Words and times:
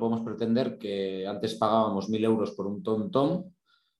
podemos 0.00 0.22
pretender 0.22 0.78
que 0.78 1.26
antes 1.26 1.54
pagábamos 1.54 2.08
mil 2.08 2.24
euros 2.24 2.52
por 2.52 2.66
un 2.66 2.82
tom-tom 2.82 3.44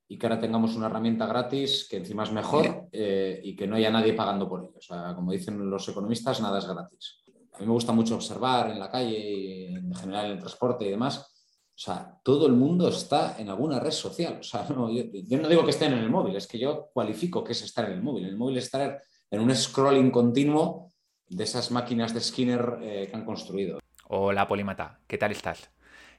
y 0.09 0.19
que 0.19 0.27
ahora 0.27 0.41
tengamos 0.41 0.75
una 0.75 0.87
herramienta 0.87 1.25
gratis 1.25 1.87
que 1.89 1.99
encima 1.99 2.25
es 2.25 2.33
mejor 2.33 2.89
eh, 2.91 3.41
y 3.45 3.55
que 3.55 3.69
no 3.69 3.77
haya 3.77 3.91
nadie 3.91 4.13
pagando 4.13 4.49
por 4.49 4.65
ello. 4.65 4.75
O 4.77 4.81
sea, 4.81 5.15
como 5.15 5.31
dicen 5.31 5.71
los 5.71 5.89
economistas, 5.89 6.41
nada 6.41 6.59
es 6.59 6.67
gratis. 6.67 7.23
A 7.53 7.61
mí 7.61 7.67
me 7.67 7.73
gusta 7.73 7.93
mucho 7.93 8.17
observar 8.17 8.71
en 8.71 8.81
la 8.81 8.91
calle 8.91 9.17
y 9.17 9.67
en 9.67 9.95
general 9.95 10.27
en 10.27 10.33
el 10.33 10.39
transporte 10.41 10.85
y 10.85 10.91
demás. 10.91 11.19
O 11.19 11.83
sea, 11.83 12.19
todo 12.25 12.49
el 12.49 12.55
mundo 12.55 12.89
está 12.89 13.37
en 13.39 13.51
alguna 13.51 13.79
red 13.79 13.93
social. 13.93 14.39
O 14.41 14.43
sea, 14.43 14.67
yo, 14.69 15.39
no 15.39 15.49
digo 15.49 15.65
que 15.65 15.71
estén 15.71 15.93
en 15.93 16.01
el 16.01 16.11
móvil, 16.11 16.35
es 16.35 16.49
que 16.49 16.59
yo 16.59 16.91
cualifico 16.93 17.45
que 17.45 17.53
es 17.53 17.63
estar 17.63 17.85
en 17.85 17.93
el 17.93 18.03
móvil. 18.03 18.25
En 18.25 18.31
el 18.31 18.37
móvil 18.37 18.59
es 18.59 18.65
estar 18.65 19.01
en 19.31 19.41
un 19.41 19.55
scrolling 19.55 20.11
continuo 20.11 20.91
de 21.29 21.45
esas 21.45 21.71
máquinas 21.71 22.13
de 22.13 22.21
Skinner 22.21 22.79
eh, 22.83 23.07
que 23.09 23.17
han 23.17 23.25
construido. 23.25 23.79
Hola, 24.09 24.49
Polímata, 24.49 24.99
¿qué 25.07 25.17
tal 25.19 25.31
estás? 25.31 25.71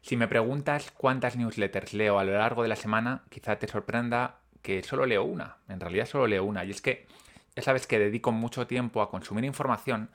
Si 0.02 0.18
me 0.18 0.28
preguntas 0.28 0.92
cuántas 0.92 1.36
newsletters 1.36 1.94
leo 1.94 2.20
a 2.20 2.24
lo 2.24 2.34
largo 2.34 2.64
de 2.64 2.70
la 2.70 2.76
semana, 2.76 3.24
quizá 3.30 3.58
te 3.58 3.68
sorprenda 3.68 4.40
que 4.62 4.84
solo 4.84 5.06
leo 5.06 5.24
una. 5.24 5.58
En 5.70 5.80
realidad 5.80 6.06
solo 6.06 6.28
leo 6.28 6.44
una. 6.44 6.66
Y 6.66 6.72
es 6.72 6.82
que 6.82 7.08
ya 7.56 7.64
sabes 7.64 7.88
que 7.88 8.00
dedico 8.00 8.32
mucho 8.32 8.68
tiempo 8.68 9.02
a 9.02 9.10
consumir 9.10 9.44
información 9.44 10.10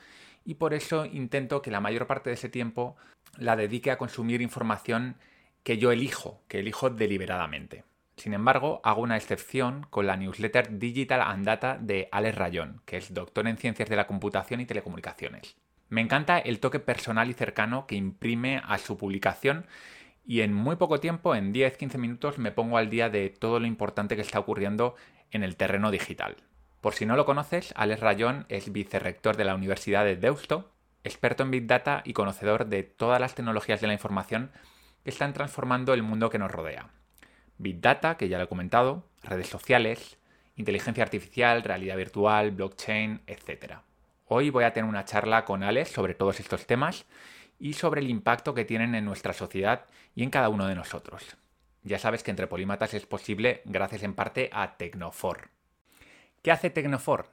y 0.45 0.55
por 0.55 0.75
eso 0.75 1.05
intento 1.05 1.63
que 1.63 1.71
la 1.71 1.81
mayor 1.81 2.07
parte 2.07 2.31
de 2.31 2.35
ese 2.35 2.49
tiempo 2.49 2.97
la 3.37 3.57
dedique 3.57 3.91
a 3.91 3.99
consumir 3.99 4.41
información 4.41 5.17
que 5.63 5.79
yo 5.79 5.91
elijo, 5.91 6.43
que 6.49 6.61
elijo 6.61 6.91
deliberadamente. 6.91 7.85
Sin 8.17 8.33
embargo, 8.33 8.81
hago 8.83 9.03
una 9.03 9.17
excepción 9.17 9.87
con 9.91 10.07
la 10.07 10.17
newsletter 10.17 10.79
Digital 10.79 11.21
and 11.21 11.45
Data 11.45 11.77
de 11.79 12.09
Alex 12.13 12.39
Rayón, 12.39 12.81
que 12.87 12.97
es 12.97 13.13
doctor 13.13 13.47
en 13.47 13.59
Ciencias 13.59 13.91
de 13.91 13.97
la 13.97 14.07
Computación 14.07 14.61
y 14.61 14.67
Telecomunicaciones. 14.67 15.57
Me 15.89 16.01
encanta 16.01 16.39
el 16.39 16.61
toque 16.61 16.81
personal 16.81 17.31
y 17.31 17.35
cercano 17.35 17.87
que 17.87 17.95
imprime 17.95 18.61
a 18.65 18.79
su 18.79 18.97
publicación 18.97 19.67
y 20.27 20.41
en 20.41 20.53
muy 20.53 20.75
poco 20.75 20.99
tiempo, 20.99 21.37
en 21.37 21.55
10-15 21.55 21.99
minutos, 21.99 22.39
me 22.39 22.51
pongo 22.51 22.79
al 22.79 22.91
día 22.91 23.09
de 23.09 23.31
todo 23.31 23.61
lo 23.61 23.67
importante 23.67 24.17
que 24.17 24.23
está 24.23 24.41
ocurriendo 24.41 24.97
en 25.31 25.45
el 25.45 25.57
terreno 25.57 25.93
digital. 25.93 26.37
Por 26.81 26.95
si 26.95 27.07
no 27.07 27.15
lo 27.15 27.25
conoces, 27.25 27.73
Alex 27.77 28.01
Rayón 28.01 28.47
es 28.49 28.73
vicerrector 28.73 29.37
de 29.37 29.45
la 29.45 29.55
Universidad 29.55 30.05
de 30.05 30.17
Deusto, 30.17 30.73
experto 31.05 31.45
en 31.45 31.53
Big 31.53 31.67
Data 31.69 32.03
y 32.05 32.13
conocedor 32.13 32.67
de 32.67 32.83
todas 32.83 33.21
las 33.21 33.37
tecnologías 33.37 33.81
de 33.81 33.87
la 33.87 33.93
información 33.93 34.51
que 35.05 35.11
están 35.11 35.33
transformando 35.33 35.95
el 35.95 36.03
mundo 36.03 36.29
que 36.29 36.41
nos 36.41 36.51
rodea. 36.51 36.91
Big 37.59 37.81
Data, 37.81 38.17
que 38.17 38.29
ya 38.29 38.39
lo 38.39 38.45
he 38.45 38.49
comentado, 38.49 39.09
redes 39.23 39.49
sociales, 39.49 40.19
inteligencia 40.57 41.05
artificial, 41.05 41.63
realidad 41.63 41.97
virtual, 41.97 42.51
blockchain, 42.51 43.23
etc. 43.29 43.77
Hoy 44.29 44.51
voy 44.51 44.65
a 44.65 44.73
tener 44.73 44.91
una 44.91 45.05
charla 45.05 45.45
con 45.45 45.63
Alex 45.63 45.91
sobre 45.91 46.15
todos 46.15 46.41
estos 46.41 46.67
temas 46.67 47.07
y 47.61 47.75
sobre 47.75 48.01
el 48.01 48.11
impacto 48.11 48.55
que 48.55 48.65
tienen 48.65 48.97
en 48.97 49.05
nuestra 49.05 49.33
sociedad 49.33 49.87
y 50.17 50.25
en 50.25 50.31
cada 50.31 50.49
uno 50.49 50.67
de 50.67 50.75
nosotros. 50.75 51.37
Ya 51.85 52.01
sabes 52.01 52.25
que 52.25 52.33
entre 52.33 52.49
polímatas 52.49 52.93
es 52.95 53.07
posible 53.07 53.63
gracias 53.67 54.03
en 54.03 54.15
parte 54.15 54.51
a 54.53 54.79
Tecnofor. 54.79 55.51
¿Qué 56.43 56.51
hace 56.51 56.71
Tecnofor? 56.71 57.31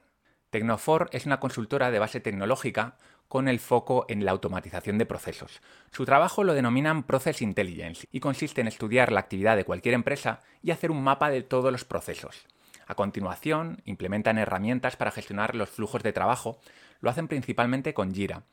Tecnofor 0.50 1.08
es 1.10 1.26
una 1.26 1.40
consultora 1.40 1.90
de 1.90 1.98
base 1.98 2.20
tecnológica 2.20 2.96
con 3.26 3.48
el 3.48 3.58
foco 3.58 4.06
en 4.08 4.24
la 4.24 4.30
automatización 4.30 4.96
de 4.96 5.06
procesos. 5.06 5.62
Su 5.90 6.04
trabajo 6.04 6.44
lo 6.44 6.54
denominan 6.54 7.02
Process 7.02 7.42
Intelligence 7.42 8.06
y 8.12 8.20
consiste 8.20 8.60
en 8.60 8.68
estudiar 8.68 9.10
la 9.10 9.18
actividad 9.18 9.56
de 9.56 9.64
cualquier 9.64 9.96
empresa 9.96 10.42
y 10.62 10.70
hacer 10.70 10.92
un 10.92 11.02
mapa 11.02 11.30
de 11.30 11.42
todos 11.42 11.72
los 11.72 11.84
procesos. 11.84 12.46
A 12.86 12.94
continuación, 12.94 13.80
implementan 13.84 14.38
herramientas 14.38 14.96
para 14.96 15.10
gestionar 15.10 15.54
los 15.54 15.70
flujos 15.70 16.02
de 16.02 16.12
trabajo, 16.12 16.58
lo 17.04 17.10
hacen 17.10 17.28
principalmente 17.28 17.92
con 17.92 18.14
Jira, 18.14 18.44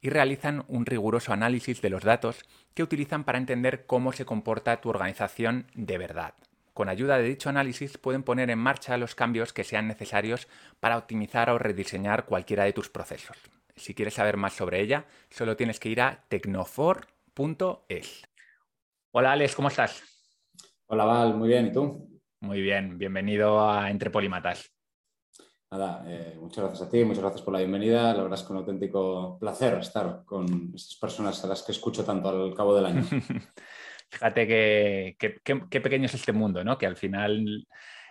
y 0.00 0.08
realizan 0.08 0.64
un 0.68 0.86
riguroso 0.86 1.34
análisis 1.34 1.82
de 1.82 1.90
los 1.90 2.02
datos 2.02 2.40
que 2.74 2.82
utilizan 2.82 3.24
para 3.24 3.36
entender 3.36 3.84
cómo 3.84 4.12
se 4.12 4.24
comporta 4.24 4.80
tu 4.80 4.88
organización 4.88 5.66
de 5.74 5.98
verdad. 5.98 6.32
Con 6.72 6.88
ayuda 6.88 7.18
de 7.18 7.24
dicho 7.24 7.50
análisis 7.50 7.98
pueden 7.98 8.22
poner 8.22 8.48
en 8.48 8.58
marcha 8.58 8.96
los 8.96 9.14
cambios 9.14 9.52
que 9.52 9.64
sean 9.64 9.86
necesarios 9.86 10.48
para 10.80 10.96
optimizar 10.96 11.50
o 11.50 11.58
rediseñar 11.58 12.24
cualquiera 12.24 12.64
de 12.64 12.72
tus 12.72 12.88
procesos. 12.88 13.36
Si 13.76 13.94
quieres 13.94 14.14
saber 14.14 14.38
más 14.38 14.54
sobre 14.54 14.80
ella, 14.80 15.04
solo 15.28 15.56
tienes 15.56 15.78
que 15.78 15.90
ir 15.90 16.00
a 16.00 16.24
tecnofor.es. 16.28 18.22
Hola 19.12 19.32
Alex, 19.32 19.54
¿cómo 19.54 19.68
estás? 19.68 20.02
Hola 20.86 21.04
Val, 21.04 21.34
muy 21.34 21.48
bien, 21.48 21.66
¿y 21.66 21.72
tú? 21.72 22.08
Muy 22.40 22.62
bien, 22.62 22.96
bienvenido 22.96 23.68
a 23.68 23.90
Entre 23.90 24.08
Polimatas. 24.08 24.72
Nada, 25.72 26.04
eh, 26.08 26.36
muchas 26.40 26.64
gracias 26.64 26.88
a 26.88 26.90
ti, 26.90 27.04
muchas 27.04 27.22
gracias 27.22 27.42
por 27.42 27.52
la 27.52 27.60
bienvenida. 27.60 28.12
La 28.12 28.22
verdad 28.22 28.38
es 28.38 28.44
que 28.44 28.52
un 28.52 28.58
auténtico 28.58 29.38
placer 29.38 29.78
estar 29.78 30.24
con 30.24 30.72
estas 30.74 30.96
personas 30.96 31.44
a 31.44 31.46
las 31.46 31.62
que 31.62 31.72
escucho 31.72 32.04
tanto 32.04 32.28
al 32.28 32.54
cabo 32.54 32.74
del 32.74 32.86
año. 32.86 33.02
Fíjate 34.10 34.48
qué 35.16 35.80
pequeño 35.80 36.06
es 36.06 36.14
este 36.14 36.32
mundo, 36.32 36.64
¿no? 36.64 36.76
Que 36.76 36.86
al 36.86 36.96
final 36.96 37.66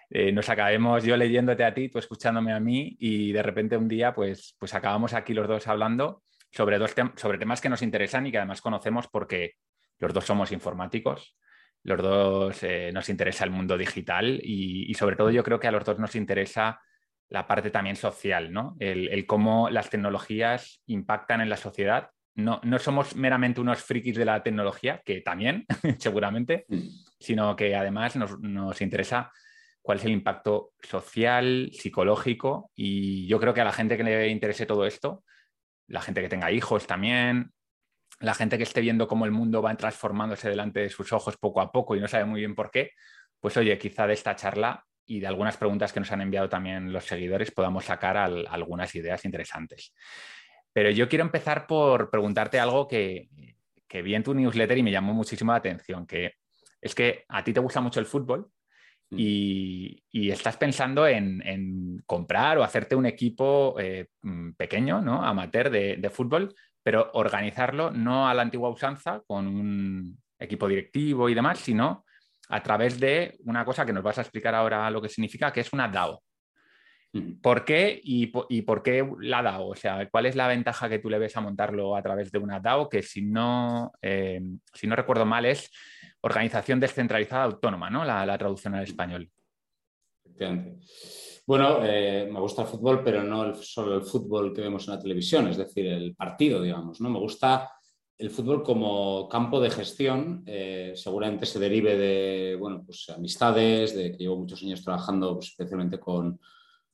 eh, 0.09 0.31
nos 0.31 0.47
acabemos 0.49 1.03
yo 1.03 1.17
leyéndote 1.17 1.63
a 1.63 1.73
ti, 1.73 1.89
tú 1.89 1.99
escuchándome 1.99 2.53
a 2.53 2.59
mí 2.59 2.95
y 2.99 3.31
de 3.31 3.43
repente 3.43 3.77
un 3.77 3.87
día 3.87 4.13
pues, 4.13 4.55
pues 4.57 4.73
acabamos 4.73 5.13
aquí 5.13 5.33
los 5.33 5.47
dos 5.47 5.67
hablando 5.67 6.23
sobre, 6.51 6.79
dos 6.79 6.95
sobre 7.15 7.37
temas 7.37 7.61
que 7.61 7.69
nos 7.69 7.81
interesan 7.81 8.25
y 8.25 8.31
que 8.31 8.37
además 8.37 8.61
conocemos 8.61 9.07
porque 9.07 9.55
los 9.99 10.13
dos 10.13 10.25
somos 10.25 10.51
informáticos 10.51 11.35
los 11.83 12.01
dos 12.01 12.63
eh, 12.63 12.91
nos 12.93 13.07
interesa 13.09 13.45
el 13.45 13.51
mundo 13.51 13.77
digital 13.77 14.39
y, 14.43 14.93
sobre 14.95 15.15
todo 15.15 15.29
yo 15.29 15.43
creo 15.43 15.59
que 15.59 15.67
a 15.67 15.71
los 15.71 15.85
dos 15.85 15.99
nos 15.99 16.15
interesa 16.15 16.81
la 17.29 17.47
parte 17.47 17.69
también 17.69 17.95
social, 17.95 18.51
¿no? 18.51 18.75
El, 18.79 19.25
cómo 19.25 19.69
las 19.69 19.89
tecnologías 19.89 20.81
impactan 20.87 21.41
en 21.41 21.49
la 21.49 21.57
sociedad. 21.57 22.09
No, 22.35 22.59
no, 22.63 22.79
somos 22.79 23.15
meramente 23.15 23.61
unos 23.61 23.83
frikis 23.83 24.15
de 24.15 24.25
la 24.25 24.41
tecnología, 24.41 25.01
que 25.05 25.21
también, 25.21 25.65
seguramente, 25.99 26.65
mm. 26.67 26.87
sino 27.19 27.55
que 27.55 27.75
además 27.75 28.15
nos, 28.15 28.39
nos, 28.39 28.81
interesa 28.81 29.31
cuál 29.81 29.99
es 29.99 30.05
el 30.05 30.11
impacto 30.11 30.71
social, 30.81 31.69
psicológico, 31.73 32.71
y 32.75 33.27
yo 33.27 33.39
creo 33.39 33.53
que 33.53 33.61
a 33.61 33.65
la 33.65 33.73
gente 33.73 33.97
que 33.97 34.03
le 34.03 34.27
interese 34.29 34.65
todo 34.65 34.85
esto, 34.85 35.23
la 35.87 36.01
gente 36.01 36.21
que 36.21 36.29
tenga 36.29 36.51
hijos 36.51 36.87
también, 36.87 37.51
la 38.19 38.33
gente 38.33 38.57
que 38.57 38.63
esté 38.63 38.81
viendo 38.81 39.07
cómo 39.07 39.25
el 39.25 39.31
mundo 39.31 39.61
va 39.61 39.75
transformándose 39.75 40.49
delante 40.49 40.81
de 40.81 40.89
sus 40.89 41.13
ojos 41.13 41.37
poco 41.37 41.61
a 41.61 41.71
poco 41.71 41.95
y 41.95 41.99
no 41.99 42.07
sabe 42.07 42.25
muy 42.25 42.41
bien 42.41 42.55
por 42.55 42.69
qué, 42.71 42.91
pues 43.39 43.55
oye, 43.57 43.77
quizá 43.77 44.07
de 44.07 44.13
esta 44.13 44.35
charla 44.35 44.85
y 45.09 45.19
de 45.19 45.25
algunas 45.25 45.57
preguntas 45.57 45.91
que 45.91 45.99
nos 45.99 46.11
han 46.11 46.21
enviado 46.21 46.47
también 46.47 46.93
los 46.93 47.03
seguidores 47.03 47.49
podamos 47.49 47.85
sacar 47.85 48.15
algunas 48.15 48.93
ideas 48.93 49.25
interesantes. 49.25 49.91
Pero 50.71 50.91
yo 50.91 51.09
quiero 51.09 51.25
empezar 51.25 51.65
por 51.65 52.11
preguntarte 52.11 52.59
algo 52.59 52.87
que, 52.87 53.27
vi 53.91 54.13
en 54.13 54.21
tu 54.23 54.35
newsletter 54.35 54.77
y 54.77 54.83
me 54.83 54.91
llamó 54.91 55.15
muchísimo 55.15 55.51
la 55.51 55.57
atención, 55.57 56.05
que 56.05 56.35
es 56.79 56.93
que 56.93 57.25
a 57.27 57.43
ti 57.43 57.53
te 57.53 57.59
gusta 57.59 57.81
mucho 57.81 57.99
el 57.99 58.05
fútbol 58.05 58.51
mm. 59.09 59.15
y, 59.17 60.29
estás 60.29 60.57
pensando 60.57 61.07
en, 61.07 62.03
comprar 62.05 62.59
o 62.59 62.63
hacerte 62.63 62.95
un 62.95 63.07
equipo 63.07 63.77
eh, 63.79 64.09
mm, 64.21 64.51
pequeño, 64.51 65.01
¿no? 65.01 65.25
amateur 65.25 65.71
de, 65.71 66.09
fútbol, 66.11 66.53
pero 66.83 67.09
organizarlo 67.13 67.89
no 67.89 68.29
a 68.29 68.35
la 68.35 68.43
antigua 68.43 68.69
usanza 68.69 69.23
con 69.25 69.47
un 69.47 70.19
equipo 70.37 70.67
directivo 70.67 71.29
y 71.29 71.33
demás, 71.33 71.57
sino 71.57 72.05
a 72.49 72.63
través 72.63 72.99
de 72.99 73.37
una 73.45 73.63
cosa 73.63 73.85
que 73.85 73.93
nos 73.93 74.03
vas 74.03 74.17
a 74.17 74.21
explicar 74.21 74.53
ahora 74.55 74.89
lo 74.91 75.01
que 75.01 75.09
significa, 75.09 75.53
que 75.53 75.61
es 75.61 75.71
una 75.71 75.87
DAO. 75.87 76.21
¿Por 77.41 77.65
qué 77.65 77.99
y, 78.03 78.27
por 78.27 78.83
qué 78.83 79.07
la 79.21 79.41
DAO? 79.41 79.69
O 79.69 79.75
sea, 79.75 80.07
¿cuál 80.09 80.27
es 80.27 80.35
la 80.35 80.47
ventaja 80.47 80.87
que 80.89 80.99
tú 80.99 81.09
le 81.09 81.17
ves 81.17 81.35
a 81.37 81.41
montarlo 81.41 81.95
a 81.95 82.03
través 82.03 82.31
de 82.31 82.37
una 82.37 82.59
DAO? 82.59 82.87
Que 82.87 83.01
si 83.01 83.23
no, 83.23 83.91
eh, 84.01 84.41
si 84.73 84.85
no 84.85 84.95
recuerdo 84.95 85.25
mal 85.25 85.45
es 85.45 85.71
Organización 86.21 86.79
Descentralizada 86.79 87.45
Autónoma, 87.45 87.89
¿no? 87.89 88.05
La, 88.05 88.25
la 88.25 88.37
traducción 88.37 88.75
al 88.75 88.83
español. 88.83 89.29
Efectivamente. 90.23 90.85
Bueno, 91.47 91.79
eh, 91.83 92.29
me 92.31 92.39
gusta 92.39 92.61
el 92.61 92.67
fútbol, 92.67 93.03
pero 93.03 93.23
no 93.23 93.55
solo 93.55 93.95
el 93.95 94.03
fútbol 94.03 94.53
que 94.53 94.61
vemos 94.61 94.87
en 94.87 94.93
la 94.93 95.01
televisión, 95.01 95.47
es 95.47 95.57
decir, 95.57 95.87
el 95.87 96.15
partido, 96.15 96.61
digamos. 96.61 97.01
¿no? 97.01 97.09
Me 97.09 97.17
gusta 97.17 97.71
el 98.19 98.29
fútbol 98.29 98.63
como 98.63 99.29
campo 99.29 99.61
de 99.61 99.69
gestión. 99.69 100.43
Eh, 100.45 100.91
seguramente 100.93 101.45
se 101.45 101.57
derive 101.57 101.97
de 101.97 102.55
bueno, 102.57 102.83
pues, 102.85 103.09
amistades, 103.09 103.95
de 103.95 104.11
que 104.11 104.17
llevo 104.17 104.35
muchos 104.35 104.61
años 104.61 104.83
trabajando 104.83 105.35
pues, 105.35 105.47
especialmente 105.47 105.99
con, 105.99 106.37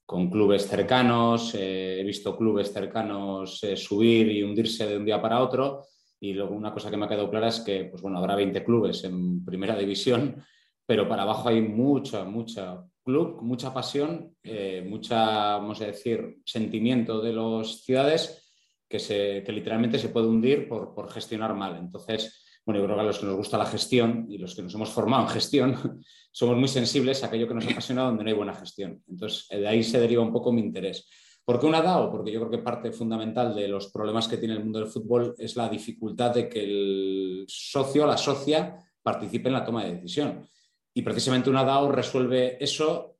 clubes 0.05 0.67
cercanos. 0.67 1.55
Eh, 1.55 1.99
he 1.99 2.03
visto 2.03 2.37
clubes 2.37 2.71
cercanos 2.71 3.59
subir 3.75 4.31
y 4.31 4.43
hundirse 4.43 4.85
de 4.87 4.97
un 4.97 5.05
día 5.05 5.19
para 5.19 5.41
otro. 5.41 5.87
Y 6.19 6.33
luego 6.33 6.55
una 6.55 6.71
cosa 6.71 6.91
que 6.91 6.97
me 6.97 7.05
ha 7.05 7.09
quedado 7.09 7.29
clara 7.29 7.47
es 7.47 7.59
que 7.59 7.85
pues, 7.85 8.03
bueno, 8.03 8.19
habrá 8.19 8.35
20 8.35 8.63
clubes 8.63 9.03
en 9.03 9.43
primera 9.43 9.75
división, 9.79 10.43
pero 10.85 11.09
para 11.09 11.23
abajo 11.23 11.49
hay 11.49 11.59
mucha, 11.59 12.23
mucha 12.23 12.85
club, 13.03 13.41
mucha 13.41 13.73
pasión, 13.73 14.35
eh, 14.43 14.85
mucha, 14.87 15.57
vamos 15.57 15.81
a 15.81 15.87
decir, 15.87 16.37
sentimiento 16.45 17.19
de 17.19 17.33
las 17.33 17.83
ciudades 17.83 18.44
que, 18.87 18.99
se, 18.99 19.43
que 19.43 19.51
literalmente 19.51 19.99
se 19.99 20.09
puede 20.09 20.27
hundir 20.27 20.67
por, 20.67 21.09
gestionar 21.11 21.53
mal. 21.53 21.77
Entonces, 21.77 22.43
bueno, 22.65 22.79
yo 22.79 22.85
creo 22.85 22.97
que 22.97 23.01
a 23.01 23.05
los 23.05 23.19
que 23.19 23.25
nos 23.25 23.35
gusta 23.35 23.57
la 23.57 23.65
gestión 23.65 24.25
y 24.29 24.37
los 24.37 24.55
que 24.55 24.61
nos 24.61 24.73
hemos 24.73 24.89
formado 24.89 25.23
en 25.23 25.29
gestión, 25.29 26.01
somos 26.31 26.57
muy 26.57 26.67
sensibles 26.67 27.23
a 27.23 27.27
aquello 27.27 27.47
que 27.47 27.53
nos 27.53 27.67
apasiona 27.67 28.03
donde 28.03 28.23
no 28.23 28.29
hay 28.29 28.35
buena 28.35 28.53
gestión. 28.53 29.03
Entonces, 29.07 29.47
de 29.49 29.67
ahí 29.67 29.83
se 29.83 29.99
deriva 29.99 30.21
un 30.21 30.31
poco 30.31 30.51
mi 30.51 30.61
interés. 30.61 31.07
¿Por 31.45 31.59
qué 31.59 31.67
una 31.67 31.81
DAO? 31.81 32.11
Porque 32.11 32.31
yo 32.31 32.39
creo 32.39 32.51
que 32.51 32.57
parte 32.57 32.91
fundamental 32.91 33.53
de 33.53 33.67
los 33.67 33.91
problemas 33.91 34.27
que 34.27 34.37
tiene 34.37 34.55
el 34.55 34.63
mundo 34.63 34.79
del 34.79 34.87
fútbol 34.87 35.35
es 35.37 35.55
la 35.55 35.69
dificultad 35.69 36.33
de 36.33 36.49
que 36.49 36.63
el 36.63 37.45
socio, 37.47 38.07
la 38.07 38.17
socia, 38.17 38.79
participe 39.03 39.49
en 39.49 39.53
la 39.53 39.63
toma 39.63 39.85
de 39.85 39.93
decisión. 39.93 40.47
Y 40.91 41.03
precisamente 41.03 41.51
una 41.51 41.63
DAO 41.63 41.91
resuelve 41.91 42.57
eso 42.63 43.17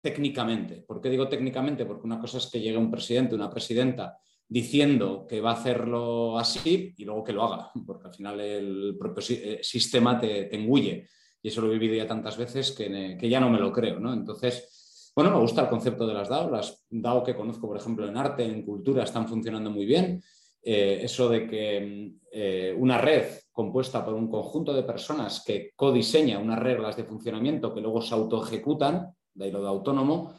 técnicamente. 0.00 0.82
¿Por 0.82 1.00
qué 1.00 1.10
digo 1.10 1.26
técnicamente? 1.26 1.84
Porque 1.84 2.06
una 2.06 2.20
cosa 2.20 2.38
es 2.38 2.46
que 2.46 2.60
llegue 2.60 2.76
un 2.76 2.90
presidente, 2.90 3.34
una 3.34 3.50
presidenta, 3.50 4.16
diciendo 4.48 5.26
que 5.28 5.40
va 5.40 5.50
a 5.50 5.54
hacerlo 5.54 6.38
así 6.38 6.94
y 6.96 7.04
luego 7.04 7.24
que 7.24 7.32
lo 7.32 7.44
haga, 7.44 7.70
porque 7.86 8.08
al 8.08 8.14
final 8.14 8.40
el 8.40 8.96
propio 8.98 9.22
eh, 9.30 9.60
sistema 9.62 10.18
te, 10.18 10.54
engulle. 10.54 11.08
Y 11.42 11.48
eso 11.48 11.60
lo 11.60 11.68
he 11.68 11.78
vivido 11.78 11.94
ya 11.94 12.06
tantas 12.06 12.36
veces 12.36 12.72
que, 12.72 13.16
que 13.18 13.28
ya 13.28 13.40
no 13.40 13.50
me 13.50 13.58
lo 13.58 13.72
creo. 13.72 14.00
¿no? 14.00 14.12
Entonces, 14.12 15.12
bueno, 15.14 15.30
me 15.30 15.38
gusta 15.38 15.62
el 15.62 15.68
concepto 15.68 16.06
de 16.06 16.14
las 16.14 16.28
DAO. 16.28 16.50
Las 16.50 16.84
DAO 16.90 17.22
que 17.22 17.34
conozco, 17.34 17.66
por 17.66 17.76
ejemplo, 17.76 18.06
en 18.06 18.16
arte, 18.16 18.44
en 18.44 18.62
cultura, 18.62 19.04
están 19.04 19.28
funcionando 19.28 19.70
muy 19.70 19.86
bien. 19.86 20.22
Eh, 20.62 21.00
eso 21.04 21.28
de 21.28 21.46
que 21.46 22.12
eh, 22.32 22.74
una 22.76 22.98
red 22.98 23.24
compuesta 23.52 24.04
por 24.04 24.14
un 24.14 24.28
conjunto 24.28 24.74
de 24.74 24.82
personas 24.82 25.42
que 25.46 25.70
codiseña 25.76 26.40
unas 26.40 26.58
reglas 26.58 26.96
de 26.96 27.04
funcionamiento 27.04 27.72
que 27.72 27.80
luego 27.80 28.02
se 28.02 28.14
autoejecutan, 28.14 29.14
de 29.32 29.44
ahí 29.44 29.50
lo 29.52 29.62
de 29.62 29.68
autónomo, 29.68 30.34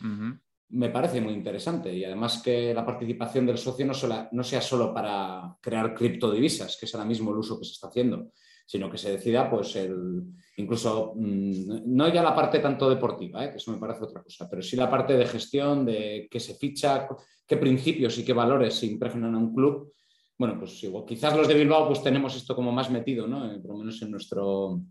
me 0.70 0.90
parece 0.90 1.22
muy 1.22 1.34
interesante. 1.34 1.94
Y 1.94 2.04
además 2.04 2.42
que 2.44 2.74
la 2.74 2.86
participación 2.86 3.46
del 3.46 3.58
socio 3.58 3.86
no, 3.86 3.94
no 4.32 4.44
sea 4.44 4.62
solo 4.62 4.94
para 4.94 5.56
crear 5.62 5.94
criptodivisas, 5.94 6.78
que 6.78 6.86
es 6.86 6.96
ahora 6.96 7.08
mismo 7.08 7.32
el 7.32 7.38
uso 7.38 7.60
que 7.60 7.66
se 7.66 7.74
está 7.74 7.88
haciendo, 7.88 8.32
sino 8.66 8.90
que 8.90 8.98
se 8.98 9.12
decida, 9.12 9.50
pues, 9.50 9.76
el, 9.78 10.24
incluso 10.58 11.14
mm, 11.16 11.84
no 11.86 12.10
ya 12.10 12.22
la 12.22 12.36
parte 12.36 12.60
tanto 12.60 12.90
deportiva, 12.90 13.46
¿eh? 13.46 13.52
que 13.52 13.58
eso 13.58 13.72
me 13.72 13.78
parece 13.78 14.04
otra 14.04 14.22
cosa, 14.22 14.50
pero 14.50 14.62
sí 14.62 14.76
la 14.76 14.90
parte 14.90 15.14
de 15.16 15.26
gestión, 15.26 15.86
de 15.86 16.28
qué 16.30 16.40
se 16.40 16.56
ficha, 16.56 17.08
qué 17.46 17.58
principios 17.58 18.18
y 18.18 18.26
qué 18.26 18.34
valores 18.34 18.76
se 18.76 18.88
impregnan 18.88 19.36
a 19.36 19.38
un 19.38 19.54
club. 19.54 19.94
Bueno, 20.38 20.60
pues 20.60 20.86
quizás 21.08 21.36
los 21.36 21.48
de 21.48 21.56
Bilbao 21.56 21.88
pues 21.88 22.04
tenemos 22.04 22.36
esto 22.36 22.56
como 22.56 22.72
más 22.72 22.92
metido, 22.92 23.26
¿no? 23.26 23.52
Eh, 23.52 23.60
por 23.60 23.72
lo 23.72 23.78
menos 23.78 24.00
en, 24.02 24.12
nuestro, 24.12 24.82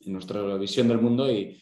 en 0.00 0.12
nuestra 0.12 0.56
visión 0.56 0.86
del 0.86 1.00
mundo 1.00 1.30
y, 1.32 1.58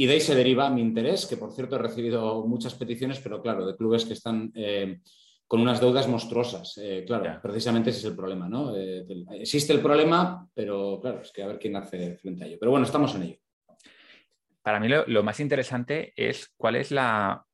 y 0.00 0.06
de 0.06 0.12
ahí 0.12 0.20
se 0.20 0.36
deriva 0.36 0.70
mi 0.70 0.80
interés, 0.80 1.26
que 1.26 1.36
por 1.36 1.52
cierto 1.52 1.74
he 1.74 1.80
recibido 1.80 2.46
muchas 2.46 2.72
peticiones, 2.74 3.18
pero 3.18 3.42
claro, 3.42 3.66
de 3.66 3.76
clubes 3.76 4.04
que 4.04 4.12
están 4.12 4.52
eh, 4.54 5.00
con 5.44 5.60
unas 5.60 5.80
deudas 5.80 6.06
monstruosas. 6.06 6.78
Eh, 6.80 7.02
claro, 7.04 7.40
precisamente 7.42 7.90
ese 7.90 7.98
es 7.98 8.04
el 8.04 8.14
problema, 8.14 8.48
¿no? 8.48 8.76
Eh, 8.76 9.04
existe 9.32 9.72
el 9.72 9.80
problema, 9.80 10.48
pero 10.54 11.00
claro, 11.02 11.22
es 11.22 11.32
que 11.32 11.42
a 11.42 11.48
ver 11.48 11.58
quién 11.58 11.74
hace 11.74 12.14
frente 12.14 12.44
a 12.44 12.46
ello. 12.46 12.58
Pero 12.60 12.70
bueno, 12.70 12.86
estamos 12.86 13.12
en 13.16 13.24
ello. 13.24 13.38
Para 14.62 14.78
mí 14.78 14.86
lo, 14.88 15.22
más 15.24 15.40
interesante 15.40 16.12
es 16.14 16.54
cuál 16.56 16.76
es 16.76 16.92
la 16.92 17.44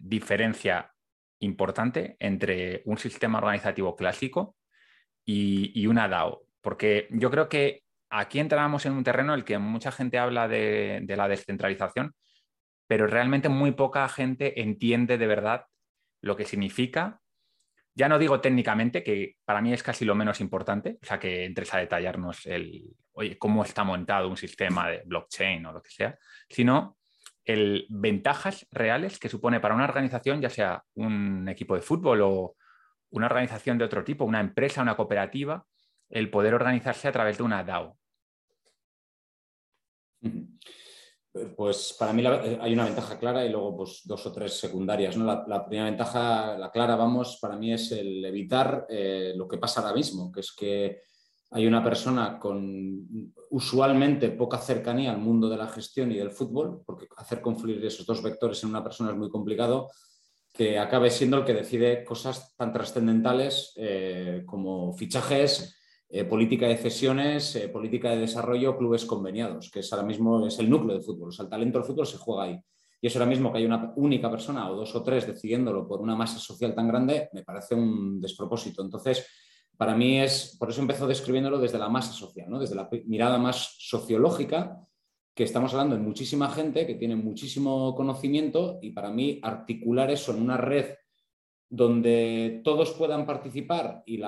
diferencia 0.00 0.92
importante 1.40 2.16
entre 2.20 2.82
un 2.84 2.98
sistema 2.98 3.38
organizativo 3.38 3.96
clásico 3.96 4.54
y, 5.24 5.84
una 5.88 6.06
DAO. 6.06 6.44
Porque 6.60 7.08
yo 7.10 7.32
creo 7.32 7.48
que 7.48 7.82
aquí 8.10 8.38
entramos 8.40 8.84
en 8.86 8.92
un 8.92 9.04
terreno 9.04 9.32
en 9.32 9.40
el 9.40 9.44
que 9.44 9.58
mucha 9.58 9.92
gente 9.92 10.18
habla 10.18 10.48
de 10.48 11.14
la 11.16 11.28
descentralización, 11.28 12.14
pero 12.86 13.06
realmente 13.06 13.48
muy 13.48 13.72
poca 13.72 14.08
gente 14.08 14.60
entiende 14.60 15.16
de 15.16 15.26
verdad 15.26 15.66
lo 16.20 16.36
que 16.36 16.44
significa 16.44 17.20
ya 17.94 18.08
no 18.08 18.18
digo 18.18 18.40
técnicamente, 18.40 19.02
que 19.02 19.36
para 19.44 19.60
mí 19.60 19.72
es 19.72 19.82
casi 19.82 20.04
lo 20.04 20.14
menos 20.14 20.40
importante, 20.40 20.98
o 21.02 21.06
sea, 21.06 21.18
que 21.18 21.44
entres 21.44 21.74
a 21.74 21.78
detallarnos 21.78 22.46
el, 22.46 22.84
oye, 23.12 23.36
cómo 23.36 23.62
está 23.62 23.84
montado 23.84 24.28
un 24.28 24.36
sistema 24.36 24.88
de 24.88 25.02
blockchain 25.04 25.66
o 25.66 25.72
lo 25.72 25.82
que 25.82 25.90
sea, 25.90 26.18
sino 26.48 26.96
el 27.44 27.86
ventajas 27.90 28.66
reales 28.70 29.18
que 29.18 29.28
supone 29.28 29.60
para 29.60 29.74
una 29.74 29.84
organización, 29.84 30.40
ya 30.40 30.48
sea 30.48 30.82
un 30.94 31.48
equipo 31.48 31.74
de 31.74 31.82
fútbol 31.82 32.20
o 32.22 32.56
una 33.10 33.26
organización 33.26 33.76
de 33.76 33.84
otro 33.84 34.04
tipo, 34.04 34.24
una 34.24 34.40
empresa, 34.40 34.82
una 34.82 34.96
cooperativa, 34.96 35.66
el 36.08 36.30
poder 36.30 36.54
organizarse 36.54 37.08
a 37.08 37.12
través 37.12 37.38
de 37.38 37.42
una 37.42 37.64
DAO. 37.64 37.98
Pues 41.56 41.94
para 41.96 42.12
mí 42.12 42.24
eh, 42.26 42.58
hay 42.60 42.72
una 42.72 42.86
ventaja 42.86 43.16
clara 43.16 43.44
y 43.44 43.50
luego 43.50 43.76
pues, 43.76 44.00
dos 44.04 44.26
o 44.26 44.32
tres 44.32 44.58
secundarias. 44.58 45.16
¿no? 45.16 45.24
La, 45.24 45.64
primera 45.64 45.88
ventaja, 45.88 46.58
la 46.58 46.70
clara, 46.72 46.96
vamos, 46.96 47.38
para 47.40 47.56
mí 47.56 47.72
es 47.72 47.92
el 47.92 48.24
evitar 48.24 48.86
eh, 48.88 49.32
lo 49.36 49.46
que 49.46 49.58
pasa 49.58 49.80
ahora 49.80 49.94
mismo, 49.94 50.32
que 50.32 50.40
es 50.40 50.52
que 50.52 51.02
hay 51.52 51.66
una 51.66 51.82
persona 51.82 52.38
con 52.38 53.32
usualmente 53.50 54.30
poca 54.30 54.58
cercanía 54.58 55.12
al 55.12 55.18
mundo 55.18 55.48
de 55.48 55.56
la 55.56 55.68
gestión 55.68 56.10
y 56.10 56.16
del 56.16 56.30
fútbol, 56.30 56.82
porque 56.84 57.06
hacer 57.16 57.40
confluir 57.40 57.84
esos 57.84 58.06
dos 58.06 58.22
vectores 58.22 58.62
en 58.62 58.70
una 58.70 58.82
persona 58.82 59.10
es 59.10 59.16
muy 59.16 59.30
complicado, 59.30 59.88
que 60.52 60.78
acabe 60.78 61.10
siendo 61.10 61.38
el 61.38 61.44
que 61.44 61.54
decide 61.54 62.04
cosas 62.04 62.56
tan 62.56 62.72
trascendentales 62.72 63.72
eh, 63.76 64.42
como 64.46 64.92
fichajes, 64.92 65.79
eh, 66.12 66.24
política 66.24 66.66
de 66.66 66.76
cesiones, 66.76 67.54
eh, 67.54 67.68
política 67.68 68.10
de 68.10 68.18
desarrollo, 68.18 68.76
clubes 68.76 69.04
conveniados, 69.04 69.70
que 69.70 69.78
es 69.78 69.92
ahora 69.92 70.04
mismo 70.04 70.44
es 70.44 70.58
el 70.58 70.68
núcleo 70.68 70.94
del 70.94 71.04
fútbol. 71.04 71.28
O 71.28 71.32
sea, 71.32 71.44
el 71.44 71.50
talento 71.50 71.78
del 71.78 71.86
fútbol 71.86 72.06
se 72.06 72.18
juega 72.18 72.42
ahí. 72.44 72.60
Y 73.00 73.06
eso 73.06 73.18
ahora 73.18 73.30
mismo 73.30 73.52
que 73.52 73.58
hay 73.58 73.64
una 73.64 73.92
única 73.94 74.28
persona 74.28 74.68
o 74.70 74.74
dos 74.74 74.92
o 74.96 75.02
tres 75.04 75.26
decidiéndolo 75.26 75.86
por 75.86 76.00
una 76.00 76.16
masa 76.16 76.38
social 76.38 76.74
tan 76.74 76.88
grande, 76.88 77.28
me 77.32 77.44
parece 77.44 77.76
un 77.76 78.20
despropósito. 78.20 78.82
Entonces, 78.82 79.24
para 79.76 79.94
mí 79.94 80.20
es, 80.20 80.56
por 80.58 80.68
eso 80.68 80.80
empezó 80.80 81.06
describiéndolo 81.06 81.58
desde 81.58 81.78
la 81.78 81.88
masa 81.88 82.12
social, 82.12 82.50
¿no? 82.50 82.58
desde 82.58 82.74
la 82.74 82.88
mirada 83.06 83.38
más 83.38 83.76
sociológica, 83.78 84.78
que 85.32 85.44
estamos 85.44 85.72
hablando 85.72 85.96
de 85.96 86.02
muchísima 86.02 86.50
gente 86.50 86.86
que 86.86 86.96
tiene 86.96 87.16
muchísimo 87.16 87.94
conocimiento 87.94 88.78
y 88.82 88.90
para 88.90 89.10
mí 89.10 89.38
articular 89.42 90.10
eso 90.10 90.34
en 90.34 90.42
una 90.42 90.56
red 90.56 90.96
donde 91.70 92.60
todos 92.64 92.90
puedan 92.90 93.24
participar 93.24 94.02
y, 94.04 94.20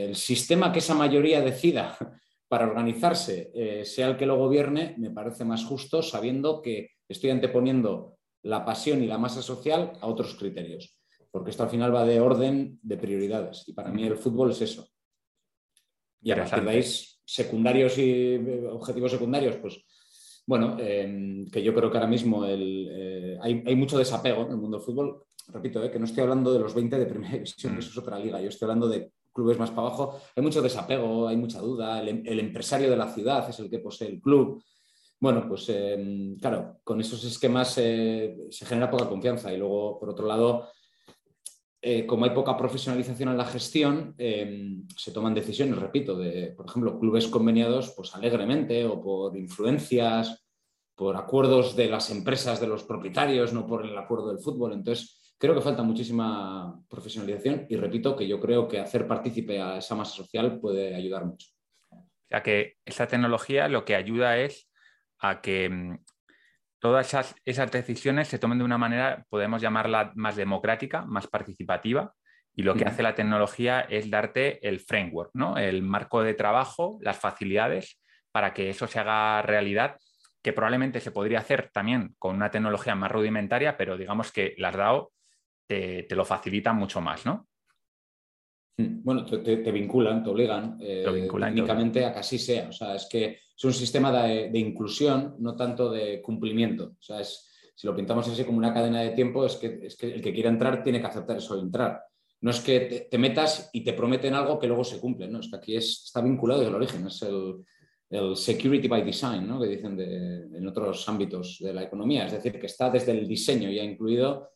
el 0.00 0.16
sistema 0.16 0.72
que 0.72 0.80
esa 0.80 0.94
mayoría 0.94 1.40
decida 1.40 1.96
para 2.48 2.66
organizarse 2.66 3.50
eh, 3.54 3.84
sea 3.84 4.08
el 4.08 4.16
que 4.16 4.26
lo 4.26 4.36
gobierne, 4.36 4.96
me 4.98 5.10
parece 5.10 5.44
más 5.44 5.64
justo 5.64 6.02
sabiendo 6.02 6.60
que 6.60 6.90
estoy 7.08 7.30
anteponiendo 7.30 8.18
la 8.42 8.64
pasión 8.64 9.02
y 9.02 9.06
la 9.06 9.18
masa 9.18 9.40
social 9.40 9.92
a 10.00 10.06
otros 10.06 10.34
criterios, 10.34 10.98
porque 11.30 11.50
esto 11.50 11.62
al 11.62 11.70
final 11.70 11.94
va 11.94 12.04
de 12.04 12.20
orden 12.20 12.78
de 12.82 12.96
prioridades 12.96 13.66
y 13.68 13.72
para 13.72 13.90
mí 13.90 14.04
el 14.04 14.16
fútbol 14.16 14.50
es 14.50 14.60
eso. 14.60 14.88
Y 16.20 16.32
a 16.32 16.36
partir 16.36 16.64
de 16.64 16.70
ahí, 16.70 16.82
secundarios 17.24 17.98
y 17.98 18.34
eh, 18.34 18.66
objetivos 18.70 19.12
secundarios, 19.12 19.56
pues 19.56 19.80
bueno, 20.46 20.76
eh, 20.78 21.46
que 21.50 21.62
yo 21.62 21.74
creo 21.74 21.90
que 21.90 21.96
ahora 21.96 22.08
mismo 22.08 22.42
hay, 22.42 23.38
hay, 23.40 23.76
mucho 23.76 23.98
desapego 23.98 24.42
en 24.42 24.50
el 24.50 24.56
mundo 24.56 24.76
del 24.76 24.84
fútbol. 24.84 25.24
Repito, 25.48 25.82
eh, 25.82 25.90
que 25.90 25.98
no 25.98 26.04
estoy 26.04 26.22
hablando 26.22 26.52
de 26.52 26.58
los 26.58 26.74
20 26.74 26.98
de 26.98 27.06
primera 27.06 27.32
división, 27.34 27.72
que 27.72 27.76
mm. 27.76 27.80
eso 27.80 27.90
es 27.90 27.98
otra 27.98 28.18
liga, 28.18 28.40
yo 28.40 28.48
estoy 28.48 28.66
hablando 28.66 28.88
de 28.88 29.12
clubes 29.32 29.58
más 29.58 29.70
para 29.70 29.88
abajo, 29.88 30.20
hay 30.36 30.42
mucho 30.42 30.62
desapego, 30.62 31.26
hay 31.26 31.36
mucha 31.36 31.58
duda, 31.60 32.00
el, 32.00 32.38
empresario 32.38 32.88
de 32.88 32.96
la 32.96 33.12
ciudad 33.12 33.48
es 33.50 33.58
el 33.58 33.68
que 33.68 33.80
posee 33.80 34.08
el 34.08 34.20
club. 34.20 34.62
Bueno, 35.18 35.46
pues 35.48 35.68
em, 35.70 36.36
claro, 36.36 36.78
con 36.84 37.00
esos 37.00 37.24
esquemas 37.24 37.76
eh, 37.78 38.36
se 38.50 38.66
genera 38.66 38.90
poca 38.90 39.08
confianza. 39.08 39.52
Y 39.52 39.56
luego, 39.56 39.98
por 39.98 40.10
otro 40.10 40.26
lado, 40.26 40.68
eh, 41.86 42.06
como 42.06 42.24
hay 42.24 42.30
poca 42.30 42.56
profesionalización 42.56 43.28
en 43.28 43.36
la 43.36 43.44
gestión, 43.44 44.14
em, 44.16 44.86
se 44.96 45.12
toman 45.12 45.34
decisiones, 45.34 45.78
repito, 45.78 46.16
de, 46.16 46.54
por 46.56 46.66
ejemplo, 46.66 46.98
clubes 46.98 47.28
conveniados, 47.28 47.92
pues 47.96 48.14
alegremente 48.14 48.84
o 48.86 49.02
por 49.02 49.36
influencias, 49.36 50.46
por 50.94 51.16
acuerdos 51.16 51.76
de 51.76 51.88
las 51.88 52.10
empresas, 52.10 52.60
de 52.60 52.68
los 52.68 52.84
propietarios, 52.84 53.52
no 53.52 53.66
por 53.66 53.84
el 53.84 53.98
acuerdo 53.98 54.28
del 54.28 54.38
fútbol. 54.38 54.72
Entonces, 54.72 55.24
Creo 55.44 55.54
que 55.54 55.60
falta 55.60 55.82
muchísima 55.82 56.80
profesionalización 56.88 57.66
y 57.68 57.76
repito 57.76 58.16
que 58.16 58.26
yo 58.26 58.40
creo 58.40 58.68
que 58.68 58.78
hacer 58.78 59.06
partícipe 59.06 59.60
a 59.60 59.78
esa 59.78 59.94
masa 59.94 60.14
social 60.14 60.60
puede 60.60 60.94
ayudar 60.94 61.26
mucho. 61.26 61.48
O 61.90 62.26
sea 62.28 62.42
que 62.42 62.78
esa 62.84 63.06
tecnología 63.06 63.68
lo 63.68 63.84
que 63.84 63.96
ayuda 63.96 64.38
es 64.38 64.70
a 65.18 65.40
que 65.40 65.68
mm, 65.68 65.98
todas 66.84 67.14
esas, 67.46 67.70
decisiones 67.70 68.28
se 68.28 68.38
tomen 68.38 68.58
de 68.58 68.64
una 68.64 68.76
manera, 68.76 69.24
podemos 69.30 69.62
llamarla 69.62 70.12
más 70.16 70.36
democrática, 70.36 71.06
más 71.06 71.26
participativa, 71.26 72.12
y 72.54 72.62
lo 72.62 72.74
que 72.74 72.84
hace 72.84 73.02
la 73.02 73.14
tecnología 73.14 73.80
es 73.80 74.10
darte 74.10 74.68
el 74.68 74.80
framework, 74.80 75.30
¿no? 75.32 75.56
el 75.56 75.80
marco 75.80 76.22
de 76.22 76.34
trabajo, 76.34 76.98
las 77.00 77.16
facilidades 77.16 77.98
para 78.30 78.52
que 78.52 78.68
eso 78.68 78.86
se 78.86 78.98
haga 78.98 79.40
realidad, 79.40 79.96
que 80.42 80.52
probablemente 80.52 81.00
se 81.00 81.10
podría 81.10 81.38
hacer 81.38 81.70
también 81.72 82.14
con 82.18 82.36
una 82.36 82.50
tecnología 82.50 82.94
más 82.94 83.10
rudimentaria, 83.10 83.78
pero 83.78 83.96
digamos 83.96 84.30
que 84.30 84.54
las 84.58 84.76
DAO 84.76 85.10
te, 85.66 86.06
lo 86.10 86.26
facilitan 86.26 86.76
mucho 86.76 87.00
más, 87.00 87.24
¿no? 87.24 87.48
Bueno, 88.76 89.24
te, 89.24 89.72
vinculan, 89.72 90.22
te 90.22 90.28
obligan 90.28 90.76
eh, 90.82 91.02
técnicamente 91.06 92.04
a 92.04 92.12
que 92.12 92.18
así 92.18 92.38
sea. 92.38 92.68
O 92.68 92.72
sea, 92.72 92.94
es 92.94 93.08
que 93.10 93.38
es 93.56 93.64
un 93.64 93.72
sistema 93.72 94.12
de, 94.12 94.58
inclusión, 94.58 95.36
no 95.38 95.56
tanto 95.56 95.90
de 95.90 96.20
cumplimiento. 96.20 96.94
O 96.98 97.02
sea, 97.02 97.20
es, 97.20 97.50
si 97.74 97.86
lo 97.86 97.94
pintamos 97.94 98.28
así 98.28 98.44
como 98.44 98.58
una 98.58 98.74
cadena 98.74 99.00
de 99.00 99.10
tiempo, 99.10 99.44
es 99.46 99.56
que, 99.56 99.88
que 99.98 100.14
el 100.14 100.22
que 100.22 100.32
quiera 100.32 100.50
entrar 100.50 100.82
tiene 100.82 101.00
que 101.00 101.06
aceptar 101.06 101.36
eso 101.36 101.54
de 101.56 101.62
entrar. 101.62 102.02
No 102.40 102.50
es 102.50 102.60
que 102.60 103.08
te, 103.10 103.18
metas 103.18 103.70
y 103.72 103.82
te 103.82 103.94
prometen 103.94 104.34
algo 104.34 104.58
que 104.58 104.66
luego 104.66 104.84
se 104.84 105.00
cumple, 105.00 105.28
¿no? 105.28 105.40
Es 105.40 105.48
que 105.48 105.56
aquí 105.56 105.76
está 105.76 106.20
vinculado 106.20 106.60
desde 106.60 106.70
el 106.70 106.76
origen, 106.76 107.06
es 107.06 107.22
el, 107.22 107.64
security 108.36 108.86
by 108.86 109.02
design, 109.02 109.48
¿no? 109.48 109.58
que 109.58 109.66
dicen 109.66 109.98
en 109.98 110.68
otros 110.68 111.08
ámbitos 111.08 111.58
de 111.58 111.72
la 111.72 111.82
economía. 111.82 112.26
Es 112.26 112.32
decir, 112.32 112.60
que 112.60 112.66
está 112.66 112.88
desde 112.88 113.10
el 113.10 113.26
diseño 113.26 113.68
ya 113.70 113.82
incluido 113.82 114.50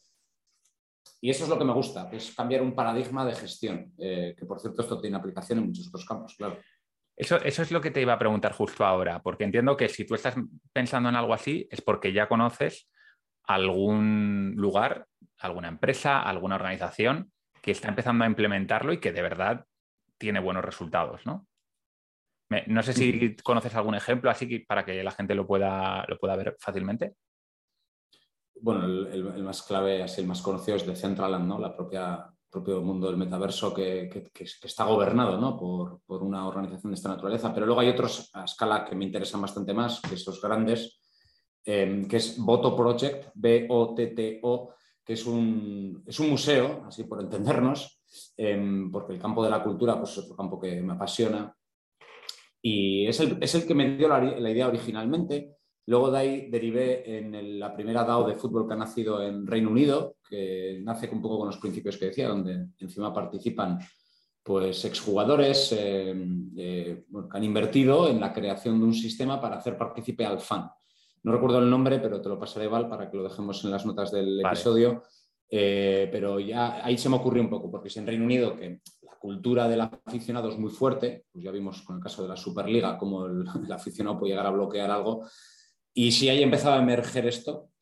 y 1.21 1.31
eso 1.31 1.45
es 1.45 1.51
lo 1.51 1.59
que 1.59 1.65
me 1.65 1.73
gusta, 1.73 2.09
es 2.13 2.33
cambiar 2.33 2.63
un 2.63 2.75
paradigma 2.75 3.25
de 3.25 3.35
gestión, 3.35 3.93
que 3.97 4.45
por 4.47 4.61
cierto 4.61 4.83
esto 4.83 5.01
tiene 5.01 5.17
aplicación 5.17 5.59
en 5.59 5.67
muchos 5.67 5.89
otros 5.89 6.05
campos, 6.05 6.35
claro. 6.37 6.59
Eso, 7.19 7.37
eso, 7.43 7.63
es 7.63 7.73
lo 7.73 7.81
que 7.81 7.91
te 7.91 8.01
iba 8.01 8.13
a 8.13 8.19
preguntar 8.19 8.53
justo 8.53 8.87
ahora, 8.87 9.21
porque 9.21 9.43
entiendo 9.43 9.77
que 9.77 9.89
si 9.89 10.07
tú 10.07 10.15
estás 10.15 10.37
pensando 10.73 11.09
en 11.09 11.17
algo 11.17 11.35
así 11.35 11.67
es 11.69 11.83
porque 11.83 12.13
ya 12.13 12.29
conoces 12.29 12.89
algún 13.43 14.55
lugar, 14.57 15.07
alguna 15.39 15.67
empresa, 15.67 16.23
alguna 16.23 16.55
organización 16.55 17.33
que 17.61 17.73
está 17.73 17.89
empezando 17.89 18.23
a 18.23 18.29
implementarlo 18.29 18.93
y 18.93 19.01
que 19.01 19.13
de 19.13 19.23
verdad 19.23 19.65
tiene 20.17 20.39
buenos 20.39 20.65
resultados, 20.65 21.27
¿no? 21.27 21.49
no 22.67 22.83
sé 22.83 22.93
si 22.93 23.37
conoces 23.37 23.75
algún 23.75 23.95
ejemplo 23.95 24.31
así 24.31 24.61
para 24.61 24.85
que 24.85 25.03
la 25.03 25.11
gente 25.11 25.35
lo 25.35 25.47
pueda, 25.47 26.05
lo 26.09 26.19
pueda 26.19 26.37
ver 26.37 26.57
fácilmente. 26.59 27.15
Bueno, 28.61 28.85
el, 28.87 29.43
más 29.43 29.63
clave, 29.63 30.03
así 30.03 30.21
el 30.21 30.27
más 30.27 30.41
conocido 30.41 30.77
es 30.77 30.87
de 30.87 30.97
Centraland, 30.97 31.47
¿no? 31.47 31.59
La 31.59 31.77
propia 31.77 32.27
propio 32.51 32.81
mundo 32.81 33.07
del 33.09 33.17
metaverso 33.17 33.75
que, 33.75 34.31
está 34.35 34.85
gobernado 34.85 35.39
¿no? 35.39 35.57
por, 35.57 36.01
por, 36.07 36.23
una 36.23 36.47
organización 36.47 36.93
de 36.93 36.97
esta 36.97 37.11
naturaleza. 37.11 37.53
Pero 37.53 37.67
luego 37.67 37.81
hay 37.81 37.89
otros 37.89 38.31
a 38.35 38.45
escala 38.45 38.85
que 38.85 38.97
me 38.97 39.05
interesan 39.05 39.41
bastante 39.41 39.75
más, 39.75 40.01
que 40.01 40.15
esos 40.15 40.41
grandes, 40.41 41.01
Em, 41.71 42.09
que 42.09 42.17
es 42.17 42.39
Boto 42.39 42.75
Project, 42.75 43.29
B-O-T-T-O, 43.35 44.73
que 45.05 45.13
es 45.13 45.27
un, 45.27 46.03
es 46.07 46.19
un, 46.19 46.31
museo, 46.31 46.85
así 46.87 47.05
por 47.05 47.21
entendernos, 47.21 48.01
em, 48.39 48.91
porque 48.91 49.13
el 49.13 49.19
campo 49.19 49.45
de 49.45 49.51
la 49.51 49.63
cultura 49.63 49.99
pues, 49.99 50.13
es 50.13 50.19
otro 50.21 50.35
campo 50.35 50.59
que 50.59 50.81
me 50.81 50.95
apasiona. 50.95 51.55
Y 52.63 53.07
es 53.07 53.21
el, 53.21 53.37
es 53.43 53.55
el 53.55 53.67
que 53.67 53.75
me 53.75 53.99
dio 53.99 54.09
la, 54.09 54.51
idea 54.51 54.67
originalmente. 54.67 55.58
Luego 55.89 56.11
de 56.11 56.19
ahí 56.19 56.51
derivé 56.51 57.17
en 57.17 57.59
la 57.59 57.75
primera 57.75 58.05
DAO 58.05 58.29
de 58.29 58.35
fútbol 58.35 58.69
que 58.69 58.75
ha 58.75 58.77
nacido 58.77 59.23
en 59.23 59.47
Reino 59.47 59.71
Unido, 59.71 60.17
que 60.29 60.81
nace 60.83 61.09
un 61.11 61.23
poco 61.23 61.39
con 61.39 61.47
los 61.47 61.57
principios 61.57 61.97
que 61.97 62.07
decía, 62.07 62.29
donde 62.29 62.67
encima 62.79 63.11
participan 63.11 63.79
pues 64.43 64.85
exjugadores 64.85 65.73
em, 65.73 66.51
eh, 66.59 67.05
que 67.11 67.37
han 67.39 67.43
invertido 67.43 68.07
en 68.07 68.21
la 68.21 68.35
creación 68.35 68.79
de 68.79 68.85
un 68.85 68.93
sistema 68.93 69.41
para 69.41 69.57
hacer 69.57 69.79
partícipe 69.79 70.27
al 70.27 70.41
fan. 70.41 70.71
No 71.23 71.33
recuerdo 71.33 71.59
el 71.59 71.71
nombre, 71.71 71.99
pero 72.01 72.21
te 72.21 72.29
lo 72.29 72.39
pasaré, 72.39 72.69
Val, 72.69 72.87
para 72.87 73.11
que 73.11 73.17
lo 73.17 73.23
dejemos 73.23 73.65
en 73.65 73.71
las 73.71 73.87
notas 73.87 74.13
del 74.13 74.45
episodio. 74.45 75.05
Eh, 75.51 76.11
pero 76.13 76.39
ya 76.39 76.85
ahí 76.85 76.99
se 76.99 77.09
me 77.09 77.17
ocurrió 77.17 77.43
un 77.43 77.49
poco, 77.49 77.71
porque 77.71 77.89
si 77.89 77.99
en 77.99 78.07
Reino 78.07 78.27
Unido, 78.27 78.55
que 78.55 78.83
la 79.01 79.17
cultura 79.19 79.67
del 79.67 79.81
aficionado 79.81 80.51
es 80.51 80.59
muy 80.59 80.71
fuerte, 80.71 81.25
pues 81.33 81.43
ya 81.43 81.51
vimos 81.51 81.81
con 81.81 81.97
el 81.97 82.03
caso 82.03 82.21
de 82.21 82.29
la 82.29 82.37
Superliga 82.37 82.99
cómo 82.99 83.25
el, 83.25 83.47
aficionado 83.73 84.19
puede 84.19 84.33
llegar 84.33 84.47
a 84.47 84.51
bloquear 84.51 84.91
algo, 84.91 85.25
y 86.01 86.13
si 86.13 86.29
ahí 86.29 86.45
empezaba 86.45 86.77
a 86.77 86.83
emerger 86.83 87.27
esto, 87.27 87.73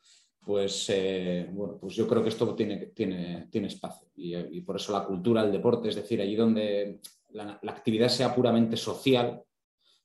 pues, 0.40 0.88
eh, 0.88 1.46
bueno, 1.50 1.76
pues 1.78 1.94
yo 1.94 2.08
creo 2.08 2.22
que 2.22 2.30
esto 2.30 2.54
tiene, 2.54 2.86
tiene, 2.86 3.46
tiene 3.50 3.66
espacio. 3.66 4.08
Y, 4.14 4.62
por 4.62 4.76
eso 4.76 4.94
la 4.94 5.04
cultura, 5.04 5.42
el 5.42 5.52
deporte, 5.52 5.90
es 5.90 5.96
decir, 5.96 6.22
allí 6.22 6.34
donde 6.34 7.00
la, 7.32 7.60
actividad 7.68 8.08
sea 8.08 8.34
puramente 8.34 8.78
social, 8.78 9.42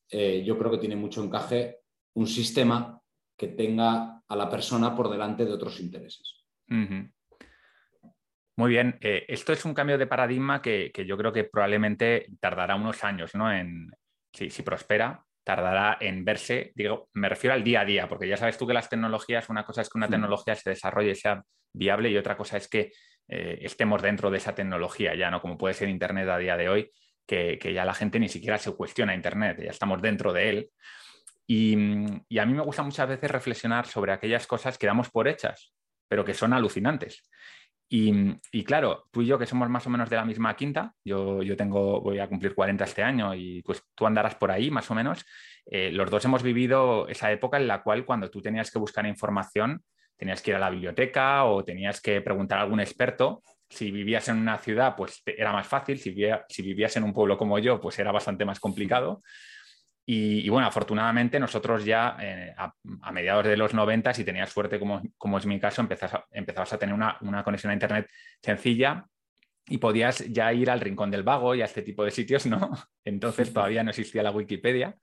eh, 0.09 0.43
yo 0.45 0.57
creo 0.57 0.71
que 0.71 0.79
tiene 0.79 0.97
mucho 0.97 1.23
encaje 1.23 1.83
un 2.15 2.27
sistema 2.27 3.01
que 3.37 3.47
tenga 3.47 4.21
a 4.27 4.35
la 4.35 4.49
persona 4.49 4.93
por 4.93 5.09
delante 5.09 5.45
de 5.45 5.53
otros 5.53 5.79
intereses. 5.79 6.43
Muy 6.67 8.69
bien, 8.69 8.97
eh, 8.99 9.23
esto 9.29 9.53
es 9.53 9.63
un 9.63 9.73
cambio 9.73 9.97
de 9.97 10.07
paradigma 10.07 10.61
que, 10.61 10.91
yo 11.07 11.17
creo 11.17 11.31
que 11.31 11.45
probablemente 11.45 12.27
tardará 12.41 12.75
unos 12.75 13.05
años, 13.05 13.35
¿no? 13.35 13.49
En, 13.53 13.89
si, 14.33 14.63
prospera, 14.63 15.25
tardará 15.43 15.97
en 15.99 16.23
verse, 16.23 16.71
digo, 16.75 17.09
me 17.13 17.29
refiero 17.29 17.53
al 17.53 17.63
día 17.63 17.81
a 17.81 17.85
día, 17.85 18.07
porque 18.07 18.27
ya 18.27 18.37
sabes 18.37 18.57
tú 18.57 18.67
que 18.67 18.73
las 18.73 18.89
tecnologías, 18.89 19.49
una 19.49 19.65
cosa 19.65 19.81
es 19.81 19.89
que 19.89 19.97
una 19.97 20.07
tecnología 20.07 20.55
se 20.55 20.69
desarrolle 20.69 21.11
y 21.11 21.15
sea 21.15 21.43
viable 21.73 22.09
y 22.09 22.17
otra 22.17 22.37
cosa 22.37 22.57
es 22.57 22.67
que 22.67 22.91
eh, 23.27 23.59
estemos 23.61 24.01
dentro 24.01 24.29
de 24.29 24.37
esa 24.37 24.53
tecnología 24.53 25.15
ya, 25.15 25.31
¿no? 25.31 25.41
Como 25.41 25.57
puede 25.57 25.73
ser 25.73 25.89
Internet 25.89 26.29
a 26.29 26.37
día 26.37 26.57
de 26.57 26.69
hoy, 26.69 26.91
que, 27.25 27.57
que, 27.59 27.73
ya 27.73 27.85
la 27.85 27.93
gente 27.93 28.19
ni 28.19 28.29
siquiera 28.29 28.57
se 28.57 28.71
cuestiona 28.75 29.15
Internet, 29.15 29.61
ya 29.63 29.71
estamos 29.71 30.01
dentro 30.01 30.33
de 30.33 30.49
él. 30.49 30.69
Mm, 31.51 32.17
y, 32.29 32.39
a 32.39 32.45
mí 32.45 32.53
me 32.53 32.63
gusta 32.63 32.83
muchas 32.83 33.09
veces 33.09 33.29
reflexionar 33.29 33.85
sobre 33.85 34.13
aquellas 34.13 34.47
cosas 34.47 34.77
que 34.77 34.87
damos 34.87 35.09
por 35.09 35.27
hechas, 35.27 35.73
pero 36.07 36.23
que 36.23 36.33
son 36.33 36.53
alucinantes. 36.53 37.29
Y, 37.93 38.13
mm, 38.13 38.39
claro, 38.65 39.09
tú 39.11 39.21
y 39.21 39.25
yo 39.25 39.37
que 39.37 39.45
somos 39.45 39.69
más 39.69 39.85
o 39.85 39.89
menos 39.89 40.09
de 40.09 40.15
la 40.15 40.23
misma 40.23 40.55
quinta, 40.55 40.93
yo, 41.03 41.43
yo 41.43 41.57
tengo, 41.57 41.99
voy 41.99 42.19
a 42.19 42.27
cumplir 42.29 42.55
40 42.55 42.85
este 42.85 43.03
año 43.03 43.35
y 43.35 43.61
pues 43.63 43.83
tú 43.93 44.05
andarás 44.05 44.35
por 44.35 44.49
ahí 44.49 44.71
más 44.71 44.89
o 44.91 44.95
menos, 44.95 45.25
eh, 45.65 45.91
los 45.91 46.09
dos 46.09 46.23
hemos 46.23 46.41
vivido 46.41 47.09
esa 47.09 47.29
época 47.33 47.57
en 47.57 47.67
la 47.67 47.83
cual 47.83 48.05
cuando 48.05 48.31
tú 48.31 48.41
tenías 48.41 48.71
que 48.71 48.79
buscar 48.79 49.05
información, 49.05 49.83
tenías 50.15 50.41
que 50.41 50.51
ir 50.51 50.55
a 50.55 50.59
la 50.59 50.69
biblioteca 50.69 51.43
o 51.43 51.65
tenías 51.65 51.99
que 51.99 52.21
preguntar 52.21 52.59
a 52.59 52.61
algún 52.61 52.79
experto. 52.79 53.43
Si 53.69 53.91
vivías 53.91 54.29
en 54.29 54.37
una 54.37 54.57
ciudad, 54.57 54.95
pues 54.95 55.21
era 55.25 55.51
más 55.51 55.67
fácil, 55.67 55.99
si, 55.99 56.15
si 56.47 56.61
vivías 56.61 56.95
en 56.95 57.03
un 57.03 57.11
pueblo 57.11 57.37
como 57.37 57.59
yo, 57.59 57.81
pues 57.81 57.99
era 57.99 58.13
bastante 58.13 58.45
más 58.45 58.61
complicado. 58.61 59.21
Y, 60.05 60.49
bueno, 60.49 60.67
afortunadamente 60.67 61.39
nosotros 61.39 61.85
ya 61.85 62.17
eh, 62.19 62.53
a, 62.57 63.11
mediados 63.11 63.45
de 63.45 63.55
los 63.55 63.73
90, 63.73 64.13
si 64.13 64.25
tenías 64.25 64.49
suerte, 64.49 64.79
como, 64.79 65.01
como 65.17 65.37
es 65.37 65.45
mi 65.45 65.59
caso, 65.59 65.81
empezabas 66.31 66.73
a 66.73 66.77
tener 66.77 66.93
una, 66.93 67.43
conexión 67.43 67.71
a 67.71 67.73
Internet 67.73 68.09
sencilla 68.41 69.05
y 69.67 69.77
podías 69.77 70.25
ya 70.27 70.51
ir 70.51 70.69
al 70.69 70.81
Rincón 70.81 71.11
del 71.11 71.23
Vago 71.23 71.55
y 71.55 71.61
a 71.61 71.65
este 71.65 71.81
tipo 71.81 72.03
de 72.03 72.11
sitios, 72.11 72.45
¿no? 72.45 72.71
Entonces 73.05 73.53
todavía 73.53 73.83
no 73.83 73.91
existía 73.91 74.23
la 74.23 74.31
Wikipedia. 74.31 74.95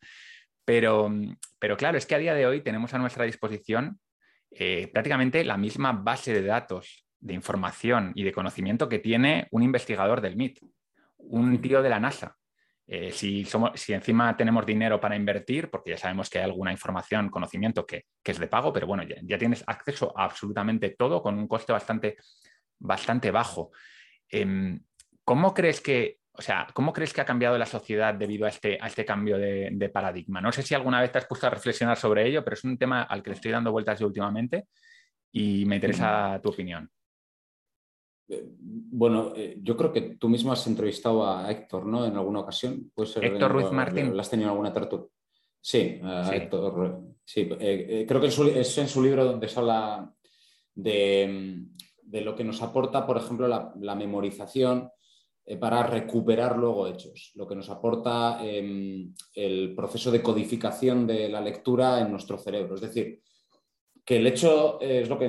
Pero, 0.64 1.11
pero 1.59 1.78
claro, 1.78 1.97
es 1.97 2.05
que 2.05 2.14
a 2.14 2.19
día 2.19 2.35
de 2.35 2.45
hoy 2.45 2.61
tenemos 2.61 2.93
a 2.93 2.99
nuestra 2.99 3.25
disposición 3.25 3.99
eh, 4.50 4.90
prácticamente 4.93 5.45
la 5.45 5.57
misma 5.57 5.93
base 5.93 6.35
de 6.35 6.43
datos, 6.43 7.07
de 7.21 7.35
información 7.35 8.12
y 8.14 8.25
de 8.25 8.33
conocimiento 8.33 8.88
que 8.88 8.99
tiene 8.99 9.49
un 9.50 9.62
investigador 9.62 10.21
del 10.21 10.35
MIT, 10.35 10.61
un 11.17 11.61
tío 11.61 11.83
de 11.83 11.88
la 11.88 12.00
NASA. 12.00 12.37
Eh, 12.90 13.12
si, 13.12 13.45
somos, 13.45 13.78
si 13.78 13.92
encima 13.92 14.35
tenemos 14.35 14.64
dinero 14.64 14.99
para 14.99 15.14
invertir, 15.14 15.68
porque 15.68 15.90
ya 15.90 15.99
sabemos 15.99 16.30
que 16.30 16.38
hay 16.38 16.45
alguna 16.45 16.73
información, 16.73 17.28
conocimiento 17.28 17.85
que, 17.85 18.07
es 18.25 18.38
de 18.38 18.47
pago, 18.47 18.73
pero 18.73 18.87
bueno, 18.87 19.02
ya, 19.02 19.38
tienes 19.38 19.62
acceso 19.66 20.12
a 20.16 20.25
absolutamente 20.25 20.90
todo 20.99 21.23
con 21.23 21.38
un 21.38 21.47
coste 21.47 21.71
bastante, 21.71 22.16
bastante 22.78 23.30
bajo. 23.30 23.73
Em, 24.30 24.80
¿Cómo 25.23 25.52
crees 25.52 25.83
que, 25.83 26.21
o 26.33 26.40
sea, 26.40 26.66
¿cómo 26.73 26.95
crees 26.95 27.12
que 27.12 27.21
ha 27.21 27.26
cambiado 27.26 27.59
la 27.59 27.66
sociedad 27.66 28.14
debido 28.14 28.47
a 28.47 28.49
este, 28.49 28.78
a 28.80 28.87
este 28.87 29.04
cambio 29.04 29.37
de, 29.37 29.90
paradigma? 29.92 30.40
No 30.40 30.50
sé 30.50 30.62
si 30.62 30.75
alguna 30.75 31.02
vez 31.02 31.12
te 31.12 31.18
has 31.18 31.26
puesto 31.26 31.47
a 31.47 31.50
reflexionar 31.50 31.99
sobre 31.99 32.26
ello, 32.26 32.42
pero 32.42 32.54
es 32.54 32.64
un 32.64 32.78
tema 32.78 33.02
al 33.02 33.23
que 33.23 33.30
le 33.30 33.37
estoy 33.37 33.50
dando 33.50 33.71
vueltas 33.71 34.00
yo 34.00 34.07
últimamente 34.07 34.68
y 35.30 35.66
me 35.66 35.75
interesa 35.75 36.40
tu 36.42 36.49
opinión. 36.49 36.90
Eh, 38.28 38.44
bueno, 38.58 39.32
eh, 39.35 39.58
yo 39.62 39.76
creo 39.76 39.92
que 39.92 40.02
tú 40.16 40.28
mismo 40.28 40.52
has 40.52 40.66
entrevistado 40.66 41.26
a 41.26 41.50
Héctor, 41.50 41.87
¿no? 41.87 42.04
En 42.04 42.16
alguna 42.16 42.40
ocasión. 42.40 42.90
Héctor 42.97 43.52
Ruiz 43.52 43.73
Martín. 43.73 44.14
¿Lo 44.14 44.20
has 44.20 44.30
tenido 44.30 44.50
alguna 44.50 44.73
tertulia? 44.73 45.06
Sí, 45.61 46.00
Héctor. 46.32 47.02
Sí, 47.25 47.49
eh, 47.58 48.04
creo 48.06 48.20
que 48.20 48.28
es 48.28 48.78
en 48.78 48.88
su 48.88 49.02
libro 49.02 49.25
donde 49.25 49.49
se 49.49 49.58
habla 49.58 50.12
de, 50.75 51.64
lo 52.12 52.35
que 52.35 52.44
nos 52.44 52.62
aporta, 52.62 53.06
por 53.06 53.16
ejemplo, 53.16 53.49
la, 53.49 53.94
memorización 53.94 54.90
para 55.58 55.82
recuperar 55.82 56.58
luego 56.58 56.87
hechos, 56.87 57.32
lo 57.35 57.47
que 57.49 57.56
nos 57.56 57.70
aporta 57.70 58.38
em, 58.42 59.14
el 59.35 59.75
proceso 59.75 60.11
de 60.11 60.23
codificación 60.23 61.06
de 61.06 61.28
la 61.28 61.40
lectura 61.40 62.00
en 62.00 62.11
nuestro 62.11 62.38
cerebro. 62.38 62.75
Es 62.75 62.82
decir, 62.82 63.23
que 64.04 64.16
el 64.16 64.26
hecho 64.26 64.78
es 64.80 65.08
lo 65.08 65.18
que 65.18 65.28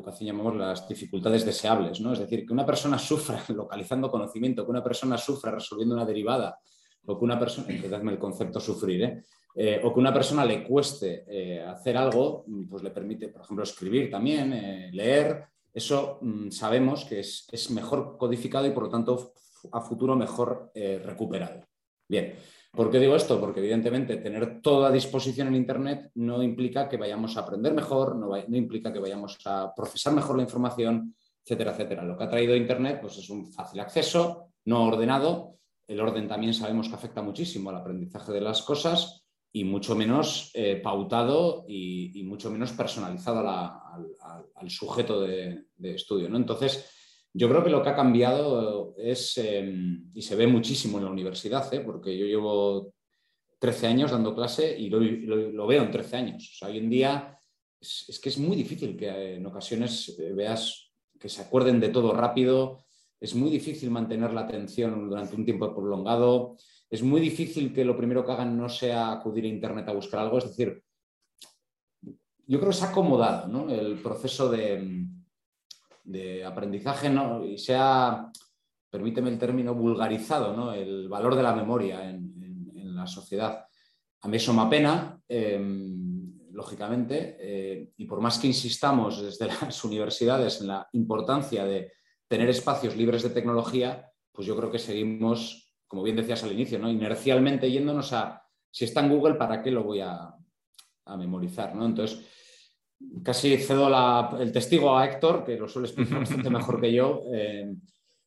educación 0.00 0.26
llamamos 0.26 0.56
las 0.56 0.88
dificultades 0.88 1.44
deseables, 1.44 2.00
¿no? 2.00 2.12
Es 2.12 2.18
decir, 2.18 2.46
que 2.46 2.52
una 2.52 2.66
persona 2.66 2.98
sufra 2.98 3.42
localizando 3.48 4.10
conocimiento, 4.10 4.64
que 4.64 4.70
una 4.70 4.82
persona 4.82 5.16
sufra 5.16 5.52
resolviendo 5.52 5.94
una 5.94 6.04
derivada, 6.04 6.58
o 7.06 7.18
que 7.18 7.24
una 7.24 7.38
persona, 7.38 7.68
el 7.68 8.18
concepto 8.18 8.60
sufrir, 8.60 9.02
¿eh? 9.02 9.24
Eh, 9.54 9.80
o 9.82 9.92
que 9.92 9.98
una 9.98 10.14
persona 10.14 10.44
le 10.44 10.62
cueste 10.62 11.24
eh, 11.26 11.60
hacer 11.60 11.96
algo, 11.96 12.44
pues 12.68 12.82
le 12.84 12.90
permite, 12.90 13.28
por 13.28 13.42
ejemplo, 13.42 13.64
escribir 13.64 14.08
también, 14.08 14.90
leer, 14.92 15.44
eso 15.72 16.18
mm, 16.20 16.50
sabemos 16.50 17.04
que 17.04 17.18
es, 17.20 17.48
es, 17.50 17.70
mejor 17.70 18.16
codificado 18.16 18.66
y 18.66 18.70
por 18.70 18.84
lo 18.84 18.90
tanto 18.90 19.32
a 19.72 19.80
futuro 19.80 20.14
mejor 20.14 20.70
recuperado. 20.74 21.66
Bien, 22.08 22.34
¿Por 22.72 22.90
qué 22.90 23.00
digo 23.00 23.16
esto? 23.16 23.40
Porque 23.40 23.60
evidentemente 23.60 24.16
tener 24.18 24.60
todo 24.60 24.86
a 24.86 24.92
disposición 24.92 25.48
en 25.48 25.56
Internet 25.56 26.10
no 26.14 26.40
implica 26.42 26.88
que 26.88 26.96
vayamos 26.96 27.36
a 27.36 27.40
aprender 27.40 27.74
mejor, 27.74 28.16
no, 28.16 28.36
implica 28.56 28.92
que 28.92 29.00
vayamos 29.00 29.38
a 29.44 29.74
procesar 29.74 30.14
mejor 30.14 30.36
la 30.36 30.44
información, 30.44 31.16
etcétera, 31.44 31.72
etcétera. 31.72 32.04
Lo 32.04 32.16
que 32.16 32.24
ha 32.24 32.30
traído 32.30 32.54
Internet 32.54 33.00
pues, 33.00 33.18
es 33.18 33.28
un 33.28 33.52
fácil 33.52 33.80
acceso, 33.80 34.52
no 34.66 34.84
ordenado. 34.84 35.56
El 35.88 36.00
orden 36.00 36.28
también 36.28 36.54
sabemos 36.54 36.88
que 36.88 36.94
afecta 36.94 37.22
muchísimo 37.22 37.70
al 37.70 37.76
aprendizaje 37.76 38.30
de 38.30 38.40
las 38.40 38.62
cosas 38.62 39.24
y 39.52 39.64
mucho 39.64 39.96
menos 39.96 40.52
eh, 40.54 40.76
pautado 40.76 41.64
y, 41.66 42.22
mucho 42.22 42.52
menos 42.52 42.70
personalizado 42.70 43.40
al, 43.40 44.70
sujeto 44.70 45.22
de, 45.22 45.64
de 45.76 45.94
estudio. 45.96 46.28
¿no? 46.28 46.36
Entonces, 46.36 46.99
yo 47.32 47.48
creo 47.48 47.62
que 47.62 47.70
lo 47.70 47.82
que 47.82 47.90
ha 47.90 47.94
cambiado 47.96 48.94
es, 48.96 49.38
em, 49.38 50.10
y 50.14 50.22
se 50.22 50.34
ve 50.34 50.46
muchísimo 50.46 50.98
en 50.98 51.04
la 51.04 51.10
universidad, 51.10 51.72
¿eh? 51.72 51.80
porque 51.80 52.16
yo 52.16 52.26
llevo 52.26 52.92
13 53.58 53.86
años 53.86 54.10
dando 54.10 54.34
clase 54.34 54.76
y 54.76 54.88
lo, 54.88 55.66
veo 55.66 55.82
en 55.82 55.90
13 55.90 56.16
años. 56.16 56.58
hoy 56.62 56.78
en 56.78 56.90
día 56.90 57.38
es, 57.80 58.18
que 58.22 58.30
es 58.30 58.38
muy 58.38 58.56
difícil 58.56 58.96
que 58.96 59.34
en 59.36 59.46
ocasiones 59.46 60.16
veas 60.34 60.90
que 61.18 61.28
se 61.28 61.42
acuerden 61.42 61.78
de 61.78 61.90
todo 61.90 62.12
rápido. 62.12 62.84
Es 63.20 63.34
muy 63.34 63.50
difícil 63.50 63.90
mantener 63.90 64.32
la 64.32 64.42
atención 64.42 65.08
durante 65.08 65.36
un 65.36 65.44
tiempo 65.44 65.74
prolongado. 65.74 66.56
Es 66.88 67.02
muy 67.02 67.20
difícil 67.20 67.72
que 67.72 67.84
lo 67.84 67.96
primero 67.96 68.24
que 68.24 68.32
hagan 68.32 68.56
no 68.56 68.68
sea 68.68 69.12
acudir 69.12 69.44
a 69.44 69.48
Internet 69.48 69.88
a 69.88 69.92
buscar 69.92 70.20
algo. 70.20 70.38
Es 70.38 70.44
decir, 70.44 70.82
yo 72.46 72.58
creo 72.58 72.70
que 72.70 72.76
se 72.76 72.84
ha 72.84 72.88
acomodado 72.88 73.68
el 73.68 73.98
proceso 73.98 74.50
de, 74.50 75.06
aprendizaje 76.44 77.10
¿no? 77.10 77.44
y 77.44 77.58
se 77.58 77.74
ha, 77.76 78.30
permíteme 78.90 79.30
el 79.30 79.38
término, 79.38 79.74
vulgarizado 79.74 80.72
el 80.72 81.08
valor 81.08 81.34
de 81.36 81.42
la 81.42 81.54
memoria 81.54 82.08
en, 82.08 82.30
la 82.94 83.06
sociedad. 83.06 83.64
A 84.20 84.28
mí 84.28 84.36
eso 84.36 84.52
me 84.52 84.60
apena, 84.60 85.18
em, 85.26 86.50
lógicamente, 86.52 87.36
eh, 87.40 87.92
y 87.96 88.04
por 88.04 88.20
más 88.20 88.38
que 88.38 88.48
insistamos 88.48 89.22
desde 89.22 89.46
las 89.62 89.82
universidades 89.84 90.60
en 90.60 90.66
la 90.66 90.86
importancia 90.92 91.64
de 91.64 91.92
tener 92.28 92.50
espacios 92.50 92.96
libres 92.96 93.22
de 93.22 93.30
tecnología, 93.30 94.10
pues 94.32 94.46
yo 94.46 94.56
creo 94.56 94.70
que 94.70 94.78
seguimos, 94.78 95.74
como 95.86 96.02
bien 96.02 96.16
decías 96.16 96.44
al 96.44 96.52
inicio, 96.52 96.78
¿no? 96.78 96.90
inercialmente 96.90 97.70
yéndonos 97.70 98.12
a, 98.12 98.42
si 98.70 98.84
está 98.84 99.00
en 99.00 99.08
Google, 99.10 99.34
¿para 99.34 99.62
qué 99.62 99.70
lo 99.70 99.82
voy 99.82 100.00
a, 100.00 100.34
memorizar? 101.18 101.74
¿no? 101.74 101.86
Entonces, 101.86 102.24
casi 103.22 103.56
cedo 103.58 103.88
el 104.38 104.52
testigo 104.52 104.96
a 104.96 105.04
Héctor, 105.04 105.44
que 105.44 105.56
lo 105.56 105.68
suele 105.68 105.88
explicar 105.88 106.20
bastante 106.20 106.50
mejor 106.50 106.80
que 106.80 106.92
yo, 106.92 107.22
eh, 107.32 107.74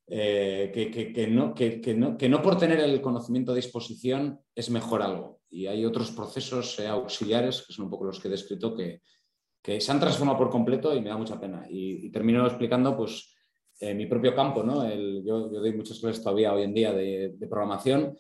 eh, 0.08 0.72
que, 1.14 1.28
no, 1.28 1.54
que, 1.54 2.30
no, 2.30 2.42
por 2.42 2.58
tener 2.58 2.80
el 2.80 3.02
conocimiento 3.02 3.52
a 3.52 3.56
disposición 3.56 4.40
es 4.56 4.70
mejor 4.70 5.02
algo. 5.02 5.42
Y 5.50 5.68
hay 5.68 5.86
otros 5.86 6.12
procesos 6.12 6.80
eh, 6.80 6.88
auxiliares, 6.88 7.64
que 7.66 7.74
son 7.74 7.86
un 7.86 7.92
poco 7.92 8.06
los 8.06 8.20
que 8.20 8.28
he 8.28 8.32
descrito, 8.32 8.76
que, 8.76 9.02
se 9.80 9.92
han 9.94 10.00
transformado 10.00 10.38
por 10.38 10.50
completo 10.50 10.94
y 10.94 11.00
me 11.00 11.10
da 11.10 11.18
mucha 11.18 11.40
pena. 11.40 11.66
Y, 11.70 12.12
termino 12.12 12.46
explicando 12.46 12.98
pues, 12.98 13.34
mi 13.96 14.08
propio 14.08 14.36
campo. 14.36 14.62
¿no? 14.62 14.86
yo, 15.24 15.48
doy 15.48 15.74
muchas 15.74 16.00
clases 16.00 16.22
todavía 16.22 16.54
hoy 16.54 16.64
en 16.64 16.74
día 16.74 16.92
de, 16.92 17.34
de 17.38 17.48
programación 17.48 18.14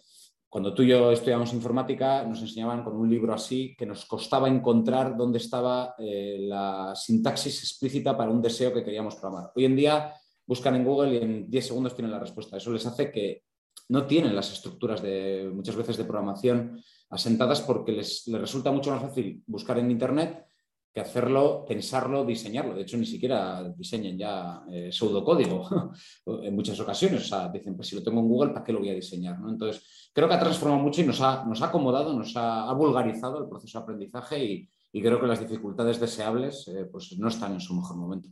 cuando 0.54 0.72
tú 0.72 0.84
y 0.84 0.90
yo 0.90 1.12
estudiamos 1.12 1.52
informática, 1.52 2.24
nos 2.26 2.40
enseñaban 2.40 2.84
con 2.84 2.96
un 2.96 3.10
libro 3.10 3.34
así 3.34 3.76
que 3.76 3.88
nos 3.88 4.06
costaba 4.06 4.48
encontrar 4.48 5.18
dónde 5.18 5.40
estaba 5.40 5.96
eh, 5.98 6.38
la 6.42 6.94
sintaxis 6.96 7.64
explícita 7.64 8.16
para 8.16 8.30
un 8.30 8.40
deseo 8.40 8.72
que 8.72 8.84
queríamos 8.84 9.16
programar. 9.16 9.52
Hoy 9.56 9.66
en 9.66 9.76
día 9.76 10.14
buscan 10.46 10.76
en 10.76 10.86
Google 10.86 11.16
y 11.16 11.18
en 11.18 11.50
10 11.50 11.66
segundos 11.66 11.96
tienen 11.96 12.12
la 12.12 12.20
respuesta. 12.20 12.56
Eso 12.56 12.72
les 12.72 12.86
hace 12.86 13.12
que 13.12 13.46
no 13.90 14.06
tienen 14.06 14.36
las 14.36 14.54
estructuras 14.54 15.02
de 15.02 15.50
muchas 15.52 15.76
veces 15.76 15.98
de 15.98 16.04
programación 16.04 16.80
asentadas 17.10 17.62
porque 17.62 17.92
les, 17.92 18.28
les 18.28 18.40
resulta 18.40 18.72
mucho 18.72 18.92
más 18.92 19.02
fácil 19.02 19.42
buscar 19.48 19.80
en 19.80 19.90
Internet 19.90 20.46
que 20.94 21.02
hacerlo, 21.02 21.66
pensarlo, 21.68 22.24
diseñarlo. 22.24 22.76
De 22.76 22.84
hecho, 22.84 22.98
ni 22.98 23.06
siquiera 23.06 23.64
diseñan 23.76 24.16
ya 24.16 24.62
eh, 24.72 24.92
pseudocódigo 24.92 25.92
en 26.44 26.56
muchas 26.56 26.80
ocasiones. 26.80 27.24
O 27.24 27.28
sea, 27.28 27.50
dicen, 27.50 27.76
pues 27.76 27.88
si 27.88 27.96
lo 27.96 28.04
tengo 28.04 28.20
en 28.20 28.28
Google, 28.28 28.54
¿para 28.54 28.64
qué 28.64 28.72
lo 28.72 28.80
voy 28.80 28.90
a 28.90 28.94
diseñar? 28.94 29.38
Entonces, 29.48 30.12
creo 30.14 30.28
que 30.28 30.36
ha 30.36 30.40
transformado 30.40 30.84
mucho 30.84 31.02
y 31.02 31.06
nos 31.06 31.20
ha, 31.22 31.46
nos 31.46 31.62
ha 31.64 31.66
acomodado, 31.66 32.14
nos 32.14 32.34
ha, 32.36 32.72
vulgarizado 32.74 33.42
el 33.42 33.50
proceso 33.50 33.80
de 33.80 33.84
aprendizaje 33.84 34.44
y, 34.44 34.70
creo 35.02 35.20
que 35.20 35.26
las 35.26 35.40
dificultades 35.40 36.00
deseables 36.00 36.68
eh, 36.68 36.86
pues 36.86 37.18
no 37.18 37.28
están 37.28 37.54
en 37.54 37.60
su 37.60 37.74
mejor 37.74 37.98
momento. 37.98 38.30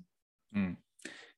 Mm. 0.52 0.74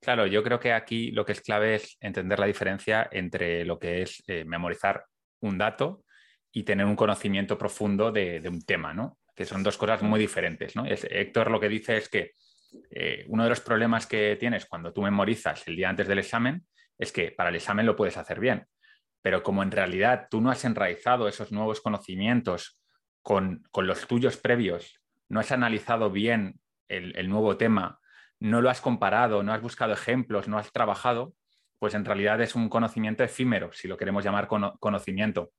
Claro, 0.01 0.27
yo 0.27 0.43
creo 0.43 0.59
que 0.59 0.73
aquí 0.73 1.11
lo 1.11 1.23
que 1.23 1.31
es 1.31 1.39
clave 1.39 1.75
es 1.75 1.95
entender 2.01 2.37
la 2.37 2.45
diferencia 2.45 3.07
entre 3.09 3.63
lo 3.63 3.79
que 3.79 4.01
es 4.01 4.21
eh, 4.27 4.43
memorizar 4.43 5.05
un 5.39 5.57
dato 5.57 6.03
y 6.51 6.63
tener 6.63 6.85
un 6.85 6.97
conocimiento 6.97 7.57
profundo 7.57 8.11
de 8.11 8.43
un 8.49 8.61
tema, 8.63 8.93
¿no? 8.93 9.17
Que 9.35 9.45
son 9.45 9.63
dos 9.63 9.77
cosas 9.77 10.01
muy 10.01 10.19
diferentes. 10.19 10.75
¿no? 10.75 10.85
Héctor 10.85 11.49
lo 11.49 11.59
que 11.59 11.69
dice 11.69 11.97
es 11.97 12.09
que 12.09 12.33
eh, 12.91 13.25
uno 13.27 13.43
de 13.43 13.49
los 13.49 13.61
problemas 13.61 14.07
que 14.07 14.35
tienes 14.39 14.65
cuando 14.65 14.93
tú 14.93 15.01
memorizas 15.01 15.67
el 15.67 15.75
día 15.75 15.89
antes 15.89 16.07
del 16.07 16.19
examen 16.19 16.65
es 16.97 17.11
que 17.11 17.31
para 17.31 17.49
el 17.49 17.55
examen 17.55 17.85
lo 17.85 17.95
puedes 17.95 18.17
hacer 18.17 18.39
bien, 18.39 18.65
pero 19.21 19.43
como 19.43 19.63
en 19.63 19.71
realidad 19.71 20.27
tú 20.29 20.41
no 20.41 20.51
has 20.51 20.63
enraizado 20.65 21.27
esos 21.27 21.51
nuevos 21.51 21.81
conocimientos 21.81 22.81
con, 23.21 23.63
los 23.75 24.07
tuyos 24.07 24.37
previos, 24.37 24.99
no 25.29 25.39
has 25.39 25.51
analizado 25.51 26.11
bien 26.11 26.59
el, 26.87 27.29
nuevo 27.29 27.57
tema, 27.57 27.99
no 28.39 28.61
lo 28.61 28.69
has 28.69 28.81
comparado, 28.81 29.41
no 29.41 29.53
has 29.53 29.61
buscado 29.61 29.93
ejemplos, 29.93 30.47
no 30.47 30.57
has 30.57 30.71
trabajado, 30.71 31.33
pues 31.79 31.95
en 31.95 32.05
realidad 32.05 32.41
es 32.41 32.53
un 32.53 32.69
conocimiento 32.69 33.23
efímero, 33.23 33.71
si 33.73 33.87
lo 33.87 33.97
queremos 33.97 34.23
llamar 34.23 34.47
conocimiento. 34.47 35.51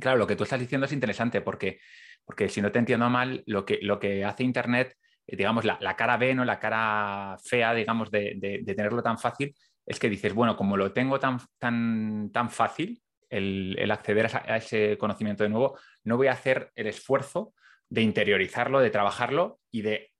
claro, 0.00 0.18
lo 0.18 0.26
que 0.26 0.34
tú 0.34 0.44
estás 0.44 0.58
diciendo 0.58 0.86
es 0.86 0.92
interesante 0.92 1.40
porque 1.42 1.78
porque 2.24 2.48
si 2.48 2.60
no 2.60 2.72
te 2.72 2.78
entiendo 2.78 3.08
mal, 3.10 3.42
lo 3.46 3.64
que, 3.64 3.78
lo 3.82 3.98
que 3.98 4.24
hace 4.24 4.44
Internet, 4.44 4.96
eh, 5.26 5.36
digamos, 5.36 5.64
la, 5.64 5.96
cara 5.96 6.16
B, 6.16 6.34
¿no? 6.34 6.44
la 6.44 6.58
cara 6.58 7.36
fea, 7.44 7.74
digamos, 7.74 8.10
de, 8.10 8.62
tenerlo 8.66 9.02
tan 9.02 9.18
fácil, 9.18 9.54
es 9.86 9.98
que 9.98 10.08
dices, 10.08 10.32
bueno, 10.32 10.56
como 10.56 10.76
lo 10.76 10.92
tengo 10.92 11.18
tan, 11.20 11.38
tan, 11.58 12.30
tan 12.32 12.50
fácil, 12.50 13.02
el, 13.28 13.90
acceder 13.90 14.26
a, 14.26 14.56
ese 14.56 14.96
conocimiento 14.96 15.42
de 15.42 15.50
nuevo, 15.50 15.78
no 16.04 16.16
voy 16.16 16.28
a 16.28 16.32
hacer 16.32 16.70
el 16.74 16.86
esfuerzo 16.86 17.54
de 17.88 18.02
interiorizarlo, 18.02 18.80
de 18.80 18.90
trabajarlo 18.90 19.60
y 19.70 19.82
de 19.82 20.13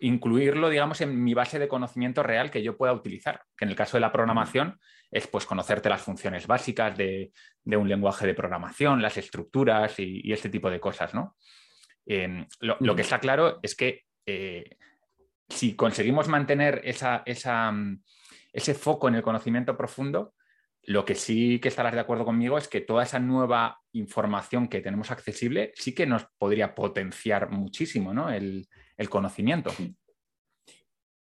incluirlo, 0.00 0.68
digamos, 0.68 1.00
en 1.00 1.22
mi 1.22 1.34
base 1.34 1.58
de 1.58 1.68
conocimiento 1.68 2.22
real 2.22 2.50
que 2.50 2.62
yo 2.62 2.76
pueda 2.76 2.92
utilizar, 2.92 3.42
que 3.56 3.64
en 3.64 3.70
el 3.70 3.76
caso 3.76 3.96
de 3.96 4.00
la 4.00 4.12
programación 4.12 4.78
es 5.10 5.26
pues 5.26 5.46
conocerte 5.46 5.88
las 5.88 6.02
funciones 6.02 6.46
básicas 6.46 6.96
de, 6.96 7.32
un 7.64 7.88
lenguaje 7.88 8.26
de 8.26 8.34
programación, 8.34 9.02
las 9.02 9.16
estructuras 9.16 9.98
y, 9.98 10.32
este 10.32 10.50
tipo 10.50 10.70
de 10.70 10.80
cosas, 10.80 11.14
¿no? 11.14 11.36
Em, 12.06 12.46
lo, 12.60 12.96
que 12.96 13.02
está 13.02 13.18
claro 13.18 13.58
es 13.62 13.74
que 13.74 14.04
eh, 14.26 14.76
si 15.48 15.74
conseguimos 15.74 16.28
mantener 16.28 16.80
esa, 16.84 17.22
mm, 17.72 18.02
ese 18.52 18.74
foco 18.74 19.08
en 19.08 19.16
el 19.16 19.22
conocimiento 19.22 19.76
profundo, 19.76 20.34
lo 20.82 21.04
que 21.04 21.14
sí 21.14 21.58
que 21.58 21.68
estarás 21.68 21.92
de 21.92 22.00
acuerdo 22.00 22.24
conmigo 22.24 22.56
es 22.56 22.68
que 22.68 22.80
toda 22.80 23.02
esa 23.02 23.18
nueva 23.18 23.80
información 23.92 24.68
que 24.68 24.80
tenemos 24.80 25.10
accesible 25.10 25.72
sí 25.74 25.94
que 25.94 26.06
nos 26.06 26.24
podría 26.38 26.74
potenciar 26.74 27.50
muchísimo 27.50 28.14
¿no? 28.14 28.30
el, 28.30 28.66
el 28.98 29.08
conocimiento. 29.08 29.70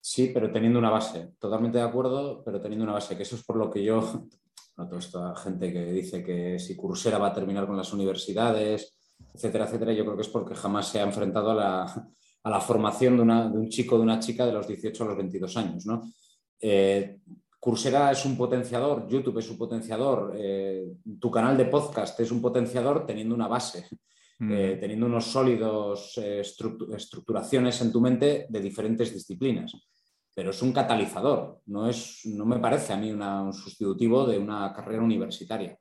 Sí, 0.00 0.30
pero 0.32 0.50
teniendo 0.50 0.78
una 0.78 0.90
base. 0.90 1.34
Totalmente 1.38 1.78
de 1.78 1.84
acuerdo, 1.84 2.42
pero 2.44 2.60
teniendo 2.60 2.84
una 2.84 2.94
base. 2.94 3.16
Que 3.16 3.22
eso 3.22 3.36
es 3.36 3.44
por 3.44 3.56
lo 3.56 3.70
que 3.70 3.84
yo, 3.84 4.26
noto 4.76 4.98
esta 4.98 5.36
gente 5.36 5.72
que 5.72 5.84
dice 5.92 6.24
que 6.24 6.58
si 6.58 6.76
Coursera 6.76 7.18
va 7.18 7.28
a 7.28 7.32
terminar 7.32 7.66
con 7.66 7.76
las 7.76 7.92
universidades, 7.92 8.96
etcétera, 9.34 9.66
etcétera, 9.66 9.92
yo 9.92 10.04
creo 10.04 10.16
que 10.16 10.22
es 10.22 10.28
porque 10.28 10.54
jamás 10.54 10.88
se 10.88 11.00
ha 11.00 11.02
enfrentado 11.02 11.50
a 11.50 12.10
la, 12.44 12.60
formación 12.60 13.16
de, 13.16 13.22
un 13.22 13.68
chico 13.68 13.96
o 13.96 13.98
de 13.98 14.04
una 14.04 14.18
chica 14.20 14.46
de 14.46 14.52
los 14.52 14.66
18 14.66 15.04
a 15.04 15.06
los 15.08 15.16
22 15.16 15.56
años. 15.56 15.86
¿no? 15.86 16.02
Eh, 16.60 17.18
Coursera 17.58 18.12
es 18.12 18.24
un 18.24 18.36
potenciador, 18.36 19.08
YouTube 19.08 19.38
es 19.38 19.50
un 19.50 19.58
potenciador, 19.58 20.34
eh, 20.36 20.86
tu 21.18 21.30
canal 21.30 21.56
de 21.56 21.64
podcast 21.64 22.20
es 22.20 22.30
un 22.30 22.40
potenciador 22.40 23.04
teniendo 23.04 23.34
una 23.34 23.48
base. 23.48 23.86
Eh, 24.38 24.74
mm. 24.76 24.80
teniendo 24.80 25.06
unos 25.06 25.24
sólidos 25.24 26.18
estructuraciones 26.18 27.80
en 27.80 27.90
tu 27.90 28.02
mente 28.02 28.46
de 28.50 28.60
diferentes 28.60 29.14
disciplinas 29.14 29.72
pero 30.36 30.50
es 30.50 30.60
un 30.60 30.70
catalizador, 30.70 31.62
no, 31.64 31.88
es, 31.88 32.20
no 32.26 32.44
me 32.44 32.58
parece 32.58 32.92
a 32.92 32.98
mí 32.98 33.10
un 33.10 33.54
sustitutivo 33.54 34.26
de 34.26 34.38
una 34.38 34.70
carrera 34.70 35.02
universitaria. 35.02 35.78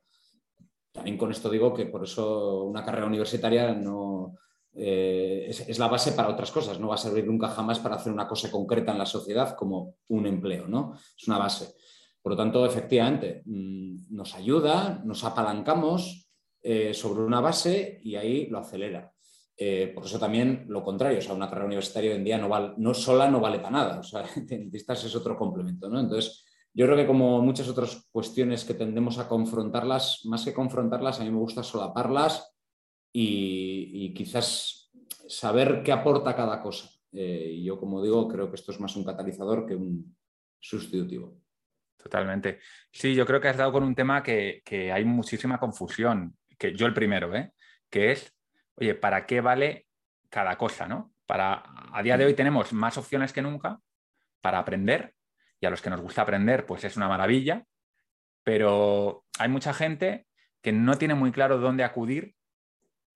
También 0.90 1.18
con 1.18 1.30
esto 1.30 1.50
digo 1.50 1.74
que 1.74 1.84
por 1.84 2.04
eso 2.04 2.64
una 2.64 2.82
carrera 2.82 3.04
universitaria 3.04 3.74
no, 3.74 4.34
eh, 4.72 5.44
es, 5.50 5.78
la 5.78 5.88
base 5.88 6.12
para 6.12 6.30
otras 6.30 6.50
cosas, 6.50 6.80
no 6.80 6.88
va 6.88 6.94
a 6.94 6.98
servir 6.98 7.26
nunca 7.26 7.48
jamás 7.48 7.80
para 7.80 7.96
hacer 7.96 8.10
una 8.10 8.26
cosa 8.26 8.50
concreta 8.50 8.92
en 8.92 8.98
la 8.98 9.04
sociedad 9.04 9.54
como 9.54 9.96
un 10.08 10.26
empleo, 10.26 10.66
¿no? 10.66 10.94
Es 10.94 11.28
una 11.28 11.36
base. 11.36 11.74
Por 12.22 12.32
lo 12.32 12.38
tanto, 12.38 12.64
efectivamente, 12.64 13.42
mm, 13.44 14.16
nos 14.16 14.34
ayuda, 14.34 15.02
nos 15.04 15.22
apalancamos 15.22 16.25
eh, 16.68 16.92
sobre 16.92 17.22
una 17.22 17.40
base 17.40 18.00
y 18.02 18.16
ahí 18.16 18.48
lo 18.48 18.58
acelera. 18.58 19.12
Eh, 19.56 19.92
por 19.94 20.04
eso 20.04 20.18
también 20.18 20.64
lo 20.66 20.82
contrario, 20.82 21.18
o 21.18 21.22
sea, 21.22 21.36
una 21.36 21.48
carrera 21.48 21.66
universitaria 21.66 22.10
hoy 22.10 22.16
en 22.16 22.24
día 22.24 22.38
no, 22.38 22.48
vale, 22.48 22.74
no 22.78 22.92
sola 22.92 23.30
no 23.30 23.38
vale 23.38 23.58
para 23.58 23.70
nada, 23.70 24.00
o 24.00 24.02
sea, 24.02 24.22
necesitas 24.50 25.04
es 25.04 25.14
otro 25.14 25.36
complemento, 25.36 25.88
¿no? 25.88 26.00
Entonces, 26.00 26.44
yo 26.74 26.86
creo 26.86 26.96
que 26.96 27.06
como 27.06 27.40
muchas 27.40 27.68
otras 27.68 28.08
cuestiones 28.10 28.64
que 28.64 28.74
tendemos 28.74 29.18
a 29.18 29.28
confrontarlas, 29.28 30.22
más 30.24 30.44
que 30.44 30.52
confrontarlas, 30.52 31.20
a 31.20 31.24
mí 31.24 31.30
me 31.30 31.38
gusta 31.38 31.62
solaparlas 31.62 32.52
y, 33.12 34.12
quizás 34.12 34.90
saber 35.28 35.84
qué 35.84 35.92
aporta 35.92 36.34
cada 36.34 36.60
cosa. 36.60 36.90
Eh, 37.12 37.52
y 37.58 37.62
yo, 37.62 37.78
como 37.78 38.02
digo, 38.02 38.26
creo 38.26 38.50
que 38.50 38.56
esto 38.56 38.72
es 38.72 38.80
más 38.80 38.96
un 38.96 39.04
catalizador 39.04 39.66
que 39.66 39.76
un 39.76 40.16
sustitutivo. 40.58 41.40
Totalmente. 41.96 42.58
Sí, 42.90 43.14
yo 43.14 43.24
creo 43.24 43.40
que 43.40 43.48
has 43.48 43.56
dado 43.56 43.70
con 43.70 43.84
un 43.84 43.94
tema 43.94 44.20
que, 44.20 44.62
que 44.64 44.90
hay 44.90 45.04
muchísima 45.04 45.58
confusión, 45.60 46.36
que 46.58 46.74
yo 46.74 46.86
el 46.86 46.94
primero, 46.94 47.34
¿eh? 47.34 47.52
que 47.90 48.12
es 48.12 48.36
oye, 48.76 48.94
¿para 48.94 49.26
qué 49.26 49.40
vale 49.40 49.86
cada 50.30 50.56
cosa? 50.56 50.86
¿no? 50.86 51.12
Para, 51.26 51.62
a 51.92 52.02
día 52.02 52.16
de 52.16 52.26
hoy 52.26 52.34
tenemos 52.34 52.72
más 52.72 52.96
opciones 52.98 53.32
que 53.32 53.42
nunca 53.42 53.80
para 54.40 54.58
aprender 54.58 55.14
y 55.60 55.66
a 55.66 55.70
los 55.70 55.80
que 55.80 55.90
nos 55.90 56.00
gusta 56.00 56.22
aprender, 56.22 56.66
pues 56.66 56.84
es 56.84 56.96
una 56.96 57.08
maravilla, 57.08 57.64
pero 58.44 59.24
hay 59.38 59.48
mucha 59.48 59.72
gente 59.72 60.26
que 60.62 60.72
no 60.72 60.98
tiene 60.98 61.14
muy 61.14 61.32
claro 61.32 61.58
dónde 61.58 61.84
acudir 61.84 62.34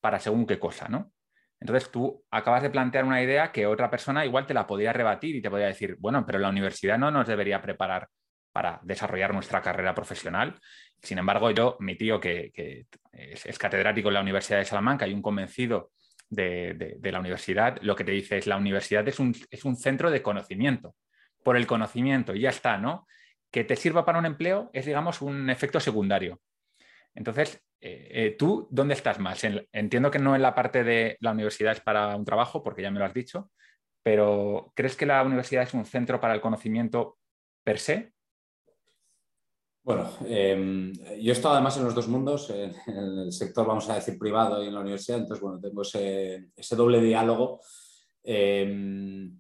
para 0.00 0.18
según 0.18 0.46
qué 0.46 0.59
cosa, 0.59 0.88
¿no? 0.88 1.12
Entonces 1.61 1.90
tú 1.90 2.24
acabas 2.31 2.62
de 2.62 2.70
plantear 2.70 3.05
una 3.05 3.22
idea 3.22 3.53
que 3.53 3.66
otra 3.66 3.90
persona 3.90 4.24
igual 4.24 4.46
te 4.46 4.55
la 4.55 4.66
podría 4.66 4.94
rebatir 4.94 5.37
y 5.37 5.42
te 5.42 5.50
podría 5.50 5.66
decir, 5.66 5.96
bueno, 5.98 6.24
pero 6.24 6.38
la 6.38 6.48
universidad 6.48 6.98
no 6.98 7.11
nos 7.11 7.26
debería 7.26 7.61
preparar 7.61 8.09
para 8.52 8.80
desarrollar 8.82 9.32
nuestra 9.32 9.62
carrera 9.62 9.94
profesional. 9.94 10.58
Sin 11.02 11.18
embargo, 11.18 11.50
yo, 11.50 11.76
mi 11.80 11.96
tío, 11.96 12.20
que, 12.20 12.52
es, 13.12 13.58
catedrático 13.58 14.08
en 14.08 14.14
la 14.14 14.20
Universidad 14.20 14.58
de 14.58 14.64
Salamanca 14.64 15.06
y 15.06 15.14
un 15.14 15.22
convencido 15.22 15.92
de, 16.28 16.98
la 17.02 17.20
universidad, 17.20 17.78
lo 17.82 17.96
que 17.96 18.04
te 18.04 18.12
dice 18.12 18.38
es 18.38 18.46
la 18.46 18.56
universidad 18.56 19.06
es 19.08 19.18
un, 19.18 19.34
es 19.50 19.64
un 19.64 19.76
centro 19.76 20.10
de 20.10 20.22
conocimiento, 20.22 20.94
por 21.42 21.56
el 21.56 21.66
conocimiento, 21.66 22.34
y 22.34 22.40
ya 22.40 22.50
está, 22.50 22.76
¿no? 22.78 23.06
Que 23.50 23.64
te 23.64 23.76
sirva 23.76 24.04
para 24.04 24.18
un 24.18 24.26
empleo 24.26 24.70
es, 24.72 24.86
digamos, 24.86 25.22
un 25.22 25.48
efecto 25.50 25.80
secundario. 25.80 26.40
Entonces, 27.14 27.62
eh, 27.80 28.08
eh, 28.10 28.36
¿tú 28.38 28.68
dónde 28.70 28.94
estás 28.94 29.18
más? 29.18 29.42
entiendo 29.72 30.10
que 30.10 30.18
no 30.18 30.36
en 30.36 30.42
la 30.42 30.54
parte 30.54 30.84
de 30.84 31.16
la 31.20 31.32
universidad 31.32 31.72
es 31.72 31.80
para 31.80 32.14
un 32.14 32.24
trabajo, 32.24 32.62
porque 32.62 32.82
ya 32.82 32.90
me 32.90 32.98
lo 32.98 33.06
has 33.06 33.14
dicho, 33.14 33.50
pero 34.02 34.72
¿crees 34.74 34.96
que 34.96 35.06
la 35.06 35.22
universidad 35.22 35.64
es 35.64 35.74
un 35.74 35.84
centro 35.84 36.20
para 36.20 36.34
el 36.34 36.40
conocimiento 36.40 37.18
per 37.64 37.78
se? 37.78 38.12
Bueno, 39.90 40.09
em, 40.24 40.92
yo 41.20 41.33
he 41.33 41.33
estado 41.33 41.55
además 41.55 41.76
en 41.76 41.83
los 41.83 41.96
dos 41.96 42.07
mundos, 42.07 42.48
en, 42.50 42.72
el 42.87 43.33
sector, 43.33 43.66
vamos 43.66 43.90
a 43.90 43.96
decir, 43.96 44.16
privado 44.16 44.62
y 44.62 44.68
en 44.68 44.74
la 44.74 44.83
universidad, 44.83 45.18
entonces, 45.18 45.42
bueno, 45.42 45.59
tengo 45.59 45.83
ese, 45.83 46.76
doble 46.76 47.00
diálogo. 47.00 47.61
Em, 48.22 49.37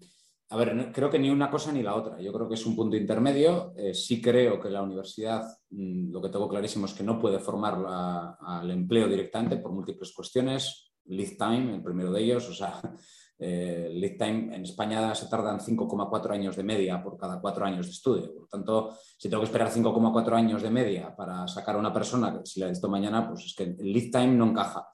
a 0.48 0.56
ver, 0.56 0.90
creo 0.92 1.08
que 1.08 1.20
ni 1.20 1.30
una 1.30 1.48
cosa 1.48 1.70
ni 1.70 1.84
la 1.84 1.94
otra. 1.94 2.20
Yo 2.20 2.32
creo 2.32 2.48
que 2.48 2.56
es 2.56 2.66
un 2.66 2.74
punto 2.74 2.96
intermedio. 2.96 3.72
Eh, 3.76 3.94
sí 3.94 4.20
creo 4.20 4.58
que 4.58 4.70
la 4.70 4.82
universidad, 4.82 5.46
mm, 5.70 6.10
lo 6.10 6.20
que 6.20 6.30
tengo 6.30 6.48
clarísimo 6.48 6.86
es 6.86 6.94
que 6.94 7.04
no 7.04 7.16
puede 7.16 7.38
formar 7.38 7.76
al 8.40 8.68
empleo 8.72 9.06
directamente 9.06 9.56
por 9.58 9.70
múltiples 9.70 10.12
cuestiones. 10.12 10.90
Lead 11.04 11.36
time, 11.38 11.76
el 11.76 11.82
primero 11.84 12.10
de 12.10 12.22
ellos. 12.22 12.48
O 12.48 12.54
sea, 12.54 12.80
eh, 13.40 13.90
lead 13.94 14.18
time 14.18 14.54
en 14.54 14.62
España 14.62 15.14
se 15.14 15.26
tardan 15.26 15.60
5,4 15.60 16.30
años 16.30 16.56
de 16.56 16.62
media 16.62 17.02
por 17.02 17.16
cada 17.16 17.40
cuatro 17.40 17.64
años 17.64 17.86
de 17.86 17.92
estudio. 17.92 18.32
Por 18.34 18.42
lo 18.42 18.48
tanto, 18.48 18.96
si 19.16 19.30
tengo 19.30 19.40
que 19.42 19.46
esperar 19.46 19.70
5,4 19.70 20.34
años 20.34 20.62
de 20.62 20.70
media 20.70 21.16
para 21.16 21.48
sacar 21.48 21.76
a 21.76 21.78
una 21.78 21.92
persona, 21.92 22.40
si 22.44 22.60
la 22.60 22.68
visto 22.68 22.88
mañana, 22.88 23.26
pues 23.26 23.46
es 23.46 23.54
que 23.54 23.64
el 23.64 23.92
lead 23.92 24.10
time 24.10 24.34
no 24.34 24.46
encaja. 24.46 24.86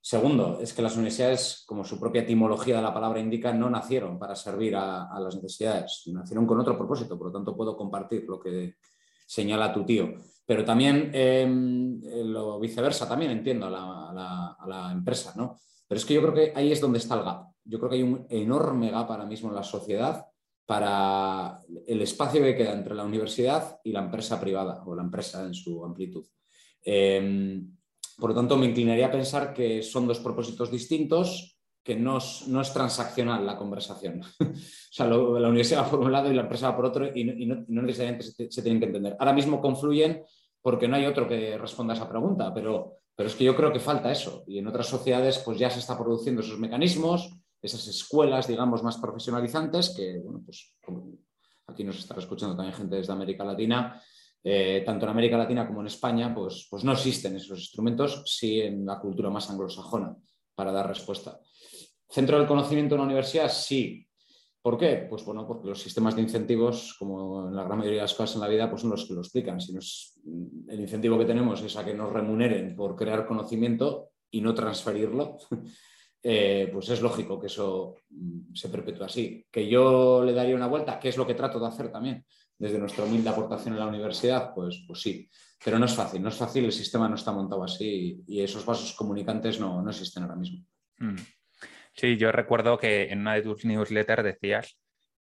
Segundo, 0.00 0.60
es 0.60 0.72
que 0.72 0.82
las 0.82 0.94
universidades, 0.94 1.64
como 1.66 1.82
su 1.84 1.98
propia 1.98 2.22
etimología 2.22 2.76
de 2.76 2.82
la 2.82 2.94
palabra 2.94 3.18
indica, 3.18 3.52
no 3.52 3.68
nacieron 3.68 4.20
para 4.20 4.36
servir 4.36 4.76
a, 4.76 5.18
las 5.18 5.34
necesidades, 5.34 6.04
nacieron 6.06 6.46
con 6.46 6.60
otro 6.60 6.78
propósito, 6.78 7.18
por 7.18 7.26
lo 7.26 7.32
tanto 7.32 7.56
puedo 7.56 7.76
compartir 7.76 8.24
lo 8.28 8.38
que 8.38 8.76
señala 9.26 9.72
tu 9.72 9.84
tío. 9.84 10.14
Pero 10.46 10.64
también 10.64 11.10
em, 11.12 12.00
lo 12.26 12.60
viceversa, 12.60 13.08
también 13.08 13.32
entiendo 13.32 13.66
a 13.66 14.64
la, 14.68 14.92
empresa, 14.92 15.32
¿no? 15.36 15.58
Pero 15.88 15.98
es 15.98 16.04
que 16.04 16.14
yo 16.14 16.22
creo 16.22 16.34
que 16.34 16.52
ahí 16.54 16.70
es 16.70 16.80
donde 16.80 16.98
está 16.98 17.16
el 17.16 17.24
gap. 17.24 17.55
Yo 17.66 17.78
creo 17.78 17.90
que 17.90 17.96
hay 17.96 18.02
un 18.02 18.26
enorme 18.28 18.90
gap 18.90 19.10
ahora 19.10 19.26
mismo 19.26 19.48
en 19.48 19.56
la 19.56 19.62
sociedad 19.62 20.26
para 20.66 21.60
el 21.86 22.02
espacio 22.02 22.42
que 22.42 22.56
queda 22.56 22.72
entre 22.72 22.94
la 22.94 23.04
universidad 23.04 23.78
y 23.84 23.92
la 23.92 24.00
empresa 24.00 24.40
privada 24.40 24.82
o 24.84 24.94
la 24.94 25.02
empresa 25.02 25.44
en 25.44 25.54
su 25.54 25.84
amplitud. 25.84 26.26
Em, 26.82 27.76
por 28.18 28.30
lo 28.30 28.36
tanto, 28.36 28.56
me 28.56 28.66
inclinaría 28.66 29.06
a 29.06 29.12
pensar 29.12 29.54
que 29.54 29.82
son 29.82 30.06
dos 30.06 30.18
propósitos 30.18 30.70
distintos, 30.70 31.56
que 31.84 31.94
no 31.94 32.18
es, 32.18 32.72
transaccional 32.72 33.46
la 33.46 33.56
conversación. 33.56 34.20
o 34.40 34.54
sea, 34.90 35.06
la 35.06 35.48
universidad 35.48 35.84
va 35.84 35.90
por 35.90 36.00
un 36.00 36.10
lado 36.10 36.32
y 36.32 36.34
la 36.34 36.42
empresa 36.42 36.70
va 36.70 36.76
por 36.76 36.86
otro 36.86 37.06
y 37.14 37.24
no, 37.46 37.64
necesariamente 37.68 38.24
se, 38.24 38.62
tienen 38.62 38.80
que 38.80 38.86
entender. 38.86 39.16
Ahora 39.20 39.32
mismo 39.32 39.60
confluyen 39.60 40.24
porque 40.60 40.88
no 40.88 40.96
hay 40.96 41.06
otro 41.06 41.28
que 41.28 41.56
responda 41.56 41.94
a 41.94 41.96
esa 41.96 42.08
pregunta, 42.08 42.52
pero, 42.52 42.94
pero 43.14 43.28
es 43.28 43.36
que 43.36 43.44
yo 43.44 43.54
creo 43.54 43.72
que 43.72 43.78
falta 43.78 44.10
eso. 44.10 44.42
Y 44.48 44.58
en 44.58 44.66
otras 44.66 44.88
sociedades 44.88 45.38
pues 45.38 45.58
ya 45.58 45.70
se 45.70 45.78
está 45.78 45.96
produciendo 45.96 46.40
esos 46.40 46.58
mecanismos, 46.58 47.38
esas 47.60 47.86
escuelas, 47.88 48.46
digamos, 48.46 48.82
más 48.82 48.98
profesionalizantes 48.98 49.94
que, 49.96 50.18
bueno, 50.18 50.42
pues 50.44 50.76
aquí 51.66 51.84
nos 51.84 51.98
está 51.98 52.14
escuchando 52.18 52.56
también 52.56 52.76
gente 52.76 52.96
desde 52.96 53.12
América 53.12 53.44
Latina, 53.44 54.00
eh, 54.42 54.82
tanto 54.86 55.06
en 55.06 55.10
América 55.10 55.36
Latina 55.36 55.66
como 55.66 55.80
en 55.80 55.88
España, 55.88 56.32
pues, 56.34 56.68
pues 56.70 56.84
no 56.84 56.92
existen 56.92 57.34
esos 57.36 57.58
instrumentos, 57.58 58.22
sí 58.26 58.60
en 58.60 58.86
la 58.86 59.00
cultura 59.00 59.30
más 59.30 59.50
anglosajona 59.50 60.14
para 60.54 60.72
dar 60.72 60.86
respuesta. 60.86 61.40
Centro 62.08 62.38
del 62.38 62.46
conocimiento 62.46 62.94
en 62.94 63.00
la 63.00 63.06
universidad, 63.06 63.50
sí. 63.50 64.06
¿Por 64.62 64.78
qué? 64.78 65.06
Pues 65.08 65.24
bueno, 65.24 65.46
porque 65.46 65.68
los 65.68 65.80
sistemas 65.80 66.16
de 66.16 66.22
incentivos, 66.22 66.94
como 66.98 67.48
en 67.48 67.54
la 67.54 67.64
gran 67.64 67.78
mayoría 67.78 67.98
de 67.98 68.04
las 68.04 68.14
cosas 68.14 68.36
en 68.36 68.40
la 68.40 68.48
vida, 68.48 68.68
pues 68.68 68.82
son 68.82 68.90
los 68.90 69.04
que 69.04 69.14
lo 69.14 69.20
explican. 69.20 69.60
Si 69.60 69.72
el 69.72 70.80
incentivo 70.80 71.18
que 71.18 71.24
tenemos 71.24 71.62
es 71.62 71.76
a 71.76 71.84
que 71.84 71.94
nos 71.94 72.12
remuneren 72.12 72.74
por 72.74 72.96
crear 72.96 73.26
conocimiento 73.26 74.10
y 74.30 74.40
no 74.40 74.54
transferirlo, 74.54 75.38
eh, 76.28 76.68
pues 76.72 76.88
es 76.88 77.00
lógico 77.00 77.38
que 77.38 77.46
eso 77.46 77.94
mm, 78.10 78.52
se 78.52 78.68
perpetúe 78.68 79.04
así. 79.04 79.46
Que 79.48 79.68
yo 79.68 80.24
le 80.24 80.32
daría 80.32 80.56
una 80.56 80.66
vuelta, 80.66 80.98
que 80.98 81.08
es 81.08 81.16
lo 81.16 81.24
que 81.24 81.34
trato 81.34 81.60
de 81.60 81.68
hacer 81.68 81.92
también 81.92 82.24
desde 82.58 82.80
nuestra 82.80 83.04
humilde 83.04 83.28
aportación 83.28 83.74
en 83.74 83.80
la 83.80 83.86
universidad, 83.86 84.52
pues, 84.52 84.82
pues 84.88 85.00
sí. 85.02 85.30
Pero 85.64 85.78
no 85.78 85.84
es 85.84 85.94
fácil, 85.94 86.20
no 86.20 86.30
es 86.30 86.34
fácil, 86.34 86.64
el 86.64 86.72
sistema 86.72 87.08
no 87.08 87.14
está 87.14 87.30
montado 87.30 87.62
así 87.62 88.24
y, 88.26 88.40
esos 88.40 88.66
vasos 88.66 88.92
comunicantes 88.94 89.60
no, 89.60 89.80
no, 89.80 89.90
existen 89.90 90.24
ahora 90.24 90.34
mismo. 90.34 90.66
Mm. 90.98 91.14
Sí, 91.92 92.16
yo 92.16 92.32
recuerdo 92.32 92.76
que 92.76 93.04
en 93.04 93.20
una 93.20 93.34
de 93.34 93.42
tus 93.42 93.64
newsletters 93.64 94.24
decías 94.24 94.76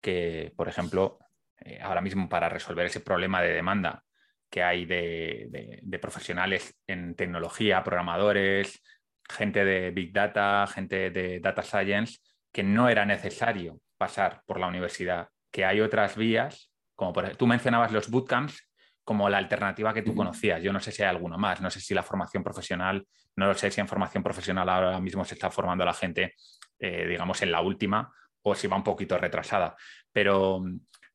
que, 0.02 0.52
por 0.54 0.68
ejemplo, 0.68 1.18
eh, 1.60 1.78
ahora 1.80 2.02
mismo 2.02 2.28
para 2.28 2.50
resolver 2.50 2.84
ese 2.84 3.00
problema 3.00 3.40
de 3.40 3.54
demanda 3.54 4.04
que 4.50 4.62
hay 4.62 4.84
de, 4.84 5.78
de, 5.82 5.98
profesionales 5.98 6.74
en 6.86 7.14
tecnología, 7.14 7.84
programadores, 7.84 8.82
gente 9.30 9.64
de 9.64 9.90
Big 9.90 10.12
Data, 10.12 10.66
gente 10.66 11.10
de 11.10 11.40
Data 11.40 11.62
Science, 11.62 12.18
que 12.52 12.62
no 12.62 12.88
era 12.88 13.04
necesario 13.04 13.80
pasar 13.96 14.42
por 14.46 14.58
la 14.58 14.66
universidad, 14.66 15.28
que 15.50 15.64
hay 15.64 15.80
otras 15.80 16.16
vías 16.16 16.70
como 17.00 17.14
por, 17.14 17.34
tú 17.36 17.46
mencionabas 17.46 17.92
los 17.92 18.10
bootcamps 18.10 18.68
como 19.02 19.30
la 19.30 19.38
alternativa 19.38 19.94
que 19.94 20.02
tú 20.02 20.14
conocías. 20.14 20.62
Yo 20.62 20.70
no 20.70 20.80
sé 20.80 20.92
si 20.92 21.02
hay 21.02 21.08
alguno 21.08 21.38
más, 21.38 21.62
no 21.62 21.70
sé 21.70 21.80
si 21.80 21.94
la 21.94 22.02
formación 22.02 22.44
profesional, 22.44 23.06
no 23.36 23.46
lo 23.46 23.54
sé 23.54 23.70
si 23.70 23.80
en 23.80 23.88
formación 23.88 24.22
profesional 24.22 24.68
ahora 24.68 25.00
mismo 25.00 25.24
se 25.24 25.32
está 25.32 25.50
formando 25.50 25.82
la 25.82 25.94
gente, 25.94 26.34
eh, 26.78 27.06
digamos, 27.08 27.40
en 27.40 27.52
la 27.52 27.62
última 27.62 28.12
o 28.42 28.54
si 28.54 28.66
va 28.66 28.76
un 28.76 28.84
poquito 28.84 29.16
retrasada. 29.16 29.74
Pero, 30.12 30.62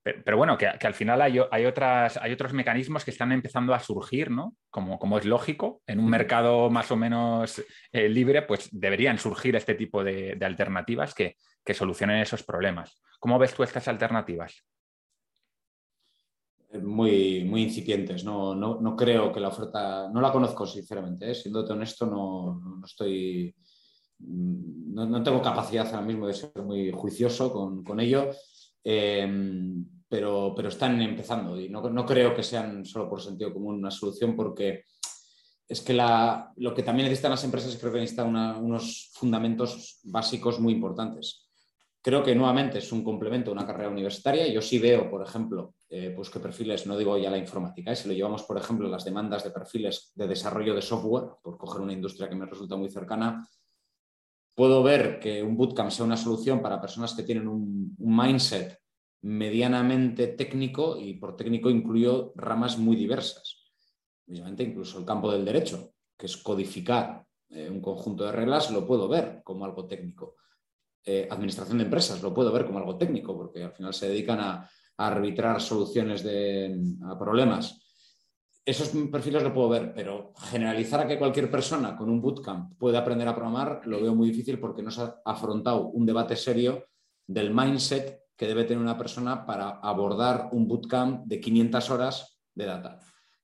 pero, 0.06 0.38
bueno, 0.38 0.58
que, 0.58 0.68
al 0.68 0.94
final 0.94 1.22
hay, 1.22 1.40
otras, 1.40 2.18
hay 2.18 2.32
otros 2.32 2.54
mecanismos 2.54 3.04
que 3.04 3.12
están 3.12 3.32
empezando 3.32 3.74
a 3.74 3.80
surgir, 3.80 4.30
¿no? 4.30 4.56
Como, 4.70 5.00
como 5.00 5.18
es 5.18 5.26
lógico, 5.26 5.82
en 5.88 6.00
un 6.00 6.10
mercado 6.10 6.70
más 6.70 6.92
o 6.92 6.96
menos 6.96 7.64
eh, 7.92 8.08
libre, 8.08 8.44
pues 8.44 8.70
deberían 8.72 9.18
surgir 9.18 9.56
este 9.56 9.74
tipo 9.74 10.04
de, 10.04 10.38
alternativas 10.42 11.16
que, 11.16 11.38
que 11.64 11.74
solucionen 11.74 12.22
esos 12.22 12.44
problemas. 12.44 13.02
¿Cómo 13.20 13.40
ves 13.40 13.56
tú 13.56 13.64
estas 13.64 13.88
alternativas? 13.88 14.64
muy, 16.82 17.44
muy 17.46 17.64
incipientes. 17.64 18.24
No, 18.24 18.56
no, 18.56 18.96
creo 18.96 19.32
que 19.32 19.40
la 19.40 19.50
oferta, 19.50 20.10
no 20.12 20.22
la 20.22 20.32
conozco 20.32 20.66
sinceramente, 20.66 21.32
¿eh? 21.32 21.36
siendo 21.36 21.66
honesto, 21.66 22.06
no, 22.06 22.60
no 22.80 22.86
estoy, 22.86 23.56
no, 24.20 25.24
tengo 25.24 25.42
capacidad 25.42 25.88
ahora 25.88 26.02
mismo 26.02 26.28
de 26.28 26.34
ser 26.34 26.52
muy 26.64 26.92
juicioso 26.92 27.52
con, 27.84 28.00
ello, 28.00 28.30
em, 28.84 29.86
pero, 30.08 30.54
pero 30.56 30.70
están 30.70 31.02
empezando 31.02 31.60
y 31.60 31.70
no, 31.70 32.06
creo 32.06 32.36
que 32.36 32.44
sean 32.44 32.86
solo 32.86 33.10
por 33.10 33.22
sentido 33.22 33.54
común 33.54 33.76
una 33.76 33.92
solución 33.92 34.36
porque 34.36 34.84
es 35.68 35.82
que 35.82 35.94
la, 35.94 36.52
lo 36.58 36.74
que 36.74 36.84
también 36.84 37.06
necesitan 37.08 37.32
las 37.32 37.44
empresas 37.44 37.76
creo 37.78 37.92
que 37.92 38.00
necesitan 38.00 38.36
unos 38.64 39.12
fundamentos 39.14 40.00
básicos 40.04 40.60
muy 40.60 40.74
importantes. 40.74 41.50
Creo 42.02 42.22
que 42.22 42.36
nuevamente 42.36 42.78
es 42.78 42.92
un 42.92 43.04
complemento 43.04 43.50
a 43.50 43.54
una 43.54 43.66
carrera 43.66 43.90
universitaria. 43.90 44.48
Yo 44.48 44.62
sí 44.62 44.78
veo, 44.78 45.10
por 45.10 45.26
ejemplo, 45.26 45.74
eh, 45.90 46.14
pues 46.16 46.30
que 46.30 46.40
perfiles, 46.40 46.86
no 46.86 46.96
digo 46.96 47.18
ya 47.18 47.32
la 47.32 47.38
informática, 47.40 47.92
¿eh? 47.92 47.96
si 47.96 48.08
lo 48.08 48.14
llevamos, 48.14 48.44
por 48.44 48.60
ejemplo, 48.60 48.88
las 48.88 49.06
demandas 49.06 49.44
de 49.44 49.50
perfiles 49.50 50.12
de 50.14 50.28
desarrollo 50.28 50.76
de 50.76 50.84
software, 50.84 51.32
por 51.42 51.58
coger 51.58 51.82
una 51.82 51.94
industria 51.94 52.30
que 52.30 52.36
me 52.36 52.46
resulta 52.46 52.76
muy 52.76 52.92
cercana, 52.92 53.48
puedo 54.56 54.82
ver 54.82 55.20
que 55.20 55.44
un 55.44 55.56
bootcamp 55.58 55.92
sea 55.92 56.06
una 56.06 56.18
solución 56.18 56.62
para 56.62 56.80
personas 56.80 57.14
que 57.14 57.24
tienen 57.24 57.48
un, 57.48 57.96
mindset 58.00 58.80
medianamente 59.26 60.28
técnico 60.28 61.00
y 61.00 61.16
por 61.16 61.36
técnico 61.36 61.72
incluyo 61.72 62.32
ramas 62.36 62.78
muy 62.78 62.96
diversas. 62.96 63.58
Obviamente 64.28 64.62
incluso 64.62 65.00
el 65.00 65.06
campo 65.06 65.32
del 65.32 65.44
derecho, 65.44 65.94
que 66.16 66.28
es 66.28 66.38
codificar 66.38 67.26
eh, 67.50 67.68
un 67.68 67.82
conjunto 67.82 68.24
de 68.24 68.32
reglas, 68.32 68.70
lo 68.70 68.86
puedo 68.86 69.08
ver 69.08 69.42
como 69.44 69.66
algo 69.66 69.88
técnico. 69.88 70.36
Eh, 71.04 71.28
administración 71.30 71.80
de 71.80 71.86
empresas, 71.86 72.22
lo 72.22 72.36
puedo 72.36 72.52
ver 72.52 72.68
como 72.68 72.78
algo 72.78 73.00
técnico, 73.00 73.36
porque 73.36 73.64
al 73.64 73.72
final 73.72 73.96
se 73.96 74.10
dedican 74.10 74.40
a, 74.40 74.70
arbitrar 74.98 75.60
soluciones 75.60 76.24
de, 76.24 76.80
a 77.04 77.20
problemas. 77.20 77.82
Esos 78.64 78.90
perfiles 79.12 79.44
lo 79.44 79.54
puedo 79.54 79.68
ver, 79.68 79.92
pero 79.94 80.34
generalizar 80.38 81.02
a 81.02 81.08
que 81.08 81.20
cualquier 81.20 81.52
persona 81.52 81.98
con 81.98 82.10
un 82.10 82.22
bootcamp 82.22 82.78
pueda 82.78 83.00
aprender 83.00 83.28
a 83.28 83.36
programar 83.36 83.82
lo 83.86 84.02
veo 84.02 84.16
muy 84.16 84.30
difícil 84.30 84.58
porque 84.58 84.82
no 84.82 84.92
se 84.92 85.02
ha 85.02 85.22
afrontado 85.26 85.88
un 85.88 86.06
debate 86.06 86.38
serio 86.38 86.86
del 87.28 87.54
mindset 87.54 88.25
que 88.36 88.48
debe 88.48 88.64
tener 88.66 88.82
una 88.82 88.98
persona 88.98 89.46
para 89.46 89.80
abordar 89.82 90.50
un 90.52 90.68
bootcamp 90.68 91.26
de 91.26 91.40
500 91.40 91.90
horas 91.90 92.40
de 92.54 92.66
data. 92.66 93.00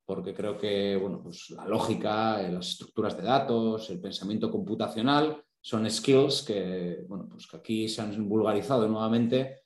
Porque 0.06 0.34
creo 0.34 0.58
que 0.58 0.98
bueno, 0.98 1.22
pues 1.22 1.50
la 1.52 1.66
lógica, 1.66 2.42
las 2.42 2.70
estructuras 2.70 3.16
de 3.16 3.24
datos, 3.24 3.90
el 3.90 4.02
pensamiento 4.02 4.52
computacional 4.52 5.44
son 5.62 5.90
skills 5.90 6.42
que, 6.42 7.04
bueno, 7.08 7.28
pues 7.30 7.48
que 7.48 7.58
aquí 7.58 7.88
se 7.88 8.02
han 8.02 8.28
vulgarizado 8.28 8.88
nuevamente 8.88 9.62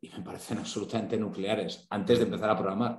y 0.00 0.10
me 0.10 0.20
parecen 0.20 0.58
absolutamente 0.58 1.16
nucleares 1.16 1.86
antes 1.90 2.18
de 2.18 2.24
empezar 2.24 2.50
a 2.50 2.56
programar. 2.56 2.98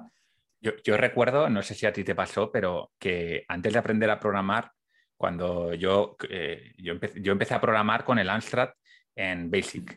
Yo, 0.62 0.97
recuerdo, 0.97 1.49
no 1.49 1.62
sé 1.62 1.73
si 1.73 1.86
a 1.86 1.93
ti 1.93 2.03
te 2.03 2.15
pasó, 2.15 2.51
pero 2.51 2.91
que 2.99 3.45
antes 3.47 3.71
de 3.71 3.79
aprender 3.79 4.10
a 4.10 4.19
programar, 4.19 4.71
cuando 5.15 5.73
yo, 5.73 6.17
eh, 6.29 6.73
yo, 6.77 6.93
empecé, 6.93 7.53
a 7.53 7.62
programar 7.62 8.03
con 8.03 8.19
el 8.19 8.29
Amstrad 8.29 8.69
en 9.15 9.49
Basic. 9.49 9.95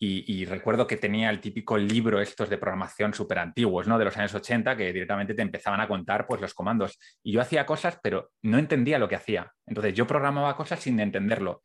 Y, 0.00 0.44
recuerdo 0.44 0.86
que 0.86 0.96
tenía 0.96 1.28
el 1.28 1.40
típico 1.40 1.76
libro 1.76 2.20
estos 2.20 2.48
de 2.48 2.56
programación 2.56 3.12
súper 3.12 3.40
antiguos, 3.40 3.88
¿no? 3.88 3.98
De 3.98 4.04
los 4.04 4.16
años 4.16 4.32
80, 4.32 4.76
que 4.76 4.92
directamente 4.92 5.34
te 5.34 5.42
empezaban 5.42 5.80
a 5.80 5.88
contar 5.88 6.24
pues, 6.24 6.40
los 6.40 6.54
comandos. 6.54 7.00
Y 7.20 7.32
yo 7.32 7.40
hacía 7.40 7.66
cosas, 7.66 7.98
pero 8.00 8.30
no 8.42 8.58
entendía 8.58 9.00
lo 9.00 9.08
que 9.08 9.16
hacía. 9.16 9.52
Entonces 9.66 9.94
yo 9.94 10.06
programaba 10.06 10.56
cosas 10.56 10.78
sin 10.78 11.00
entenderlo. 11.00 11.64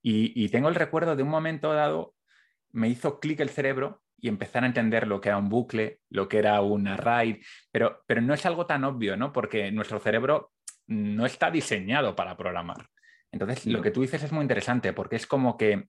Y, 0.00 0.32
y 0.42 0.48
tengo 0.48 0.70
el 0.70 0.74
recuerdo 0.74 1.16
de 1.16 1.22
un 1.22 1.28
momento 1.28 1.74
dado, 1.74 2.14
me 2.72 2.88
hizo 2.88 3.20
clic 3.20 3.40
el 3.40 3.50
cerebro 3.50 4.02
y 4.18 4.28
empezar 4.28 4.64
a 4.64 4.68
entender 4.68 5.06
lo 5.06 5.20
que 5.20 5.28
era 5.28 5.36
un 5.36 5.50
bucle, 5.50 6.00
lo 6.08 6.28
que 6.28 6.38
era 6.38 6.60
un 6.62 6.88
array, 6.88 7.40
pero, 7.70 8.04
pero 8.06 8.22
no 8.22 8.32
es 8.32 8.46
algo 8.46 8.64
tan 8.64 8.84
obvio, 8.84 9.18
¿no? 9.18 9.32
Porque 9.32 9.70
nuestro 9.70 10.00
cerebro 10.00 10.52
no 10.86 11.26
está 11.26 11.50
diseñado 11.50 12.16
para 12.16 12.36
programar. 12.36 12.88
Entonces, 13.32 13.66
lo 13.66 13.82
que 13.82 13.90
tú 13.90 14.00
dices 14.00 14.22
es 14.22 14.32
muy 14.32 14.42
interesante 14.42 14.92
porque 14.92 15.16
es 15.16 15.26
como 15.26 15.58
que 15.58 15.88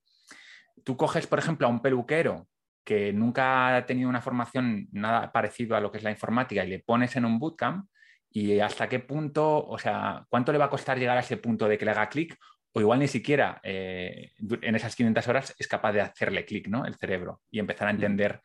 tú 0.88 0.96
coges, 0.96 1.26
por 1.26 1.38
ejemplo, 1.38 1.66
a 1.66 1.70
un 1.70 1.82
peluquero 1.82 2.48
que 2.82 3.12
nunca 3.12 3.76
ha 3.76 3.84
tenido 3.84 4.08
una 4.08 4.22
formación 4.22 4.88
nada 4.90 5.30
parecido 5.30 5.76
a 5.76 5.80
lo 5.82 5.92
que 5.92 5.98
es 5.98 6.02
la 6.02 6.10
informática 6.10 6.64
y 6.64 6.68
le 6.70 6.78
pones 6.78 7.14
en 7.16 7.26
un 7.26 7.38
bootcamp 7.38 7.86
y 8.30 8.58
hasta 8.60 8.88
qué 8.88 8.98
punto, 8.98 9.66
o 9.66 9.78
sea, 9.78 10.24
cuánto 10.30 10.50
le 10.50 10.56
va 10.56 10.64
a 10.64 10.70
costar 10.70 10.98
llegar 10.98 11.18
a 11.18 11.20
ese 11.20 11.36
punto 11.36 11.68
de 11.68 11.76
que 11.76 11.84
le 11.84 11.90
haga 11.90 12.08
clic 12.08 12.38
o 12.72 12.80
igual 12.80 13.00
ni 13.00 13.06
siquiera 13.06 13.60
eh, 13.62 14.32
en 14.62 14.74
esas 14.76 14.96
500 14.96 15.28
horas 15.28 15.54
es 15.58 15.68
capaz 15.68 15.92
de 15.92 16.00
hacerle 16.00 16.46
clic, 16.46 16.68
¿no? 16.68 16.86
El 16.86 16.94
cerebro 16.94 17.42
y 17.50 17.58
empezar 17.58 17.88
a 17.88 17.90
entender 17.90 18.40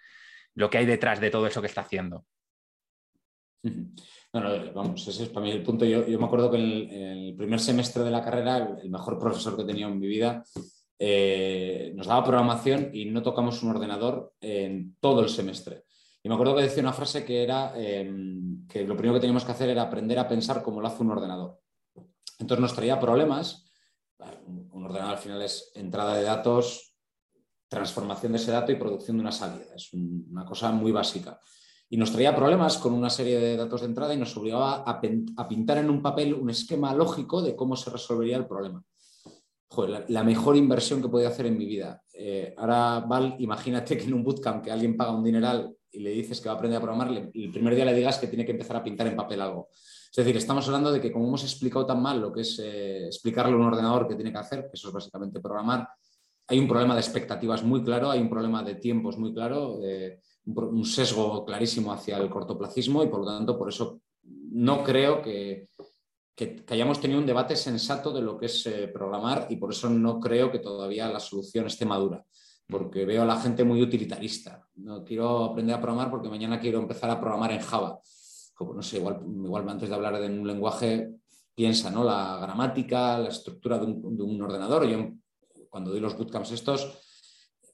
lo 0.56 0.70
que 0.70 0.80
hay 0.80 0.86
detrás 0.86 1.22
de 1.22 1.30
todo 1.30 1.48
eso 1.48 1.62
que 1.62 1.68
está 1.68 1.80
haciendo. 1.80 2.26
Bueno, 4.34 4.74
vamos, 4.76 5.08
ese 5.08 5.24
es 5.24 5.30
para 5.30 5.46
mí 5.46 5.52
el 5.54 5.64
punto. 5.64 5.86
Yo, 5.86 6.04
me 6.20 6.26
acuerdo 6.26 6.52
que 6.52 6.58
en 6.58 7.30
el, 7.30 7.36
primer 7.38 7.62
semestre 7.62 8.04
de 8.04 8.12
la 8.12 8.22
carrera, 8.22 8.78
el 8.84 8.90
mejor 8.90 9.18
profesor 9.18 9.56
que 9.56 9.62
he 9.62 9.66
tenido 9.66 9.88
en 9.88 9.98
mi 9.98 10.08
vida 10.08 10.44
eh, 11.00 11.92
nos 11.96 12.08
daba 12.08 12.24
programación 12.24 12.90
y 12.94 13.06
no 13.06 13.22
tocamos 13.22 13.62
un 13.64 13.72
ordenador 13.72 14.34
en 14.42 14.96
todo 15.00 15.22
el 15.22 15.30
semestre. 15.30 15.86
Y 16.22 16.30
me 16.30 16.36
acuerdo 16.36 16.56
que 16.56 16.64
decía 16.64 16.84
una 16.84 16.94
frase 16.94 17.26
que 17.26 17.44
era 17.44 17.74
em, 17.76 18.66
que 18.68 18.84
lo 18.84 18.96
primero 18.96 19.16
que 19.16 19.22
teníamos 19.22 19.44
que 19.44 19.52
hacer 19.52 19.70
era 19.70 19.84
aprender 19.84 20.18
a 20.20 20.28
pensar 20.28 20.64
como 20.64 20.80
lo 20.80 20.88
hace 20.88 21.04
un 21.04 21.12
ordenador. 21.12 21.60
Entonces 22.40 22.62
nos 22.62 22.74
traía 22.74 23.00
problemas. 23.00 23.66
Un 24.46 24.86
ordenador 24.86 25.16
al 25.16 25.22
final 25.22 25.42
es 25.42 25.72
entrada 25.76 26.16
de 26.16 26.24
datos, 26.24 26.96
transformación 27.68 28.32
de 28.32 28.38
ese 28.38 28.52
dato 28.52 28.72
y 28.72 28.76
producción 28.76 29.18
de 29.18 29.22
una 29.22 29.32
salida. 29.32 29.76
Es 29.76 29.92
una 29.94 30.46
cosa 30.46 30.72
muy 30.72 30.92
básica 30.92 31.40
y 31.94 31.98
nos 31.98 32.12
traía 32.12 32.36
problemas 32.36 32.80
con 32.80 32.92
una 32.92 33.12
serie 33.12 33.38
de 33.40 33.56
datos 33.56 33.82
de 33.82 33.86
entrada 33.86 34.16
y 34.16 34.18
nos 34.18 34.36
obligaba 34.36 34.78
a, 34.78 35.00
pintar 35.00 35.78
en 35.78 35.92
un 35.92 36.02
papel 36.02 36.34
un 36.34 36.50
esquema 36.50 36.92
lógico 36.96 37.40
de 37.44 37.56
cómo 37.56 37.76
se 37.76 37.92
resolvería 37.92 38.36
el 38.36 38.48
problema. 38.48 38.84
La, 40.08 40.24
mejor 40.24 40.56
inversión 40.56 41.02
que 41.02 41.10
podía 41.10 41.30
hacer 41.30 41.46
en 41.46 41.58
mi 41.58 41.66
vida. 41.66 42.02
Eh, 42.14 42.54
ahora, 42.58 43.00
Val, 43.02 43.36
imagínate 43.40 43.98
que 43.98 44.06
en 44.06 44.14
un 44.14 44.24
bootcamp 44.24 44.64
que 44.64 44.72
alguien 44.72 44.96
paga 44.96 45.12
un 45.12 45.24
dineral 45.24 45.76
y 45.92 46.00
le 46.00 46.12
dices 46.12 46.40
que 46.40 46.50
va 46.50 46.56
a 46.56 46.58
aprender 46.58 46.78
a 46.78 46.82
programar, 46.82 47.32
el 47.34 47.52
primer 47.52 47.76
día 47.76 47.86
le 47.86 47.94
digas 47.94 48.18
que 48.18 48.28
tiene 48.28 48.46
que 48.46 48.52
empezar 48.52 48.78
a 48.78 48.84
pintar 48.84 49.08
en 49.08 49.16
papel 49.16 49.42
algo. 49.42 49.70
Es 49.72 50.16
decir, 50.16 50.38
estamos 50.38 50.66
hablando 50.68 50.92
de 50.92 51.02
que 51.02 51.12
como 51.12 51.28
hemos 51.28 51.44
explicado 51.44 51.86
tan 51.86 52.02
mal 52.02 52.22
lo 52.22 52.32
que 52.32 52.42
es 52.42 52.60
eh, 52.60 53.08
explicarle 53.08 53.54
a 53.54 53.56
un 53.56 53.66
ordenador 53.66 54.08
que 54.08 54.16
tiene 54.16 54.32
que 54.32 54.38
hacer, 54.38 54.62
que 54.62 54.74
eso 54.74 54.90
es 54.90 54.94
básicamente 54.94 55.40
programar, 55.40 55.88
hay 56.48 56.60
un 56.60 56.68
problema 56.68 56.94
de 56.94 57.02
expectativas 57.02 57.64
muy 57.64 57.84
claro, 57.84 58.12
hay 58.12 58.20
un 58.20 58.30
problema 58.30 58.64
de 58.64 58.76
tiempos 58.76 59.18
muy 59.18 59.34
claro 59.34 59.80
un 60.46 60.86
sesgo 60.86 61.46
clarísimo 61.46 61.94
hacia 61.94 62.18
el 62.18 62.30
cortoplacismo 62.30 63.04
y 63.04 63.08
por 63.08 63.22
lo 63.22 63.28
tanto 63.28 63.58
por 63.58 63.70
eso 63.70 64.02
no 64.24 64.84
creo 64.84 65.22
que, 65.22 65.70
hayamos 66.68 67.00
tenido 67.00 67.20
un 67.20 67.26
debate 67.26 67.56
sensato 67.56 68.12
de 68.12 68.22
lo 68.22 68.38
que 68.38 68.48
es 68.48 68.66
eh, 68.66 68.88
programar 68.88 69.48
y 69.50 69.58
por 69.58 69.72
eso 69.72 69.90
no 69.90 70.20
creo 70.20 70.52
que 70.52 70.60
todavía 70.60 71.08
la 71.10 71.20
solución 71.20 71.68
esté 71.68 71.86
madura, 71.86 72.26
porque 72.68 73.06
veo 73.06 73.22
a 73.22 73.26
la 73.26 73.40
gente 73.40 73.64
muy 73.64 73.82
utilitarista. 73.82 74.68
No 74.76 75.04
quiero 75.04 75.46
aprender 75.46 75.76
a 75.76 75.82
programar 75.82 76.10
porque 76.10 76.30
mañana 76.30 76.60
quiero 76.60 76.80
empezar 76.80 77.10
a 77.10 77.20
programar 77.20 77.52
en 77.52 77.62
Java. 77.62 78.00
Como 78.56 78.74
no 78.74 78.82
sé, 78.82 78.98
igual, 78.98 79.22
igual 79.26 79.70
antes 79.70 79.90
de 79.90 79.96
hablar 79.96 80.20
de 80.20 80.28
un 80.28 80.48
lenguaje 80.48 81.12
piensa, 81.54 81.92
¿no? 81.92 82.04
La 82.04 82.40
gramática, 82.42 83.20
la 83.20 83.30
estructura 83.30 83.78
de 83.78 83.86
un, 83.86 84.18
de 84.18 84.24
un 84.24 84.42
ordenador. 84.42 84.88
Yo 84.88 85.10
cuando 85.70 85.92
doy 85.92 86.00
los 86.00 86.18
bootcamps 86.18 86.52
estos, 86.52 87.00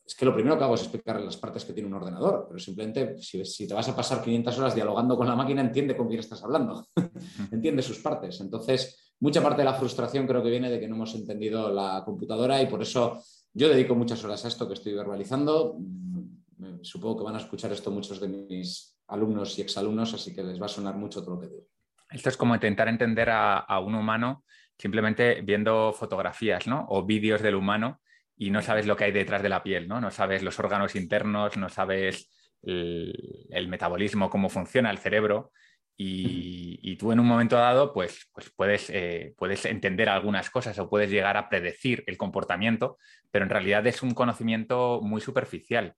es 0.09 0.15
que 0.15 0.25
lo 0.25 0.33
primero 0.33 0.57
que 0.57 0.63
hago 0.63 0.73
es 0.73 0.81
explicar 0.81 1.21
las 1.21 1.37
partes 1.37 1.63
que 1.63 1.71
tiene 1.71 1.87
un 1.87 1.93
ordenador, 1.93 2.47
pero 2.47 2.59
simplemente 2.59 3.15
si, 3.21 3.67
te 3.67 3.75
vas 3.75 3.87
a 3.89 3.95
pasar 3.95 4.23
500 4.23 4.57
horas 4.57 4.73
dialogando 4.73 5.15
con 5.15 5.27
la 5.27 5.35
máquina, 5.35 5.61
entiende 5.61 5.95
con 5.95 6.07
quién 6.07 6.19
estás 6.19 6.43
hablando, 6.43 6.83
entiende 7.51 7.83
sus 7.83 7.99
partes. 7.99 8.41
Entonces, 8.41 9.13
mucha 9.19 9.43
parte 9.43 9.61
de 9.61 9.65
la 9.65 9.75
frustración 9.75 10.25
creo 10.25 10.41
que 10.41 10.49
viene 10.49 10.71
de 10.71 10.79
que 10.79 10.87
no 10.87 10.95
hemos 10.95 11.13
entendido 11.13 11.71
la 11.71 12.01
computadora 12.03 12.59
y 12.59 12.65
por 12.65 12.81
eso 12.81 13.23
yo 13.53 13.69
dedico 13.69 13.93
muchas 13.93 14.23
horas 14.23 14.43
a 14.45 14.47
esto 14.47 14.67
que 14.67 14.73
estoy 14.73 14.95
verbalizando. 14.95 15.75
Mm, 15.77 16.81
supongo 16.81 17.19
que 17.19 17.25
van 17.25 17.35
a 17.35 17.39
escuchar 17.39 17.71
esto 17.71 17.91
muchos 17.91 18.19
de 18.19 18.29
mis 18.29 18.99
alumnos 19.09 19.59
y 19.59 19.61
exalumnos, 19.61 20.11
así 20.15 20.33
que 20.33 20.41
les 20.41 20.59
va 20.59 20.65
a 20.65 20.69
sonar 20.69 20.95
mucho 20.95 21.21
todo 21.21 21.35
lo 21.35 21.41
que 21.41 21.49
digo. 21.49 21.67
Esto 22.09 22.29
es 22.29 22.37
como 22.37 22.55
intentar 22.55 22.87
entender 22.87 23.29
a, 23.29 23.59
a 23.59 23.79
un 23.79 23.93
humano 23.93 24.43
simplemente 24.75 25.41
viendo 25.43 25.93
fotografías 25.93 26.65
¿no? 26.65 26.87
o 26.89 27.05
vídeos 27.05 27.43
del 27.43 27.53
humano 27.53 28.01
y 28.41 28.51
no 28.51 28.61
sabes 28.61 28.87
lo 28.87 28.95
que 28.95 29.03
hay 29.03 29.11
detrás 29.11 29.43
de 29.43 29.49
la 29.49 29.61
piel, 29.61 29.89
¿no? 29.89 29.99
No 29.99 30.11
sabes 30.11 30.41
los 30.43 30.57
órganos 30.59 30.95
internos, 30.95 31.57
no 31.57 31.67
sabes 31.67 32.31
el, 32.63 33.67
metabolismo, 33.67 34.29
cómo 34.29 34.47
funciona 34.47 34.89
el 34.89 34.97
cerebro. 34.97 35.51
Y, 35.97 36.95
tú 36.95 37.11
en 37.11 37.19
un 37.19 37.27
momento 37.27 37.57
dado, 37.57 37.93
pues, 37.93 38.29
pues 38.33 38.49
puedes, 38.55 38.89
eh, 38.91 39.33
puedes 39.37 39.65
entender 39.65 40.07
algunas 40.07 40.49
cosas 40.49 40.79
o 40.79 40.89
puedes 40.89 41.11
llegar 41.11 41.35
a 41.35 41.49
predecir 41.49 42.05
el 42.07 42.15
comportamiento, 42.15 42.97
pero 43.29 43.43
en 43.43 43.49
realidad 43.49 43.85
es 43.87 44.01
un 44.01 44.11
conocimiento 44.11 45.01
muy 45.03 45.19
superficial. 45.19 45.93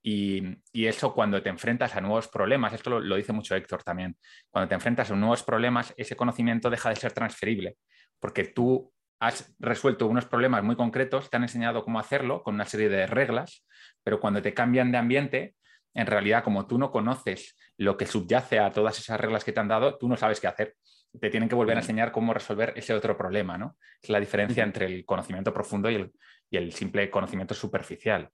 Y, 0.00 0.58
eso 0.72 1.12
cuando 1.12 1.42
te 1.42 1.48
enfrentas 1.48 1.96
a 1.96 2.00
nuevos 2.00 2.28
problemas, 2.28 2.72
esto 2.72 2.90
lo, 2.90 3.00
lo, 3.00 3.16
dice 3.16 3.32
mucho 3.32 3.56
Héctor 3.56 3.82
también, 3.82 4.16
cuando 4.48 4.68
te 4.68 4.76
enfrentas 4.76 5.10
a 5.10 5.16
nuevos 5.16 5.42
problemas, 5.42 5.92
ese 5.96 6.14
conocimiento 6.14 6.70
deja 6.70 6.88
de 6.90 6.96
ser 6.96 7.10
transferible, 7.12 7.78
porque 8.20 8.44
tú 8.44 8.92
has 9.20 9.54
resuelto 9.58 10.06
unos 10.06 10.24
problemas 10.24 10.64
muy 10.64 10.76
concretos, 10.76 11.28
te 11.28 11.36
han 11.36 11.42
enseñado 11.42 11.84
cómo 11.84 12.00
hacerlo 12.00 12.42
con 12.42 12.54
una 12.54 12.64
serie 12.64 12.88
de 12.88 13.06
reglas, 13.06 13.66
pero 14.02 14.18
cuando 14.18 14.40
te 14.40 14.54
cambian 14.54 14.90
de 14.90 14.98
ambiente, 14.98 15.54
en 15.94 16.06
realidad 16.06 16.42
como 16.42 16.66
tú 16.66 16.78
no 16.78 16.90
conoces 16.90 17.56
lo 17.76 17.96
que 17.96 18.06
subyace 18.06 18.58
a 18.58 18.72
todas 18.72 18.98
esas 18.98 19.20
reglas 19.20 19.44
que 19.44 19.52
te 19.52 19.60
han 19.60 19.68
dado, 19.68 19.98
tú 19.98 20.08
no 20.08 20.16
sabes 20.16 20.40
qué 20.40 20.46
hacer. 20.46 20.74
Te 21.20 21.28
tienen 21.28 21.48
que 21.48 21.54
volver 21.54 21.76
a 21.76 21.80
enseñar 21.80 22.12
cómo 22.12 22.32
resolver 22.32 22.72
ese 22.76 22.94
otro 22.94 23.16
problema, 23.16 23.58
¿no? 23.58 23.76
Es 24.00 24.08
la 24.08 24.20
diferencia 24.20 24.64
entre 24.64 24.86
el 24.86 25.04
conocimiento 25.04 25.52
profundo 25.52 25.90
y 25.90 26.10
el, 26.50 26.72
simple 26.72 27.10
conocimiento 27.10 27.52
superficial. 27.54 28.30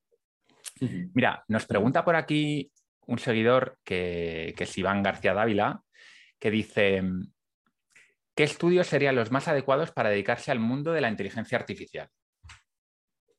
Mira, 1.14 1.42
nos 1.49 1.66
pregunta 1.66 2.05
por 2.05 2.16
aquí 2.16 2.70
un 3.07 3.18
seguidor 3.18 3.79
que, 3.83 4.55
que 4.57 4.64
es 4.64 4.79
Iván 4.79 5.03
García 5.03 5.33
Dávila, 5.33 5.81
que 6.38 6.51
dice, 6.51 7.03
¿Qué 8.37 8.44
estudios 8.44 8.87
serían 8.87 9.16
los 9.16 9.33
más 9.33 9.49
adecuados 9.49 9.90
para 9.92 10.11
dedicarse 10.11 10.53
al 10.53 10.61
mundo 10.61 10.92
de 10.92 11.01
la 11.01 11.09
inteligencia 11.09 11.57
artificial? 11.57 12.09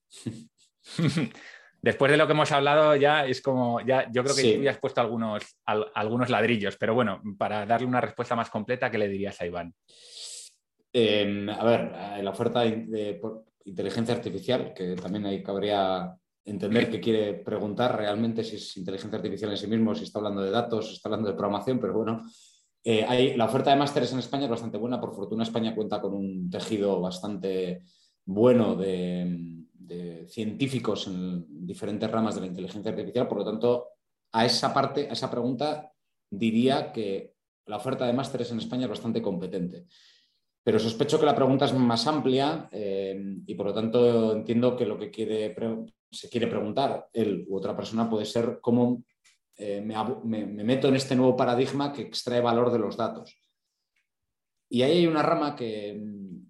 Después 1.80 2.12
de 2.12 2.18
lo 2.18 2.26
que 2.26 2.34
hemos 2.34 2.52
hablado, 2.52 2.96
ya 2.96 3.28
es 3.28 3.40
como, 3.44 3.80
ya, 3.82 4.12
yo 4.12 4.24
creo 4.24 4.36
que 4.36 4.56
tú 4.56 4.64
ya 4.64 4.72
has 4.72 4.80
puesto 4.80 5.00
algunos, 5.00 5.44
algunos 5.66 6.32
ladrillos, 6.32 6.76
pero 6.78 6.96
bueno, 6.96 7.22
para 7.38 7.68
darle 7.68 7.86
una 7.86 8.02
respuesta 8.02 8.36
más 8.36 8.50
completa, 8.50 8.90
¿qué 8.90 8.98
le 8.98 9.08
dirías 9.08 9.40
a 9.40 9.46
Iván? 9.46 9.72
Em, 10.92 11.48
a 11.48 11.64
ver, 11.64 11.94
eh, 11.94 12.24
la 12.24 12.32
oferta 12.32 12.62
de, 12.62 13.22
inteligencia 13.66 14.16
artificial, 14.16 14.74
que 14.74 14.96
también 14.96 15.28
ahí 15.28 15.44
cabría 15.44 16.12
entender 16.44 16.90
qué 16.90 17.00
quiere 17.00 17.36
preguntar 17.36 17.96
realmente 17.96 18.44
si 18.44 18.56
es 18.56 18.78
inteligencia 18.78 19.18
artificial 19.18 19.52
en 19.52 19.58
sí 19.58 19.68
mismo, 19.68 19.94
si 19.94 20.06
está 20.06 20.18
hablando 20.18 20.42
de 20.42 20.50
datos, 20.50 20.88
si 20.88 20.94
está 20.96 21.10
hablando 21.10 21.30
de 21.30 21.36
programación, 21.36 21.80
pero 21.80 21.94
bueno, 21.94 22.26
eh, 22.84 23.34
la 23.36 23.46
oferta 23.46 23.72
de 23.72 23.76
másteres 23.76 24.14
en 24.14 24.20
España 24.20 24.46
es 24.46 24.50
bastante 24.50 24.78
buena. 24.78 25.00
Por 25.00 25.14
fortuna, 25.14 25.44
España 25.44 25.76
cuenta 25.76 26.02
con 26.02 26.14
un 26.14 26.50
tejido 26.50 27.02
bastante 27.02 27.84
bueno 28.26 28.76
de, 28.76 29.56
científicos 30.28 31.08
en 31.08 31.46
diferentes 31.66 32.12
ramas 32.12 32.36
de 32.36 32.42
la 32.42 32.48
inteligencia 32.48 32.92
artificial. 32.92 33.28
Por 33.28 33.40
lo 33.40 33.46
tanto, 33.46 33.88
a 34.34 34.46
esa 34.46 34.74
parte, 34.74 35.08
a 35.10 35.14
esa 35.14 35.32
pregunta, 35.32 35.94
diría 36.30 36.92
que 36.92 37.36
la 37.66 37.78
oferta 37.78 38.06
de 38.06 38.14
másteres 38.14 38.52
en 38.52 38.58
España 38.58 38.84
es 38.84 38.90
bastante 38.90 39.22
competente. 39.22 39.86
Pero 40.64 40.80
sospecho 40.80 41.20
que 41.20 41.26
la 41.26 41.36
pregunta 41.36 41.66
es 41.66 41.74
más 41.74 42.06
amplia 42.08 42.68
eh, 42.72 43.38
y 43.46 43.56
por 43.56 43.68
lo 43.68 43.74
tanto 43.74 44.34
entiendo 44.34 44.76
que 44.76 44.86
lo 44.86 44.98
que 45.00 45.10
se 46.12 46.30
quiere 46.30 46.48
preguntar 46.48 47.08
él 47.14 47.46
u 47.48 47.56
otra 47.56 47.76
persona 47.76 48.10
puede 48.10 48.26
ser 48.26 48.60
cómo 48.62 49.04
eh, 49.58 49.82
me, 49.82 50.46
meto 50.46 50.88
en 50.88 50.96
este 50.96 51.16
nuevo 51.16 51.36
paradigma 51.36 51.92
que 51.92 52.04
extrae 52.04 52.42
valor 52.42 52.72
de 52.72 52.80
los 52.80 52.96
datos. 52.96 53.38
Y 54.70 54.82
ahí 54.82 55.00
hay 55.00 55.08
una 55.08 55.24
rama 55.24 55.56
que, 55.56 56.00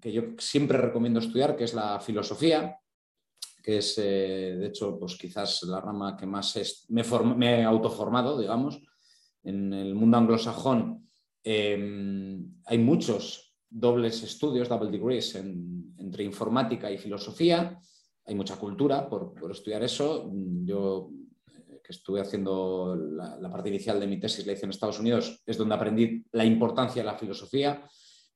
que 0.01 0.11
yo 0.11 0.23
siempre 0.37 0.77
recomiendo 0.77 1.19
estudiar, 1.19 1.55
que 1.55 1.63
es 1.63 1.73
la 1.73 1.99
filosofía, 1.99 2.79
que 3.67 3.79
es, 3.79 3.97
eh, 3.97 4.55
de 4.57 4.67
hecho, 4.67 4.97
pues 4.97 5.17
quizás 5.17 5.63
la 5.63 5.81
rama 5.81 6.15
que 6.15 6.25
más 6.25 6.85
me, 6.87 7.03
me, 7.35 7.59
he 7.59 7.63
autoformado, 7.63 8.39
digamos. 8.39 8.81
En 9.43 9.73
el 9.73 9.93
mundo 9.93 10.17
anglosajón 10.17 11.09
em, 11.43 12.61
hay 12.65 12.77
muchos 12.77 13.53
dobles 13.69 14.23
estudios, 14.23 14.69
double 14.69 14.89
degrees, 14.89 15.35
entre 15.35 16.23
informática 16.23 16.89
y 16.89 16.97
filosofía. 16.97 17.77
Hay 18.25 18.35
mucha 18.35 18.55
cultura 18.55 19.09
por, 19.09 19.33
estudiar 19.51 19.83
eso. 19.83 20.31
Yo, 20.63 21.09
que 21.87 21.93
estuve 21.93 22.19
haciendo 22.19 22.95
la, 22.95 23.49
parte 23.49 23.69
inicial 23.69 23.97
de 23.97 24.07
mi 24.07 24.19
tesis, 24.19 24.45
la 24.45 24.51
hice 24.51 24.65
en 24.65 24.71
Estados 24.71 24.99
Unidos, 24.99 25.41
es 25.45 25.57
donde 25.57 25.75
aprendí 25.75 26.25
la 26.33 26.43
importancia 26.43 27.01
de 27.01 27.05
la 27.05 27.17
filosofía 27.17 27.87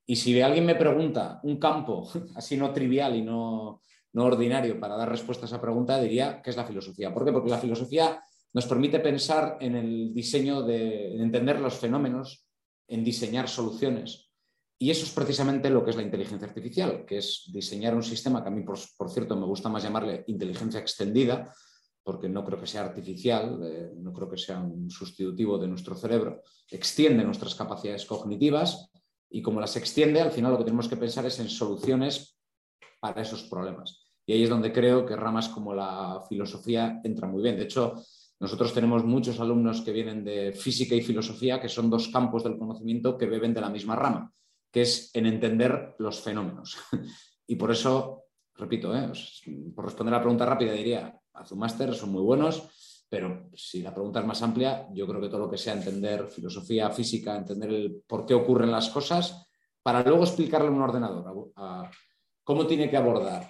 y 0.05 0.15
si 0.15 0.39
alguien 0.41 0.65
me 0.65 0.75
pregunta 0.75 1.41
un 1.43 1.57
campo 1.57 2.09
así 2.35 2.55
no 2.55 2.71
trivial 2.71 3.17
y 3.17 3.21
no, 3.21 3.81
no 4.13 4.23
ordinario 4.23 4.79
para 4.79 4.95
dar 4.95 5.09
respuesta 5.09 5.45
a 5.45 5.47
esa 5.47 5.59
pregunta, 5.59 6.01
diría 6.01 6.41
que 6.41 6.49
es 6.49 6.55
la 6.55 6.65
filosofía. 6.65 7.13
¿Por 7.13 7.25
qué? 7.25 7.33
Porque 7.33 7.49
la 7.49 7.57
filosofía 7.57 8.23
nos 8.53 8.65
permite 8.65 8.99
pensar 9.01 9.57
en 9.59 9.75
el 9.75 10.13
diseño 10.13 10.61
de 10.61 11.13
en 11.15 11.21
entender 11.21 11.59
los 11.59 11.75
fenómenos, 11.75 12.45
en 12.87 13.03
diseñar 13.03 13.49
soluciones. 13.49 14.31
Y 14.77 14.89
eso 14.89 15.05
es 15.05 15.11
precisamente 15.11 15.69
lo 15.69 15.83
que 15.83 15.91
es 15.91 15.95
la 15.95 16.01
inteligencia 16.01 16.47
artificial, 16.47 17.05
que 17.05 17.19
es 17.19 17.49
diseñar 17.53 17.93
un 17.93 18.01
sistema 18.01 18.41
que 18.41 18.49
a 18.49 18.51
mí, 18.51 18.63
por, 18.63 19.09
cierto, 19.09 19.35
me 19.35 19.45
gusta 19.45 19.69
más 19.69 19.83
llamarle 19.83 20.23
inteligencia 20.27 20.79
extendida, 20.79 21.53
porque 22.03 22.29
no 22.29 22.43
creo 22.43 22.59
que 22.59 22.67
sea 22.67 22.85
artificial, 22.85 23.59
eh, 23.63 23.91
no 23.97 24.11
creo 24.13 24.29
que 24.29 24.37
sea 24.37 24.59
un 24.59 24.89
sustitutivo 24.89 25.57
de 25.57 25.67
nuestro 25.67 25.95
cerebro, 25.95 26.41
extiende 26.69 27.23
nuestras 27.23 27.55
capacidades 27.55 28.05
cognitivas 28.05 28.89
y 29.29 29.41
como 29.41 29.61
las 29.61 29.75
extiende, 29.77 30.21
al 30.21 30.31
final 30.31 30.51
lo 30.51 30.57
que 30.57 30.65
tenemos 30.65 30.87
que 30.87 30.97
pensar 30.97 31.25
es 31.25 31.39
en 31.39 31.49
soluciones 31.49 32.37
para 32.99 33.21
esos 33.21 33.43
problemas. 33.43 34.01
Y 34.25 34.33
ahí 34.33 34.43
es 34.43 34.49
donde 34.49 34.71
creo 34.71 35.05
que 35.05 35.15
ramas 35.15 35.49
como 35.49 35.73
la 35.73 36.21
filosofía 36.27 37.01
entran 37.03 37.31
muy 37.31 37.41
bien. 37.41 37.57
De 37.57 37.63
hecho, 37.63 37.95
nosotros 38.39 38.73
tenemos 38.73 39.03
muchos 39.03 39.39
alumnos 39.39 39.81
que 39.81 39.91
vienen 39.91 40.23
de 40.23 40.51
física 40.51 40.95
y 40.95 41.01
filosofía, 41.01 41.61
que 41.61 41.69
son 41.69 41.89
dos 41.89 42.07
campos 42.09 42.43
del 42.43 42.57
conocimiento 42.57 43.17
que 43.17 43.27
beben 43.27 43.53
de 43.53 43.61
la 43.61 43.69
misma 43.69 43.95
rama, 43.95 44.33
que 44.71 44.81
es 44.81 45.11
en 45.13 45.27
entender 45.27 45.95
los 45.99 46.21
fenómenos. 46.21 46.77
y 47.47 47.55
por 47.55 47.71
eso, 47.71 48.25
repito, 48.55 48.95
¿eh? 48.95 49.11
por 49.75 49.85
responder 49.85 50.15
a 50.15 50.17
la 50.17 50.23
pregunta 50.23 50.45
rápida, 50.45 50.73
diría, 50.73 51.20
máster, 51.56 51.93
son 51.93 52.12
muy 52.12 52.21
buenos, 52.21 53.06
pero 53.10 53.49
si 53.54 53.82
la 53.82 53.93
pregunta 53.93 54.19
es 54.19 54.25
más 54.25 54.41
amplia, 54.41 54.88
yo 54.93 55.06
creo 55.06 55.19
que 55.19 55.27
todo 55.27 55.41
lo 55.41 55.49
que 55.49 55.58
sea 55.58 55.73
entender 55.73 56.27
filosofía, 56.27 56.89
física, 56.89 57.36
entender 57.36 57.69
el 57.69 58.04
por 58.08 58.25
qué 58.25 58.34
ocurren 58.34 58.71
las 58.71 58.89
cosas, 58.89 59.49
para 59.84 60.04
luego 60.04 60.23
explicarle 60.23 60.67
a 60.67 60.71
un 60.71 60.82
ordenador 60.82 61.51
cómo 62.43 62.67
tiene 62.67 62.89
que 62.89 62.97
abordar 62.97 63.47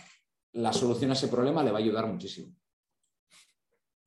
la 0.53 0.73
solución 0.73 1.11
a 1.11 1.13
ese 1.13 1.27
problema, 1.27 1.63
le 1.63 1.71
va 1.71 1.77
a 1.77 1.81
ayudar 1.81 2.07
muchísimo. 2.07 2.55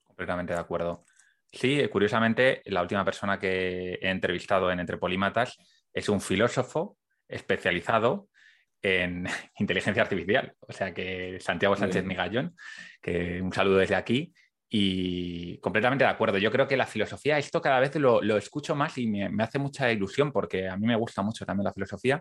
Completamente 0.03 0.53
de 0.53 0.61
acuerdo. 0.61 1.05
Sí, 1.51 1.87
curiosamente, 1.88 2.62
la 2.66 2.83
última 2.83 3.05
persona 3.05 3.38
que 3.38 3.94
he 3.94 4.11
entrevistado 4.11 4.70
en 4.70 4.81
Entre 4.81 4.99
Polímatas 4.99 5.57
es 5.92 6.09
un 6.09 6.20
filósofo 6.20 6.99
especializado 7.29 8.29
en 8.85 9.27
inteligencia 9.59 10.03
artificial. 10.03 10.53
O 10.61 10.73
sea 10.73 10.92
que 10.92 11.38
Santiago 11.40 11.75
Sánchez 11.75 12.05
Migallón, 12.05 12.55
que 13.03 13.40
un 13.40 13.53
saludo 13.53 13.79
desde 13.79 13.97
aquí. 13.97 14.33
Y 14.68 15.59
completamente 15.59 16.05
de 16.05 16.11
acuerdo. 16.11 16.38
Yo 16.38 16.51
creo 16.51 16.66
que 16.66 16.77
la 16.77 16.87
filosofía, 16.87 17.38
esto 17.38 17.61
cada 17.62 17.79
vez 17.81 17.94
lo, 17.97 18.20
escucho 18.37 18.75
más 18.75 18.99
y 18.99 19.07
me, 19.07 19.42
hace 19.42 19.59
mucha 19.59 19.90
ilusión 19.92 20.33
porque 20.33 20.68
a 20.68 20.77
mí 20.77 20.87
me 20.87 20.97
gusta 20.97 21.23
mucho 21.23 21.47
también 21.47 21.64
la 21.64 21.73
filosofía. 21.73 22.20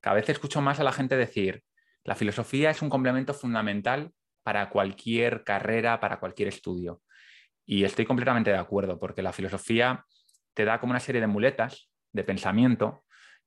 Cada 0.00 0.16
vez 0.16 0.28
escucho 0.28 0.60
más 0.62 0.80
a 0.80 0.84
la 0.84 0.92
gente 0.92 1.16
decir, 1.16 1.62
la 2.04 2.14
filosofía 2.14 2.70
es 2.70 2.80
un 2.80 2.88
complemento 2.88 3.34
fundamental 3.34 4.10
para 4.42 4.70
cualquier 4.70 5.44
carrera, 5.44 6.00
para 6.00 6.18
cualquier 6.18 6.48
estudio. 6.48 7.02
Y 7.66 7.84
estoy 7.84 8.06
completamente 8.06 8.50
de 8.50 8.58
acuerdo 8.58 8.98
porque 8.98 9.22
la 9.22 9.32
filosofía 9.32 10.04
te 10.54 10.64
da 10.64 10.80
como 10.80 10.92
una 10.92 11.00
serie 11.00 11.20
de 11.20 11.26
muletas 11.26 11.90
de 12.12 12.24
pensamiento, 12.24 13.03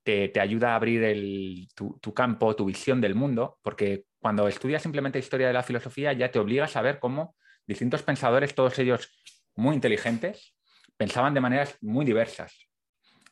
te, 0.07 0.39
ayuda 0.39 0.71
a 0.71 0.75
abrir 0.75 1.67
tu, 1.75 2.13
campo, 2.13 2.55
tu 2.55 2.65
visión 2.65 3.01
del 3.01 3.13
mundo, 3.13 3.59
porque 3.61 4.05
cuando 4.19 4.47
estudias 4.47 4.81
simplemente 4.81 5.19
historia 5.19 5.47
de 5.47 5.53
la 5.53 5.63
filosofía 5.63 6.13
ya 6.13 6.31
te 6.31 6.39
obligas 6.39 6.75
a 6.77 6.81
ver 6.81 6.99
cómo 6.99 7.35
distintos 7.65 8.03
pensadores, 8.03 8.55
todos 8.55 8.79
ellos 8.79 9.11
muy 9.55 9.75
inteligentes, 9.75 10.55
pensaban 10.95 11.33
de 11.33 11.41
maneras 11.41 11.77
muy 11.81 12.05
diversas. 12.05 12.69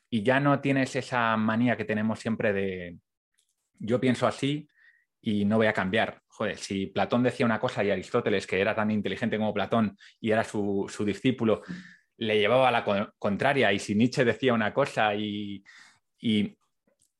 Y 0.09 0.23
ya 0.23 0.39
no 0.41 0.59
tienes 0.59 0.95
esa 0.95 1.37
manía 1.37 1.77
que 1.77 1.85
tenemos 1.85 2.19
siempre 2.19 2.51
de 2.51 2.97
yo 3.79 3.99
pienso 3.99 4.27
así 4.27 4.67
y 5.21 5.45
no 5.45 5.57
voy 5.57 5.67
a 5.67 5.73
cambiar. 5.73 6.21
Joder, 6.27 6.57
si 6.57 6.87
Platón 6.87 7.23
decía 7.23 7.45
una 7.45 7.59
cosa 7.59 7.83
y 7.83 7.89
Aristóteles, 7.91 8.45
que 8.45 8.59
era 8.59 8.75
tan 8.75 8.91
inteligente 8.91 9.37
como 9.37 9.53
Platón 9.53 9.97
y 10.19 10.31
era 10.31 10.43
su, 10.43 10.87
discípulo, 11.05 11.61
le 12.17 12.37
llevaba 12.37 12.67
a 12.67 12.71
la 12.71 13.13
contraria, 13.17 13.71
y 13.71 13.79
si 13.79 13.95
Nietzsche 13.95 14.25
decía 14.25 14.53
una 14.53 14.73
cosa 14.73 15.15
y, 15.15 15.63
y, 16.19 16.57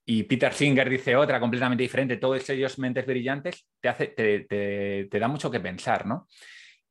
Peter 0.06 0.54
Singer 0.54 0.90
dice 0.90 1.16
otra 1.16 1.40
completamente 1.40 1.84
diferente, 1.84 2.18
todos 2.18 2.48
ellos 2.50 2.78
mentes 2.78 3.06
brillantes, 3.06 3.68
te, 3.80 3.90
hace, 3.90 4.08
te, 4.08 4.42
te, 4.42 5.08
te 5.10 5.20
da 5.20 5.28
mucho 5.28 5.50
que 5.50 5.60
pensar, 5.60 6.06
¿no? 6.06 6.28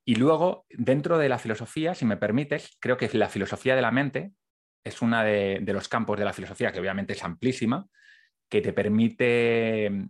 Y 0.04 0.16
luego, 0.16 0.66
dentro 0.68 1.16
de 1.16 1.28
la 1.28 1.38
filosofía, 1.38 1.94
si 1.94 2.04
me 2.04 2.18
permites, 2.18 2.76
creo 2.78 2.96
que 2.96 3.08
la 3.16 3.28
filosofía 3.28 3.74
de 3.74 3.82
la 3.82 3.90
mente 3.90 4.32
es 4.84 5.00
uno 5.00 5.22
de, 5.24 5.62
los 5.66 5.88
campos 5.88 6.18
de 6.18 6.26
la 6.26 6.34
filosofía, 6.34 6.70
que 6.70 6.80
obviamente 6.80 7.14
es 7.14 7.24
amplísima, 7.24 7.86
que 8.50 8.60
te 8.60 8.74
permite 8.74 9.88
mm, 9.90 10.08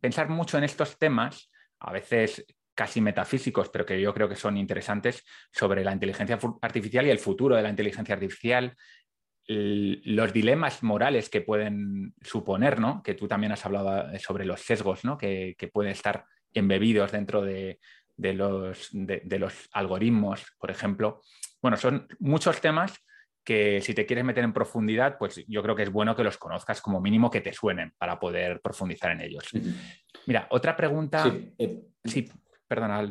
pensar 0.00 0.28
mucho 0.28 0.58
en 0.58 0.64
estos 0.64 0.98
temas, 0.98 1.50
a 1.78 1.92
veces 1.92 2.44
casi 2.74 3.00
metafísicos, 3.00 3.70
pero 3.70 3.86
que 3.86 4.00
yo 4.00 4.12
creo 4.12 4.28
que 4.28 4.36
son 4.36 4.56
interesantes, 4.56 5.24
sobre 5.52 5.84
la 5.84 5.92
inteligencia 5.92 6.38
artificial 6.60 7.06
y 7.06 7.10
el 7.10 7.20
futuro 7.20 7.54
de 7.56 7.62
la 7.62 7.70
inteligencia 7.70 8.14
artificial, 8.14 8.76
los 9.48 10.32
dilemas 10.32 10.82
morales 10.82 11.28
que 11.28 11.40
pueden 11.40 12.14
suponer, 12.22 12.80
¿no? 12.80 13.02
que 13.02 13.14
tú 13.14 13.28
también 13.28 13.52
has 13.52 13.64
hablado 13.64 14.10
eh, 14.10 14.18
sobre 14.18 14.44
los 14.44 14.60
sesgos 14.60 15.04
¿no? 15.04 15.16
que, 15.16 15.54
que 15.56 15.68
pueden 15.68 15.92
estar 15.92 16.24
embebidos 16.52 17.12
dentro 17.12 17.42
de, 17.42 17.78
de 18.16 18.34
los, 18.34 18.88
de, 18.92 19.38
los 19.38 19.68
algoritmos, 19.72 20.44
por 20.58 20.70
ejemplo. 20.70 21.20
Bueno, 21.60 21.76
son 21.76 22.06
muchos 22.18 22.60
temas 22.60 22.94
que 23.44 23.80
si 23.80 23.94
te 23.94 24.06
quieres 24.06 24.24
meter 24.24 24.42
en 24.42 24.52
profundidad, 24.52 25.18
pues 25.18 25.44
yo 25.46 25.62
creo 25.62 25.76
que 25.76 25.84
es 25.84 25.92
bueno 25.92 26.16
que 26.16 26.24
los 26.24 26.36
conozcas 26.36 26.80
como 26.80 27.00
mínimo 27.00 27.30
que 27.30 27.40
te 27.40 27.52
suenen 27.52 27.92
para 27.96 28.18
poder 28.18 28.60
profundizar 28.60 29.12
en 29.12 29.20
ellos. 29.20 29.44
Mira, 30.26 30.48
otra 30.50 30.76
pregunta. 30.76 31.22
Sí, 31.22 31.54
eh, 31.58 31.84
perdona. 32.66 33.08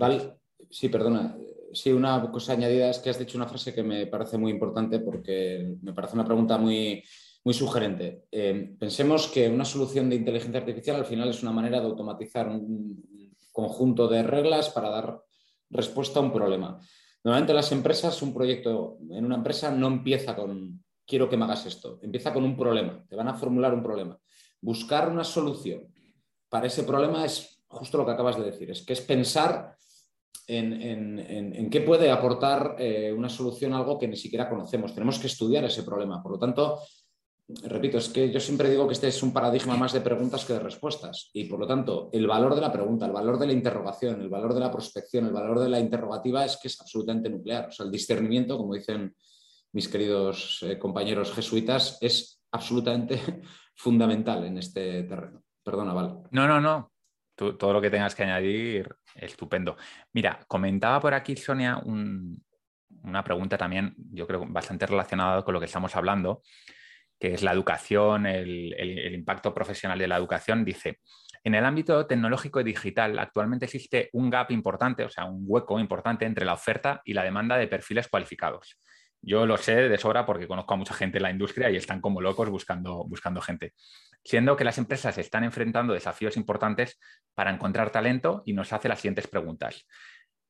sí, 0.69 0.89
perdona. 0.89 1.37
Sí, 1.73 1.91
una 1.91 2.31
cosa 2.31 2.53
añadida 2.53 2.89
es 2.89 2.99
que 2.99 3.09
has 3.09 3.19
dicho 3.19 3.37
una 3.37 3.47
frase 3.47 3.73
que 3.73 3.83
me 3.83 4.07
parece 4.07 4.37
muy 4.37 4.51
importante 4.51 4.99
porque 4.99 5.75
me 5.81 5.93
parece 5.93 6.15
una 6.15 6.25
pregunta 6.25 6.57
muy, 6.57 7.03
muy 7.43 7.53
sugerente. 7.53 8.25
Eh, 8.31 8.75
pensemos 8.79 9.27
que 9.27 9.47
una 9.47 9.65
solución 9.65 10.09
de 10.09 10.15
inteligencia 10.15 10.59
artificial 10.59 10.97
al 10.97 11.05
final 11.05 11.29
es 11.29 11.43
una 11.43 11.51
manera 11.51 11.79
de 11.79 11.85
automatizar 11.85 12.49
un, 12.49 13.03
conjunto 13.51 14.09
de 14.09 14.21
reglas 14.21 14.69
para 14.69 14.89
dar 14.89 15.21
respuesta 15.69 16.19
a 16.19 16.23
un 16.23 16.33
problema. 16.33 16.77
Normalmente 17.23 17.53
las 17.53 17.71
empresas, 17.71 18.21
un 18.21 18.33
proyecto 18.33 18.97
en 19.09 19.23
una 19.23 19.35
empresa 19.35 19.71
no 19.71 19.87
empieza 19.87 20.35
con 20.35 20.83
quiero 21.07 21.29
que 21.29 21.37
me 21.37 21.45
hagas 21.45 21.65
esto, 21.65 21.99
empieza 22.01 22.33
con 22.33 22.43
un 22.43 22.57
problema, 22.57 23.05
te 23.07 23.15
van 23.15 23.29
a 23.29 23.33
formular 23.33 23.73
un 23.73 23.81
problema. 23.81 24.19
Buscar 24.59 25.09
una 25.09 25.23
solución 25.23 25.87
para 26.49 26.67
ese 26.67 26.83
problema 26.83 27.23
es 27.23 27.63
justo 27.67 27.97
lo 27.97 28.05
que 28.05 28.11
acabas 28.11 28.37
de 28.37 28.43
decir, 28.43 28.71
es 28.71 28.81
que 28.81 28.93
es 28.93 29.01
pensar 29.01 29.77
en, 30.47 31.69
qué 31.69 31.81
puede 31.81 32.11
aportar 32.11 32.75
eh, 32.79 33.13
una 33.15 33.29
solución 33.29 33.73
a 33.73 33.77
algo 33.77 33.97
que 33.97 34.07
ni 34.07 34.15
siquiera 34.15 34.49
conocemos. 34.49 34.93
Tenemos 34.93 35.19
que 35.19 35.27
estudiar 35.27 35.63
ese 35.65 35.83
problema. 35.83 36.21
Por 36.21 36.33
lo 36.33 36.39
tanto, 36.39 36.79
repito, 37.63 37.97
es 37.97 38.09
que 38.09 38.31
yo 38.31 38.39
siempre 38.39 38.69
digo 38.69 38.87
que 38.87 38.93
este 38.93 39.07
es 39.07 39.21
un 39.23 39.33
paradigma 39.33 39.75
más 39.75 39.93
de 39.93 40.01
preguntas 40.01 40.45
que 40.45 40.53
de 40.53 40.59
respuestas 40.59 41.29
y 41.33 41.45
por 41.45 41.59
lo 41.59 41.67
tanto 41.67 42.09
el 42.11 42.27
valor 42.27 42.55
de 42.55 42.61
la 42.61 42.71
pregunta, 42.71 43.05
el 43.05 43.11
valor 43.11 43.37
de 43.37 43.47
la 43.47 43.53
interrogación, 43.53 44.21
el 44.21 44.29
valor 44.29 44.53
de 44.53 44.59
la 44.59 44.71
prospección, 44.71 45.25
el 45.25 45.33
valor 45.33 45.59
de 45.59 45.69
la 45.69 45.79
interrogativa 45.79 46.45
es 46.45 46.57
que 46.57 46.67
es 46.67 46.79
absolutamente 46.79 47.29
nuclear. 47.29 47.67
O 47.69 47.71
sea, 47.71 47.85
el 47.85 47.91
discernimiento, 47.91 48.57
como 48.57 48.73
dicen 48.73 49.15
mis 49.73 49.87
queridos 49.87 50.63
eh, 50.63 50.79
compañeros 50.79 51.33
jesuitas, 51.33 51.97
es 52.01 52.41
absolutamente 52.51 53.19
fundamental 53.75 54.45
en 54.45 54.57
este 54.57 55.03
terreno. 55.03 55.43
Perdona, 55.63 55.93
Val. 55.93 56.23
No, 56.31 56.47
no, 56.47 56.61
no. 56.61 56.91
todo 57.35 57.73
lo 57.73 57.81
que 57.81 57.89
tengas 57.89 58.15
que 58.15 58.23
añadir, 58.23 58.95
estupendo. 59.15 59.77
Mira, 60.13 60.39
comentaba 60.47 60.99
por 60.99 61.13
aquí, 61.13 61.35
Sonia, 61.35 61.77
una 61.77 63.23
pregunta 63.23 63.57
también, 63.57 63.95
yo 64.11 64.27
creo, 64.27 64.45
bastante 64.47 64.85
relacionada 64.85 65.43
con 65.43 65.53
lo 65.53 65.59
que 65.59 65.65
estamos 65.65 65.95
hablando 65.95 66.41
que 67.19 67.33
es 67.33 67.43
la 67.43 67.51
educación, 67.51 68.25
el, 68.25 69.13
impacto 69.13 69.53
profesional 69.53 69.97
de 69.97 70.07
la 70.07 70.17
educación, 70.17 70.65
dice, 70.65 70.99
en 71.43 71.55
el 71.55 71.65
ámbito 71.65 72.05
tecnológico 72.05 72.59
y 72.59 72.63
digital 72.63 73.17
actualmente 73.19 73.65
existe 73.65 74.09
un 74.13 74.29
gap 74.29 74.51
importante, 74.51 75.03
o 75.03 75.09
sea, 75.09 75.25
un 75.25 75.43
hueco 75.45 75.79
importante 75.79 76.25
entre 76.25 76.45
la 76.45 76.53
oferta 76.53 77.01
y 77.05 77.13
la 77.13 77.23
demanda 77.23 77.57
de 77.57 77.67
perfiles 77.67 78.07
cualificados. 78.07 78.79
Yo 79.21 79.45
lo 79.45 79.57
sé 79.57 79.89
de 79.89 79.97
sobra 79.97 80.25
porque 80.25 80.47
conozco 80.47 80.73
a 80.73 80.77
mucha 80.77 80.93
gente 80.93 81.17
en 81.17 81.23
la 81.23 81.31
industria 81.31 81.69
y 81.69 81.77
están 81.77 82.01
como 82.01 82.21
locos 82.21 82.49
buscando, 82.49 83.05
buscando 83.05 83.41
gente. 83.41 83.73
Siendo 84.25 84.57
que 84.57 84.63
las 84.63 84.79
empresas 84.79 85.17
están 85.19 85.43
enfrentando 85.43 85.93
desafíos 85.93 86.35
importantes 86.35 86.99
para 87.35 87.51
encontrar 87.51 87.91
talento 87.91 88.41
y 88.45 88.53
nos 88.53 88.73
hace 88.73 88.89
las 88.89 88.99
siguientes 88.99 89.27
preguntas. 89.27 89.87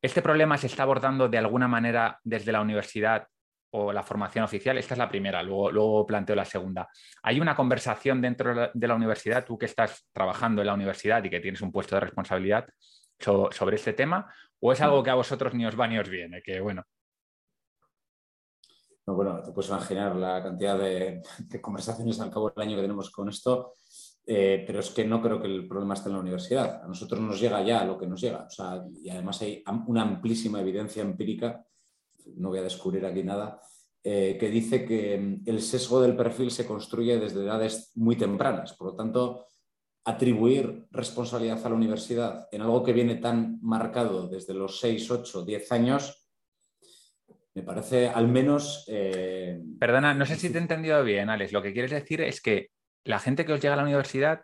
¿Este 0.02 0.22
problema 0.22 0.58
se 0.58 0.68
está 0.68 0.84
abordando 0.84 1.28
de 1.28 1.38
alguna 1.38 1.68
manera 1.68 2.20
desde 2.24 2.54
la 2.54 2.62
universidad 2.62 3.28
o 3.72 3.92
la 3.92 4.02
formación 4.02 4.46
oficial? 4.46 4.78
Esta 4.78 4.94
es 4.94 4.98
la 4.98 5.10
primera, 5.10 5.44
luego, 5.44 5.72
luego 5.72 6.06
planteo 6.06 6.36
la 6.36 6.46
segunda. 6.46 6.88
¿Hay 7.22 7.42
una 7.42 7.56
conversación 7.56 8.22
dentro 8.22 8.72
de 8.74 8.88
la 8.88 8.96
universidad, 8.96 9.46
tú 9.46 9.58
que 9.58 9.66
estás 9.66 10.08
trabajando 10.14 10.62
en 10.62 10.68
la 10.68 10.74
universidad 10.74 11.24
y 11.24 11.30
que 11.30 11.42
tienes 11.42 11.62
un 11.62 11.72
puesto 11.72 11.96
de 11.96 12.02
responsabilidad 12.02 12.66
sobre 13.20 13.76
este 13.76 13.94
tema? 13.94 14.34
¿O 14.60 14.72
es 14.72 14.80
algo 14.80 15.04
que 15.04 15.10
a 15.10 15.16
vosotros 15.16 15.54
ni 15.54 15.66
os 15.66 15.78
va 15.78 15.88
ni 15.88 16.00
os 16.00 16.08
viene? 16.08 16.42
Que 16.42 16.62
bueno. 16.62 16.84
No, 19.08 19.14
bueno, 19.14 19.42
te 19.44 19.52
puedes 19.52 19.70
imaginar 19.70 20.16
la 20.16 20.42
cantidad 20.42 20.80
de, 20.80 21.22
conversaciones 21.62 22.20
al 22.20 22.32
cabo 22.32 22.50
del 22.50 22.68
año 22.68 22.76
que 22.76 22.82
tenemos 22.82 23.12
con 23.12 23.30
esto, 23.30 23.76
eh, 24.26 24.64
pero 24.66 24.80
es 24.80 24.90
que 24.90 25.06
no 25.06 25.22
creo 25.22 25.40
que 25.40 25.48
el 25.48 25.68
problema 25.68 25.94
esté 25.94 26.10
en 26.10 26.16
la 26.16 26.22
universidad. 26.22 26.84
A 26.84 26.88
nosotros 26.88 27.22
nos 27.22 27.40
llega 27.40 27.62
ya 27.64 27.84
lo 27.84 28.00
que 28.00 28.08
nos 28.08 28.20
llega. 28.20 28.48
y 29.04 29.10
además 29.10 29.42
hay 29.42 29.64
una 29.88 30.02
amplísima 30.02 30.60
evidencia 30.60 31.04
empírica, 31.04 31.64
no 32.38 32.50
voy 32.50 32.60
a 32.60 32.64
descubrir 32.64 33.06
aquí 33.06 33.24
nada, 33.24 33.62
eh, 34.04 34.38
que 34.40 34.50
dice 34.50 34.86
que 34.86 35.18
mm, 35.18 35.50
el 35.50 35.62
sesgo 35.62 36.02
del 36.02 36.16
perfil 36.16 36.50
se 36.50 36.66
construye 36.66 37.20
desde 37.20 37.44
edades 37.44 37.92
muy 37.96 38.16
tempranas. 38.16 38.74
Por 38.74 38.88
lo 38.88 38.96
tanto, 38.96 39.48
atribuir 40.04 40.88
responsabilidad 40.92 41.64
a 41.64 41.70
la 41.70 41.76
universidad 41.76 42.48
en 42.52 42.62
algo 42.62 42.84
que 42.84 42.94
viene 42.94 43.16
tan 43.16 43.60
marcado 43.62 44.28
desde 44.28 44.54
los 44.54 44.80
6, 44.80 45.12
8, 45.12 45.44
10 45.44 45.72
años 45.72 46.25
me 47.56 47.64
parece 47.64 48.10
al 48.10 48.28
menos... 48.28 48.84
Eh, 48.90 49.58
Perdona, 49.80 50.14
no 50.14 50.26
sé 50.26 50.36
si 50.36 50.50
te 50.50 50.58
he 50.58 50.62
entendido 50.62 51.02
bien, 51.06 51.30
Alex. 51.30 51.54
Lo 51.54 51.62
que 51.62 51.72
quieres 51.72 51.92
decir 51.92 52.22
es 52.22 52.42
que 52.42 52.70
la 53.06 53.18
gente 53.18 53.46
que 53.46 53.54
os 53.54 53.62
llega 53.62 53.74
a 53.74 53.78
la 53.78 53.84
universidad 53.84 54.42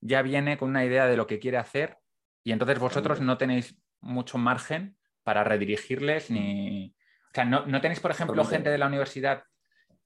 ya 0.00 0.22
viene 0.22 0.56
con 0.56 0.70
una 0.70 0.84
idea 0.84 1.06
de 1.06 1.18
lo 1.18 1.26
que 1.26 1.38
quiere 1.38 1.58
hacer 1.58 1.98
y 2.42 2.52
entonces 2.52 2.78
vosotros 2.78 3.20
no 3.20 3.36
tenéis 3.36 3.78
mucho 4.00 4.38
margen 4.38 4.96
para 5.22 5.44
redirigirles 5.44 6.30
ni... 6.30 6.94
O 7.30 7.34
sea, 7.34 7.44
no, 7.44 7.80
tenéis, 7.82 8.00
por 8.00 8.10
ejemplo, 8.10 8.42
gente 8.46 8.70
de 8.70 8.78
la 8.78 8.86
universidad 8.86 9.42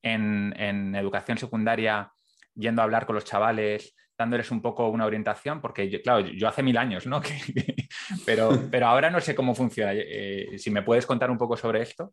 en, 0.02 0.96
educación 0.96 1.38
secundaria 1.38 2.10
yendo 2.54 2.82
a 2.82 2.84
hablar 2.84 3.06
con 3.06 3.14
los 3.14 3.24
chavales, 3.24 3.94
dándoles 4.18 4.50
un 4.50 4.60
poco 4.60 4.88
una 4.88 5.06
orientación, 5.06 5.60
porque 5.60 6.02
claro, 6.02 6.26
yo 6.26 6.48
hace 6.48 6.64
mil 6.64 6.76
años, 6.76 7.06
¿no? 7.06 7.22
pero, 8.26 8.58
pero 8.72 8.88
ahora 8.88 9.08
no 9.08 9.20
sé 9.20 9.36
cómo 9.36 9.54
funciona. 9.54 9.92
Eh, 9.94 10.58
si 10.58 10.70
me 10.72 10.82
puedes 10.82 11.06
contar 11.06 11.30
un 11.30 11.38
poco 11.38 11.56
sobre 11.56 11.82
esto. 11.82 12.12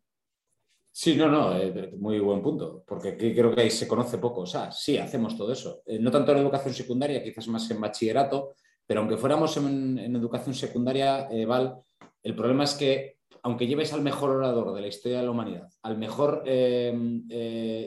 Sí, 1.00 1.14
no, 1.14 1.28
no, 1.28 1.56
eh, 1.56 1.92
muy 1.96 2.18
buen 2.18 2.42
punto, 2.42 2.82
porque 2.84 3.16
creo 3.16 3.54
que 3.54 3.60
ahí 3.60 3.70
se 3.70 3.86
conoce 3.86 4.18
poco. 4.18 4.40
O 4.40 4.46
sea, 4.46 4.72
sí, 4.72 4.98
hacemos 4.98 5.36
todo 5.36 5.52
eso. 5.52 5.80
Eh, 5.86 6.00
no 6.00 6.10
tanto 6.10 6.32
en 6.32 6.38
educación 6.38 6.74
secundaria, 6.74 7.22
quizás 7.22 7.46
más 7.46 7.70
en 7.70 7.80
bachillerato, 7.80 8.56
pero 8.84 8.98
aunque 8.98 9.16
fuéramos 9.16 9.56
en, 9.58 9.96
educación 10.16 10.56
secundaria, 10.56 11.28
eh, 11.30 11.46
Val, 11.46 11.76
el 12.20 12.34
problema 12.34 12.64
es 12.64 12.74
que, 12.74 13.18
aunque 13.44 13.68
lleves 13.68 13.92
al 13.92 14.02
mejor 14.02 14.30
orador 14.30 14.74
de 14.74 14.80
la 14.80 14.88
historia 14.88 15.18
de 15.18 15.24
la 15.26 15.30
humanidad, 15.30 15.68
al 15.82 15.98
mejor 15.98 16.42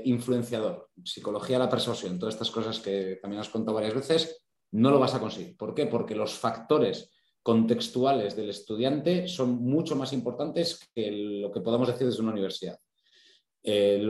influenciador, 0.06 0.88
psicología 1.04 1.60
la 1.60 1.68
persuasión, 1.68 2.18
todas 2.18 2.36
estas 2.36 2.50
cosas 2.50 2.80
que 2.80 3.20
también 3.22 3.42
has 3.42 3.50
contado 3.50 3.76
varias 3.76 3.94
veces, 3.94 4.42
no 4.72 4.90
lo 4.90 5.00
vas 5.00 5.16
a 5.16 5.20
conseguir. 5.20 5.58
¿Por 5.58 5.76
qué? 5.76 5.86
Porque 5.86 6.16
los 6.16 6.36
factores 6.36 7.12
contextuales 7.44 8.38
del 8.38 8.52
estudiante 8.52 9.28
son 9.28 9.62
mucho 9.62 9.98
más 9.98 10.14
importantes 10.14 10.90
que 10.96 11.12
lo 11.12 11.52
que 11.52 11.60
podamos 11.60 11.90
decir 11.90 12.08
desde 12.08 12.22
una 12.22 12.32
universidad. 12.32 12.80
Eh, 13.64 14.02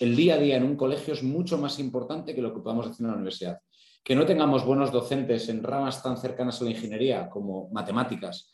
el 0.00 0.16
día 0.16 0.34
a 0.34 0.38
día 0.38 0.56
en 0.56 0.64
un 0.64 0.76
colegio 0.76 1.12
es 1.12 1.22
mucho 1.22 1.58
más 1.58 1.78
importante 1.78 2.34
que 2.34 2.42
lo 2.42 2.54
que 2.54 2.60
podamos 2.60 2.88
decir 2.88 3.04
en 3.04 3.10
la 3.10 3.16
universidad. 3.16 3.60
Que 4.02 4.14
no 4.14 4.26
tengamos 4.26 4.64
buenos 4.64 4.92
docentes 4.92 5.48
en 5.48 5.62
ramas 5.62 6.02
tan 6.02 6.16
cercanas 6.16 6.60
a 6.60 6.64
la 6.64 6.70
ingeniería 6.70 7.28
como 7.28 7.68
matemáticas, 7.70 8.52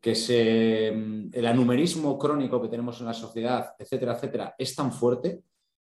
que 0.00 0.88
el 1.32 1.46
anumerismo 1.46 2.18
crónico 2.18 2.60
que 2.62 2.68
tenemos 2.68 3.00
en 3.00 3.06
la 3.06 3.14
sociedad, 3.14 3.74
etcétera, 3.78 4.14
etcétera, 4.14 4.54
es 4.56 4.74
tan 4.74 4.92
fuerte 4.92 5.42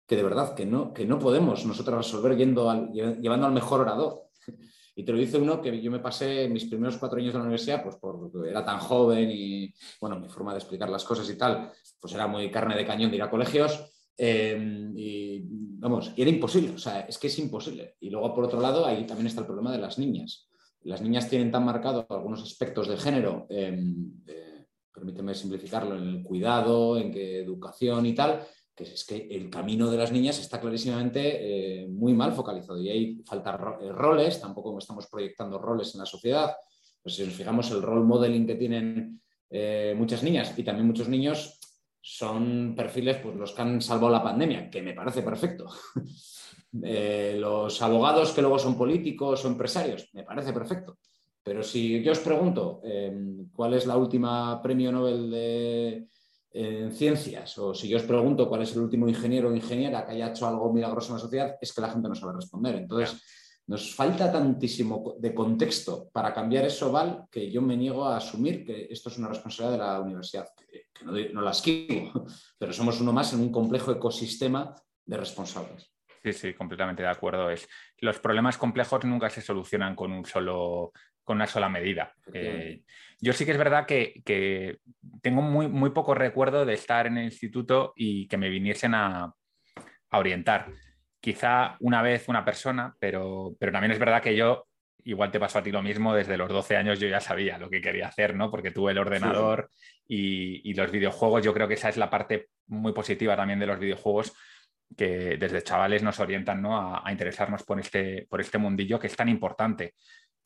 que 0.07 0.17
de 0.17 0.23
verdad 0.23 0.55
que 0.55 0.67
no, 0.67 0.93
que 0.93 1.07
no 1.07 1.19
podemos 1.19 1.65
nosotros 1.65 1.97
resolver 1.97 2.37
yendo 2.37 2.93
llevando 2.93 3.47
al 3.47 3.53
mejor 3.53 3.81
orador. 3.81 4.23
Y 4.97 5.03
te 5.03 5.11
lo 5.11 5.19
dice 5.19 5.39
uno 5.39 5.61
que 5.61 5.83
yo 5.83 5.91
me 5.91 5.99
pasé 5.99 6.49
mis 6.49 6.67
primeros 6.67 6.99
cuatro 6.99 7.19
años 7.19 7.33
de 7.33 7.39
la 7.41 7.45
universidad, 7.47 7.83
pues 7.83 7.97
porque 7.97 8.49
era 8.49 8.65
tan 8.65 8.79
joven 8.79 9.29
y, 9.29 9.75
bueno, 10.01 10.21
mi 10.21 10.29
forma 10.29 10.53
de 10.53 10.59
explicar 10.59 10.89
las 10.89 11.03
cosas 11.03 11.29
y 11.29 11.37
tal, 11.37 11.73
pues 11.99 12.15
era 12.15 12.29
muy 12.29 12.49
carne 12.49 12.77
de 12.77 12.87
cañón 12.87 13.11
de 13.11 13.17
ir 13.17 13.23
a 13.25 13.29
colegios 13.29 13.94
Em, 14.17 14.97
y 14.97 15.43
vamos, 15.45 16.13
era 16.17 16.31
imposible, 16.31 16.75
o 16.75 16.79
sea, 16.79 17.01
es 17.01 17.19
que 17.19 17.27
es 17.27 17.39
imposible. 17.39 17.97
Y 18.01 18.11
luego, 18.11 18.35
por 18.35 18.45
otro 18.45 18.61
lado, 18.61 18.87
ahí 18.87 19.07
también 19.07 19.27
está 19.27 19.41
el 19.41 19.47
problema 19.47 19.73
de 19.73 19.79
las 19.79 19.99
niñas. 19.99 20.49
Las 20.83 21.01
niñas 21.01 21.29
tienen 21.29 21.51
tan 21.51 21.65
marcados 21.65 22.07
algunos 22.11 22.43
aspectos 22.43 22.89
de 22.89 22.97
género, 22.97 23.47
em, 23.49 24.13
permíteme 24.93 25.35
simplificarlo, 25.35 25.97
en 25.97 26.09
el 26.09 26.23
cuidado, 26.23 26.97
en 26.97 27.11
que 27.11 27.41
educación 27.41 28.07
y 28.07 28.15
tal, 28.15 28.47
que 28.75 28.85
es 28.85 29.05
que 29.05 29.29
el 29.31 29.51
camino 29.51 29.91
de 29.91 29.97
las 29.99 30.13
niñas 30.13 30.39
está 30.39 30.61
clarísimamente 30.61 31.83
eh, 31.83 31.89
muy 31.89 32.13
mal 32.13 32.33
focalizado 32.33 32.81
y 32.81 32.89
hay 32.89 33.23
falta 33.25 33.79
eh, 33.81 33.93
roles, 33.93 34.41
tampoco 34.41 34.77
estamos 34.79 35.07
proyectando 35.07 35.59
roles 35.59 35.95
en 35.95 36.01
la 36.01 36.07
sociedad. 36.07 36.55
Pues 37.03 37.17
si 37.17 37.25
nos 37.25 37.35
fijamos 37.35 37.71
el 37.71 37.83
role 37.83 38.05
modeling 38.05 38.47
que 38.47 38.55
tienen 38.55 39.21
eh, 39.51 39.95
muchas 39.97 40.23
niñas 40.23 40.57
y 40.57 40.65
también 40.65 40.87
muchos 40.87 41.09
niños, 41.09 41.59
son 42.07 42.75
perfiles 42.77 43.17
pues, 43.17 43.35
los 43.35 43.53
que 43.53 43.63
han 43.63 43.81
salvado 43.81 44.13
la 44.13 44.23
pandemia, 44.23 44.69
que 44.69 44.83
me 44.83 44.93
parece 44.93 45.23
perfecto. 45.23 45.69
Eh, 46.83 47.37
los 47.39 47.81
abogados 47.83 48.33
que 48.33 48.41
luego 48.41 48.59
son 48.59 48.77
políticos 48.77 49.45
o 49.45 49.47
empresarios, 49.47 50.09
me 50.13 50.25
parece 50.25 50.53
perfecto. 50.53 50.99
Pero 51.41 51.63
si 51.63 52.03
yo 52.03 52.11
os 52.11 52.19
pregunto 52.19 52.81
em, 52.83 53.49
cuál 53.53 53.75
es 53.75 53.87
la 53.87 53.97
última 53.97 54.61
premio 54.61 54.91
Nobel 54.91 55.31
de, 55.31 56.09
en 56.51 56.91
ciencias, 56.91 57.57
o 57.59 57.73
si 57.75 57.87
yo 57.87 57.97
os 57.97 58.03
pregunto 58.03 58.49
cuál 58.49 58.63
es 58.63 58.75
el 58.75 58.81
último 58.81 59.09
ingeniero 59.09 59.51
o 59.51 59.55
ingeniera 59.55 60.05
que 60.05 60.15
haya 60.15 60.31
hecho 60.31 60.49
algo 60.49 60.73
milagroso 60.73 61.11
en 61.11 61.15
la 61.15 61.21
sociedad, 61.21 61.57
es 61.61 61.73
que 61.73 61.81
la 61.81 61.91
gente 61.91 62.09
no 62.09 62.15
sabe 62.17 62.33
responder. 62.33 62.75
Entonces, 62.75 63.23
nos 63.67 63.95
falta 63.95 64.31
tantísimo 64.31 65.17
de 65.19 65.35
contexto 65.35 66.11
para 66.13 66.35
cambiar 66.35 66.67
eso, 66.67 66.93
Val, 66.93 67.25
que 67.31 67.51
yo 67.51 67.63
me 67.63 67.77
niego 67.77 68.05
a 68.05 68.19
asumir 68.19 68.65
que 68.65 68.89
esto 68.91 69.09
es 69.09 69.19
una 69.19 69.29
responsabilidad 69.29 69.73
de 69.73 69.85
la 69.85 70.01
universidad, 70.01 70.49
que, 70.57 70.89
no, 71.05 71.13
no, 71.33 71.41
la 71.41 71.51
esquivo, 71.51 72.13
pero 72.59 72.73
somos 72.73 73.01
uno 73.01 73.13
más 73.13 73.33
en 73.33 73.41
un 73.41 73.51
complejo 73.51 73.93
ecosistema 73.93 74.75
de 75.07 75.17
responsables. 75.17 75.91
Sí, 76.23 76.33
sí, 76.33 76.55
completamente 76.55 77.03
de 77.03 77.09
acuerdo. 77.09 77.51
Es, 77.51 77.69
los 77.99 78.19
problemas 78.19 78.57
complejos 78.57 79.05
nunca 79.05 79.29
se 79.29 79.43
solucionan 79.43 79.95
con, 79.95 80.11
un 80.11 80.25
solo, 80.25 80.93
con 81.23 81.37
una 81.37 81.47
sola 81.47 81.69
medida. 81.69 82.15
Eh, 82.33 82.83
yo 83.21 83.33
sí 83.35 83.45
que 83.45 83.53
es 83.53 83.59
verdad 83.59 83.87
que, 83.87 84.79
tengo 85.23 85.43
muy, 85.43 85.69
muy 85.69 85.91
poco 85.91 86.15
recuerdo 86.15 86.65
de 86.65 86.75
estar 86.75 87.07
en 87.07 87.19
el 87.19 87.25
instituto 87.25 87.93
y 87.97 88.27
que 88.27 88.39
me 88.39 88.49
viniesen 88.49 88.95
a, 88.95 89.35
a 90.11 90.19
orientar 90.19 90.73
quizá 91.25 91.79
una 91.81 92.03
vez 92.03 92.29
una 92.29 92.45
persona, 92.45 92.95
pero, 92.99 93.57
pero 93.59 93.73
también 93.73 93.93
es 93.93 93.99
verdad 93.99 94.21
que 94.21 94.37
yo, 94.37 94.67
igual 95.05 95.31
te 95.31 95.41
pasó 95.41 95.59
a 95.59 95.63
ti 95.63 95.71
lo 95.71 95.83
mismo, 95.83 96.15
desde 96.15 96.37
los 96.37 96.51
12 96.51 96.77
años 96.77 97.01
yo 97.01 97.09
ya 97.09 97.19
sabía 97.19 97.57
lo 97.57 97.71
que 97.71 97.81
quería 97.81 98.09
hacer, 98.09 98.37
¿no? 98.37 98.51
Porque 98.51 98.73
tuve 98.73 98.93
el 98.93 98.99
ordenador 98.99 99.71
y, 100.07 100.75
los 100.75 100.91
videojuegos, 100.91 101.43
yo 101.43 101.55
creo 101.55 101.67
que 101.67 101.75
esa 101.75 101.89
es 101.89 101.97
la 101.97 102.11
parte 102.11 102.49
muy 102.67 102.93
positiva 102.93 103.35
también 103.37 103.59
de 103.59 103.65
los 103.65 103.79
videojuegos, 103.79 104.35
que 104.95 105.39
desde 105.39 105.63
chavales 105.63 106.03
nos 106.03 106.21
orientan 106.21 106.61
¿no? 106.61 106.77
a, 106.77 107.11
interesarnos 107.11 107.63
por 107.63 107.81
este, 107.81 108.27
por 108.29 108.43
este 108.43 108.59
mundillo 108.59 108.99
que 108.99 109.07
es 109.07 109.17
tan 109.17 109.31
importante. 109.31 109.95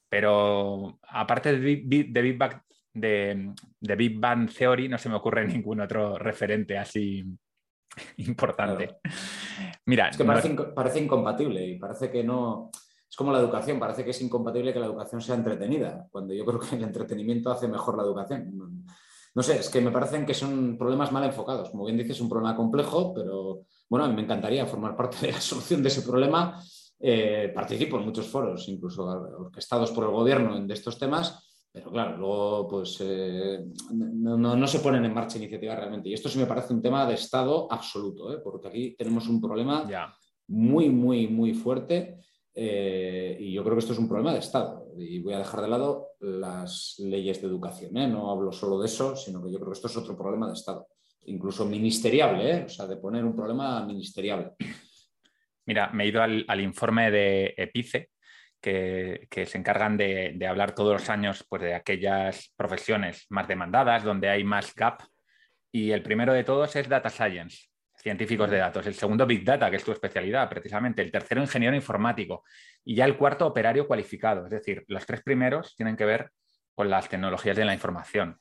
Pero 0.09 1.01
aparte 1.09 1.59
de 1.59 1.75
Big, 1.85 2.39
Bang, 2.39 2.63
de, 2.95 3.53
de 3.81 3.97
Big 3.97 4.21
Bang 4.21 4.49
Theory, 4.49 4.89
no 4.89 4.97
se 4.97 5.09
me 5.09 5.17
ocurre 5.17 5.45
ningún 5.49 5.81
otro 5.81 6.17
referente 6.19 6.79
así 6.79 7.25
importante. 8.19 9.01
Mira, 9.87 10.09
es 10.09 10.17
que 10.17 10.25
parece, 10.25 11.01
incompatible 11.01 11.67
y 11.67 11.79
parece 11.79 12.11
que 12.11 12.25
no. 12.25 12.71
Es 13.09 13.17
como 13.17 13.33
la 13.33 13.39
educación, 13.39 13.79
parece 13.79 14.05
que 14.05 14.11
es 14.11 14.21
incompatible 14.21 14.73
que 14.73 14.81
la 14.81 14.87
educación 14.87 15.21
sea 15.21 15.35
entretenida, 15.35 16.07
cuando 16.11 16.35
yo 16.35 16.45
creo 16.45 16.61
que 16.61 16.77
el 16.77 16.83
entretenimiento 16.83 17.51
hace 17.51 17.67
mejor 17.67 17.97
la 17.97 18.03
educación. 18.03 18.85
No 19.35 19.43
sé, 19.43 19.59
es 19.59 19.71
que 19.71 19.81
me 19.81 19.91
parecen 19.91 20.27
que 20.27 20.35
son 20.35 20.77
problemas 20.77 21.13
mal 21.13 21.25
enfocados. 21.25 21.71
Como 21.71 21.85
bien 21.85 21.97
dices, 21.97 22.17
es 22.17 22.21
un 22.21 22.29
problema 22.29 22.57
complejo, 22.57 23.15
pero 23.15 23.63
bueno, 23.89 24.05
a 24.05 24.09
mí 24.09 24.15
me 24.15 24.23
encantaría 24.23 24.67
formar 24.67 24.97
parte 24.97 25.27
de 25.27 25.33
la 25.33 25.41
solución 25.41 25.83
de 25.83 25.89
ese 25.89 26.03
problema. 26.03 26.61
Eh, 27.01 27.53
participo 27.55 27.97
en 27.97 28.05
muchos 28.05 28.27
foros, 28.27 28.69
incluso 28.69 29.05
orquestados 29.05 29.93
por 29.93 30.05
el 30.05 30.11
gobierno 30.11 30.61
de 30.61 30.75
estos 30.75 30.99
temas, 30.99 31.48
pero 31.73 31.91
claro, 31.91 32.17
luego 32.17 32.69
pues 32.69 32.99
eh, 33.01 33.65
no, 33.93 34.67
se 34.67 34.81
ponen 34.81 35.05
en 35.05 35.15
marcha 35.15 35.39
iniciativas 35.39 35.79
realmente. 35.79 36.09
Y 36.09 36.15
esto 36.15 36.29
sí 36.29 36.39
me 36.39 36.47
parece 36.47 36.73
un 36.73 36.83
tema 36.83 37.07
de 37.07 37.15
Estado 37.15 37.71
absoluto, 37.71 38.33
¿eh? 38.35 38.41
porque 38.43 38.69
aquí 38.69 38.97
tenemos 38.97 39.29
un 39.29 39.41
problema 39.41 39.87
muy, 40.49 40.89
muy, 40.89 41.29
muy 41.29 41.55
fuerte. 41.55 42.19
Eh, 42.55 43.37
y 43.39 43.53
yo 43.53 43.63
creo 43.63 43.77
que 43.77 43.81
esto 43.81 43.93
es 43.93 43.99
un 43.99 44.09
problema 44.09 44.33
de 44.33 44.41
Estado. 44.41 44.89
Y 44.99 45.21
voy 45.21 45.35
a 45.35 45.39
dejar 45.39 45.61
de 45.61 45.69
lado 45.69 46.09
las 46.21 46.97
leyes 46.99 47.41
de 47.41 47.47
educación. 47.47 47.93
No 48.11 48.31
hablo 48.31 48.51
solo 48.51 48.81
de 48.81 48.87
eso, 48.87 49.15
sino 49.15 49.43
que 49.43 49.53
yo 49.53 49.59
creo 49.59 49.71
que 49.71 49.77
esto 49.77 49.87
es 49.87 49.97
otro 49.97 50.17
problema 50.17 50.49
de 50.49 50.55
Estado. 50.55 50.89
Incluso 51.27 51.67
ministeriable, 51.67 52.65
o 52.65 52.69
sea, 52.69 52.87
de 52.87 52.97
poner 52.97 53.25
un 53.25 53.37
problema 53.37 53.85
ministeriable. 53.85 54.53
Mira, 55.67 55.91
me 55.93 56.05
he 56.05 56.09
ido 56.09 56.23
al, 56.23 56.45
al 56.49 56.61
informe 56.61 57.11
de 57.11 57.55
EPICE, 57.57 58.11
que, 58.61 59.47
se 59.47 59.59
encargan 59.59 59.97
de, 59.97 60.47
hablar 60.49 60.75
todos 60.75 61.01
los 61.01 61.11
años 61.11 61.45
pues, 61.49 61.63
de 61.63 61.75
aquellas 61.75 62.53
profesiones 62.57 63.27
más 63.31 63.49
demandadas, 63.49 64.05
donde 64.05 64.29
hay 64.29 64.45
más 64.45 64.75
gap. 64.75 65.03
Y 65.71 65.91
el 65.91 66.03
primero 66.03 66.33
de 66.33 66.45
todos 66.45 66.75
es 66.77 66.89
Data 66.89 67.11
Science, 67.11 67.69
científicos 67.95 68.51
de 68.51 68.59
datos. 68.59 68.87
El 68.87 68.95
segundo, 68.95 69.27
Big 69.27 69.45
Data, 69.45 69.71
que 69.71 69.77
es 69.77 69.85
tu 69.85 69.93
especialidad, 69.93 70.49
precisamente. 70.49 71.03
El 71.03 71.13
tercero, 71.13 71.41
ingeniero 71.41 71.77
informático. 71.77 72.45
Y 72.85 72.95
ya 72.95 73.05
el 73.05 73.17
cuarto, 73.17 73.47
operario 73.47 73.87
cualificado. 73.87 74.45
Es 74.45 74.51
decir, 74.51 74.85
los 74.89 75.05
tres 75.07 75.23
primeros 75.23 75.77
tienen 75.77 75.97
que 75.97 76.05
ver 76.05 76.31
con 76.75 76.89
las 76.89 77.09
tecnologías 77.09 77.57
de 77.57 77.65
la 77.65 77.75
información. 77.75 78.39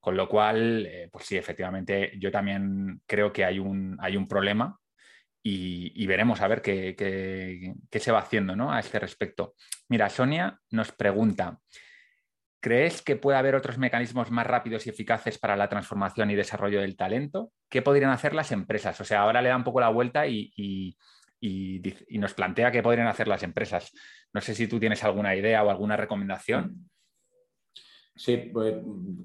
Con 0.00 0.16
lo 0.16 0.28
cual, 0.28 0.86
eh, 0.86 1.08
pues 1.10 1.26
sí, 1.26 1.36
efectivamente, 1.36 2.12
yo 2.18 2.30
también 2.30 3.00
creo 3.06 3.32
que 3.32 3.44
hay 3.44 3.58
un, 3.58 3.96
hay 4.00 4.16
un 4.16 4.28
problema 4.28 4.78
y, 5.48 6.06
veremos 6.06 6.40
a 6.40 6.48
ver 6.48 6.60
qué, 6.60 7.74
se 7.92 8.12
va 8.12 8.18
haciendo 8.18 8.56
¿no? 8.56 8.72
a 8.72 8.80
este 8.80 8.98
respecto. 8.98 9.54
Mira, 9.88 10.08
Sonia 10.08 10.58
nos 10.70 10.90
pregunta, 10.90 11.60
¿crees 12.60 13.00
que 13.00 13.14
puede 13.14 13.38
haber 13.38 13.54
otros 13.54 13.78
mecanismos 13.78 14.32
más 14.32 14.44
rápidos 14.44 14.86
y 14.86 14.90
eficaces 14.90 15.38
para 15.38 15.56
la 15.56 15.68
transformación 15.68 16.32
y 16.32 16.34
desarrollo 16.34 16.80
del 16.80 16.96
talento? 16.96 17.52
¿Qué 17.68 17.80
podrían 17.80 18.10
hacer 18.10 18.34
las 18.34 18.50
empresas? 18.50 19.00
O 19.00 19.04
sea, 19.04 19.20
ahora 19.20 19.40
le 19.40 19.50
da 19.50 19.56
un 19.56 19.62
poco 19.62 19.80
la 19.80 19.88
vuelta 19.88 20.26
y, 20.26 20.96
nos 22.10 22.34
plantea 22.34 22.72
qué 22.72 22.82
podrían 22.82 23.06
hacer 23.06 23.28
las 23.28 23.44
empresas. 23.44 23.92
No 24.32 24.40
sé 24.40 24.52
si 24.52 24.66
tú 24.66 24.80
tienes 24.80 25.04
alguna 25.04 25.36
idea 25.36 25.62
o 25.62 25.70
alguna 25.70 25.96
recomendación. 25.96 26.90
Sí, 28.16 28.50
pues, 28.52 28.74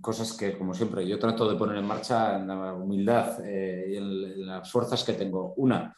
cosas 0.01 0.37
que, 0.37 0.55
como 0.55 0.75
siempre, 0.75 1.07
yo 1.07 1.17
trato 1.17 1.49
de 1.49 1.57
poner 1.57 1.77
en 1.77 1.85
marcha 1.85 2.35
en 2.35 2.45
la 2.45 2.73
humildad 2.73 3.39
eh, 3.43 3.85
y 3.89 3.95
en, 3.95 4.45
las 4.45 4.69
fuerzas 4.69 5.03
que 5.03 5.13
tengo. 5.13 5.53
Una, 5.55 5.95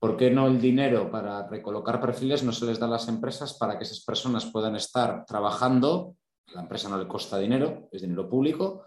¿por 0.00 0.16
qué 0.16 0.30
no 0.30 0.46
el 0.46 0.60
dinero 0.60 1.10
para 1.10 1.46
recolocar 1.46 2.00
perfiles 2.00 2.42
no 2.42 2.52
se 2.52 2.64
les 2.64 2.80
da 2.80 2.86
a 2.86 2.90
las 2.90 3.06
empresas 3.06 3.54
para 3.54 3.76
que 3.76 3.84
esas 3.84 4.00
personas 4.00 4.46
puedan 4.46 4.74
estar 4.74 5.24
trabajando? 5.26 6.16
La 6.54 6.62
empresa 6.62 6.88
no 6.88 6.98
le 6.98 7.06
cuesta 7.06 7.38
dinero, 7.38 7.88
es 7.92 8.00
dinero 8.00 8.28
público, 8.28 8.84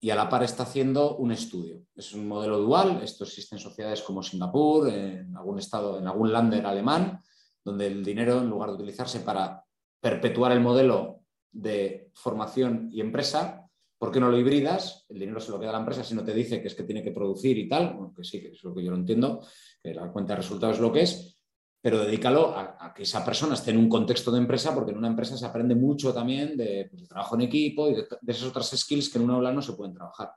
y 0.00 0.10
a 0.10 0.16
la 0.16 0.28
par 0.28 0.42
está 0.42 0.64
haciendo 0.64 1.16
un 1.16 1.30
estudio. 1.30 1.82
Es 1.94 2.12
un 2.12 2.26
modelo 2.26 2.58
dual, 2.58 3.00
esto 3.02 3.24
existe 3.24 3.54
en 3.54 3.60
sociedades 3.60 4.02
como 4.02 4.22
Singapur, 4.22 4.88
en 4.88 5.34
algún 5.36 5.60
estado, 5.60 5.98
en 5.98 6.08
algún 6.08 6.32
lander 6.32 6.66
alemán, 6.66 7.22
donde 7.64 7.86
el 7.86 8.04
dinero, 8.04 8.40
en 8.40 8.50
lugar 8.50 8.70
de 8.70 8.76
utilizarse 8.76 9.20
para 9.20 9.64
perpetuar 10.00 10.52
el 10.52 10.60
modelo 10.60 11.20
de 11.52 12.10
formación 12.14 12.88
y 12.92 13.00
empresa, 13.00 13.59
¿por 14.00 14.10
qué 14.10 14.18
no 14.18 14.30
lo 14.30 14.38
hibridas? 14.38 15.04
El 15.10 15.18
dinero 15.18 15.40
se 15.40 15.50
lo 15.50 15.60
queda 15.60 15.68
a 15.68 15.72
la 15.74 15.80
empresa 15.80 16.02
si 16.02 16.14
no 16.14 16.24
te 16.24 16.32
dice 16.32 16.62
que 16.62 16.68
es 16.68 16.74
que 16.74 16.84
tiene 16.84 17.02
que 17.02 17.12
producir 17.12 17.58
y 17.58 17.68
tal, 17.68 17.92
bueno, 17.92 18.14
que 18.16 18.24
sí, 18.24 18.40
que 18.40 18.48
es 18.48 18.64
lo 18.64 18.74
que 18.74 18.82
yo 18.82 18.90
lo 18.90 18.96
entiendo, 18.96 19.46
que 19.82 19.92
la 19.92 20.10
cuenta 20.10 20.32
de 20.32 20.38
resultados 20.38 20.76
es 20.76 20.80
lo 20.80 20.90
que 20.90 21.02
es, 21.02 21.36
pero 21.82 22.02
dedícalo 22.02 22.54
a, 22.56 22.94
que 22.94 23.02
esa 23.02 23.22
persona 23.22 23.54
esté 23.54 23.72
en 23.72 23.76
un 23.76 23.90
contexto 23.90 24.30
de 24.32 24.38
empresa, 24.38 24.74
porque 24.74 24.92
en 24.92 24.96
una 24.96 25.08
empresa 25.08 25.36
se 25.36 25.44
aprende 25.44 25.74
mucho 25.74 26.14
también 26.14 26.56
de, 26.56 26.88
pues, 26.90 27.06
trabajo 27.08 27.34
en 27.34 27.42
equipo 27.42 27.90
y 27.90 27.94
de, 27.94 28.06
esas 28.26 28.48
otras 28.48 28.70
skills 28.70 29.10
que 29.10 29.18
en 29.18 29.24
una 29.24 29.34
aula 29.34 29.52
no 29.52 29.60
se 29.60 29.74
pueden 29.74 29.92
trabajar. 29.92 30.32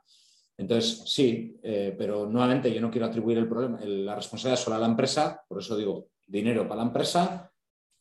Entonces, 0.58 1.04
sí, 1.06 1.58
eh, 1.64 1.96
pero 1.98 2.26
nuevamente 2.30 2.74
yo 2.74 2.82
no 2.82 2.92
quiero 2.92 3.08
atribuir 3.08 3.38
el 3.38 3.48
problema, 3.48 3.80
la 3.86 4.16
responsabilidad 4.16 4.62
solo 4.62 4.76
a 4.76 4.80
la 4.80 4.88
empresa, 4.88 5.42
por 5.48 5.60
eso 5.60 5.78
digo 5.78 6.10
dinero 6.28 6.64
para 6.68 6.82
la 6.82 6.88
empresa, 6.88 7.50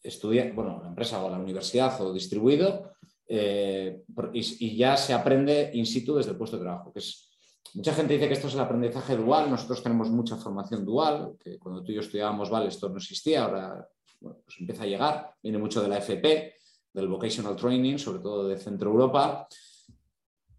estudia, 0.03 0.53
bueno, 0.53 0.81
la 0.83 0.89
empresa 0.89 1.25
o 1.25 1.31
la 1.31 1.39
universidad 1.39 2.01
o 2.01 2.13
distribuido, 2.13 2.95
eh, 3.27 4.03
y, 4.33 4.77
ya 4.77 4.97
se 4.97 5.13
aprende 5.15 5.71
in 5.75 5.87
situ 5.87 6.17
desde 6.17 6.33
el 6.33 6.37
puesto 6.37 6.57
de 6.57 6.65
trabajo. 6.65 6.93
Que 6.93 6.99
es, 6.99 7.31
mucha 7.75 7.95
gente 7.95 8.15
dice 8.15 8.29
que 8.29 8.35
esto 8.35 8.49
es 8.49 8.55
el 8.55 8.61
aprendizaje 8.61 9.17
dual, 9.17 9.51
nosotros 9.51 9.83
tenemos 9.83 10.11
mucha 10.11 10.37
formación 10.37 10.85
dual, 10.85 11.35
que 11.43 11.59
cuando 11.59 11.83
tú 11.83 11.93
y 11.93 11.97
yo 11.97 12.01
estudiábamos 12.01 12.51
Vale 12.51 12.69
esto 12.69 12.89
no 12.89 12.97
existía, 12.97 13.45
ahora 13.45 13.89
pues 14.21 14.57
empieza 14.61 14.85
a 14.85 14.87
llegar, 14.87 15.31
viene 15.43 15.59
mucho 15.59 15.83
de 15.83 15.89
la 15.89 15.99
FP, 15.99 16.55
del 16.93 17.09
Vocational 17.09 17.57
Training, 17.57 17.99
sobre 17.99 18.21
todo 18.21 18.47
de 18.47 18.57
Centro 18.57 18.91
Europa, 18.91 19.49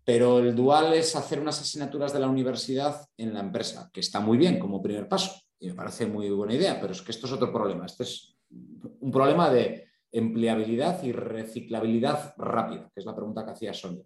pero 0.03 0.39
el 0.39 0.53
dual 0.53 0.93
es 0.93 1.16
hacer 1.16 1.39
unas 1.39 1.61
asignaturas 1.61 2.11
de 2.11 2.20
la 2.20 2.28
universidad 2.28 3.07
en 3.18 3.34
la 3.34 3.39
empresa, 3.39 3.89
que 3.93 4.01
está 4.01 4.20
muy 4.20 4.38
bien 4.38 4.59
como 4.59 4.82
primer 4.82 5.07
paso 5.07 5.41
y 5.59 5.68
me 5.68 5.76
parece 5.76 6.05
muy 6.05 6.30
buena 6.30 6.53
idea, 6.53 6.80
pero 6.82 6.91
es 6.91 7.01
que 7.01 7.11
esto 7.11 7.26
es 7.26 7.34
otro 7.34 7.51
problema. 7.51 7.86
Este 7.86 8.03
es 8.03 8.36
un 8.49 9.11
problema 9.11 9.49
de 9.49 9.88
empleabilidad 10.14 11.03
y 11.03 11.11
reciclabilidad 11.11 12.36
rápida, 12.38 12.89
que 12.93 12.99
es 12.99 13.05
la 13.05 13.16
pregunta 13.16 13.43
que 13.43 13.51
hacía 13.51 13.74
Sonia. 13.74 14.05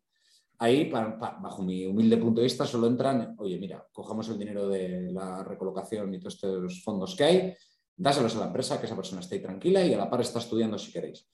Ahí, 0.59 0.89
bajo 0.89 1.61
mi 1.61 1.85
humilde 1.85 2.17
punto 2.17 2.41
de 2.41 2.45
vista, 2.45 2.65
solo 2.65 2.87
entran, 2.87 3.35
oye, 3.37 3.59
mira, 3.59 3.85
cojamos 3.91 4.27
el 4.29 4.39
dinero 4.39 4.67
de 4.67 5.11
la 5.11 5.43
recolocación 5.43 6.11
y 6.13 6.19
todos 6.19 6.33
estos 6.33 6.81
fondos 6.83 7.15
que 7.15 7.23
hay, 7.23 7.53
dáselos 7.95 8.35
a 8.37 8.39
la 8.39 8.45
empresa, 8.47 8.79
que 8.79 8.87
esa 8.87 8.95
persona 8.95 9.21
esté 9.21 9.39
tranquila 9.39 9.85
y 9.85 9.93
a 9.93 9.97
la 9.97 10.09
par 10.09 10.21
está 10.21 10.39
estudiando 10.39 10.79
si 10.79 10.91
queréis. 10.91 11.27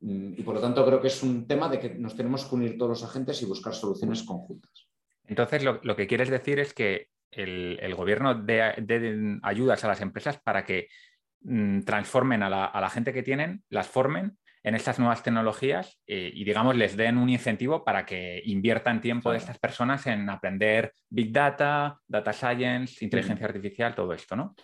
Mm, 0.00 0.34
y 0.36 0.42
por 0.42 0.54
lo 0.54 0.60
tanto, 0.60 0.84
creo 0.84 1.00
que 1.00 1.08
es 1.08 1.22
un 1.22 1.48
tema 1.48 1.68
de 1.68 1.80
que 1.80 1.94
nos 1.94 2.14
tenemos 2.14 2.44
que 2.44 2.54
unir 2.54 2.78
todos 2.78 2.90
los 2.90 3.02
agentes 3.02 3.42
y 3.42 3.46
buscar 3.46 3.74
soluciones 3.74 4.22
conjuntas. 4.22 4.88
Entonces, 5.24 5.64
lo, 5.64 5.96
que 5.96 6.06
quieres 6.06 6.28
decir 6.28 6.60
es 6.60 6.74
que 6.74 7.08
el, 7.30 7.94
gobierno 7.94 8.34
dé 8.34 9.38
ayudas 9.42 9.84
a 9.84 9.88
las 9.88 10.00
empresas 10.00 10.40
para 10.40 10.64
que 10.64 10.88
Mm, 11.42 11.82
transformen 11.82 12.42
a 12.42 12.50
la, 12.50 12.90
gente 12.90 13.12
que 13.12 13.22
tienen, 13.22 13.62
las 13.70 13.88
formen 13.88 14.36
en 14.62 14.74
estas 14.74 14.98
nuevas 14.98 15.22
tecnologías 15.22 15.98
eh, 16.06 16.30
y, 16.34 16.44
digamos, 16.44 16.76
les 16.76 16.96
den 16.96 17.16
un 17.16 17.30
incentivo 17.30 17.82
para 17.82 18.04
que 18.04 18.42
inviertan 18.44 19.00
tiempo 19.00 19.30
de 19.30 19.38
estas 19.38 19.58
personas 19.58 20.06
en 20.06 20.28
aprender 20.28 20.92
Big 21.08 21.32
Data, 21.32 21.98
Data 22.06 22.32
Science, 22.34 23.02
inteligencia 23.02 23.46
artificial, 23.46 23.94
todo 23.94 24.12
esto, 24.12 24.36
¿no? 24.36 24.54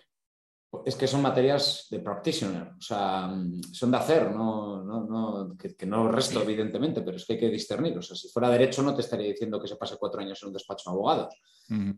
Es 0.85 0.97
que 0.97 1.07
son 1.07 1.23
materias 1.23 1.87
de 1.91 2.01
practitioner, 2.01 2.73
o 2.79 2.81
sea, 2.81 3.33
son 3.73 3.91
de 3.91 3.97
hacer, 3.97 4.33
no, 4.33 4.85
no, 4.85 5.57
que, 5.57 5.87
no 5.87 6.11
resto, 6.11 6.43
evidentemente, 6.43 7.03
pero 7.03 7.17
es 7.17 7.25
que 7.25 7.35
hay 7.35 7.39
que 7.39 7.49
discernir. 7.49 7.97
O 7.97 8.03
sea, 8.03 8.17
si 8.17 8.29
fuera 8.29 8.51
derecho, 8.51 8.83
no 8.83 8.95
te 8.95 9.01
estaría 9.01 9.29
diciendo 9.29 9.61
que 9.61 9.69
se 9.69 9.77
pase 9.77 9.97
cuatro 9.99 10.21
años 10.21 10.41
en 10.43 10.49
un 10.49 10.53
despacho 10.53 10.91
de 10.91 10.95
abogados, 10.95 11.41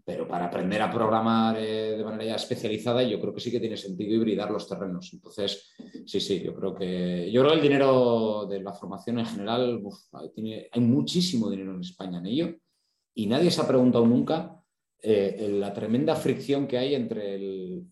pero 0.04 0.28
para 0.28 0.46
aprender 0.46 0.80
a 0.82 0.90
programar 0.90 1.56
eh, 1.58 1.96
de 1.96 2.04
manera 2.04 2.24
ya 2.24 2.34
especializada, 2.36 3.02
yo 3.02 3.20
creo 3.20 3.34
que 3.34 3.40
sí 3.40 3.50
que 3.50 3.60
tiene 3.60 3.76
sentido 3.76 4.14
hibridar 4.14 4.50
los 4.50 4.68
terrenos. 4.68 5.10
Entonces, 5.12 5.70
sí, 6.06 6.20
sí, 6.20 6.40
yo 6.40 6.54
creo 6.54 6.74
que 6.74 7.30
yo 7.32 7.42
creo 7.42 7.54
el 7.54 7.62
dinero 7.62 8.46
de 8.48 8.60
la 8.60 8.72
formación 8.72 9.18
en 9.18 9.26
general, 9.26 9.82
hay 10.72 10.80
muchísimo 10.80 11.50
dinero 11.50 11.74
en 11.74 11.80
España 11.80 12.18
en 12.18 12.26
ello 12.26 12.54
y 13.14 13.26
nadie 13.26 13.50
se 13.50 13.60
ha 13.60 13.66
preguntado 13.66 14.06
nunca 14.06 14.57
eh, 15.00 15.48
la 15.52 15.72
tremenda 15.72 16.16
fricción 16.16 16.66
que 16.66 16.76
hay 16.76 16.94
entre 16.94 17.38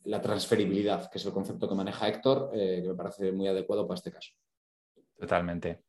la 0.05 0.21
transferibilidad, 0.21 1.09
que 1.11 1.19
es 1.19 1.27
el 1.27 1.33
concepto 1.33 1.69
que 1.69 1.75
maneja 1.75 2.09
Héctor, 2.09 2.51
eh, 2.53 2.81
que 2.83 2.89
me 2.89 2.95
parece 2.95 3.31
muy 3.31 3.47
adecuado 3.47 3.87
para 3.87 3.97
este 3.97 4.11
caso. 4.11 4.33
Totalmente. 5.17 5.83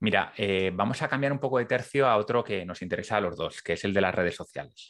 Mira, 0.00 0.32
eh, 0.36 0.70
vamos 0.74 1.00
a 1.02 1.08
cambiar 1.08 1.32
un 1.32 1.38
poco 1.38 1.58
de 1.58 1.64
tercio 1.64 2.06
a 2.06 2.16
otro 2.16 2.44
que 2.44 2.64
nos 2.64 2.82
interesa 2.82 3.16
a 3.16 3.20
los 3.20 3.36
dos, 3.36 3.62
que 3.62 3.74
es 3.74 3.84
el 3.84 3.94
de 3.94 4.00
las 4.00 4.14
redes 4.14 4.34
sociales. 4.34 4.88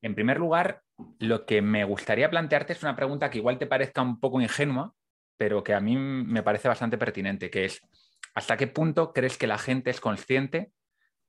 En 0.00 0.14
primer 0.14 0.38
lugar, 0.38 0.82
lo 1.18 1.44
que 1.44 1.62
me 1.62 1.84
gustaría 1.84 2.30
plantearte 2.30 2.72
es 2.72 2.82
una 2.82 2.96
pregunta 2.96 3.30
que 3.30 3.38
igual 3.38 3.58
te 3.58 3.66
parezca 3.66 4.02
un 4.02 4.18
poco 4.18 4.40
ingenua, 4.40 4.94
pero 5.36 5.62
que 5.62 5.74
a 5.74 5.80
mí 5.80 5.96
me 5.96 6.42
parece 6.42 6.68
bastante 6.68 6.98
pertinente, 6.98 7.50
que 7.50 7.66
es, 7.66 7.80
¿hasta 8.34 8.56
qué 8.56 8.66
punto 8.66 9.12
crees 9.12 9.36
que 9.36 9.46
la 9.46 9.58
gente 9.58 9.90
es 9.90 10.00
consciente 10.00 10.72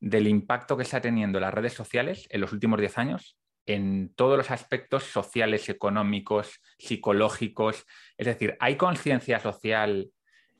del 0.03 0.27
impacto 0.27 0.75
que 0.75 0.83
está 0.83 0.99
teniendo 0.99 1.39
las 1.39 1.53
redes 1.53 1.71
sociales 1.71 2.27
en 2.29 2.41
los 2.41 2.51
últimos 2.51 2.77
10 2.77 2.97
años 2.97 3.37
en 3.65 4.13
todos 4.15 4.37
los 4.37 4.51
aspectos 4.51 5.05
sociales, 5.05 5.69
económicos, 5.69 6.59
psicológicos. 6.77 7.85
Es 8.17 8.27
decir, 8.27 8.57
¿hay 8.59 8.75
conciencia 8.75 9.39
social 9.39 10.11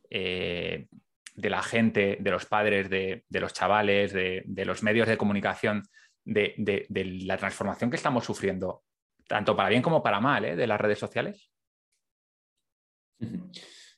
eh, 0.10 0.88
de 1.36 1.50
la 1.50 1.62
gente, 1.62 2.18
de 2.22 2.32
los 2.32 2.46
padres, 2.46 2.90
de, 2.90 3.26
los 3.32 3.52
chavales, 3.52 4.14
de, 4.14 4.66
los 4.66 4.82
medios 4.82 5.10
de 5.10 5.18
comunicación, 5.18 5.84
de, 6.24 6.88
la 7.26 7.36
transformación 7.36 7.90
que 7.90 7.98
estamos 7.98 8.24
sufriendo, 8.24 8.84
tanto 9.28 9.58
para 9.58 9.68
bien 9.68 9.82
como 9.82 10.02
para 10.02 10.22
mal, 10.22 10.46
¿eh? 10.46 10.56
de 10.56 10.68
las 10.68 10.80
redes 10.80 11.00
sociales? 11.00 11.52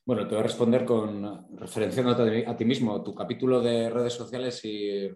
Bueno, 0.04 0.24
te 0.28 0.34
voy 0.34 0.40
a 0.40 0.48
responder 0.48 0.86
con 0.86 1.56
referenciándote 1.56 2.48
a 2.48 2.58
ti 2.58 2.66
mismo. 2.66 3.04
Tu 3.04 3.14
capítulo 3.14 3.62
de 3.62 3.92
redes 3.92 4.14
sociales 4.14 4.66
y 4.66 5.12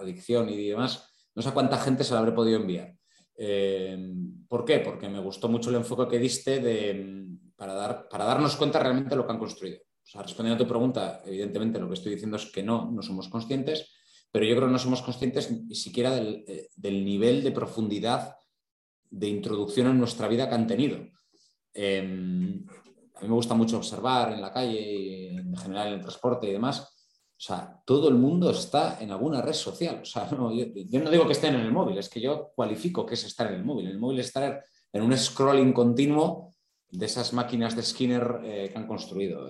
adicción 0.00 0.48
y 0.48 0.68
demás, 0.68 1.08
no 1.34 1.42
sé 1.42 1.52
cuánta 1.52 1.78
gente 1.78 2.04
se 2.04 2.14
la 2.14 2.20
habré 2.20 2.32
podido 2.32 2.58
enviar. 2.58 2.94
Eh, 3.36 4.12
¿Por 4.48 4.64
qué? 4.64 4.80
Porque 4.80 5.08
me 5.08 5.20
gustó 5.20 5.48
mucho 5.48 5.70
el 5.70 5.76
enfoque 5.76 6.08
que 6.08 6.18
diste 6.18 6.60
de, 6.60 7.26
para, 7.56 7.74
dar, 7.74 8.08
para 8.08 8.24
darnos 8.24 8.56
cuenta 8.56 8.78
realmente 8.78 9.10
de 9.10 9.16
lo 9.16 9.26
que 9.26 9.32
han 9.32 9.38
construido. 9.38 9.78
Respondiendo 10.14 10.62
a 10.62 10.66
tu 10.66 10.68
pregunta, 10.68 11.22
evidentemente 11.24 11.78
lo 11.78 11.88
que 11.88 11.94
estoy 11.94 12.12
diciendo 12.12 12.36
es 12.36 12.46
que 12.46 12.62
no, 12.62 12.90
no 12.90 13.00
somos 13.00 13.28
conscientes, 13.28 13.92
pero 14.32 14.44
yo 14.44 14.56
creo 14.56 14.66
que 14.68 14.72
no 14.72 14.78
somos 14.78 15.02
conscientes 15.02 15.50
ni 15.50 15.74
siquiera 15.74 16.10
del, 16.10 16.44
eh, 16.48 16.68
del 16.74 17.04
nivel 17.04 17.42
de 17.42 17.52
profundidad 17.52 18.34
de 19.08 19.28
introducción 19.28 19.88
en 19.88 19.98
nuestra 19.98 20.28
vida 20.28 20.48
que 20.48 20.54
han 20.54 20.66
tenido. 20.66 20.98
Eh, 21.74 21.98
a 22.00 23.22
mí 23.22 23.28
me 23.28 23.34
gusta 23.34 23.54
mucho 23.54 23.76
observar 23.76 24.32
en 24.32 24.40
la 24.40 24.52
calle, 24.52 25.36
en 25.36 25.56
general 25.56 25.88
en 25.88 25.94
el 25.94 26.00
transporte 26.00 26.48
y 26.48 26.52
demás, 26.52 26.99
o 27.40 27.42
sea, 27.42 27.80
todo 27.86 28.10
el 28.10 28.16
mundo 28.16 28.50
está 28.50 28.98
en 29.00 29.12
alguna 29.12 29.40
red 29.40 29.54
social. 29.54 30.00
O 30.02 30.04
sea, 30.04 30.28
yo, 30.30 31.00
no 31.00 31.10
digo 31.10 31.26
que 31.26 31.32
estén 31.32 31.54
en 31.54 31.62
el 31.62 31.72
móvil, 31.72 31.96
es 31.96 32.10
que 32.10 32.20
yo 32.20 32.52
cualifico 32.54 33.06
que 33.06 33.14
es 33.14 33.24
estar 33.24 33.46
en 33.46 33.54
el 33.54 33.64
móvil. 33.64 33.86
El 33.86 33.98
móvil 33.98 34.20
es 34.20 34.26
estar 34.26 34.62
en 34.92 35.02
un 35.02 35.16
scrolling 35.16 35.72
continuo 35.72 36.52
de 36.90 37.06
esas 37.06 37.32
máquinas 37.32 37.74
de 37.74 37.82
Skinner 37.82 38.40
que 38.42 38.72
han 38.74 38.86
construido. 38.86 39.48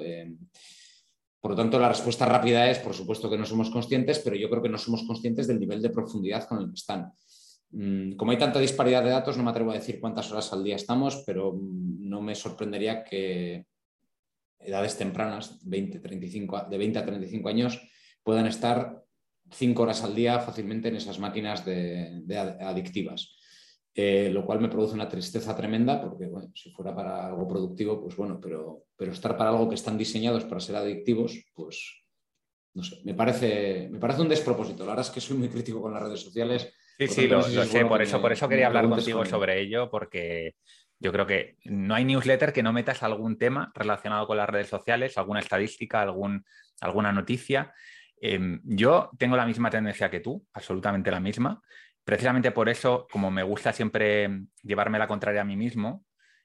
por 1.41 1.51
lo 1.51 1.57
tanto, 1.57 1.81
la 1.81 1.89
respuesta 1.89 2.27
rápida 2.27 2.71
es, 2.71 2.79
por 2.79 2.95
supuesto 2.95 3.29
que 3.29 3.37
no 3.37 3.45
somos 3.45 3.71
conscientes, 3.71 4.21
pero 4.21 4.37
yo 4.37 4.49
creo 4.49 4.63
que 4.63 4.69
no 4.69 4.79
somos 4.79 5.03
conscientes 5.05 5.49
del 5.49 5.59
nivel 5.59 5.83
de 5.83 5.91
profundidad 5.91 6.47
con 6.47 6.61
el 6.61 6.67
que 6.69 6.75
están. 6.75 7.13
Mm, 7.73 8.13
como 8.13 8.31
hay 8.31 8.39
tanta 8.39 8.61
disparidad 8.61 9.03
de 9.03 9.11
datos, 9.11 9.37
no 9.37 9.43
me 9.43 9.51
atrevo 9.51 9.73
a 9.73 9.75
decir 9.75 9.99
cuántas 9.99 10.31
horas 10.31 10.53
al 10.53 10.63
día 10.63 10.77
estamos, 10.77 11.25
pero 11.27 11.55
mm, 11.55 12.09
no 12.09 12.21
me 12.21 12.37
sorprendería 12.37 13.03
que 13.03 13.67
edades 14.61 14.97
tempranas, 14.97 15.59
20, 15.65 16.01
35, 16.01 16.67
de 16.71 16.79
20 16.79 16.99
a 16.99 17.07
35 17.07 17.49
años, 17.49 17.81
puedan 18.23 18.47
estar 18.47 19.03
5 19.51 19.83
horas 19.83 20.05
al 20.05 20.15
día 20.15 20.39
fácilmente 20.41 20.89
en 20.89 20.97
esas 20.97 21.19
máquinas 21.19 21.65
de, 21.65 22.23
adictivas. 22.61 23.37
Eh, 23.93 24.31
lo 24.33 24.47
cual 24.47 24.61
me 24.61 24.69
produce 24.69 24.95
una 24.95 25.09
tristeza 25.09 25.57
tremenda 25.57 26.01
porque, 26.01 26.27
bueno, 26.27 26.53
si 26.55 26.71
fuera 26.71 26.95
para 26.95 27.27
algo 27.27 27.49
productivo, 27.49 28.01
pues 28.01 28.17
bueno, 28.17 28.39
pero, 28.41 28.85
pero 28.97 29.11
estar 29.11 29.37
para 29.37 29.51
algo 29.51 29.69
que 29.69 29.75
están 29.75 29.99
diseñados 29.99 30.45
para 30.45 30.61
ser 30.61 30.77
adictivos, 30.77 31.45
pues 31.53 32.05
no 32.73 32.85
sé, 32.85 33.01
me 33.05 33.15
parece, 33.15 33.89
me 33.91 33.99
parece 33.99 34.23
un 34.23 34.29
despropósito. 34.29 34.85
La 34.85 34.91
verdad 34.93 35.07
es 35.07 35.11
que 35.11 35.21
soy 35.21 35.37
muy 35.37 35.49
crítico 35.49 35.83
con 35.83 35.93
las 35.93 36.03
redes 36.03 36.21
sociales 36.21 36.73
Sí, 37.01 37.09
sí, 37.09 37.29
lo, 37.29 37.43
sé, 37.43 37.87
por 37.87 38.03
eso, 38.03 38.21
por 38.21 38.31
eso 38.31 38.47
quería 38.47 38.67
hablar 38.67 38.87
contigo 38.87 39.25
sobre 39.25 39.59
ello, 39.63 39.89
porque 39.91 40.57
yo 41.01 41.13
creo 41.13 41.27
que 41.27 41.57
no 41.65 41.95
hay 41.95 42.05
newsletter 42.05 42.53
que 42.53 42.63
no 42.63 42.73
metas 42.73 43.03
algún 43.03 43.39
tema 43.39 43.73
relacionado 43.75 44.27
con 44.27 44.37
las 44.37 44.49
redes 44.49 44.69
sociales, 44.69 45.17
alguna 45.17 45.41
estadística, 45.41 46.03
algún, 46.03 46.45
alguna 46.81 47.11
noticia. 47.11 47.73
Em, 48.21 48.61
yo 48.65 49.11
tengo 49.19 49.37
la 49.37 49.47
misma 49.47 49.71
tendencia 49.71 50.11
que 50.11 50.21
tú, 50.21 50.47
absolutamente 50.53 51.11
la 51.11 51.19
misma. 51.19 51.63
Precisamente 52.05 52.51
por 52.51 52.69
eso, 52.69 53.07
como 53.11 53.31
me 53.31 53.43
gusta 53.43 53.73
siempre 53.73 54.43
llevarme 54.63 54.99
la 54.99 55.09
contraria 55.09 55.41
a 55.41 55.45
mí 55.45 55.57
mismo, 55.57 56.05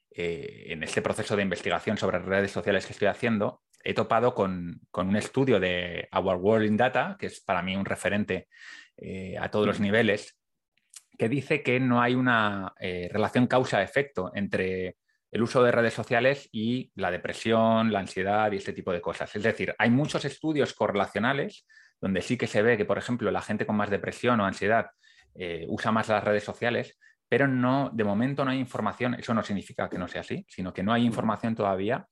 eh, 0.09 0.67
en 0.67 0.83
este 0.83 1.01
proceso 1.01 1.35
de 1.35 1.43
investigación 1.43 1.97
sobre 1.97 2.19
redes 2.19 2.51
sociales 2.51 2.85
que 2.85 2.93
estoy 2.93 3.09
haciendo, 3.09 3.61
he 3.83 3.93
topado 3.93 4.33
con, 4.33 4.79
con, 4.89 5.09
un 5.09 5.17
estudio 5.17 5.59
de 5.59 6.07
Our 6.13 6.37
World 6.37 6.65
in 6.65 6.77
Data, 6.77 7.17
que 7.19 7.25
es 7.25 7.41
para 7.41 7.61
mí 7.61 7.75
un 7.75 7.83
referente 7.83 8.47
eh, 8.95 9.37
a 9.37 9.51
todos 9.51 9.67
los 9.67 9.81
niveles, 9.81 10.37
que 11.17 11.29
dice 11.29 11.63
que 11.63 11.79
no 11.79 12.01
hay 12.01 12.15
una 12.15 12.73
eh, 12.79 13.09
relación 13.11 13.47
causa-efecto 13.47 14.31
entre 14.33 14.97
el 15.31 15.41
uso 15.41 15.63
de 15.63 15.71
redes 15.71 15.93
sociales 15.93 16.47
y 16.51 16.91
la 16.95 17.11
depresión, 17.11 17.91
la 17.91 17.99
ansiedad 17.99 18.51
y 18.51 18.57
este 18.57 18.73
tipo 18.73 18.93
de 18.93 19.01
cosas. 19.01 19.35
Es 19.35 19.43
decir, 19.43 19.75
hay 19.77 19.89
muchos 19.89 20.23
estudios 20.25 20.73
correlacionales 20.73 21.65
donde 21.99 22.21
sí 22.21 22.37
que 22.37 22.47
se 22.47 22.61
ve 22.61 22.77
que, 22.77 22.85
por 22.85 22.97
ejemplo, 22.97 23.31
la 23.31 23.41
gente 23.41 23.65
con 23.65 23.75
más 23.75 23.89
depresión 23.89 24.39
o 24.39 24.45
ansiedad 24.45 24.87
eh, 25.33 25.65
usa 25.67 25.91
más 25.91 26.07
las 26.07 26.23
redes 26.23 26.43
sociales, 26.43 26.97
pero 27.27 27.47
no, 27.47 27.89
de 27.93 28.03
momento 28.03 28.45
no 28.45 28.51
hay 28.51 28.59
información, 28.59 29.15
eso 29.15 29.33
no 29.33 29.43
significa 29.43 29.89
que 29.89 29.97
no 29.97 30.07
sea 30.07 30.21
así, 30.21 30.45
sino 30.47 30.73
que 30.73 30.83
no 30.83 30.93
hay 30.93 31.05
información 31.05 31.55
todavía 31.55 32.07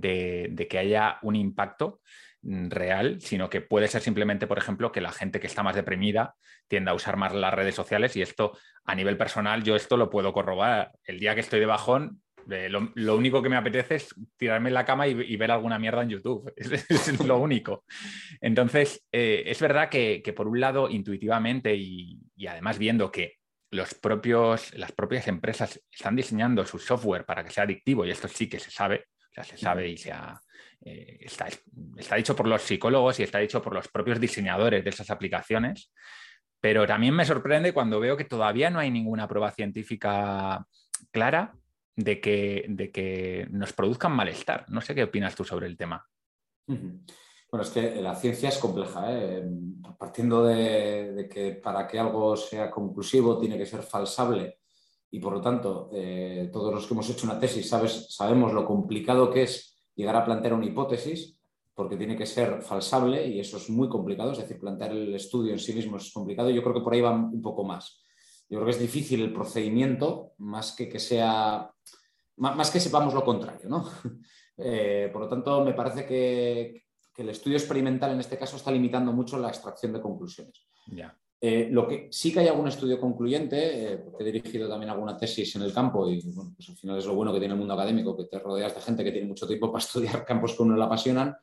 de 0.00 0.66
que 0.68 0.78
haya 0.78 1.18
un 1.22 1.36
impacto 1.36 2.00
Mm, 2.44 2.70
real, 2.70 3.20
sino 3.20 3.48
que 3.48 3.60
puede 3.60 3.86
ser 3.86 4.02
simplemente, 4.02 4.48
por 4.48 4.58
ejemplo, 4.58 4.90
que 4.90 5.00
la 5.00 5.12
gente 5.12 5.38
que 5.38 5.46
está 5.46 5.62
más 5.62 5.76
deprimida 5.76 6.34
tienda 6.66 6.90
a 6.90 6.94
usar 6.94 7.16
más 7.16 7.32
las 7.34 7.54
redes 7.54 7.74
sociales 7.74 8.16
y 8.16 8.22
esto 8.22 8.58
a 8.84 8.94
nivel 8.96 9.16
personal 9.16 9.62
yo 9.62 9.76
esto 9.76 9.96
lo 9.96 10.10
puedo 10.10 10.32
corroborar. 10.32 10.90
El 11.04 11.20
día 11.20 11.34
que 11.36 11.40
estoy 11.40 11.60
de 11.60 11.66
bajón, 11.66 12.20
eh, 12.50 12.68
lo, 12.68 13.16
único 13.16 13.42
que 13.42 13.48
me 13.48 13.56
apetece 13.56 13.94
es 13.94 14.14
tirarme 14.36 14.70
en 14.70 14.74
la 14.74 14.84
cama 14.84 15.06
y, 15.06 15.36
ver 15.36 15.52
alguna 15.52 15.78
mierda 15.78 16.02
en 16.02 16.08
YouTube. 16.10 16.52
Es, 16.56 17.24
lo 17.24 17.38
único. 17.38 17.84
Entonces, 18.40 19.06
eh, 19.12 19.44
es 19.46 19.60
verdad 19.60 19.88
que, 19.88 20.20
por 20.34 20.48
un 20.48 20.58
lado, 20.58 20.90
intuitivamente 20.90 21.76
y, 21.76 22.18
además 22.48 22.76
viendo 22.76 23.12
que 23.12 23.34
los 23.70 23.94
propios, 23.94 24.74
las 24.74 24.90
propias 24.90 25.28
empresas 25.28 25.80
están 25.90 26.16
diseñando 26.16 26.66
su 26.66 26.78
software 26.78 27.24
para 27.24 27.44
que 27.44 27.50
sea 27.50 27.64
adictivo 27.64 28.04
y 28.04 28.10
esto 28.10 28.26
sí 28.26 28.48
que 28.48 28.58
se 28.58 28.70
sabe, 28.70 29.06
o 29.32 29.34
sea, 29.34 29.44
se 29.44 29.56
sabe 29.56 29.88
y 29.88 29.96
se 29.96 30.12
eh, 30.84 31.18
está, 31.20 31.48
está, 31.96 32.16
dicho 32.16 32.36
por 32.36 32.46
los 32.46 32.60
psicólogos 32.60 33.18
y 33.18 33.22
está 33.22 33.38
dicho 33.38 33.62
por 33.62 33.72
los 33.72 33.88
propios 33.88 34.20
diseñadores 34.20 34.84
de 34.84 34.90
esas 34.90 35.10
aplicaciones, 35.10 35.90
pero 36.60 36.86
también 36.86 37.14
me 37.14 37.24
sorprende 37.24 37.72
cuando 37.72 37.98
veo 37.98 38.14
que 38.14 38.26
todavía 38.26 38.68
no 38.68 38.78
hay 38.78 38.90
ninguna 38.90 39.26
prueba 39.26 39.50
científica 39.50 40.66
clara 41.10 41.54
de 41.96 42.20
que, 42.20 42.66
de 42.68 42.90
que 42.90 43.46
nos 43.50 43.72
produzcan 43.72 44.12
malestar. 44.12 44.66
No 44.68 44.82
sé 44.82 44.94
qué 44.94 45.04
opinas 45.04 45.34
tú 45.34 45.44
sobre 45.44 45.66
el 45.66 45.78
tema. 45.78 46.06
Bueno, 46.66 47.62
es 47.62 47.70
que 47.70 48.02
la 48.02 48.14
ciencia 48.14 48.50
es 48.50 48.58
compleja, 48.58 49.06
¿eh? 49.10 49.44
partiendo 49.98 50.44
de, 50.44 51.26
que 51.32 51.52
para 51.52 51.86
que 51.86 51.98
algo 51.98 52.36
sea 52.36 52.70
conclusivo 52.70 53.38
tiene 53.38 53.56
que 53.56 53.66
ser 53.66 53.82
falsable 53.82 54.58
y 55.12 55.20
por 55.20 55.34
lo 55.34 55.40
tanto 55.40 55.90
eh, 55.92 56.48
todos 56.50 56.72
los 56.72 56.86
que 56.86 56.94
hemos 56.94 57.08
hecho 57.10 57.26
una 57.26 57.38
tesis 57.38 57.68
sabes, 57.68 58.06
sabemos 58.08 58.52
lo 58.52 58.64
complicado 58.64 59.30
que 59.30 59.42
es 59.42 59.84
llegar 59.94 60.16
a 60.16 60.24
plantear 60.24 60.54
una 60.54 60.64
hipótesis, 60.64 61.38
porque 61.74 61.98
tiene 61.98 62.16
que 62.16 62.26
ser 62.26 62.62
falsable 62.62 63.26
y 63.26 63.38
eso 63.38 63.58
es 63.58 63.68
muy 63.68 63.88
complicado, 63.88 64.32
es 64.32 64.38
decir, 64.38 64.58
plantear 64.58 64.92
el 64.92 65.14
estudio 65.14 65.52
en 65.52 65.58
sí 65.58 65.74
mismo 65.74 65.98
es 65.98 66.10
complicado. 66.12 66.50
Yo 66.50 66.62
creo 66.62 66.74
que 66.74 66.80
por 66.80 66.94
ahí 66.94 67.02
va 67.02 67.12
un 67.12 67.42
poco 67.42 67.62
más. 67.62 68.02
Yo 68.48 68.58
creo 68.58 68.64
que 68.64 68.72
es 68.72 68.78
difícil 68.78 69.22
el 69.22 69.32
procedimiento, 69.32 70.32
más 70.38 70.72
que 70.72 70.88
que 70.88 70.98
sea, 70.98 71.70
más 72.36 72.70
que 72.70 72.80
sepamos 72.80 73.14
lo 73.14 73.24
contrario, 73.24 73.68
¿no? 73.68 73.88
Eh, 74.64 75.08
por 75.10 75.22
lo 75.22 75.28
tanto, 75.28 75.64
me 75.64 75.72
parece 75.72 76.04
que, 76.04 76.84
el 77.16 77.28
estudio 77.30 77.56
experimental 77.56 78.12
en 78.12 78.20
este 78.20 78.38
caso 78.38 78.56
está 78.56 78.70
limitando 78.70 79.10
mucho 79.10 79.38
la 79.38 79.48
extracción 79.48 79.94
de 79.94 80.00
conclusiones. 80.00 80.68
Ya. 80.86 81.18
Eh, 81.44 81.66
lo 81.72 81.88
que 81.88 82.06
sí 82.12 82.32
que 82.32 82.38
hay 82.38 82.46
algún 82.46 82.68
estudio 82.68 83.00
concluyente, 83.00 83.94
eh, 83.94 83.96
porque 83.98 84.22
he 84.22 84.30
dirigido 84.30 84.68
también 84.68 84.90
alguna 84.90 85.16
tesis 85.16 85.56
en 85.56 85.62
el 85.62 85.74
campo 85.74 86.08
y 86.08 86.22
bueno, 86.30 86.52
pues 86.54 86.68
al 86.68 86.76
final 86.76 86.96
es 86.96 87.04
lo 87.04 87.16
bueno 87.16 87.32
que 87.32 87.40
tiene 87.40 87.54
el 87.54 87.58
mundo 87.58 87.74
académico, 87.74 88.16
que 88.16 88.26
te 88.26 88.38
rodeas 88.38 88.72
de 88.72 88.80
gente 88.80 89.02
que 89.02 89.10
tiene 89.10 89.26
mucho 89.26 89.44
tiempo 89.44 89.72
para 89.72 89.82
estudiar 89.84 90.24
campos 90.24 90.54
que 90.54 90.62
uno 90.62 90.76
le 90.76 90.84
apasionan. 90.84 91.34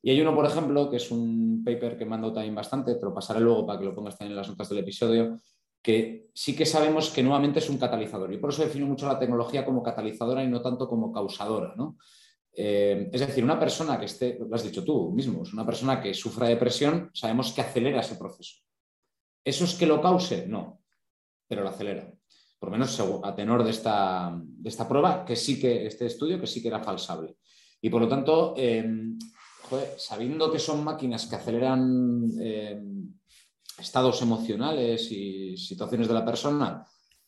Y 0.00 0.10
hay 0.10 0.20
uno, 0.22 0.34
por 0.34 0.46
ejemplo, 0.46 0.88
que 0.88 0.96
es 0.96 1.10
un 1.10 1.62
paper 1.62 1.98
que 1.98 2.04
he 2.04 2.06
mandado 2.06 2.32
también 2.32 2.54
bastante, 2.54 2.94
te 2.94 3.04
lo 3.04 3.12
pasaré 3.12 3.40
luego 3.40 3.66
para 3.66 3.78
que 3.78 3.84
lo 3.84 3.94
pongas 3.94 4.16
también 4.16 4.32
en 4.32 4.36
las 4.36 4.48
notas 4.48 4.66
del 4.70 4.78
episodio, 4.78 5.38
que 5.82 6.30
sí 6.32 6.56
que 6.56 6.64
sabemos 6.64 7.10
que 7.10 7.22
nuevamente 7.22 7.58
es 7.58 7.68
un 7.68 7.76
catalizador. 7.76 8.32
Y 8.32 8.38
por 8.38 8.48
eso 8.48 8.62
defino 8.62 8.86
mucho 8.86 9.06
la 9.06 9.18
tecnología 9.18 9.62
como 9.62 9.82
catalizadora 9.82 10.42
y 10.42 10.48
no 10.48 10.62
tanto 10.62 10.88
como 10.88 11.12
causadora. 11.12 11.74
¿no? 11.76 11.98
Eh, 12.56 13.10
es 13.12 13.20
decir, 13.20 13.44
una 13.44 13.60
persona 13.60 13.98
que 13.98 14.06
esté, 14.06 14.38
lo 14.40 14.54
has 14.54 14.62
dicho 14.62 14.82
tú 14.82 15.12
mismo, 15.12 15.42
es 15.42 15.52
una 15.52 15.66
persona 15.66 16.00
que 16.00 16.14
sufra 16.14 16.48
depresión, 16.48 17.10
sabemos 17.12 17.52
que 17.52 17.60
acelera 17.60 18.00
ese 18.00 18.16
proceso. 18.16 18.64
¿Eso 19.44 19.64
es 19.64 19.74
que 19.74 19.86
lo 19.86 20.00
cause? 20.00 20.46
No, 20.46 20.82
pero 21.46 21.62
lo 21.62 21.68
acelera. 21.68 22.10
Por 22.58 22.70
lo 22.70 22.78
menos 22.78 22.98
a 23.22 23.34
tenor 23.34 23.62
de 23.62 23.70
esta, 23.70 24.40
de 24.42 24.68
esta 24.68 24.88
prueba, 24.88 25.24
que 25.24 25.36
sí 25.36 25.60
que, 25.60 25.86
este 25.86 26.06
estudio, 26.06 26.40
que 26.40 26.46
sí 26.46 26.62
que 26.62 26.68
era 26.68 26.82
falsable. 26.82 27.36
Y 27.82 27.90
por 27.90 28.00
lo 28.00 28.08
tanto, 28.08 28.54
em, 28.56 29.18
sabiendo 29.98 30.50
que 30.50 30.58
son 30.58 30.82
máquinas 30.82 31.26
que 31.26 31.36
aceleran 31.36 32.30
em, 32.40 33.12
estados 33.78 34.22
emocionales 34.22 35.10
y 35.12 35.56
situaciones 35.58 36.08
de 36.08 36.14
la 36.14 36.24
persona, 36.24 36.86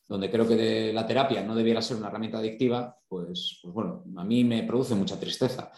donde 0.09 0.31
creo 0.31 0.47
que 0.47 0.93
la 0.93 1.07
terapia 1.07 1.43
no 1.43 1.55
debiera 1.55 1.83
ser 1.83 1.97
una 1.97 2.09
herramienta 2.09 2.39
adictiva, 2.39 2.97
pues, 3.09 3.59
pues 3.61 3.75
bueno, 3.75 4.05
a 4.17 4.25
mí 4.25 4.45
me 4.45 4.63
produce 4.63 4.95
mucha 4.95 5.19
tristeza. 5.19 5.71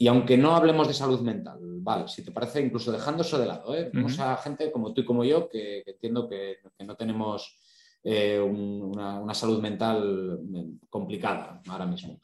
Y 0.00 0.06
aunque 0.06 0.38
no 0.38 0.54
hablemos 0.54 0.86
de 0.86 0.94
salud 0.94 1.20
mental, 1.20 1.58
vale, 1.60 2.06
si 2.06 2.22
te 2.22 2.30
parece, 2.30 2.60
incluso 2.60 2.92
dejando 2.92 3.22
eso 3.22 3.36
de 3.36 3.46
lado, 3.46 3.74
¿eh? 3.74 3.90
a 4.20 4.36
gente 4.36 4.70
como 4.70 4.94
tú 4.94 5.00
y 5.00 5.04
como 5.04 5.24
yo 5.24 5.48
que, 5.48 5.82
entiendo 5.84 6.28
que, 6.28 6.58
no 6.86 6.94
tenemos 6.94 7.58
eh, 8.04 8.38
una, 8.38 9.34
salud 9.34 9.60
mental 9.60 10.38
mm, 10.40 10.86
complicada 10.88 11.60
ahora 11.66 11.86
mismo. 11.86 12.20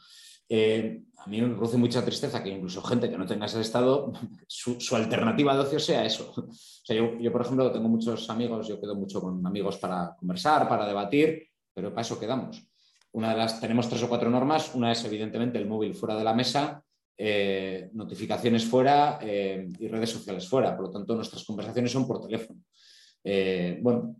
Eh, 0.49 1.03
a 1.17 1.27
mí 1.27 1.41
me 1.43 1.49
produce 1.49 1.77
mucha 1.77 2.05
tristeza 2.05 2.45
que 2.45 2.51
incluso 2.51 2.81
gente 2.83 3.11
que 3.11 3.19
no 3.19 3.27
tenga 3.27 3.47
ese 3.47 3.61
estado, 3.61 4.13
su, 4.47 4.95
alternativa 4.95 5.55
de 5.55 5.61
ocio 5.61 5.81
sea 5.81 6.05
eso. 6.05 6.33
O 6.85 6.87
sea, 6.87 6.97
yo, 6.97 7.19
yo, 7.19 7.33
por 7.33 7.41
ejemplo, 7.41 7.73
tengo 7.73 7.89
muchos 7.89 8.29
amigos, 8.29 8.69
yo 8.69 8.79
quedo 8.79 8.95
mucho 8.95 9.19
con 9.19 9.45
amigos 9.47 9.79
para 9.79 10.15
conversar, 10.19 10.69
para 10.69 10.87
debatir, 10.87 11.49
pero 11.73 11.89
para 11.89 12.03
eso 12.03 12.21
quedamos. 12.21 12.63
Una 13.13 13.31
de 13.31 13.39
las, 13.39 13.59
tenemos 13.59 13.89
tres 13.89 14.03
o 14.03 14.09
cuatro 14.11 14.29
normas. 14.29 14.75
Una 14.75 14.93
es, 14.93 15.03
evidentemente, 15.07 15.57
el 15.57 15.67
móvil 15.67 15.95
fuera 15.95 16.15
de 16.15 16.25
la 16.25 16.35
mesa 16.35 16.85
eh, 17.17 17.91
notificaciones 17.93 18.65
fuera 18.65 19.21
eh, 19.23 19.69
y 19.79 19.89
redes 19.89 20.11
sociales 20.11 20.49
fuera. 20.49 20.77
Por 20.77 20.87
lo 20.87 20.91
tanto, 20.91 21.15
nuestras 21.15 21.45
conversaciones 21.45 21.93
son 21.93 22.07
por 22.07 22.21
teléfono. 22.21 22.61
Eh, 23.23 23.79
bueno, 23.81 24.17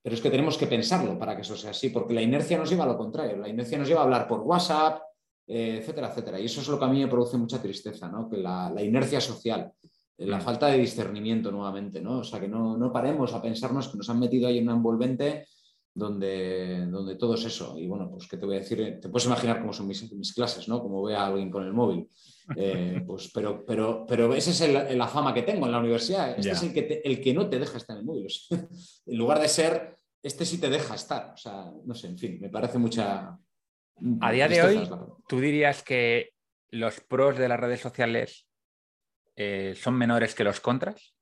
pero 0.00 0.14
es 0.14 0.20
que 0.20 0.30
tenemos 0.30 0.56
que 0.56 0.66
pensarlo 0.66 1.18
para 1.18 1.34
que 1.34 1.42
eso 1.42 1.56
sea 1.56 1.70
así, 1.70 1.90
porque 1.90 2.14
la 2.14 2.22
inercia 2.22 2.58
nos 2.58 2.70
lleva 2.70 2.84
a 2.84 2.88
lo 2.88 2.96
contrario. 2.96 3.36
La 3.36 3.48
inercia 3.48 3.78
nos 3.78 3.88
lleva 3.88 4.00
a 4.00 4.04
hablar 4.04 4.28
por 4.28 4.40
WhatsApp, 4.40 5.02
etcétera, 5.46 6.08
etcétera. 6.10 6.40
Y 6.40 6.46
eso 6.46 6.60
es 6.60 6.68
lo 6.68 6.78
que 6.78 6.84
a 6.84 6.88
mí 6.88 7.00
me 7.00 7.08
produce 7.08 7.36
mucha 7.36 7.60
tristeza, 7.60 8.08
¿no? 8.08 8.28
Que 8.28 8.36
la, 8.36 8.72
inercia 8.82 9.20
social, 9.20 9.72
la 10.18 10.38
mm. 10.38 10.42
falta 10.42 10.68
de 10.68 10.78
discernimiento 10.78 11.50
nuevamente, 11.50 12.00
¿no? 12.00 12.18
O 12.18 12.24
sea, 12.24 12.40
que 12.40 12.48
no, 12.48 12.76
no 12.76 12.92
paremos 12.92 13.34
a 13.34 13.42
pensarnos 13.42 13.88
que 13.88 13.98
nos 13.98 14.08
han 14.08 14.20
metido 14.20 14.48
ahí 14.48 14.58
en 14.58 14.64
una 14.64 14.76
envolvente 14.76 15.46
donde, 15.94 16.86
donde 16.86 17.16
todo 17.16 17.34
es 17.34 17.44
eso. 17.44 17.78
Y 17.78 17.86
bueno, 17.86 18.10
pues 18.10 18.26
qué 18.26 18.36
te 18.36 18.46
voy 18.46 18.56
a 18.56 18.60
decir, 18.60 18.98
te 19.00 19.08
puedes 19.08 19.26
imaginar 19.26 19.60
cómo 19.60 19.72
son 19.72 19.86
mis, 19.86 20.10
mis 20.12 20.32
clases, 20.32 20.68
¿no? 20.68 20.80
Como 20.80 21.02
ve 21.02 21.14
a 21.14 21.26
alguien 21.26 21.50
con 21.50 21.64
el 21.64 21.72
móvil. 21.72 22.08
Eh, 22.56 23.02
pues, 23.06 23.30
pero, 23.32 23.64
pero, 23.64 24.06
pero 24.06 24.34
esa 24.34 24.50
es 24.50 24.96
la 24.96 25.08
fama 25.08 25.34
que 25.34 25.42
tengo 25.42 25.66
en 25.66 25.72
la 25.72 25.80
universidad. 25.80 26.38
Este 26.38 26.50
es 26.50 26.62
el 26.62 26.72
que, 26.72 27.02
el 27.04 27.20
que 27.20 27.34
no 27.34 27.48
te 27.48 27.58
deja 27.58 27.76
estar 27.76 27.94
en 27.96 28.00
el 28.00 28.06
móvil. 28.06 28.26
en 29.06 29.18
lugar 29.18 29.40
de 29.40 29.48
ser, 29.48 29.98
este 30.22 30.44
sí 30.44 30.58
te 30.58 30.70
deja 30.70 30.94
estar. 30.94 31.32
O 31.34 31.36
sea, 31.36 31.70
no 31.84 31.94
sé, 31.94 32.08
en 32.08 32.18
fin, 32.18 32.38
me 32.40 32.48
parece 32.48 32.78
mucha, 32.78 33.38
A 34.20 34.32
día 34.32 34.48
de 34.48 34.62
hoy, 34.62 34.90
¿tú 35.28 35.40
dirías 35.40 35.82
que 35.82 36.32
los 36.70 37.00
pros 37.00 37.36
de 37.36 37.48
las 37.48 37.60
redes 37.60 37.80
sociales 37.80 38.48
eh, 39.36 39.74
son 39.76 39.94
menores 39.94 40.34
que 40.34 40.44
los 40.44 40.60
contras? 40.60 41.14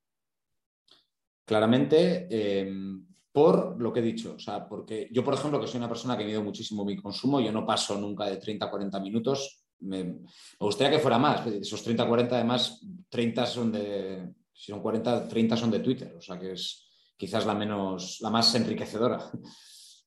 Claramente, 1.45 2.29
em, 2.31 3.10
por 3.33 3.81
lo 3.81 3.93
que 3.93 4.01
he 4.01 4.03
dicho. 4.03 4.35
O 4.37 4.39
sea, 4.39 4.69
porque 4.69 5.09
yo, 5.13 5.25
por 5.25 5.35
ejemplo, 5.35 5.61
que 5.61 5.67
soy 5.67 5.79
una 5.79 5.89
persona 5.89 6.17
que 6.17 6.25
mido 6.25 6.43
muchísimo 6.43 6.85
mi 6.85 6.97
consumo, 6.97 7.41
yo 7.41 7.53
no 7.53 7.67
paso 7.67 7.99
nunca 7.99 8.27
de 8.27 8.37
30 8.37 8.67
a 8.67 8.71
40 8.71 9.01
minutos. 9.01 9.65
Me, 9.81 10.19
gustaría 10.59 10.97
que 10.97 11.03
fuera 11.03 11.19
más. 11.19 11.47
Esos 11.47 11.83
30 11.83 12.03
a 12.03 12.09
40, 12.09 12.35
además, 12.37 12.81
30 13.09 13.47
son 13.47 13.73
de. 13.73 14.35
Si 14.53 14.73
son 14.73 14.81
40, 14.81 15.29
30 15.29 15.57
son 15.57 15.71
de 15.71 15.79
Twitter. 15.81 16.15
O 16.17 16.21
sea, 16.21 16.39
que 16.39 16.53
es 16.53 16.87
quizás 17.17 17.47
la 17.47 17.55
menos, 17.55 18.19
la 18.21 18.31
más 18.31 18.55
enriquecedora. 18.55 19.31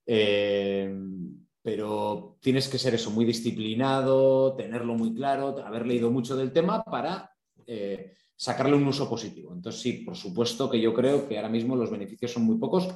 Em, 0.06 1.48
pero 1.62 2.38
tienes 2.42 2.68
que 2.68 2.78
ser 2.78 2.94
eso, 2.94 3.10
muy 3.10 3.24
disciplinado, 3.24 4.54
tenerlo 4.54 4.96
muy 4.96 5.14
claro, 5.14 5.56
haber 5.66 5.88
leído 5.88 6.12
mucho 6.12 6.36
del 6.36 6.52
tema 6.52 6.84
para 6.84 7.32
eh, 7.66 8.12
sacarle 8.36 8.76
un 8.76 8.86
uso 8.86 9.10
positivo. 9.10 9.54
Entonces, 9.54 9.82
sí, 9.82 9.94
por 10.04 10.18
supuesto 10.18 10.70
que 10.70 10.82
yo 10.82 10.94
creo 10.94 11.26
que 11.26 11.38
ahora 11.38 11.48
mismo 11.48 11.78
los 11.78 11.90
beneficios 11.90 12.34
son 12.34 12.44
muy 12.44 12.58
pocos, 12.58 12.90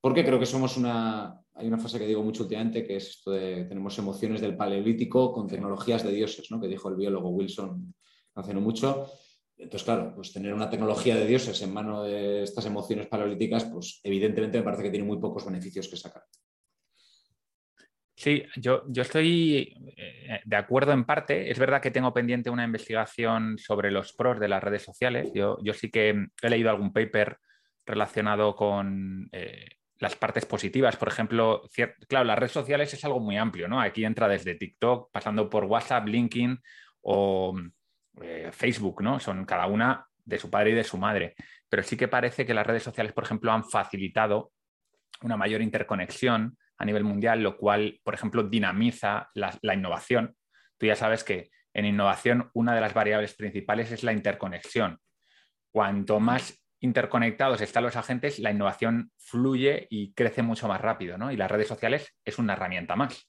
porque 0.00 0.24
creo 0.24 0.38
que 0.38 0.46
somos 0.46 0.76
una... 0.76 1.40
Hay 1.58 1.68
una 1.68 1.78
frase 1.78 1.98
que 1.98 2.06
digo 2.06 2.22
mucho 2.22 2.42
últimamente, 2.42 2.84
que 2.84 2.96
es 2.96 3.08
esto 3.08 3.30
de 3.30 3.64
tenemos 3.64 3.98
emociones 3.98 4.42
del 4.42 4.58
paleolítico 4.58 5.32
con 5.32 5.46
tecnologías 5.46 6.02
de 6.04 6.12
dioses, 6.12 6.50
¿no? 6.50 6.60
que 6.60 6.68
dijo 6.68 6.90
el 6.90 6.96
biólogo 6.96 7.30
Wilson 7.30 7.94
hace 8.34 8.52
no 8.52 8.60
mucho. 8.60 9.06
Entonces, 9.56 9.84
claro, 9.84 10.12
pues 10.14 10.32
tener 10.34 10.52
una 10.52 10.68
tecnología 10.68 11.16
de 11.16 11.26
dioses 11.26 11.60
en 11.62 11.72
mano 11.72 12.02
de 12.02 12.42
estas 12.42 12.66
emociones 12.66 13.06
paleolíticas, 13.06 13.64
pues 13.64 14.00
evidentemente 14.04 14.58
me 14.58 14.64
parece 14.64 14.82
que 14.82 14.90
tiene 14.90 15.06
muy 15.06 15.18
pocos 15.18 15.46
beneficios 15.46 15.88
que 15.88 15.96
sacar. 15.96 16.24
Sí, 18.14 18.42
yo, 18.56 18.82
yo 18.88 19.02
estoy 19.02 19.74
eh, 19.96 20.40
de 20.44 20.56
acuerdo 20.56 20.92
en 20.92 21.04
parte. 21.04 21.50
Es 21.50 21.58
verdad 21.58 21.82
que 21.82 21.90
tengo 21.90 22.14
pendiente 22.14 22.48
una 22.48 22.64
investigación 22.64 23.58
sobre 23.58 23.90
los 23.90 24.14
pros 24.14 24.40
de 24.40 24.48
las 24.48 24.62
redes 24.62 24.82
sociales. 24.82 25.30
Yo, 25.34 25.58
yo 25.62 25.74
sí 25.74 25.90
que 25.90 26.26
he 26.42 26.50
leído 26.50 26.70
algún 26.70 26.94
paper 26.94 27.38
relacionado 27.84 28.56
con 28.56 29.28
eh, 29.32 29.68
las 29.98 30.16
partes 30.16 30.44
positivas. 30.44 30.96
Por 30.96 31.08
ejemplo, 31.08 31.62
claro, 32.08 32.24
las 32.24 32.38
redes 32.38 32.52
sociales 32.52 32.92
es 32.92 33.04
algo 33.04 33.20
muy 33.20 33.36
amplio, 33.36 33.68
¿no? 33.68 33.80
Aquí 33.80 34.04
entra 34.04 34.28
desde 34.28 34.54
TikTok, 34.54 35.10
pasando 35.10 35.48
por 35.48 35.64
WhatsApp, 35.64 36.06
LinkedIn 36.06 36.60
o 37.02 37.58
eh, 38.22 38.50
Facebook, 38.52 39.02
¿no? 39.02 39.20
Son 39.20 39.44
cada 39.44 39.66
una 39.66 40.06
de 40.24 40.38
su 40.38 40.50
padre 40.50 40.70
y 40.70 40.74
de 40.74 40.84
su 40.84 40.98
madre. 40.98 41.34
Pero 41.68 41.82
sí 41.82 41.96
que 41.96 42.08
parece 42.08 42.44
que 42.44 42.54
las 42.54 42.66
redes 42.66 42.82
sociales, 42.82 43.12
por 43.12 43.24
ejemplo, 43.24 43.52
han 43.52 43.64
facilitado 43.64 44.52
una 45.22 45.36
mayor 45.36 45.62
interconexión 45.62 46.58
a 46.78 46.84
nivel 46.84 47.04
mundial, 47.04 47.42
lo 47.42 47.56
cual, 47.56 48.00
por 48.04 48.14
ejemplo, 48.14 48.42
dinamiza 48.42 49.30
la, 49.34 49.74
innovación. 49.74 50.36
Tú 50.76 50.86
ya 50.86 50.96
sabes 50.96 51.24
que 51.24 51.50
en 51.72 51.86
innovación 51.86 52.50
una 52.54 52.74
de 52.74 52.80
las 52.80 52.92
variables 52.92 53.34
principales 53.34 53.92
es 53.92 54.02
la 54.02 54.12
interconexión. 54.12 54.98
Cuanto 55.70 56.20
más 56.20 56.62
interconectados 56.80 57.60
están 57.60 57.84
los 57.84 57.96
agentes, 57.96 58.38
la 58.38 58.50
innovación 58.50 59.10
fluye 59.18 59.86
y 59.90 60.12
crece 60.12 60.42
mucho 60.42 60.68
más 60.68 60.80
rápido, 60.80 61.18
¿no? 61.18 61.32
Y 61.32 61.36
las 61.36 61.50
redes 61.50 61.68
sociales 61.68 62.14
es 62.24 62.38
una 62.38 62.54
herramienta 62.54 62.96
más. 62.96 63.28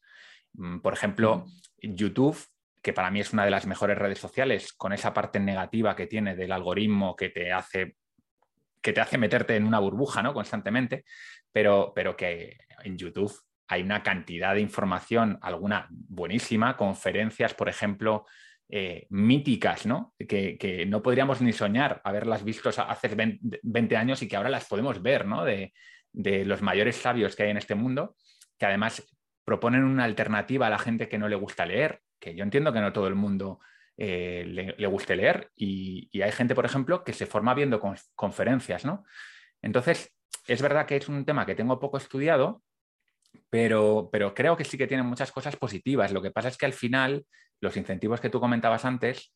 Mm, 0.53 0.79
por 0.79 0.93
ejemplo, 0.93 1.45
YouTube, 1.81 2.37
que 2.81 2.93
para 2.93 3.11
mí 3.11 3.19
es 3.19 3.33
una 3.33 3.45
de 3.45 3.51
las 3.51 3.65
mejores 3.65 3.97
redes 3.97 4.19
sociales, 4.19 4.73
con 4.73 4.93
esa 4.93 5.13
parte 5.13 5.39
negativa 5.39 5.95
que 5.95 6.07
tiene 6.07 6.35
del 6.35 6.51
algoritmo 6.51 7.15
que 7.15 7.29
te 7.29 7.51
hace 7.51 7.95
que 8.81 8.93
te 8.93 9.01
hace 9.01 9.17
meterte 9.17 9.55
en 9.55 9.65
una 9.65 9.79
burbuja, 9.79 10.23
¿no? 10.23 10.33
Constantemente, 10.33 11.03
pero, 11.51 11.91
pero 11.93 12.15
que 12.15 12.57
en 12.83 12.97
YouTube 12.97 13.33
hay 13.67 13.81
una 13.81 14.01
cantidad 14.01 14.53
de 14.53 14.61
información, 14.61 15.37
alguna 15.41 15.87
buenísima, 15.89 16.77
conferencias, 16.77 17.53
por 17.53 17.67
ejemplo, 17.67 18.25
eh, 18.69 19.07
míticas, 19.11 19.85
¿no? 19.85 20.13
Que, 20.17 20.85
no 20.89 21.01
podríamos 21.01 21.41
ni 21.41 21.53
soñar 21.53 22.01
haberlas 22.03 22.43
visto 22.43 22.69
hace 22.69 23.39
20 23.63 23.95
años 23.95 24.21
y 24.21 24.27
que 24.27 24.35
ahora 24.35 24.49
las 24.49 24.65
podemos 24.65 25.01
ver, 25.01 25.25
¿no? 25.25 25.45
De, 25.45 25.73
los 26.13 26.61
mayores 26.61 26.95
sabios 26.95 27.35
que 27.35 27.43
hay 27.43 27.51
en 27.51 27.57
este 27.57 27.75
mundo, 27.75 28.15
que 28.57 28.65
además 28.65 29.07
proponen 29.45 29.83
una 29.83 30.03
alternativa 30.03 30.67
a 30.67 30.69
la 30.69 30.79
gente 30.79 31.07
que 31.07 31.17
no 31.17 31.29
le 31.29 31.35
gusta 31.35 31.65
leer, 31.65 32.01
que 32.19 32.35
yo 32.35 32.43
entiendo 32.43 32.73
que 32.73 32.81
no 32.81 32.91
todo 32.91 33.07
el 33.07 33.15
mundo 33.15 33.59
eh, 33.95 34.43
le, 34.77 34.87
guste 34.87 35.15
leer 35.15 35.51
y, 35.55 36.09
hay 36.21 36.31
gente, 36.31 36.55
por 36.55 36.65
ejemplo, 36.65 37.03
que 37.03 37.13
se 37.13 37.27
forma 37.27 37.53
viendo 37.53 37.79
conferencias, 38.15 38.83
¿no? 38.83 39.05
Entonces, 39.61 40.13
es 40.47 40.61
verdad 40.61 40.85
que 40.85 40.97
es 40.97 41.07
un 41.07 41.23
tema 41.23 41.45
que 41.45 41.55
tengo 41.55 41.79
poco 41.79 41.97
estudiado, 41.97 42.63
pero, 43.49 44.09
pero 44.11 44.33
creo 44.33 44.57
que 44.57 44.65
sí 44.65 44.77
que 44.77 44.87
tiene 44.87 45.03
muchas 45.03 45.31
cosas 45.31 45.55
positivas. 45.55 46.11
Lo 46.11 46.21
que 46.21 46.31
pasa 46.31 46.49
es 46.49 46.57
que 46.57 46.65
al 46.65 46.73
final 46.73 47.25
los 47.61 47.77
incentivos 47.77 48.21
que 48.21 48.29
tú 48.29 48.39
comentabas 48.39 48.85
antes, 48.85 49.33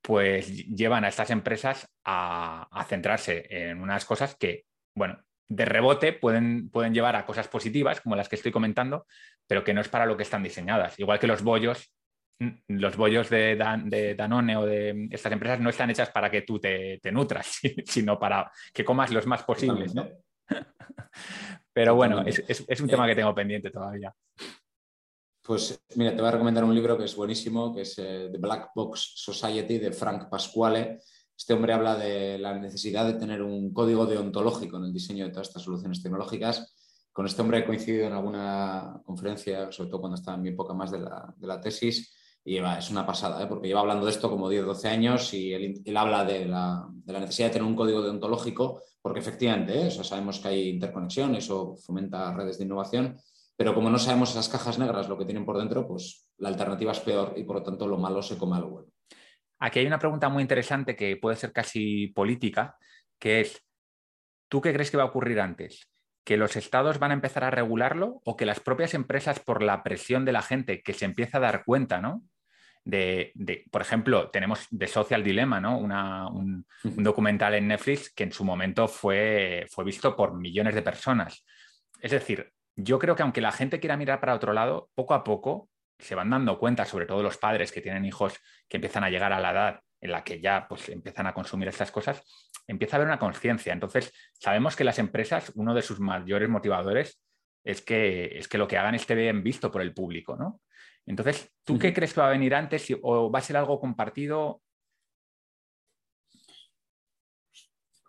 pues 0.00 0.66
llevan 0.66 1.04
a 1.04 1.08
estas 1.08 1.30
empresas 1.30 1.88
a, 2.04 2.84
centrarse 2.88 3.46
en 3.48 3.80
unas 3.80 4.04
cosas 4.04 4.34
que, 4.36 4.64
bueno, 4.94 5.22
de 5.48 5.64
rebote 5.64 6.12
pueden, 6.12 6.70
pueden 6.70 6.94
llevar 6.94 7.14
a 7.14 7.26
cosas 7.26 7.46
positivas, 7.48 8.00
como 8.00 8.16
las 8.16 8.28
que 8.28 8.36
estoy 8.36 8.52
comentando, 8.52 9.06
pero 9.46 9.62
que 9.62 9.74
no 9.74 9.80
es 9.80 9.88
para 9.88 10.06
lo 10.06 10.16
que 10.16 10.22
están 10.24 10.42
diseñadas. 10.42 10.98
Igual 10.98 11.18
que 11.18 11.26
los 11.26 11.42
bollos, 11.42 11.92
los 12.68 12.96
bollos 12.96 13.30
de, 13.30 13.56
de 13.84 14.14
Danone 14.14 14.56
o 14.56 14.66
de 14.66 15.08
estas 15.10 15.32
empresas 15.32 15.60
no 15.60 15.70
están 15.70 15.90
hechas 15.90 16.10
para 16.10 16.30
que 16.30 16.42
tú 16.42 16.58
te, 16.58 16.98
te 17.00 17.12
nutras, 17.12 17.60
sino 17.84 18.18
para 18.18 18.50
que 18.72 18.84
comas 18.84 19.12
los 19.12 19.26
más 19.26 19.42
posibles, 19.44 19.94
¿no? 19.94 20.08
Pero 21.72 21.94
bueno, 21.94 22.22
es, 22.26 22.80
un 22.80 22.88
tema 22.88 23.06
que 23.06 23.14
tengo 23.14 23.34
pendiente 23.34 23.70
todavía. 23.70 24.12
Pues 25.44 25.82
mira, 25.96 26.14
te 26.14 26.18
voy 26.22 26.28
a 26.28 26.32
recomendar 26.32 26.62
un 26.62 26.74
libro 26.74 26.96
que 26.96 27.04
es 27.04 27.16
buenísimo, 27.16 27.74
que 27.74 27.80
es 27.80 27.98
eh, 27.98 28.28
The 28.30 28.38
Black 28.38 28.70
Box 28.76 29.14
Society 29.16 29.78
de 29.78 29.90
Frank 29.90 30.28
Pasquale. 30.30 31.00
Este 31.36 31.52
hombre 31.52 31.72
habla 31.72 31.96
de 31.96 32.38
la 32.38 32.56
necesidad 32.56 33.04
de 33.04 33.14
tener 33.14 33.42
un 33.42 33.72
código 33.72 34.06
deontológico 34.06 34.76
en 34.76 34.84
el 34.84 34.92
diseño 34.92 35.24
de 35.24 35.32
todas 35.32 35.48
estas 35.48 35.64
soluciones 35.64 36.00
tecnológicas. 36.00 36.72
Con 37.10 37.26
este 37.26 37.42
hombre 37.42 37.58
he 37.58 37.64
coincidido 37.64 38.06
en 38.06 38.12
alguna 38.12 39.02
conferencia, 39.04 39.72
sobre 39.72 39.90
todo 39.90 40.00
cuando 40.00 40.14
estaba 40.14 40.36
en 40.36 40.42
mi 40.42 40.50
época 40.50 40.74
más 40.74 40.92
de 40.92 41.00
la, 41.00 41.60
tesis, 41.60 42.14
y 42.44 42.58
es 42.58 42.90
una 42.90 43.04
pasada, 43.04 43.42
¿eh? 43.42 43.46
porque 43.48 43.66
lleva 43.66 43.80
hablando 43.80 44.06
de 44.06 44.12
esto 44.12 44.30
como 44.30 44.48
10, 44.48 44.64
12 44.64 44.88
años 44.88 45.34
y 45.34 45.52
él, 45.52 45.96
habla 45.96 46.24
de 46.24 46.46
la, 46.46 46.88
de 46.88 47.12
la, 47.12 47.20
necesidad 47.20 47.48
de 47.48 47.54
tener 47.54 47.66
un 47.66 47.76
código 47.76 48.00
deontológico 48.02 48.80
porque 49.00 49.20
efectivamente, 49.20 49.88
¿eh? 49.88 49.90
sabemos 49.90 50.38
que 50.38 50.48
hay 50.48 50.68
interconexión, 50.68 51.34
eso 51.34 51.76
fomenta 51.76 52.32
redes 52.32 52.58
de 52.58 52.64
innovación, 52.64 53.16
pero 53.56 53.74
como 53.74 53.90
no 53.90 53.98
sabemos 53.98 54.30
esas 54.30 54.48
cajas 54.48 54.78
negras 54.78 55.08
lo 55.08 55.18
que 55.18 55.24
tienen 55.24 55.44
por 55.44 55.58
dentro, 55.58 55.86
pues 55.86 56.28
la 56.38 56.48
alternativa 56.48 56.92
es 56.92 57.00
peor 57.00 57.34
y 57.36 57.44
por 57.44 57.56
lo 57.56 57.62
tanto 57.62 57.86
lo 57.86 57.98
malo 57.98 58.22
se 58.22 58.38
come 58.38 58.56
a 58.56 58.60
lo 58.60 58.70
bueno. 58.70 58.88
Aquí 59.58 59.78
hay 59.78 59.86
una 59.86 59.98
pregunta 59.98 60.28
muy 60.28 60.42
interesante 60.42 60.96
que 60.96 61.16
puede 61.16 61.36
ser 61.36 61.52
casi 61.52 62.08
política, 62.08 62.76
que 63.18 63.40
es, 63.40 63.64
¿tú 64.48 64.60
qué 64.60 64.72
crees 64.72 64.90
que 64.90 64.96
va 64.96 65.04
a 65.04 65.06
ocurrir 65.06 65.40
antes? 65.40 65.88
¿Que 66.24 66.36
los 66.36 66.56
estados 66.56 66.98
van 66.98 67.12
a 67.12 67.14
empezar 67.14 67.44
a 67.44 67.50
regularlo 67.50 68.20
o 68.24 68.36
que 68.36 68.46
las 68.46 68.60
propias 68.60 68.94
empresas, 68.94 69.38
por 69.38 69.62
la 69.62 69.82
presión 69.82 70.24
de 70.24 70.32
la 70.32 70.42
gente 70.42 70.82
que 70.82 70.94
se 70.94 71.04
empieza 71.04 71.38
a 71.38 71.42
dar 71.42 71.64
cuenta, 71.64 72.00
¿no? 72.00 72.22
de, 72.84 73.64
por 73.70 73.82
ejemplo, 73.82 74.30
tenemos 74.30 74.66
The 74.76 74.88
Social 74.88 75.22
Dilemma, 75.22 75.60
¿no? 75.60 75.78
un, 75.78 76.66
documental 76.82 77.54
en 77.54 77.68
Netflix 77.68 78.12
que 78.12 78.24
en 78.24 78.32
su 78.32 78.44
momento 78.44 78.88
fue, 78.88 79.66
fue 79.70 79.84
visto 79.84 80.16
por 80.16 80.36
millones 80.36 80.74
de 80.74 80.82
personas. 80.82 81.44
Es 82.00 82.10
decir, 82.10 82.52
yo 82.76 82.98
creo 82.98 83.16
que 83.16 83.22
aunque 83.22 83.40
la 83.40 83.52
gente 83.52 83.80
quiera 83.80 83.96
mirar 83.96 84.20
para 84.20 84.34
otro 84.34 84.52
lado, 84.52 84.90
poco 84.94 85.14
a 85.14 85.24
poco 85.24 85.68
se 85.98 86.14
van 86.14 86.30
dando 86.30 86.58
cuenta, 86.58 86.84
sobre 86.84 87.06
todo 87.06 87.22
los 87.22 87.36
padres 87.36 87.70
que 87.70 87.80
tienen 87.80 88.04
hijos 88.04 88.34
que 88.68 88.78
empiezan 88.78 89.04
a 89.04 89.10
llegar 89.10 89.32
a 89.32 89.40
la 89.40 89.52
edad 89.52 89.80
en 90.00 90.10
la 90.10 90.24
que 90.24 90.40
ya 90.40 90.66
pues, 90.68 90.88
empiezan 90.88 91.28
a 91.28 91.34
consumir 91.34 91.68
estas 91.68 91.92
cosas, 91.92 92.22
empieza 92.66 92.96
a 92.96 92.98
haber 92.98 93.06
una 93.06 93.20
conciencia. 93.20 93.72
Entonces, 93.72 94.12
sabemos 94.32 94.74
que 94.74 94.82
las 94.82 94.98
empresas, 94.98 95.52
uno 95.54 95.74
de 95.74 95.82
sus 95.82 96.00
mayores 96.00 96.48
motivadores 96.48 97.22
es 97.64 97.82
que, 97.82 98.36
es 98.36 98.48
que 98.48 98.58
lo 98.58 98.66
que 98.66 98.78
hagan 98.78 98.96
esté 98.96 99.14
bien 99.14 99.44
visto 99.44 99.70
por 99.70 99.80
el 99.80 99.94
público, 99.94 100.36
¿no? 100.36 100.60
Entonces, 101.06 101.52
¿tú 101.64 101.78
qué 101.78 101.92
crees 101.92 102.12
que 102.12 102.20
va 102.20 102.28
a 102.28 102.32
venir 102.32 102.54
antes 102.54 102.86
o 103.00 103.30
va 103.30 103.38
a 103.38 103.42
ser 103.42 103.56
algo 103.56 103.78
compartido? 103.78 104.60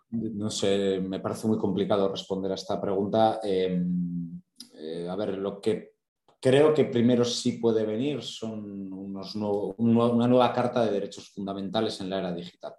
No 0.10 0.50
sé, 0.50 1.00
me 1.00 1.20
parece 1.20 1.48
muy 1.48 1.58
complicado 1.58 2.10
responder 2.10 2.52
a 2.52 2.56
esta 2.56 2.80
pregunta. 2.80 3.40
Em, 3.44 4.43
eh, 4.84 5.08
a 5.10 5.16
ver, 5.16 5.38
lo 5.38 5.62
que 5.62 5.94
creo 6.40 6.74
que 6.74 6.86
primero 6.86 7.24
sí 7.24 7.54
puede 7.54 7.86
venir 7.86 8.22
son 8.22 8.92
una 8.92 10.28
nueva 10.28 10.52
carta 10.52 10.86
de 10.86 10.92
derechos 10.92 11.30
fundamentales 11.30 12.02
en 12.02 12.10
la 12.10 12.20
era 12.20 12.34
digital, 12.34 12.74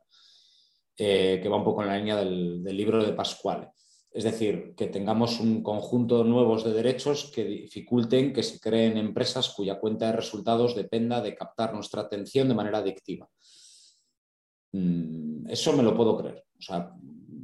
eh, 0.97 1.41
que 1.43 1.49
va 1.49 1.57
un 1.57 1.65
poco 1.65 1.83
en 1.83 1.89
la 1.89 1.97
línea 1.97 2.17
del, 2.17 2.63
del 2.63 2.77
libro 2.77 3.03
de 3.03 3.15
Pascual. 3.15 3.71
Es 4.11 4.23
decir, 4.23 4.75
que 4.77 4.87
tengamos 4.87 5.41
un 5.41 5.63
conjunto 5.63 6.23
nuevos 6.23 6.63
de 6.63 6.73
derechos 6.73 7.33
que 7.35 7.45
dificulten 7.45 8.33
que 8.33 8.45
se 8.45 8.61
creen 8.61 8.97
empresas 8.97 9.53
cuya 9.57 9.81
cuenta 9.81 10.07
de 10.07 10.13
resultados 10.13 10.77
dependa 10.77 11.21
de 11.21 11.35
captar 11.35 11.75
nuestra 11.75 12.03
atención 12.03 12.49
de 12.49 12.55
manera 12.55 12.79
adictiva. 12.79 13.29
Mm, 14.73 15.49
eso 15.49 15.73
me 15.73 15.83
lo 15.83 15.97
puedo 15.97 16.17
creer. 16.17 16.45
O 16.59 16.63
sea, 16.63 16.93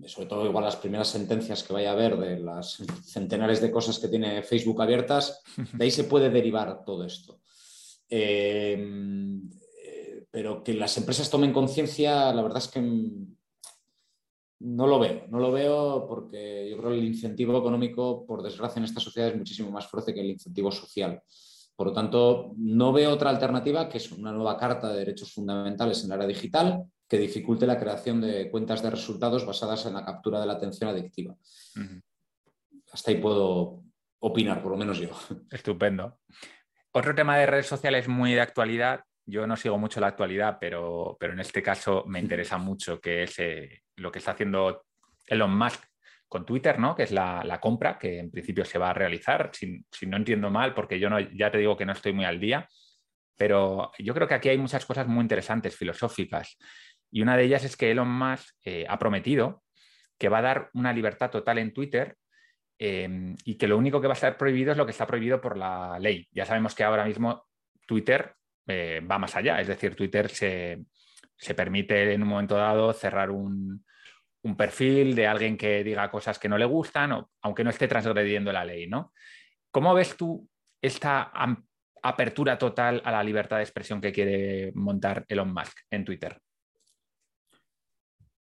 sobre 0.06 0.28
todo 0.28 0.46
igual 0.46 0.64
las 0.64 0.76
primeras 0.76 1.08
sentencias 1.08 1.62
que 1.62 1.72
vaya 1.72 1.90
a 1.90 1.92
haber 1.92 2.16
de 2.16 2.38
las 2.38 2.82
centenares 3.04 3.60
de 3.60 3.70
cosas 3.70 3.98
que 3.98 4.08
tiene 4.08 4.42
Facebook 4.42 4.80
abiertas, 4.82 5.42
de 5.72 5.84
ahí 5.84 5.90
se 5.90 6.04
puede 6.04 6.30
derivar 6.30 6.84
todo 6.84 7.04
esto. 7.04 7.40
eh, 9.84 10.26
pero 10.30 10.62
que 10.62 10.74
las 10.74 10.96
empresas 10.96 11.30
tomen 11.30 11.52
conciencia, 11.52 12.32
la 12.32 12.42
verdad 12.42 12.58
es 12.58 12.68
que 12.68 12.80
no 14.60 14.86
lo 14.86 14.98
veo, 14.98 15.26
no 15.28 15.38
lo 15.38 15.50
veo 15.50 16.06
porque 16.06 16.68
yo 16.70 16.76
creo 16.78 16.90
que 16.90 16.98
el 16.98 17.06
incentivo 17.06 17.58
económico, 17.58 18.26
por 18.26 18.42
desgracia, 18.42 18.78
en 18.78 18.84
esta 18.84 19.00
sociedad 19.00 19.30
es 19.30 19.36
muchísimo 19.36 19.70
más 19.70 19.86
fuerte 19.86 20.12
que 20.12 20.20
el 20.20 20.30
incentivo 20.30 20.70
social. 20.70 21.22
Por 21.74 21.88
lo 21.88 21.92
tanto, 21.94 22.52
no 22.58 22.92
veo 22.92 23.10
otra 23.10 23.30
alternativa 23.30 23.88
que 23.88 23.98
es 23.98 24.12
una 24.12 24.32
nueva 24.32 24.58
carta 24.58 24.92
de 24.92 24.98
derechos 24.98 25.32
fundamentales 25.32 26.02
en 26.02 26.10
la 26.10 26.16
era 26.16 26.26
digital 26.26 26.84
que 27.10 27.18
dificulte 27.18 27.66
la 27.66 27.78
creación 27.78 28.20
de 28.20 28.48
cuentas 28.52 28.82
de 28.84 28.90
resultados 28.90 29.44
basadas 29.44 29.84
en 29.84 29.94
la 29.94 30.04
captura 30.04 30.40
de 30.40 30.46
la 30.46 30.52
atención 30.52 30.88
adictiva. 30.88 31.34
Hasta 32.92 33.10
ahí 33.10 33.16
puedo 33.18 33.82
opinar, 34.20 34.62
por 34.62 34.70
lo 34.70 34.78
menos 34.78 34.98
yo. 34.98 35.10
Estupendo. 35.50 36.20
Otro 36.92 37.12
tema 37.12 37.36
de 37.36 37.46
redes 37.46 37.66
sociales 37.66 38.06
muy 38.06 38.32
de 38.34 38.40
actualidad, 38.40 39.00
yo 39.26 39.44
no 39.48 39.56
sigo 39.56 39.76
mucho 39.76 39.98
la 40.00 40.06
actualidad, 40.06 40.58
pero, 40.60 41.16
pero 41.18 41.32
en 41.32 41.40
este 41.40 41.64
caso 41.64 42.04
me 42.06 42.20
interesa 42.20 42.58
mucho, 42.58 43.00
que 43.00 43.24
es 43.24 43.36
eh, 43.40 43.82
lo 43.96 44.12
que 44.12 44.20
está 44.20 44.30
haciendo 44.30 44.84
Elon 45.26 45.56
Musk 45.56 45.82
con 46.28 46.46
Twitter, 46.46 46.78
¿no? 46.78 46.94
que 46.94 47.02
es 47.02 47.10
la, 47.10 47.58
compra 47.60 47.98
que 47.98 48.20
en 48.20 48.30
principio 48.30 48.64
se 48.64 48.78
va 48.78 48.90
a 48.90 48.94
realizar, 48.94 49.50
si, 49.52 49.84
no 50.06 50.16
entiendo 50.16 50.48
mal, 50.48 50.74
porque 50.74 51.00
yo 51.00 51.10
no, 51.10 51.18
ya 51.18 51.50
te 51.50 51.58
digo 51.58 51.76
que 51.76 51.84
no 51.84 51.92
estoy 51.92 52.12
muy 52.12 52.24
al 52.24 52.38
día, 52.38 52.68
pero 53.36 53.90
yo 53.98 54.12
creo 54.12 54.28
que 54.28 54.34
aquí 54.34 54.48
hay 54.50 54.58
muchas 54.58 54.84
cosas 54.84 55.08
muy 55.08 55.22
interesantes, 55.22 55.74
filosóficas, 55.74 56.58
y 57.10 57.22
una 57.22 57.36
de 57.36 57.44
ellas 57.44 57.64
es 57.64 57.76
que 57.76 57.90
Elon 57.90 58.10
Musk 58.10 58.54
eh, 58.64 58.86
ha 58.88 58.98
prometido 58.98 59.62
que 60.18 60.28
va 60.28 60.38
a 60.38 60.42
dar 60.42 60.70
una 60.74 60.92
libertad 60.92 61.30
total 61.30 61.58
en 61.58 61.72
Twitter 61.72 62.16
em, 62.78 63.34
y 63.44 63.56
que 63.56 63.66
lo 63.66 63.78
único 63.78 64.00
que 64.00 64.06
va 64.06 64.12
a 64.12 64.20
estar 64.20 64.36
prohibido 64.36 64.72
es 64.72 64.78
lo 64.78 64.84
que 64.84 64.92
está 64.92 65.06
prohibido 65.06 65.40
por 65.40 65.56
la 65.56 65.98
ley. 65.98 66.28
Ya 66.30 66.44
sabemos 66.44 66.74
que 66.74 66.84
ahora 66.84 67.04
mismo 67.04 67.46
Twitter 67.86 68.34
eh, 68.66 69.00
va 69.10 69.18
más 69.18 69.34
allá, 69.34 69.60
es 69.60 69.66
decir, 69.66 69.96
Twitter 69.96 70.28
se, 70.28 70.84
se 71.36 71.54
permite 71.54 72.12
en 72.12 72.22
un 72.22 72.28
momento 72.28 72.54
dado 72.54 72.92
cerrar 72.92 73.30
un, 73.30 73.84
perfil 74.56 75.14
de 75.14 75.26
alguien 75.26 75.56
que 75.56 75.84
diga 75.84 76.10
cosas 76.10 76.38
que 76.38 76.48
no 76.48 76.56
le 76.56 76.64
gustan, 76.64 77.12
o, 77.12 77.30
aunque 77.42 77.64
no 77.64 77.70
esté 77.70 77.88
transgrediendo 77.88 78.52
la 78.52 78.64
ley, 78.64 78.86
¿no? 78.86 79.12
¿Cómo 79.70 79.92
ves 79.94 80.16
tú 80.16 80.48
esta 80.80 81.32
apertura 82.02 82.56
total 82.56 83.02
a 83.04 83.10
la 83.10 83.22
libertad 83.22 83.56
de 83.56 83.64
expresión 83.64 84.00
que 84.00 84.12
quiere 84.12 84.72
montar 84.74 85.24
Elon 85.28 85.52
Musk 85.52 85.80
en 85.90 86.04
Twitter? 86.04 86.40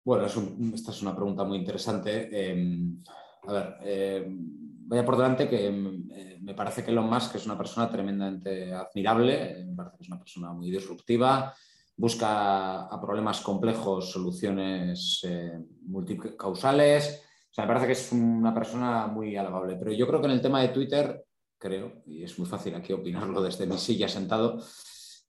Bueno, 0.07 0.25
esta 0.25 0.93
es 0.93 1.03
una 1.03 1.17
pregunta 1.17 1.43
muy 1.43 1.59
interesante. 1.59 2.29
Em, 2.31 3.03
a 3.49 3.53
ver, 3.53 3.77
em, 3.83 4.39
vaya 4.87 5.05
por 5.05 5.17
delante 5.17 5.49
que 5.49 5.67
em, 5.67 6.09
eh, 6.13 6.39
me 6.43 6.55
parece 6.55 6.85
que 6.85 6.93
Elon 6.93 7.11
Musk 7.11 7.35
es 7.35 7.47
una 7.47 7.59
persona 7.59 7.91
tremendamente 7.91 8.73
admirable, 8.73 9.65
me 9.67 9.75
parece 9.75 9.97
que 9.97 10.03
es 10.05 10.09
una 10.09 10.21
persona 10.21 10.53
muy 10.53 10.71
disruptiva, 10.71 11.53
busca 11.97 12.83
a 12.87 13.01
problemas 13.01 13.41
complejos 13.41 14.13
soluciones 14.13 15.23
eh, 15.25 15.59
multicausales. 15.89 17.25
O 17.51 17.53
sea, 17.53 17.65
me 17.65 17.69
parece 17.73 17.87
que 17.87 17.95
es 17.95 18.13
una 18.13 18.55
persona 18.55 19.09
muy 19.09 19.37
alabable. 19.37 19.75
Pero 19.75 19.91
yo 19.91 20.07
creo 20.07 20.21
que 20.21 20.27
en 20.27 20.35
el 20.35 20.41
tema 20.41 20.63
de 20.63 20.69
Twitter, 20.69 21.27
creo, 21.59 22.05
y 22.07 22.23
es 22.23 22.39
muy 22.39 22.47
fácil 22.47 22.77
aquí 22.77 22.93
opinarlo 22.93 23.43
desde 23.43 23.67
mi 23.67 23.77
silla 23.77 24.09
sentado, 24.09 24.63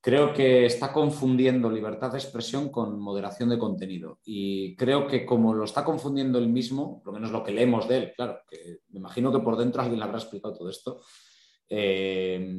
creo 0.08 0.34
que 0.34 0.66
está 0.66 0.94
confundiendo 0.94 1.70
libertad 1.70 2.14
de 2.14 2.18
expresión 2.18 2.70
con 2.70 2.98
moderación 2.98 3.50
de 3.50 3.60
contenido. 3.60 4.22
Y 4.24 4.74
creo 4.78 5.06
que 5.06 5.26
como 5.26 5.54
lo 5.54 5.66
está 5.66 5.84
confundiendo 5.84 6.40
él 6.40 6.48
mismo, 6.48 7.04
por 7.04 7.08
lo 7.08 7.20
menos 7.20 7.30
lo 7.30 7.44
que 7.44 7.52
leemos 7.52 7.90
de 7.90 7.98
él, 7.98 8.14
claro, 8.16 8.40
que 8.50 8.84
me 8.88 9.00
imagino 9.00 9.34
que 9.34 9.40
por 9.40 9.58
dentro 9.58 9.82
alguien 9.82 10.00
le 10.00 10.06
habrá 10.06 10.18
explicado 10.18 10.54
todo 10.54 10.70
esto, 10.70 11.02
eh, 11.68 12.56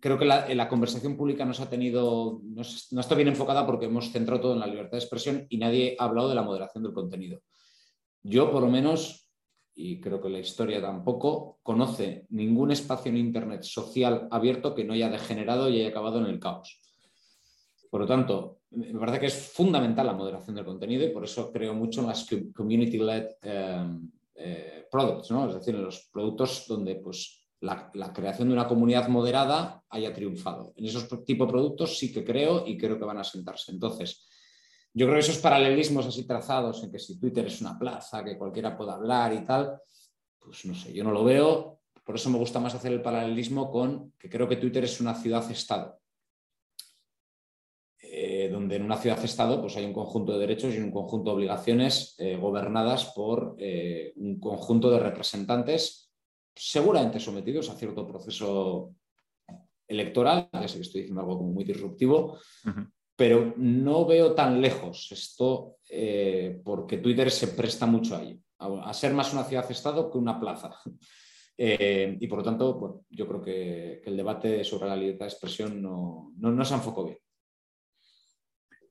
creo 0.00 0.18
que 0.18 0.24
la, 0.24 0.68
conversación 0.70 1.18
pública 1.18 1.44
no 1.44 1.52
se 1.52 1.64
ha 1.64 1.68
tenido, 1.68 2.40
no, 2.42 2.62
está 2.62 3.14
bien 3.14 3.28
enfocada 3.28 3.66
porque 3.66 3.84
hemos 3.84 4.10
centrado 4.10 4.40
todo 4.40 4.54
en 4.54 4.60
la 4.60 4.66
libertad 4.66 4.92
de 4.92 5.04
expresión 5.04 5.46
y 5.50 5.58
nadie 5.58 5.96
ha 5.98 6.04
hablado 6.04 6.30
de 6.30 6.34
la 6.34 6.44
moderación 6.44 6.82
del 6.82 6.94
contenido. 6.94 7.42
Yo, 8.22 8.50
por 8.50 8.62
lo 8.62 8.70
menos, 8.70 9.27
y 9.80 10.00
creo 10.00 10.20
que 10.20 10.28
la 10.28 10.40
historia 10.40 10.82
tampoco, 10.82 11.60
conoce 11.62 12.26
ningún 12.30 12.72
espacio 12.72 13.10
en 13.10 13.16
Internet 13.16 13.62
social 13.62 14.26
abierto 14.28 14.74
que 14.74 14.82
no 14.82 14.92
haya 14.92 15.08
degenerado 15.08 15.70
y 15.70 15.78
haya 15.78 15.90
acabado 15.90 16.18
en 16.18 16.26
el 16.26 16.40
caos. 16.40 16.80
Por 17.88 18.00
lo 18.00 18.06
tanto, 18.06 18.58
me 18.72 18.98
parece 18.98 19.20
que 19.20 19.26
es 19.26 19.52
fundamental 19.52 20.06
la 20.06 20.14
moderación 20.14 20.56
del 20.56 20.64
contenido 20.64 21.04
y 21.06 21.10
por 21.10 21.22
eso 21.22 21.52
creo 21.52 21.74
mucho 21.74 22.00
en 22.00 22.08
las 22.08 22.26
community-led 22.52 23.28
eh, 23.40 23.86
eh, 24.34 24.86
products, 24.90 25.30
¿no? 25.30 25.48
es 25.48 25.54
decir, 25.54 25.76
en 25.76 25.84
los 25.84 26.08
productos 26.12 26.64
donde 26.66 26.96
pues, 26.96 27.46
la, 27.60 28.12
creación 28.12 28.48
de 28.48 28.54
una 28.54 28.66
comunidad 28.66 29.06
moderada 29.06 29.84
haya 29.90 30.12
triunfado. 30.12 30.72
En 30.74 30.86
esos 30.86 31.08
tipos 31.24 31.46
de 31.46 31.52
productos 31.52 31.96
sí 31.96 32.12
que 32.12 32.24
creo 32.24 32.66
y 32.66 32.76
creo 32.76 32.98
que 32.98 33.04
van 33.04 33.18
a 33.18 33.24
sentarse. 33.24 33.70
Entonces, 33.70 34.27
yo 34.92 35.06
creo 35.06 35.14
que 35.14 35.20
esos 35.20 35.38
paralelismos 35.38 36.06
así 36.06 36.26
trazados 36.26 36.82
en 36.82 36.90
que 36.90 36.98
si 36.98 37.18
Twitter 37.18 37.46
es 37.46 37.60
una 37.60 37.78
plaza, 37.78 38.24
que 38.24 38.38
cualquiera 38.38 38.76
pueda 38.76 38.94
hablar 38.94 39.32
y 39.32 39.44
tal, 39.44 39.78
pues 40.38 40.64
no 40.64 40.74
sé, 40.74 40.92
yo 40.92 41.04
no 41.04 41.12
lo 41.12 41.24
veo. 41.24 41.80
Por 42.04 42.16
eso 42.16 42.30
me 42.30 42.38
gusta 42.38 42.58
más 42.58 42.74
hacer 42.74 42.92
el 42.92 43.02
paralelismo 43.02 43.70
con 43.70 44.12
que 44.18 44.30
creo 44.30 44.48
que 44.48 44.56
Twitter 44.56 44.84
es 44.84 45.00
una 45.00 45.14
ciudad-estado. 45.14 46.00
Eh, 48.00 48.48
donde 48.50 48.76
en 48.76 48.84
una 48.84 48.96
ciudad-estado 48.96 49.60
pues 49.60 49.76
hay 49.76 49.84
un 49.84 49.92
conjunto 49.92 50.32
de 50.32 50.38
derechos 50.38 50.74
y 50.74 50.78
un 50.78 50.90
conjunto 50.90 51.30
de 51.30 51.36
obligaciones 51.36 52.14
eh, 52.18 52.36
gobernadas 52.36 53.06
por 53.06 53.56
eh, 53.58 54.12
un 54.16 54.40
conjunto 54.40 54.90
de 54.90 55.00
representantes 55.00 56.08
seguramente 56.54 57.20
sometidos 57.20 57.68
a 57.70 57.74
cierto 57.74 58.06
proceso 58.06 58.94
electoral, 59.86 60.48
ya 60.52 60.68
sé 60.68 60.76
que 60.76 60.82
estoy 60.82 61.00
diciendo 61.02 61.20
algo 61.20 61.38
como 61.38 61.52
muy 61.52 61.64
disruptivo, 61.64 62.38
pero 63.18 63.52
no 63.56 64.06
veo 64.06 64.32
tan 64.32 64.60
lejos 64.60 65.10
esto 65.10 65.78
eh, 65.90 66.60
porque 66.64 66.98
Twitter 66.98 67.32
se 67.32 67.48
presta 67.48 67.84
mucho 67.84 68.14
a 68.14 68.22
ello, 68.22 68.38
a, 68.58 68.94
ser 68.94 69.12
más 69.12 69.32
una 69.32 69.42
ciudad-estado 69.42 70.08
que 70.10 70.18
una 70.18 70.38
plaza. 70.40 70.70
Eh, 71.60 72.16
y 72.20 72.28
por 72.28 72.38
lo 72.38 72.44
tanto, 72.44 73.00
yo 73.10 73.26
creo 73.26 73.42
que, 73.42 74.00
el 74.06 74.16
debate 74.16 74.62
sobre 74.62 74.88
la 74.88 74.94
libertad 74.94 75.24
de 75.24 75.32
expresión 75.32 75.82
no, 75.82 76.30
no, 76.36 76.64
se 76.64 76.74
enfocó 76.74 77.04
bien. 77.04 77.18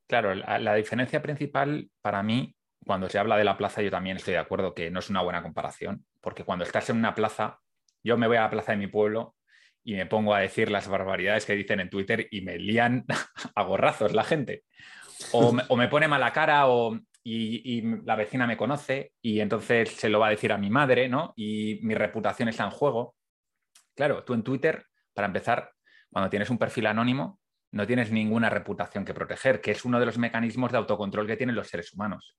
Claro, 0.06 0.36
la, 0.36 0.76
diferencia 0.76 1.22
principal 1.22 1.90
para 2.02 2.22
mí, 2.24 2.54
cuando 2.86 3.08
se 3.08 3.20
habla 3.20 3.38
de 3.38 3.46
la 3.46 3.56
plaza, 3.56 3.82
yo 3.82 3.90
también 3.90 4.18
estoy 4.18 4.34
de 4.34 4.40
acuerdo 4.40 4.74
que 4.74 4.92
no 4.92 5.00
es 5.00 5.10
una 5.10 5.22
buena 5.22 5.42
comparación, 5.42 6.06
porque 6.20 6.44
cuando 6.44 6.66
estás 6.66 6.90
en 6.90 6.98
una 6.98 7.16
plaza, 7.16 7.62
yo 8.04 8.18
me 8.18 8.28
voy 8.28 8.36
a 8.36 8.42
la 8.42 8.50
plaza 8.50 8.74
de 8.74 8.80
mi 8.80 8.88
pueblo 8.88 9.37
y 9.88 9.96
me 9.96 10.06
pongo 10.06 10.36
a 10.36 10.42
decir 10.42 10.70
las 10.70 10.90
barbaridades 10.90 11.46
que 11.46 11.56
dicen 11.56 11.80
en 11.80 11.90
Twitter 11.90 12.28
y 12.30 12.42
me 12.42 12.60
lían 12.60 13.06
a 13.56 13.64
gorrazos 13.64 14.14
la 14.14 14.26
gente. 14.26 14.66
O 15.32 15.54
me, 15.54 15.88
pone 15.88 16.10
mala 16.10 16.34
cara 16.34 16.68
o, 16.68 17.00
y, 17.24 17.82
la 18.04 18.18
vecina 18.18 18.46
me 18.46 18.58
conoce 18.58 19.14
y 19.22 19.40
entonces 19.40 19.92
se 19.92 20.10
lo 20.10 20.20
va 20.20 20.28
a 20.28 20.32
decir 20.32 20.52
a 20.52 20.58
mi 20.58 20.70
madre, 20.70 21.08
¿no? 21.08 21.32
Y 21.38 21.80
mi 21.84 21.96
reputación 21.96 22.50
está 22.50 22.66
en 22.66 22.72
juego. 22.72 23.16
Claro, 23.96 24.26
tú 24.26 24.34
en 24.34 24.44
Twitter, 24.44 24.86
para 25.14 25.28
empezar, 25.28 25.72
cuando 26.10 26.30
tienes 26.30 26.50
un 26.50 26.58
perfil 26.58 26.88
anónimo, 26.88 27.40
no 27.72 27.88
tienes 27.88 28.12
ninguna 28.12 28.50
reputación 28.50 29.06
que 29.06 29.14
proteger, 29.14 29.62
que 29.62 29.72
es 29.72 29.86
uno 29.86 30.02
de 30.02 30.06
los 30.06 30.18
mecanismos 30.18 30.74
de 30.74 30.80
autocontrol 30.80 31.28
que 31.28 31.38
tienen 31.38 31.56
los 31.56 31.70
seres 31.70 31.94
humanos. 31.94 32.36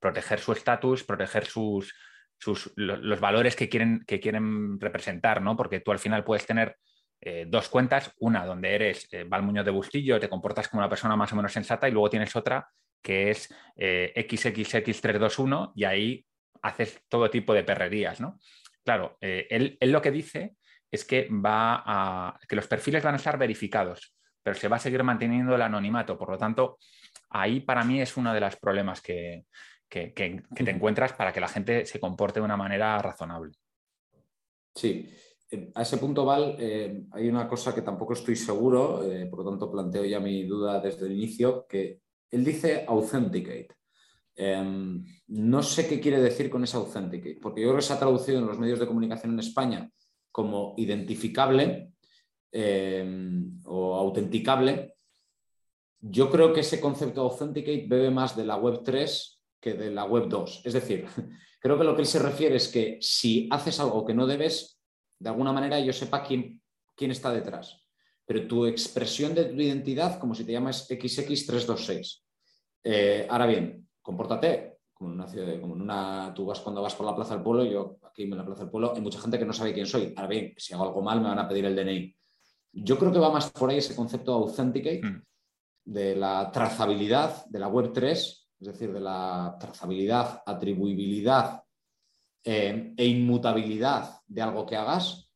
Proteger 0.00 0.40
su 0.40 0.50
estatus, 0.50 1.04
proteger 1.04 1.46
sus, 1.46 1.94
los 2.46 3.20
valores 3.20 3.56
que 3.56 3.68
quieren, 3.68 4.04
que 4.06 4.20
quieren 4.20 4.80
representar, 4.80 5.42
¿no? 5.42 5.56
Porque 5.56 5.80
tú 5.80 5.92
al 5.92 5.98
final 5.98 6.24
puedes 6.24 6.46
tener 6.46 6.76
eh, 7.20 7.46
dos 7.48 7.70
cuentas, 7.70 8.12
una 8.18 8.44
donde 8.44 8.74
eres 8.74 9.08
eh, 9.10 9.24
de 9.24 9.70
Bustillo, 9.70 10.20
te 10.20 10.28
comportas 10.28 10.68
como 10.68 10.80
una 10.80 10.90
persona 10.90 11.16
más 11.16 11.32
o 11.32 11.36
menos 11.36 11.52
sensata, 11.52 11.88
y 11.88 11.92
luego 11.92 12.10
tienes 12.10 12.36
otra 12.36 12.68
que 13.02 13.30
es 13.30 13.52
eh, 13.76 14.12
XXX321 14.14 15.72
y 15.74 15.84
ahí 15.84 16.26
haces 16.62 17.02
todo 17.08 17.30
tipo 17.30 17.54
de 17.54 17.64
perrerías, 17.64 18.20
¿no? 18.20 18.38
Claro, 18.82 19.16
él, 19.20 19.78
él, 19.80 19.92
lo 19.92 20.02
que 20.02 20.10
dice 20.10 20.56
es 20.90 21.06
que, 21.06 21.28
va 21.30 22.38
que 22.46 22.56
los 22.56 22.66
perfiles 22.66 23.02
van 23.02 23.14
a 23.14 23.16
estar 23.16 23.38
verificados, 23.38 24.14
pero 24.42 24.56
se 24.56 24.68
va 24.68 24.76
a 24.76 24.78
seguir 24.78 25.02
manteniendo 25.02 25.54
el 25.54 25.62
anonimato. 25.62 26.18
Por 26.18 26.30
lo 26.30 26.36
tanto, 26.36 26.78
ahí 27.30 27.60
para 27.60 27.84
mí 27.84 28.02
es 28.02 28.16
uno 28.18 28.34
de 28.34 28.40
los 28.40 28.56
problemas 28.56 29.00
que, 29.00 29.44
que, 29.88 30.08
te 30.08 30.70
encuentras 30.70 31.12
para 31.12 31.32
que 31.32 31.40
la 31.40 31.48
gente 31.48 31.86
se 31.86 32.00
comporte 32.00 32.40
de 32.40 32.44
una 32.44 32.56
manera 32.56 32.98
razonable. 32.98 33.52
Sí, 34.74 35.08
eh, 35.50 35.70
a 35.74 35.82
ese 35.82 35.98
punto, 35.98 36.24
Val, 36.24 36.56
eh, 36.58 37.04
hay 37.12 37.28
una 37.28 37.48
cosa 37.48 37.74
que 37.74 37.82
tampoco 37.82 38.14
estoy 38.14 38.36
seguro, 38.36 39.04
eh, 39.04 39.26
por 39.26 39.40
lo 39.40 39.50
tanto 39.50 39.70
planteo 39.70 40.04
ya 40.04 40.20
mi 40.20 40.44
duda 40.44 40.80
desde 40.80 41.06
el 41.06 41.12
inicio, 41.12 41.66
que 41.68 42.00
él 42.30 42.44
dice 42.44 42.84
authenticate. 42.88 43.68
Em, 44.36 45.04
no 45.28 45.62
sé 45.62 45.86
qué 45.86 46.00
quiere 46.00 46.20
decir 46.20 46.50
con 46.50 46.64
ese 46.64 46.76
authenticate, 46.76 47.38
porque 47.40 47.60
yo 47.60 47.68
creo 47.68 47.76
que 47.76 47.86
se 47.86 47.92
ha 47.92 47.98
traducido 47.98 48.38
en 48.40 48.46
los 48.46 48.58
medios 48.58 48.80
de 48.80 48.86
comunicación 48.86 49.32
en 49.32 49.38
España 49.38 49.88
como 50.32 50.74
identificable 50.76 51.92
em, 52.50 53.60
o 53.64 53.94
autenticable. 53.94 54.94
Yo 56.00 56.30
creo 56.30 56.52
que 56.52 56.60
ese 56.60 56.80
concepto 56.80 57.20
authenticate 57.22 57.86
bebe 57.88 58.10
más 58.10 58.36
de 58.36 58.44
la 58.44 58.56
web 58.56 58.82
3 58.84 59.33
que 59.64 59.72
de 59.72 59.90
la 59.90 60.04
web 60.04 60.28
2. 60.28 60.60
Es 60.62 60.74
decir, 60.74 61.06
creo 61.60 61.78
que 61.78 61.84
lo 61.84 61.96
que 61.96 62.02
él 62.02 62.06
se 62.06 62.18
refiere 62.18 62.56
es 62.56 62.68
que 62.68 62.98
si 63.00 63.48
haces 63.50 63.80
algo 63.80 64.04
que 64.04 64.12
no 64.12 64.26
debes, 64.26 64.78
de 65.18 65.30
alguna 65.30 65.52
manera 65.52 65.80
yo 65.80 65.90
sepa 65.90 66.22
quién, 66.22 66.60
quién 66.94 67.10
está 67.10 67.32
detrás. 67.32 67.80
pero 68.26 68.46
tu 68.46 68.66
expresión 68.66 69.34
de 69.34 69.44
tu 69.44 69.60
identidad 69.60 70.18
como 70.18 70.34
si 70.34 70.44
te 70.44 70.52
llamas 70.52 70.88
XX326. 70.88 72.22
Eh, 72.84 73.26
ahora 73.28 73.46
bien, 73.46 73.88
compórtate 74.02 74.78
como 74.92 75.10
en 75.10 75.16
una 75.20 75.28
ciudad, 75.28 75.60
como 75.60 75.74
en 75.74 75.82
una, 75.82 76.32
tú 76.34 76.46
vas 76.46 76.60
cuando 76.60 76.82
vas 76.82 76.94
por 76.94 77.06
la 77.06 77.16
Plaza 77.16 77.34
del 77.34 77.42
Pueblo, 77.42 77.64
yo 77.64 77.98
aquí 78.02 78.22
en 78.24 78.36
la 78.36 78.44
Plaza 78.44 78.62
del 78.62 78.70
Pueblo, 78.70 78.92
hay 78.94 79.00
mucha 79.00 79.20
gente 79.20 79.38
que 79.38 79.44
no 79.44 79.52
sabe 79.52 79.72
quién 79.72 79.86
soy. 79.86 80.12
Ahora 80.16 80.28
bien, 80.28 80.54
si 80.58 80.74
hago 80.74 80.84
algo 80.84 81.02
mal 81.02 81.20
me 81.20 81.28
van 81.28 81.38
a 81.38 81.48
pedir 81.48 81.64
el 81.64 81.76
DNI. 81.76 82.14
Yo 82.72 82.98
creo 82.98 83.12
que 83.12 83.18
va 83.18 83.30
más 83.30 83.50
por 83.50 83.70
ahí 83.70 83.78
ese 83.78 83.96
concepto 83.96 84.34
authenticate, 84.34 85.02
hmm. 85.02 85.22
de 85.84 86.16
la 86.16 86.50
trazabilidad 86.52 87.46
de 87.46 87.58
la 87.58 87.68
Web 87.68 87.92
3, 87.92 88.43
es 88.64 88.78
decir, 88.78 88.92
de 88.92 89.00
la 89.00 89.56
trazabilidad, 89.60 90.42
atribuibilidad 90.46 91.62
eh, 92.42 92.94
e 92.96 93.06
inmutabilidad 93.06 94.20
de 94.26 94.42
algo 94.42 94.64
que 94.64 94.76
hagas, 94.76 95.30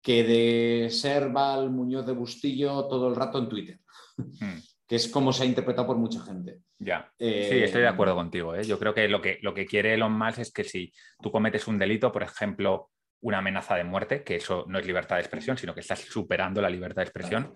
que 0.00 0.22
de 0.22 0.90
ser 0.90 1.30
Val 1.30 1.70
Muñoz 1.70 2.06
de 2.06 2.12
Bustillo 2.12 2.86
todo 2.86 3.08
el 3.08 3.16
rato 3.16 3.38
en 3.38 3.48
Twitter, 3.48 3.80
hmm. 4.16 4.58
que 4.86 4.96
es 4.96 5.08
como 5.08 5.32
se 5.32 5.42
ha 5.42 5.46
interpretado 5.46 5.88
por 5.88 5.96
mucha 5.96 6.20
gente. 6.20 6.60
Ya, 6.78 7.10
sí, 7.18 7.26
estoy 7.26 7.82
de 7.82 7.88
acuerdo 7.88 8.14
eh, 8.14 8.18
contigo. 8.18 8.54
¿eh? 8.54 8.62
Yo 8.62 8.78
creo 8.78 8.94
que 8.94 9.08
lo, 9.08 9.20
que 9.20 9.40
lo 9.42 9.52
que 9.52 9.66
quiere 9.66 9.94
Elon 9.94 10.16
Musk 10.16 10.38
es 10.38 10.52
que 10.52 10.62
si 10.62 10.92
tú 11.20 11.32
cometes 11.32 11.66
un 11.66 11.78
delito, 11.78 12.12
por 12.12 12.22
ejemplo, 12.22 12.90
una 13.22 13.38
amenaza 13.38 13.74
de 13.74 13.82
muerte, 13.82 14.22
que 14.22 14.36
eso 14.36 14.66
no 14.68 14.78
es 14.78 14.86
libertad 14.86 15.16
de 15.16 15.22
expresión, 15.22 15.58
sino 15.58 15.74
que 15.74 15.80
estás 15.80 15.98
superando 16.00 16.62
la 16.62 16.70
libertad 16.70 17.02
de 17.02 17.06
expresión. 17.06 17.54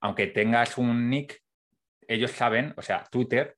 Aunque 0.00 0.28
tengas 0.28 0.78
un 0.78 1.10
nick, 1.10 1.42
ellos 2.06 2.30
saben, 2.30 2.72
o 2.76 2.82
sea, 2.82 3.04
Twitter 3.10 3.57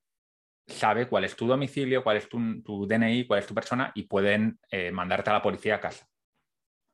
sabe 0.71 1.07
cuál 1.07 1.25
es 1.25 1.37
tu 1.37 1.47
domicilio, 1.47 2.03
cuál 2.03 2.16
es 2.16 2.29
tu, 2.29 2.39
DNI, 2.87 3.27
cuál 3.27 3.41
es 3.41 3.47
tu 3.47 3.55
persona 3.55 3.93
y 3.95 4.05
pueden 4.05 4.59
eh, 4.71 4.91
mandarte 4.91 5.31
a 5.31 5.35
la 5.35 5.43
policía 5.43 5.77
a 5.77 5.81
casa. 5.81 6.07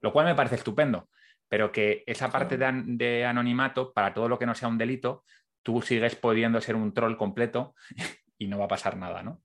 Lo 0.01 0.13
cual 0.13 0.27
me 0.27 0.35
parece 0.35 0.57
estupendo, 0.57 1.09
pero 1.49 1.73
que 1.73 2.03
esa 2.07 2.31
parte 2.31 2.57
de, 2.57 2.83
de, 2.87 3.25
anonimato, 3.25 3.93
para 3.93 4.13
todo 4.13 4.29
lo 4.29 4.39
que 4.39 4.47
no 4.47 4.55
sea 4.55 4.69
un 4.69 4.79
delito, 4.79 5.25
tú 5.63 5.83
sigues 5.83 6.17
pudiendo 6.17 6.61
ser 6.61 6.77
un 6.77 6.93
troll 6.93 7.17
completo 7.17 7.75
y 8.39 8.49
no 8.49 8.59
va 8.59 8.67
a 8.67 8.69
pasar 8.69 8.97
nada, 8.97 9.23
¿no? 9.23 9.43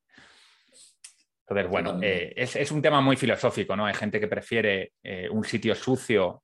Entonces, 1.42 1.70
bueno, 1.70 2.00
eh, 2.02 2.34
es, 2.38 2.72
un 2.72 2.82
tema 2.82 3.02
muy 3.02 3.18
filosófico, 3.18 3.76
¿no? 3.76 3.86
Hay 3.86 3.94
gente 3.94 4.22
que 4.22 4.28
prefiere 4.28 4.94
eh, 5.04 5.28
un 5.30 5.44
sitio 5.44 5.76
sucio 5.76 6.44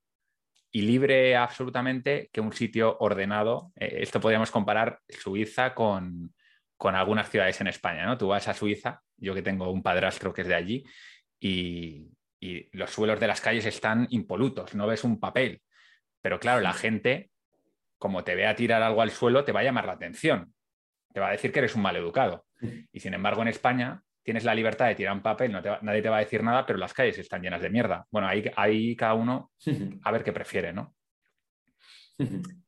y 0.70 0.82
libre 0.82 1.38
absolutamente 1.38 2.30
que 2.32 2.42
un 2.42 2.52
sitio 2.52 2.98
ordenado. 3.00 3.72
Esto 3.76 4.20
podríamos 4.20 4.52
comparar 4.52 5.00
Suiza 5.08 5.74
con, 5.74 6.34
algunas 6.96 7.30
ciudades 7.30 7.60
en 7.62 7.68
España, 7.68 8.06
¿no? 8.06 8.18
Tú 8.18 8.28
vas 8.28 8.48
a 8.48 8.54
Suiza, 8.54 9.02
yo 9.18 9.34
que 9.34 9.42
tengo 9.42 9.72
un 9.72 9.84
padrastro 9.84 10.34
que 10.34 10.42
es 10.42 10.48
de 10.48 10.56
allí, 10.56 10.84
y, 11.40 12.10
y 12.40 12.78
los 12.78 12.92
suelos 12.92 13.20
de 13.20 13.28
las 13.28 13.42
calles 13.42 13.66
están 13.66 14.08
impolutos, 14.12 14.76
no 14.76 14.88
ves 14.88 15.04
un 15.04 15.20
papel. 15.20 15.62
Pero 16.22 16.40
claro, 16.40 16.62
la 16.62 16.74
gente, 16.74 17.32
como 17.98 18.24
te 18.24 18.36
vea 18.36 18.56
tirar 18.56 18.84
algo 18.84 19.02
al 19.02 19.12
suelo, 19.12 19.44
te 19.44 19.52
va 19.52 19.62
a 19.62 19.64
llamar 19.64 19.86
la 19.86 19.94
atención. 19.94 20.54
Te 21.14 21.20
va 21.20 21.30
a 21.30 21.32
decir 21.32 21.52
que 21.52 21.60
eres 21.60 21.76
un 21.76 21.82
mal 21.82 21.96
educado. 21.96 22.46
Y 22.92 23.00
sin 23.00 23.14
embargo, 23.14 23.42
en 23.42 23.50
España 23.50 24.02
tienes 24.24 24.44
la 24.44 24.54
libertad 24.54 24.88
de 24.88 24.96
tirar 24.96 25.14
un 25.14 25.22
papel, 25.22 25.54
nadie 25.54 26.02
te 26.02 26.10
va 26.10 26.18
a 26.18 26.20
decir 26.20 26.44
nada, 26.44 26.66
pero 26.66 26.78
las 26.78 26.94
calles 26.94 27.18
están 27.18 27.42
llenas 27.42 27.62
de 27.62 27.70
mierda. 27.70 28.06
Bueno, 28.12 28.28
ahí, 28.28 28.44
ahí 28.58 28.96
cada 28.96 29.14
uno 29.14 29.52
a 30.04 30.12
ver 30.12 30.24
qué 30.24 30.34
prefiere, 30.34 30.74
¿no? 30.74 30.96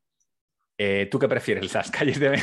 Eh, 0.81 1.09
¿Tú 1.11 1.19
qué 1.19 1.27
prefieres? 1.27 1.73
¿Las 1.73 1.91
calles 1.91 2.19
de.? 2.21 2.41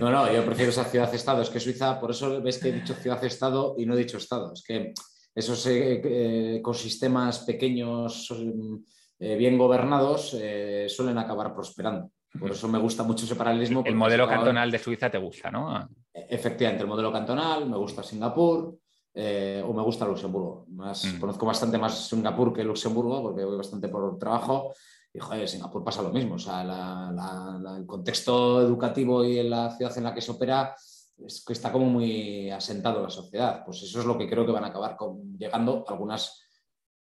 no, 0.00 0.10
no, 0.10 0.32
yo 0.32 0.44
prefiero 0.44 0.72
esa 0.72 0.84
ciudad-estado. 0.84 1.40
Es 1.42 1.50
que 1.50 1.60
Suiza, 1.60 2.00
por 2.00 2.10
eso 2.10 2.42
ves 2.42 2.58
que 2.58 2.70
he 2.70 2.72
dicho 2.72 2.94
ciudad-estado 2.94 3.76
y 3.78 3.86
no 3.86 3.94
he 3.94 3.98
dicho 3.98 4.18
estado. 4.18 4.52
Es 4.52 4.64
que 4.64 4.92
esos 5.32 5.64
eh, 5.66 6.02
eh, 6.04 6.56
ecosistemas 6.56 7.40
pequeños, 7.40 8.34
bien 9.18 9.56
gobernados, 9.56 10.36
suelen 10.88 11.18
acabar 11.18 11.54
prosperando. 11.54 12.10
Por 12.38 12.50
eso 12.50 12.66
me 12.66 12.78
gusta 12.78 13.04
mucho 13.04 13.24
ese 13.24 13.36
paralelismo. 13.36 13.84
El 13.86 13.94
modelo 13.94 14.28
cantonal 14.28 14.70
de 14.70 14.78
Suiza 14.80 15.08
te 15.08 15.18
gusta, 15.18 15.52
¿no? 15.52 15.88
Efectivamente, 16.12 16.82
el 16.82 16.88
modelo 16.88 17.12
cantonal, 17.12 17.68
me 17.68 17.76
gusta 17.76 18.02
Singapur 18.02 18.76
eh, 19.16 19.62
o 19.64 19.72
me 19.72 19.82
gusta 19.82 20.04
Luxemburgo. 20.04 20.66
Más, 20.70 21.04
mm. 21.04 21.20
Conozco 21.20 21.46
bastante 21.46 21.78
más 21.78 22.08
Singapur 22.08 22.52
que 22.52 22.64
Luxemburgo 22.64 23.22
porque 23.22 23.44
voy 23.44 23.56
bastante 23.56 23.88
por 23.88 24.18
trabajo 24.18 24.74
y 25.14 25.20
joder, 25.20 25.48
Singapur 25.48 25.84
pasa 25.84 26.02
lo 26.02 26.10
mismo. 26.10 26.34
O 26.34 26.38
sea, 26.38 26.62
el 27.78 27.86
contexto 27.86 28.60
educativo 28.60 29.24
y 29.24 29.38
en 29.38 29.50
la 29.50 29.70
ciudad 29.70 29.96
en 29.96 30.04
la 30.04 30.12
que 30.12 30.20
se 30.20 30.32
opera 30.32 30.74
es 31.24 31.44
que 31.46 31.52
está 31.52 31.70
como 31.70 31.86
muy 31.86 32.50
asentado 32.50 33.00
la 33.00 33.10
sociedad. 33.10 33.64
Pues 33.64 33.80
eso 33.84 34.00
es 34.00 34.06
lo 34.06 34.18
que 34.18 34.28
creo 34.28 34.44
que 34.44 34.50
van 34.50 34.64
a 34.64 34.68
acabar 34.68 34.96
con, 34.96 35.38
llegando 35.38 35.84
algunas 35.86 36.44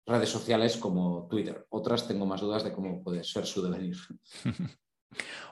redes 0.06 0.30
sociales 0.30 0.78
como 0.78 1.28
Twitter. 1.28 1.66
Otras 1.70 2.08
tengo 2.08 2.28
más 2.28 2.40
dudas 2.40 2.64
de 2.64 2.72
cómo 2.72 3.04
puede 3.04 3.24
ser 3.24 3.48
su 3.48 3.64
devenir. 3.64 3.98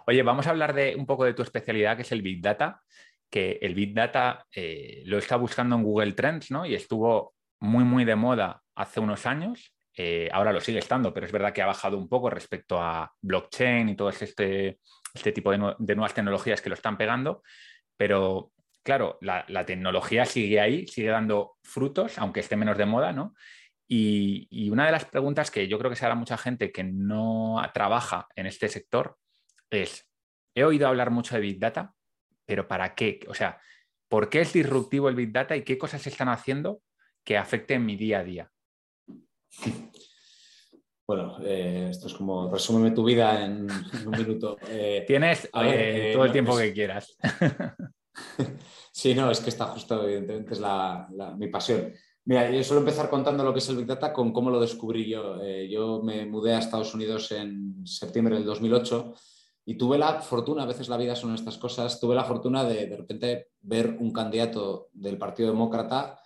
Oye, 0.05 0.21
vamos 0.21 0.45
a 0.45 0.51
hablar 0.51 0.75
de 0.75 0.95
un 0.95 1.07
poco 1.07 1.25
de 1.25 1.33
tu 1.33 1.41
especialidad, 1.41 1.95
que 1.95 2.03
es 2.03 2.11
el 2.11 2.21
Big 2.21 2.43
Data, 2.43 2.83
que 3.27 3.57
el 3.61 3.73
Big 3.73 3.95
Data 3.95 4.45
eh, 4.53 5.01
lo 5.05 5.17
está 5.17 5.35
buscando 5.35 5.75
en 5.75 5.83
Google 5.83 6.13
Trends, 6.13 6.51
¿no? 6.51 6.67
Y 6.67 6.75
estuvo 6.75 7.33
muy, 7.59 7.83
muy 7.83 8.05
de 8.05 8.15
moda 8.15 8.61
hace 8.75 8.99
unos 8.99 9.25
años. 9.25 9.73
Eh, 9.95 10.29
ahora 10.31 10.53
lo 10.53 10.61
sigue 10.61 10.79
estando, 10.79 11.13
pero 11.13 11.25
es 11.25 11.31
verdad 11.31 11.53
que 11.53 11.61
ha 11.61 11.67
bajado 11.67 11.97
un 11.97 12.07
poco 12.07 12.29
respecto 12.29 12.81
a 12.81 13.13
blockchain 13.21 13.89
y 13.89 13.95
todo 13.95 14.09
este, 14.09 14.79
este 15.13 15.31
tipo 15.31 15.51
de, 15.51 15.57
nuevas 15.57 16.13
tecnologías 16.13 16.61
que 16.61 16.69
lo 16.69 16.75
están 16.75 16.97
pegando. 16.97 17.43
Pero 17.97 18.51
claro, 18.83 19.17
la, 19.21 19.65
tecnología 19.65 20.25
sigue 20.25 20.59
ahí, 20.59 20.87
sigue 20.87 21.09
dando 21.09 21.57
frutos, 21.63 22.17
aunque 22.17 22.39
esté 22.39 22.55
menos 22.55 22.77
de 22.77 22.85
moda, 22.85 23.11
¿no? 23.11 23.35
Y, 23.87 24.47
y, 24.49 24.69
una 24.69 24.85
de 24.85 24.93
las 24.93 25.03
preguntas 25.03 25.51
que 25.51 25.67
yo 25.67 25.77
creo 25.77 25.89
que 25.89 25.97
se 25.97 26.05
hará 26.05 26.15
mucha 26.15 26.37
gente 26.37 26.71
que 26.71 26.83
no 26.83 27.61
trabaja 27.73 28.27
en 28.35 28.45
este 28.45 28.69
sector 28.69 29.17
es, 29.69 30.09
he 30.55 30.63
oído 30.63 30.87
hablar 30.87 31.11
mucho 31.11 31.35
de 31.35 31.41
Big 31.41 31.59
Data, 31.59 31.93
pero 32.45 32.67
¿para 32.69 32.95
qué? 32.95 33.19
O 33.27 33.33
sea, 33.33 33.59
¿por 34.07 34.29
qué 34.29 34.41
es 34.41 34.53
disruptivo 34.53 35.09
el 35.09 35.15
Big 35.15 35.33
Data 35.33 35.57
y 35.57 35.63
qué 35.63 35.77
cosas 35.77 36.01
se 36.01 36.09
están 36.09 36.29
haciendo 36.29 36.81
que 37.25 37.37
afecten 37.37 37.85
mi 37.85 37.97
día 37.97 38.19
a 38.19 38.23
día? 38.23 38.51
Bueno, 41.11 41.39
eh, 41.43 41.89
esto 41.91 42.07
es 42.07 42.13
como 42.13 42.49
resúmeme 42.49 42.91
tu 42.91 43.03
vida 43.03 43.43
en, 43.43 43.67
un 44.05 44.11
minuto. 44.11 44.55
Eh, 44.69 45.03
Tienes 45.05 45.49
eh, 45.61 46.11
todo 46.13 46.23
el 46.23 46.31
tiempo 46.31 46.55
que 46.55 46.71
quieras. 46.71 47.17
sí, 48.93 49.13
no, 49.13 49.29
es 49.29 49.41
que 49.41 49.49
está 49.49 49.65
justo, 49.65 50.01
evidentemente, 50.05 50.53
es 50.53 50.61
mi 51.37 51.47
pasión. 51.49 51.91
Mira, 52.23 52.49
yo 52.49 52.63
suelo 52.63 52.79
empezar 52.79 53.09
contando 53.09 53.43
lo 53.43 53.51
que 53.51 53.59
es 53.59 53.67
el 53.67 53.75
Big 53.75 53.87
Data 53.87 54.13
con 54.13 54.31
cómo 54.31 54.49
lo 54.49 54.61
descubrí 54.61 55.09
yo. 55.09 55.41
yo 55.67 56.01
me 56.01 56.25
mudé 56.25 56.53
a 56.53 56.59
Estados 56.59 56.93
Unidos 56.93 57.29
en 57.33 57.85
septiembre 57.85 58.35
del 58.35 58.45
2008 58.45 59.13
y 59.65 59.75
tuve 59.75 59.97
la 59.97 60.21
fortuna, 60.21 60.63
a 60.63 60.67
veces 60.67 60.87
la 60.87 60.95
vida 60.95 61.17
son 61.17 61.35
estas 61.35 61.57
cosas, 61.57 61.99
tuve 61.99 62.15
la 62.15 62.23
fortuna 62.23 62.63
de 62.63 62.87
de 62.87 62.95
repente 62.95 63.49
ver 63.59 63.97
un 63.99 64.13
candidato 64.13 64.87
del 64.93 65.17
Partido 65.17 65.49
Demócrata, 65.49 66.21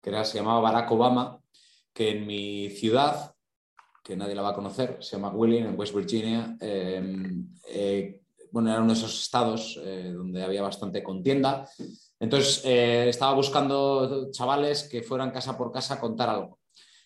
que 0.00 0.10
era, 0.10 0.24
se 0.24 0.38
llamaba 0.38 0.60
Barack 0.60 0.92
Obama, 0.92 1.39
que 1.92 2.10
en 2.10 2.26
mi 2.26 2.70
ciudad, 2.70 3.34
que 4.02 4.16
nadie 4.16 4.34
la 4.34 4.42
va 4.42 4.50
a 4.50 4.54
conocer, 4.54 4.98
se 5.00 5.16
llama 5.16 5.30
Wheeling, 5.30 5.66
en 5.66 5.78
West 5.78 5.94
Virginia, 5.94 6.56
em, 6.60 7.48
eh, 7.68 8.20
bueno, 8.52 8.70
era 8.70 8.80
uno 8.80 8.92
de 8.92 8.98
esos 8.98 9.22
estados 9.22 9.78
eh, 9.82 10.12
donde 10.12 10.42
había 10.42 10.62
bastante 10.62 11.02
contienda. 11.02 11.68
Entonces, 12.18 12.62
eh, 12.64 13.08
estaba 13.08 13.34
buscando 13.34 14.30
chavales 14.32 14.88
que 14.88 15.02
fueran 15.02 15.30
casa 15.30 15.56
por 15.56 15.70
casa 15.70 15.94
a 15.94 16.00
contar 16.00 16.28
algo. 16.28 16.60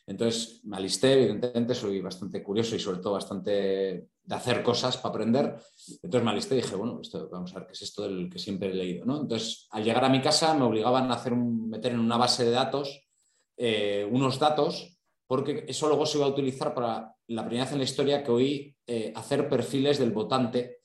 Entonces 0.07 0.61
me 0.65 0.77
alisté, 0.77 1.15
evidentemente 1.15 1.75
soy 1.75 2.01
bastante 2.01 2.43
curioso 2.43 2.77
y 2.77 2.79
sobre 2.79 2.99
todo 2.99 3.15
bastante 3.15 4.09
de 4.23 4.35
hacer 4.35 4.63
cosas 4.63 4.99
para 4.99 5.11
aprender. 5.11 5.57
Entonces 6.03 6.25
me 6.25 6.31
alisté 6.31 6.55
y 6.55 6.63
dije, 6.63 6.77
bueno, 6.77 7.01
esto, 7.01 7.29
vamos 7.31 7.53
a 7.53 7.61
ver 7.61 7.69
qué 7.69 7.73
es 7.73 7.83
esto 7.83 8.03
del 8.03 8.29
que 8.29 8.39
siempre 8.39 8.71
he 8.71 8.75
leído. 8.75 9.07
¿no? 9.07 9.23
Entonces, 9.23 9.67
al 9.71 9.83
llegar 9.83 10.05
a 10.05 10.11
mi 10.11 10.21
casa 10.21 10.53
me 10.55 10.65
obligaban 10.65 11.11
a 11.11 11.15
hacer 11.15 11.33
un, 11.33 11.71
meter 11.71 11.93
en 11.93 12.01
una 12.01 12.19
base 12.19 12.45
de 12.45 12.51
datos 12.51 13.07
eh, 13.57 14.09
unos 14.11 14.39
datos, 14.39 14.99
porque 15.27 15.65
eso 15.69 15.89
luego 15.89 16.07
se 16.07 16.19
iba 16.19 16.27
a 16.27 16.31
utilizar 16.31 16.75
para 16.75 17.15
la 17.29 17.45
primera 17.45 17.65
vez 17.65 17.73
en 17.73 17.79
la 17.79 17.85
historia 17.85 18.23
que 18.23 18.31
oí 18.31 18.77
eh, 18.87 19.13
hacer 19.17 19.49
perfiles 19.49 19.99
del 19.99 20.13
votante 20.13 20.81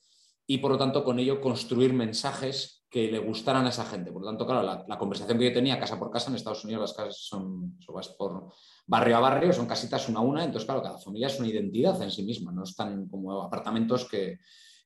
y 0.47 0.57
por 0.57 0.72
lo 0.72 0.78
tanto 0.78 1.03
con 1.03 1.20
ello 1.20 1.41
construir 1.41 1.93
mensajes 1.93 2.80
que 2.89 3.11
le 3.11 3.20
gustaran 3.20 3.65
a 3.65 3.70
esa 3.70 3.86
gente. 3.86 4.11
Por 4.11 4.24
lo 4.24 4.30
tanto, 4.30 4.45
claro, 4.47 4.84
la, 4.88 4.97
conversación 4.97 5.38
que 5.38 5.45
yo 5.45 5.53
tenía 5.53 5.80
casa 5.80 5.99
por 5.99 6.09
casa 6.09 6.30
en 6.30 6.38
Estados 6.38 6.63
Unidos, 6.65 6.82
las 6.82 6.93
casas 6.93 7.17
son, 7.20 7.78
son 7.80 7.95
por 8.17 8.51
barrio 8.88 9.17
a 9.17 9.20
barrio, 9.20 9.53
son 9.53 9.67
casitas 9.67 10.09
una 10.09 10.20
a 10.20 10.24
una, 10.24 10.43
entonces 10.43 10.65
claro, 10.65 10.82
cada 10.82 10.97
familia 10.97 11.28
es 11.28 11.39
una 11.39 11.49
identidad 11.49 12.01
en 12.01 12.09
sí 12.09 12.24
misma, 12.24 12.51
no 12.51 12.63
están 12.63 13.07
como 13.07 13.43
apartamentos 13.43 14.09
que, 14.09 14.39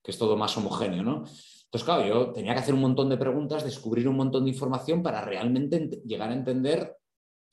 es 0.03 0.17
todo 0.17 0.36
más 0.36 0.57
homogéneo, 0.57 1.01
¿no? 1.01 1.19
Entonces, 1.19 1.86
claro, 1.86 2.05
yo 2.05 2.34
tenía 2.34 2.53
que 2.53 2.59
hacer 2.59 2.73
un 2.73 2.81
montón 2.81 3.07
de 3.07 3.17
preguntas, 3.17 3.63
descubrir 3.63 4.09
un 4.09 4.17
montón 4.17 4.43
de 4.43 4.49
información 4.49 5.01
para 5.01 5.21
realmente 5.21 6.01
llegar 6.05 6.29
a 6.29 6.34
entender 6.34 6.97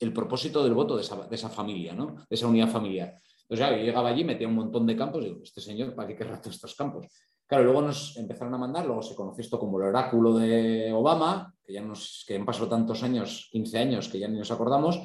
el 0.01 0.13
propósito 0.13 0.63
del 0.63 0.73
voto 0.73 0.97
de 0.97 1.03
esa, 1.03 1.49
familia, 1.49 1.93
¿no? 1.93 2.15
De 2.29 2.35
esa 2.35 2.47
unidad 2.47 2.69
familiar. 2.69 3.19
Entonces, 3.43 3.77
yo 3.77 3.83
llegaba 3.83 4.09
allí, 4.09 4.23
metía 4.23 4.47
un 4.47 4.55
montón 4.55 4.87
de 4.87 4.95
campos 4.95 5.21
y 5.23 5.27
digo, 5.27 5.39
este 5.43 5.61
señor, 5.61 5.93
¿para 5.95 6.07
qué 6.07 6.15
querrá 6.15 6.41
estos 6.43 6.75
campos? 6.75 7.07
Claro, 7.45 7.65
luego 7.65 7.81
nos 7.81 8.17
empezaron 8.17 8.53
a 8.53 8.57
mandar, 8.57 8.85
luego 8.85 9.01
se 9.01 9.13
conoció 9.13 9.41
esto 9.41 9.59
como 9.59 9.79
el 9.79 9.87
oráculo 9.87 10.37
de 10.37 10.91
Obama, 10.93 11.53
que 11.63 11.73
ya, 11.73 11.81
nos, 11.81 12.23
que 12.27 12.35
han 12.35 12.45
pasado 12.45 12.67
tantos 12.67 13.03
años, 13.03 13.49
15 13.51 13.77
años, 13.77 14.09
que 14.09 14.19
ya 14.19 14.27
ni 14.27 14.37
nos 14.37 14.51
acordamos, 14.51 14.99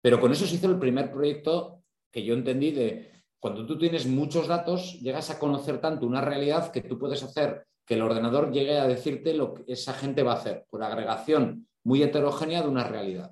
pero 0.00 0.20
con 0.20 0.30
eso 0.30 0.46
se 0.46 0.56
hizo 0.56 0.68
el 0.68 0.78
primer 0.78 1.10
proyecto 1.10 1.82
que 2.12 2.22
yo 2.22 2.34
entendí 2.34 2.70
de 2.70 3.24
cuando 3.38 3.66
tú 3.66 3.78
tienes 3.78 4.06
muchos 4.06 4.46
datos, 4.46 5.00
llegas 5.00 5.30
a 5.30 5.38
conocer 5.38 5.80
tanto 5.80 6.06
una 6.06 6.20
realidad 6.20 6.70
que 6.70 6.82
tú 6.82 6.98
puedes 6.98 7.22
hacer 7.22 7.66
que 7.86 7.94
el 7.94 8.02
ordenador 8.02 8.52
llegue 8.52 8.78
a 8.78 8.88
decirte 8.88 9.32
lo 9.32 9.54
que 9.54 9.64
esa 9.68 9.92
gente 9.94 10.22
va 10.22 10.32
a 10.32 10.36
hacer, 10.36 10.66
por 10.68 10.82
agregación 10.82 11.68
muy 11.84 12.02
heterogénea 12.02 12.62
de 12.62 12.68
una 12.68 12.84
realidad. 12.84 13.30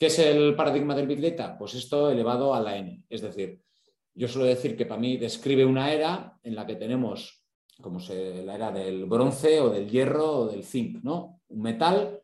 ¿Qué 0.00 0.06
es 0.06 0.18
el 0.18 0.56
paradigma 0.56 0.94
del 0.94 1.06
Big 1.06 1.20
Data? 1.20 1.58
Pues 1.58 1.74
esto 1.74 2.10
elevado 2.10 2.54
a 2.54 2.60
la 2.62 2.74
N. 2.74 3.04
Es 3.10 3.20
decir, 3.20 3.62
yo 4.14 4.28
suelo 4.28 4.48
decir 4.48 4.74
que 4.74 4.86
para 4.86 4.98
mí 4.98 5.18
describe 5.18 5.62
una 5.62 5.92
era 5.92 6.40
en 6.42 6.54
la 6.54 6.66
que 6.66 6.76
tenemos 6.76 7.44
como 7.82 8.00
se, 8.00 8.42
la 8.42 8.54
era 8.54 8.70
del 8.70 9.04
bronce 9.04 9.60
o 9.60 9.68
del 9.68 9.90
hierro 9.90 10.38
o 10.38 10.48
del 10.48 10.64
zinc, 10.64 11.02
¿no? 11.02 11.42
Un 11.48 11.60
metal 11.60 12.22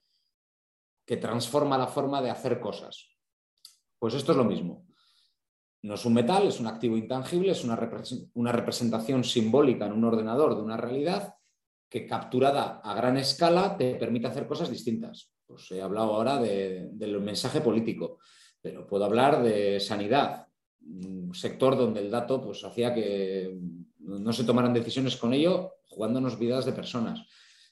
que 1.05 1.19
transforma 1.19 1.77
la 1.77 1.87
forma 1.87 2.23
de 2.23 2.31
hacer 2.31 2.61
cosas. 2.61 3.11
Pues 3.99 4.15
esto 4.15 4.33
es 4.33 4.39
lo 4.39 4.45
mismo. 4.45 4.87
No 5.83 5.97
es 5.97 6.05
un 6.07 6.15
metal, 6.15 6.47
es 6.47 6.59
un 6.59 6.69
activo 6.69 6.97
intangible, 6.97 7.53
es 7.53 7.63
una, 7.63 7.77
representación 7.77 9.23
simbólica 9.23 9.85
en 9.85 9.93
un 9.93 10.05
ordenador 10.05 10.57
de 10.57 10.63
una 10.63 10.79
realidad 10.79 11.35
que 11.91 12.07
capturada 12.07 12.81
a 12.83 12.95
gran 12.95 13.19
escala 13.19 13.77
te 13.77 13.97
permite 13.97 14.29
hacer 14.29 14.47
cosas 14.47 14.71
distintas. 14.71 15.36
Pues 15.47 15.71
he 15.71 15.81
hablado 15.81 16.15
ahora 16.15 16.39
del 16.41 17.21
mensaje 17.21 17.61
político, 17.61 18.19
pero 18.61 18.87
puedo 18.87 19.05
hablar 19.05 19.43
de 19.43 19.79
sanidad, 19.81 20.47
un 20.81 21.35
sector 21.35 21.77
donde 21.77 22.01
el 22.01 22.11
dato 22.11 22.43
pues, 22.43 22.65
hacía 22.65 22.93
que 22.93 23.59
no 23.99 24.33
se 24.33 24.45
tomaran 24.45 24.75
decisiones 24.75 25.17
con 25.17 25.33
ello, 25.33 25.75
jugándonos 25.85 26.39
vidas 26.39 26.65
de 26.65 26.73
personas. 26.73 27.21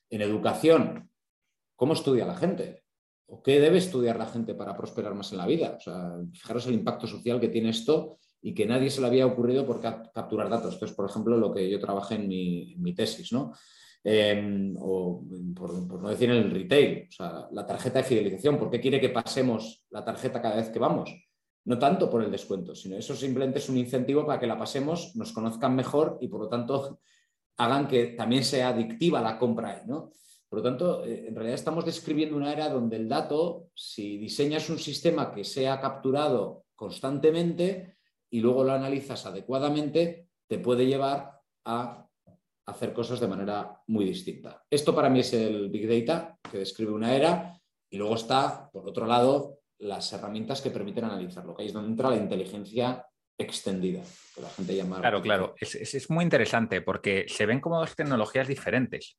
En 0.08 0.22
educación, 0.22 1.10
¿cómo 1.76 1.94
estudia 1.94 2.26
la 2.26 2.36
gente? 2.36 2.84
o 3.26 3.42
qué 3.42 3.60
debe 3.60 3.78
estudiar 3.78 4.18
la 4.18 4.26
gente 4.26 4.54
para 4.54 4.76
prosperar 4.76 5.14
más 5.14 5.32
en 5.32 5.38
la 5.38 5.46
vida. 5.46 5.78
Fijaros 6.32 6.66
el 6.66 6.74
impacto 6.74 7.06
social 7.06 7.40
que 7.40 7.48
tiene 7.48 7.70
esto 7.70 8.18
y 8.42 8.54
que 8.54 8.66
nadie 8.66 8.90
se 8.90 9.00
le 9.00 9.06
había 9.06 9.26
ocurrido 9.26 9.66
por 9.66 9.80
capturar 9.80 10.50
datos. 10.50 10.74
Esto 10.74 10.84
es, 10.84 10.92
por 10.92 11.08
ejemplo, 11.08 11.36
lo 11.36 11.52
que 11.52 11.68
yo 11.68 11.80
trabajé 11.80 12.16
en 12.16 12.28
mi, 12.28 12.94
tesis, 12.94 13.32
¿no? 13.32 13.52
Em, 14.06 14.76
o 14.78 15.24
por, 15.56 15.72
no 15.72 16.10
decir 16.10 16.30
en 16.30 16.36
el 16.36 16.50
retail, 16.50 17.08
o 17.08 17.12
sea, 17.12 17.48
la 17.52 17.66
tarjeta 17.66 18.00
de 18.00 18.04
fidelización, 18.04 18.58
¿por 18.58 18.70
qué 18.70 18.78
quiere 18.78 19.00
que 19.00 19.08
pasemos 19.08 19.86
la 19.88 20.04
tarjeta 20.04 20.42
cada 20.42 20.56
vez 20.56 20.68
que 20.68 20.78
vamos? 20.78 21.10
No 21.64 21.78
tanto 21.78 22.10
por 22.10 22.22
el 22.22 22.30
descuento, 22.30 22.74
sino 22.74 22.98
eso 22.98 23.16
simplemente 23.16 23.60
es 23.60 23.68
un 23.70 23.78
incentivo 23.78 24.26
para 24.26 24.38
que 24.38 24.46
la 24.46 24.58
pasemos, 24.58 25.16
nos 25.16 25.32
conozcan 25.32 25.74
mejor 25.74 26.18
y 26.20 26.28
por 26.28 26.40
lo 26.40 26.48
tanto 26.50 27.00
hagan 27.56 27.88
que 27.88 28.08
también 28.08 28.44
sea 28.44 28.68
adictiva 28.68 29.22
la 29.22 29.38
compra, 29.38 29.82
¿no? 29.86 30.12
Por 30.50 30.58
lo 30.58 30.62
tanto, 30.62 31.04
eh, 31.06 31.28
en 31.28 31.34
realidad 31.34 31.54
estamos 31.54 31.86
describiendo 31.86 32.36
una 32.36 32.52
era 32.52 32.68
donde 32.68 32.96
el 32.96 33.08
dato, 33.08 33.70
si 33.74 34.18
diseñas 34.18 34.68
un 34.68 34.78
sistema 34.78 35.32
que 35.32 35.44
sea 35.44 35.80
capturado 35.80 36.66
constantemente 36.74 37.96
y 38.28 38.40
luego 38.40 38.64
lo 38.64 38.72
analizas 38.72 39.24
adecuadamente, 39.24 40.28
te 40.46 40.58
puede 40.58 40.84
llevar 40.86 41.40
a 41.64 42.03
hacer 42.66 42.92
cosas 42.92 43.20
de 43.20 43.28
manera 43.28 43.80
muy 43.88 44.04
distinta. 44.04 44.62
Esto 44.70 44.94
para 44.94 45.10
mí 45.10 45.20
es 45.20 45.32
el 45.34 45.68
Big 45.70 45.88
Data, 46.06 46.38
que 46.50 46.58
describe 46.58 46.92
una 46.92 47.14
era, 47.14 47.60
y 47.90 47.96
luego 47.96 48.14
está, 48.14 48.70
por 48.72 48.88
otro 48.88 49.06
lado, 49.06 49.58
las 49.78 50.12
herramientas 50.12 50.62
que 50.62 50.70
permiten 50.70 51.04
analizarlo, 51.04 51.54
que 51.54 51.62
ahí 51.62 51.68
es 51.68 51.74
donde 51.74 51.90
entra 51.90 52.10
la 52.10 52.16
inteligencia 52.16 53.06
extendida, 53.36 54.02
que 54.34 54.40
la 54.40 54.48
gente 54.48 54.76
llama. 54.76 55.00
Claro, 55.00 55.20
claro, 55.20 55.54
es, 55.60 55.74
es 55.74 56.10
muy 56.10 56.24
interesante 56.24 56.80
porque 56.80 57.26
se 57.28 57.46
ven 57.46 57.60
como 57.60 57.80
dos 57.80 57.94
tecnologías 57.96 58.48
diferentes 58.48 59.18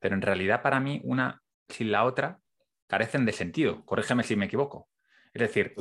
pero 0.00 0.16
en 0.16 0.22
realidad 0.22 0.62
para 0.62 0.80
mí 0.80 1.00
una 1.04 1.40
sin 1.68 1.92
la 1.92 2.04
otra 2.04 2.40
carecen 2.88 3.24
de 3.24 3.32
sentido. 3.32 3.84
Corrígeme 3.84 4.24
si 4.24 4.34
me 4.34 4.46
equivoco. 4.46 4.88
Es 5.32 5.42
decir, 5.42 5.74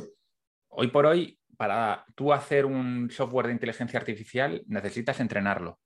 hoy 0.67 0.89
por 0.89 1.07
hoy, 1.07 1.39
para 1.57 2.05
tú 2.13 2.31
hacer 2.31 2.65
un 2.65 3.09
software 3.09 3.47
de 3.47 3.53
inteligencia 3.53 3.99
artificial, 3.99 4.61
necesitas 4.67 5.19
entrenarlo. 5.19 5.79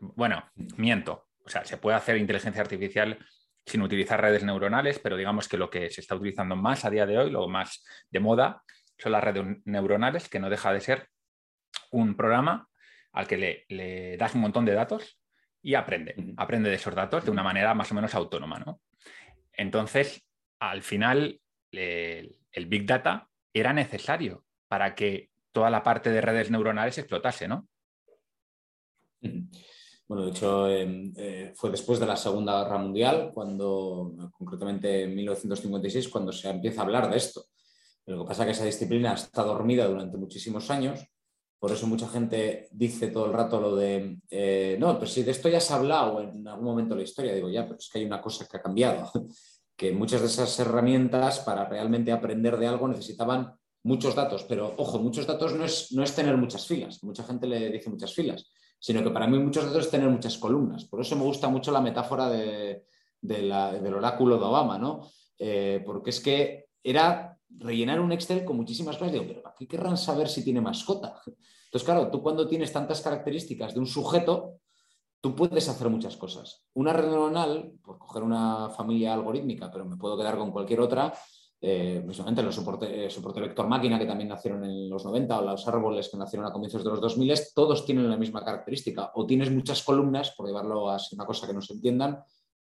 Bueno, 0.00 0.44
miento. 0.76 1.28
O 1.44 1.48
sea, 1.48 1.64
se 1.64 1.76
puede 1.76 1.96
hacer 1.96 2.16
inteligencia 2.16 2.62
artificial 2.62 3.18
sin 3.64 3.82
utilizar 3.82 4.20
redes 4.20 4.44
neuronales, 4.44 4.98
pero 4.98 5.16
digamos 5.16 5.48
que 5.48 5.56
lo 5.56 5.70
que 5.70 5.90
se 5.90 6.00
está 6.00 6.14
utilizando 6.14 6.56
más 6.56 6.84
a 6.84 6.90
día 6.90 7.06
de 7.06 7.18
hoy, 7.18 7.30
lo 7.30 7.48
más 7.48 7.84
de 8.10 8.20
moda, 8.20 8.62
son 8.98 9.12
las 9.12 9.22
redes 9.22 9.44
neuronales, 9.64 10.28
que 10.28 10.38
no 10.38 10.50
deja 10.50 10.72
de 10.72 10.80
ser 10.80 11.08
un 11.90 12.16
programa 12.16 12.68
al 13.12 13.26
que 13.26 13.36
le, 13.36 13.64
le 13.68 14.16
das 14.16 14.34
un 14.34 14.40
montón 14.42 14.64
de 14.64 14.74
datos 14.74 15.20
y 15.66 15.74
aprende, 15.74 16.14
aprende 16.36 16.70
de 16.70 16.76
esos 16.76 16.94
datos 16.94 17.24
de 17.24 17.30
una 17.32 17.42
manera 17.42 17.74
más 17.74 17.90
o 17.90 17.94
menos 17.96 18.14
autónoma. 18.14 18.60
¿no? 18.60 18.80
Entonces, 19.52 20.24
al 20.60 20.82
final, 20.82 21.40
el, 21.72 22.66
Big 22.66 22.86
Data 22.86 23.28
era 23.52 23.72
necesario 23.72 24.44
para 24.68 24.94
que 24.94 25.30
toda 25.50 25.70
la 25.70 25.82
parte 25.82 26.10
de 26.10 26.20
redes 26.20 26.52
neuronales 26.52 26.98
explotase, 26.98 27.48
¿no? 27.48 27.66
Bueno, 30.08 30.24
de 30.24 30.30
hecho, 30.30 30.68
em, 30.68 31.12
eh, 31.16 31.52
fue 31.56 31.70
después 31.70 31.98
de 31.98 32.06
la 32.06 32.16
Segunda 32.16 32.62
Guerra 32.62 32.78
Mundial, 32.78 33.32
cuando, 33.34 34.14
concretamente 34.32 35.02
en 35.02 35.14
1956, 35.16 36.08
cuando 36.08 36.30
se 36.30 36.48
empieza 36.48 36.80
a 36.80 36.84
hablar 36.84 37.10
de 37.10 37.16
esto. 37.16 37.46
Lo 38.06 38.22
que 38.22 38.28
pasa 38.28 38.42
es 38.42 38.46
que 38.46 38.52
esa 38.52 38.64
disciplina 38.64 39.14
está 39.14 39.42
dormida 39.42 39.88
durante 39.88 40.16
muchísimos 40.16 40.70
años 40.70 41.08
por 41.58 41.72
eso 41.72 41.86
mucha 41.86 42.08
gente 42.08 42.68
dice 42.70 43.08
todo 43.08 43.26
el 43.26 43.32
rato 43.32 43.60
lo 43.60 43.76
de, 43.76 44.18
eh, 44.30 44.76
no, 44.78 44.98
pues 44.98 45.12
si 45.12 45.22
de 45.22 45.30
esto 45.30 45.48
ya 45.48 45.60
se 45.60 45.72
ha 45.72 45.76
hablado 45.76 46.20
en 46.20 46.46
algún 46.46 46.66
momento 46.66 46.94
de 46.94 47.00
la 47.00 47.04
historia, 47.04 47.34
digo, 47.34 47.48
ya, 47.48 47.64
pero 47.64 47.78
es 47.78 47.88
que 47.88 47.98
hay 47.98 48.04
una 48.04 48.20
cosa 48.20 48.46
que 48.46 48.58
ha 48.58 48.62
cambiado, 48.62 49.10
que 49.76 49.92
muchas 49.92 50.20
de 50.20 50.26
esas 50.26 50.58
herramientas 50.60 51.40
para 51.40 51.66
realmente 51.66 52.12
aprender 52.12 52.58
de 52.58 52.66
algo 52.66 52.88
necesitaban 52.88 53.54
muchos 53.84 54.14
datos, 54.14 54.44
pero 54.44 54.74
ojo, 54.76 54.98
muchos 54.98 55.26
datos 55.26 55.54
no 55.54 55.64
es, 55.64 55.92
no 55.92 56.02
es 56.02 56.14
tener 56.14 56.36
muchas 56.36 56.66
filas, 56.66 57.02
mucha 57.02 57.24
gente 57.24 57.46
le 57.46 57.70
dice 57.70 57.88
muchas 57.88 58.12
filas, 58.12 58.52
sino 58.78 59.02
que 59.02 59.10
para 59.10 59.26
mí 59.26 59.38
muchos 59.38 59.64
datos 59.64 59.86
es 59.86 59.90
tener 59.90 60.08
muchas 60.08 60.38
columnas. 60.38 60.84
Por 60.84 61.00
eso 61.00 61.16
me 61.16 61.22
gusta 61.22 61.48
mucho 61.48 61.72
la 61.72 61.80
metáfora 61.80 62.28
de, 62.28 62.86
del 63.20 63.94
oráculo 63.94 64.38
de 64.38 64.44
Obama, 64.44 64.78
¿no? 64.78 65.08
Eh, 65.38 65.82
porque 65.84 66.10
es 66.10 66.20
que 66.20 66.68
era 66.82 67.38
rellenar 67.48 68.00
un 68.00 68.12
Excel 68.12 68.44
con 68.44 68.56
muchísimas 68.56 68.96
cosas. 68.96 69.12
Digo, 69.12 69.24
pero 69.26 69.48
aquí 69.48 69.66
querrán 69.66 69.96
saber 69.96 70.28
si 70.28 70.44
tiene 70.44 70.60
mascota? 70.60 71.20
Entonces, 71.26 71.84
claro, 71.84 72.10
tú 72.10 72.22
cuando 72.22 72.46
tienes 72.46 72.72
tantas 72.72 73.00
características 73.00 73.74
de 73.74 73.80
un 73.80 73.86
sujeto, 73.86 74.60
tú 75.20 75.34
puedes 75.34 75.68
hacer 75.68 75.88
muchas 75.88 76.16
cosas. 76.16 76.64
Una 76.74 76.92
red 76.92 77.08
neuronal, 77.08 77.72
por 77.82 77.98
coger 77.98 78.22
una 78.22 78.70
familia 78.70 79.14
algorítmica, 79.14 79.70
pero 79.70 79.84
me 79.84 79.96
puedo 79.96 80.16
quedar 80.16 80.36
con 80.38 80.52
cualquier 80.52 80.80
otra, 80.80 81.12
eh, 81.60 82.02
mismamente 82.04 82.42
los 82.42 82.54
soporte, 82.54 83.06
eh, 83.06 83.10
soporte 83.10 83.40
vector 83.40 83.66
máquina 83.66 83.98
que 83.98 84.04
también 84.04 84.28
nacieron 84.28 84.64
en 84.64 84.90
los 84.90 85.04
90 85.04 85.38
o 85.38 85.42
los 85.42 85.66
árboles 85.66 86.08
que 86.08 86.16
nacieron 86.16 86.46
a 86.46 86.52
comienzos 86.52 86.84
de 86.84 86.90
los 86.90 87.00
2000, 87.00 87.34
todos 87.54 87.84
tienen 87.86 88.08
la 88.10 88.16
misma 88.16 88.44
característica. 88.44 89.10
O 89.14 89.26
tienes 89.26 89.50
muchas 89.50 89.82
columnas, 89.82 90.32
por 90.36 90.46
llevarlo 90.46 90.90
a 90.90 90.98
una 91.12 91.26
cosa 91.26 91.46
que 91.46 91.54
no 91.54 91.62
se 91.62 91.74
entiendan, 91.74 92.22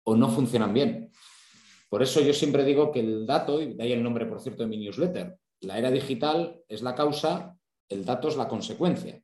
o 0.03 0.15
no 0.15 0.29
funcionan 0.29 0.73
bien. 0.73 1.11
Por 1.89 2.03
eso 2.03 2.21
yo 2.21 2.33
siempre 2.33 2.63
digo 2.63 2.91
que 2.91 2.99
el 2.99 3.25
dato, 3.25 3.61
y 3.61 3.73
de 3.73 3.83
ahí 3.83 3.91
el 3.91 4.03
nombre, 4.03 4.25
por 4.25 4.39
cierto, 4.39 4.63
de 4.63 4.69
mi 4.69 4.77
newsletter, 4.77 5.37
la 5.61 5.77
era 5.77 5.89
digital 5.89 6.61
es 6.67 6.81
la 6.81 6.93
causa, 6.93 7.57
el 7.89 8.05
dato 8.05 8.27
es 8.27 8.37
la 8.37 8.47
consecuencia. 8.47 9.21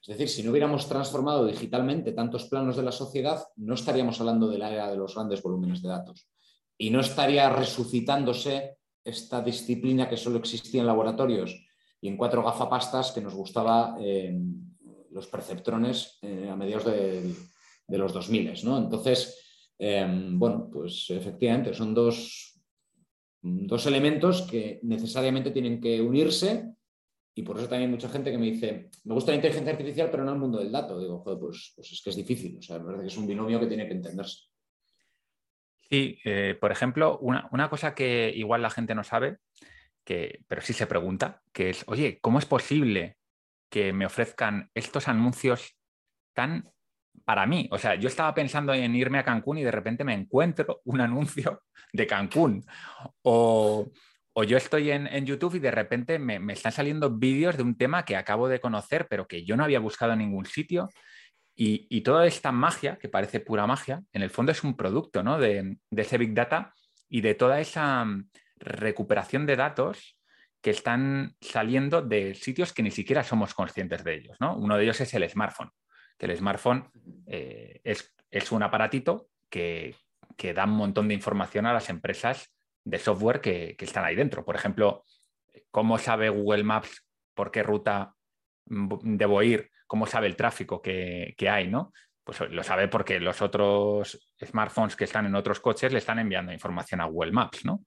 Es 0.00 0.08
decir, 0.08 0.28
si 0.28 0.42
no 0.42 0.50
hubiéramos 0.50 0.86
transformado 0.86 1.46
digitalmente 1.46 2.12
tantos 2.12 2.44
planos 2.44 2.76
de 2.76 2.82
la 2.82 2.92
sociedad, 2.92 3.42
no 3.56 3.74
estaríamos 3.74 4.20
hablando 4.20 4.48
de 4.48 4.58
la 4.58 4.70
era 4.70 4.90
de 4.90 4.96
los 4.96 5.14
grandes 5.14 5.42
volúmenes 5.42 5.80
de 5.80 5.88
datos. 5.88 6.28
Y 6.78 6.90
no 6.90 7.00
estaría 7.00 7.48
resucitándose 7.50 8.78
esta 9.04 9.42
disciplina 9.42 10.08
que 10.08 10.16
solo 10.16 10.38
existía 10.38 10.80
en 10.80 10.86
laboratorios 10.86 11.54
y 12.00 12.08
en 12.08 12.16
cuatro 12.16 12.42
gafapastas 12.42 13.12
que 13.12 13.20
nos 13.20 13.34
gustaba 13.34 13.96
en 14.00 14.76
los 15.10 15.26
perceptrones 15.28 16.18
eh, 16.22 16.48
a 16.50 16.56
mediados 16.56 16.86
de, 16.86 17.34
los 17.88 18.12
2000. 18.12 18.64
¿no? 18.64 18.78
Entonces, 18.78 19.44
Em, 19.78 20.38
bueno, 20.38 20.70
pues 20.72 21.10
efectivamente 21.10 21.74
son 21.74 21.94
dos, 21.94 22.60
dos 23.42 23.86
elementos 23.86 24.42
que 24.42 24.80
necesariamente 24.82 25.50
tienen 25.50 25.80
que 25.80 26.00
unirse 26.00 26.74
y 27.34 27.42
por 27.42 27.58
eso 27.58 27.68
también 27.68 27.90
hay 27.90 27.96
mucha 27.96 28.08
gente 28.08 28.30
que 28.30 28.38
me 28.38 28.46
dice, 28.46 28.90
me 29.04 29.14
gusta 29.14 29.32
la 29.32 29.36
inteligencia 29.36 29.72
artificial, 29.72 30.08
pero 30.10 30.24
no 30.24 30.32
el 30.32 30.38
mundo 30.38 30.58
del 30.58 30.70
dato. 30.70 31.00
Digo, 31.00 31.18
joder, 31.18 31.38
pues, 31.40 31.72
pues 31.74 31.90
es 31.90 32.00
que 32.00 32.10
es 32.10 32.16
difícil. 32.16 32.58
O 32.58 32.62
sea, 32.62 32.78
me 32.78 32.84
parece 32.84 33.02
que 33.02 33.08
es 33.08 33.16
un 33.16 33.26
binomio 33.26 33.58
que 33.58 33.66
tiene 33.66 33.88
que 33.88 33.94
entenderse. 33.94 34.44
Sí, 35.94 36.18
eh, 36.24 36.58
por 36.60 36.72
ejemplo, 36.72 37.18
una, 37.18 37.68
cosa 37.70 37.94
que 37.94 38.32
igual 38.34 38.62
la 38.62 38.70
gente 38.70 38.96
no 38.96 39.04
sabe, 39.04 39.38
que, 40.04 40.40
pero 40.48 40.60
sí 40.60 40.72
se 40.72 40.88
pregunta, 40.88 41.40
que 41.52 41.70
es, 41.70 41.84
oye, 41.86 42.18
¿cómo 42.20 42.40
es 42.40 42.46
posible 42.46 43.16
que 43.70 43.92
me 43.92 44.04
ofrezcan 44.04 44.70
estos 44.74 45.06
anuncios 45.06 45.76
tan 46.32 46.68
para 47.24 47.46
mí, 47.46 47.68
o 47.70 47.78
sea, 47.78 47.94
yo 47.94 48.08
estaba 48.08 48.34
pensando 48.34 48.74
en 48.74 48.94
irme 48.94 49.18
a 49.18 49.24
Cancún 49.24 49.58
y 49.58 49.62
de 49.62 49.70
repente 49.70 50.02
me 50.02 50.14
encuentro 50.14 50.80
un 50.84 51.00
anuncio 51.00 51.62
de 51.92 52.06
Cancún. 52.08 52.64
O, 53.22 53.90
yo 54.48 54.56
estoy 54.56 54.90
en, 54.90 55.24
YouTube 55.24 55.54
y 55.54 55.60
de 55.60 55.70
repente 55.70 56.18
me, 56.18 56.40
están 56.52 56.72
saliendo 56.72 57.08
vídeos 57.08 57.56
de 57.56 57.62
un 57.62 57.76
tema 57.76 58.04
que 58.04 58.16
acabo 58.16 58.48
de 58.48 58.58
conocer, 58.58 59.06
pero 59.08 59.28
que 59.28 59.44
yo 59.44 59.56
no 59.56 59.62
había 59.62 59.78
buscado 59.78 60.12
en 60.12 60.18
ningún 60.18 60.44
sitio. 60.44 60.88
Y, 61.56 62.00
toda 62.00 62.26
esta 62.26 62.50
magia, 62.50 62.96
que 62.96 63.08
parece 63.08 63.38
pura 63.38 63.66
magia, 63.66 64.02
en 64.12 64.22
el 64.22 64.30
fondo 64.30 64.50
es 64.50 64.64
un 64.64 64.76
producto 64.76 65.22
¿no? 65.22 65.38
de, 65.38 65.76
de 65.88 66.02
ese 66.02 66.18
Big 66.18 66.34
Data 66.34 66.74
y 67.08 67.20
de 67.20 67.34
toda 67.34 67.60
esa 67.60 68.04
mm, 68.04 68.28
recuperación 68.56 69.46
de 69.46 69.56
datos 69.56 70.16
que 70.64 70.70
están 70.70 71.36
saliendo 71.42 72.00
de 72.00 72.34
sitios 72.34 72.72
que 72.72 72.82
ni 72.82 72.90
siquiera 72.90 73.22
somos 73.22 73.52
conscientes 73.52 74.02
de 74.02 74.14
ellos. 74.14 74.36
¿no? 74.40 74.56
Uno 74.56 74.78
de 74.78 74.84
ellos 74.84 74.98
es 75.02 75.12
el 75.12 75.28
smartphone, 75.28 75.70
que 76.18 76.24
el 76.24 76.36
smartphone 76.36 76.90
eh, 77.26 77.82
es, 77.84 78.50
un 78.50 78.62
aparatito 78.62 79.28
que, 79.50 79.94
da 80.54 80.64
un 80.64 80.70
montón 80.70 81.06
de 81.06 81.14
información 81.14 81.66
a 81.66 81.74
las 81.74 81.90
empresas 81.90 82.50
de 82.82 82.98
software 82.98 83.42
que, 83.42 83.76
están 83.78 84.06
ahí 84.06 84.16
dentro. 84.16 84.42
Por 84.42 84.56
ejemplo, 84.56 85.04
cómo 85.70 85.98
sabe 85.98 86.30
Google 86.30 86.64
Maps 86.64 87.06
por 87.34 87.50
qué 87.50 87.62
ruta 87.62 88.14
debo 88.66 89.42
ir, 89.42 89.70
cómo 89.86 90.06
sabe 90.06 90.26
el 90.26 90.36
tráfico 90.36 90.80
que, 90.80 91.34
que 91.36 91.48
hay, 91.48 91.68
¿no? 91.68 91.92
Pues 92.22 92.40
lo 92.40 92.62
sabe 92.62 92.88
porque 92.88 93.20
los 93.20 93.42
otros 93.42 94.18
smartphones 94.42 94.96
que 94.96 95.04
están 95.04 95.26
en 95.26 95.34
otros 95.34 95.60
coches 95.60 95.92
le 95.92 95.98
están 95.98 96.18
enviando 96.18 96.52
información 96.52 97.00
a 97.00 97.04
Google 97.04 97.32
Maps, 97.32 97.64
¿no? 97.64 97.84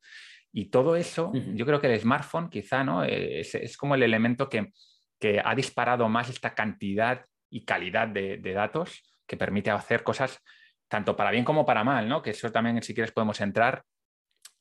Y 0.52 0.72
todo 0.72 0.96
eso, 0.96 1.32
yo 1.34 1.66
creo 1.68 1.80
que 1.80 1.94
el 1.94 2.00
smartphone 2.00 2.50
quizá 2.50 2.84
¿no? 2.84 3.04
es, 3.04 3.78
como 3.78 3.96
el 3.96 4.04
elemento 4.04 4.50
que, 4.50 4.72
ha 5.44 5.56
disparado 5.56 6.10
más 6.10 6.30
esta 6.30 6.54
cantidad 6.54 7.26
y 7.50 7.66
calidad 7.66 8.08
de, 8.08 8.40
datos 8.40 9.04
que 9.26 9.38
permite 9.38 9.72
hacer 9.72 10.04
cosas 10.04 10.40
tanto 10.88 11.16
para 11.16 11.32
bien 11.32 11.44
como 11.44 11.66
para 11.66 11.84
mal, 11.84 12.08
¿no? 12.10 12.22
que 12.22 12.32
eso 12.32 12.52
también 12.52 12.82
si 12.82 12.94
quieres 12.94 13.12
podemos 13.12 13.42
entrar, 13.42 13.84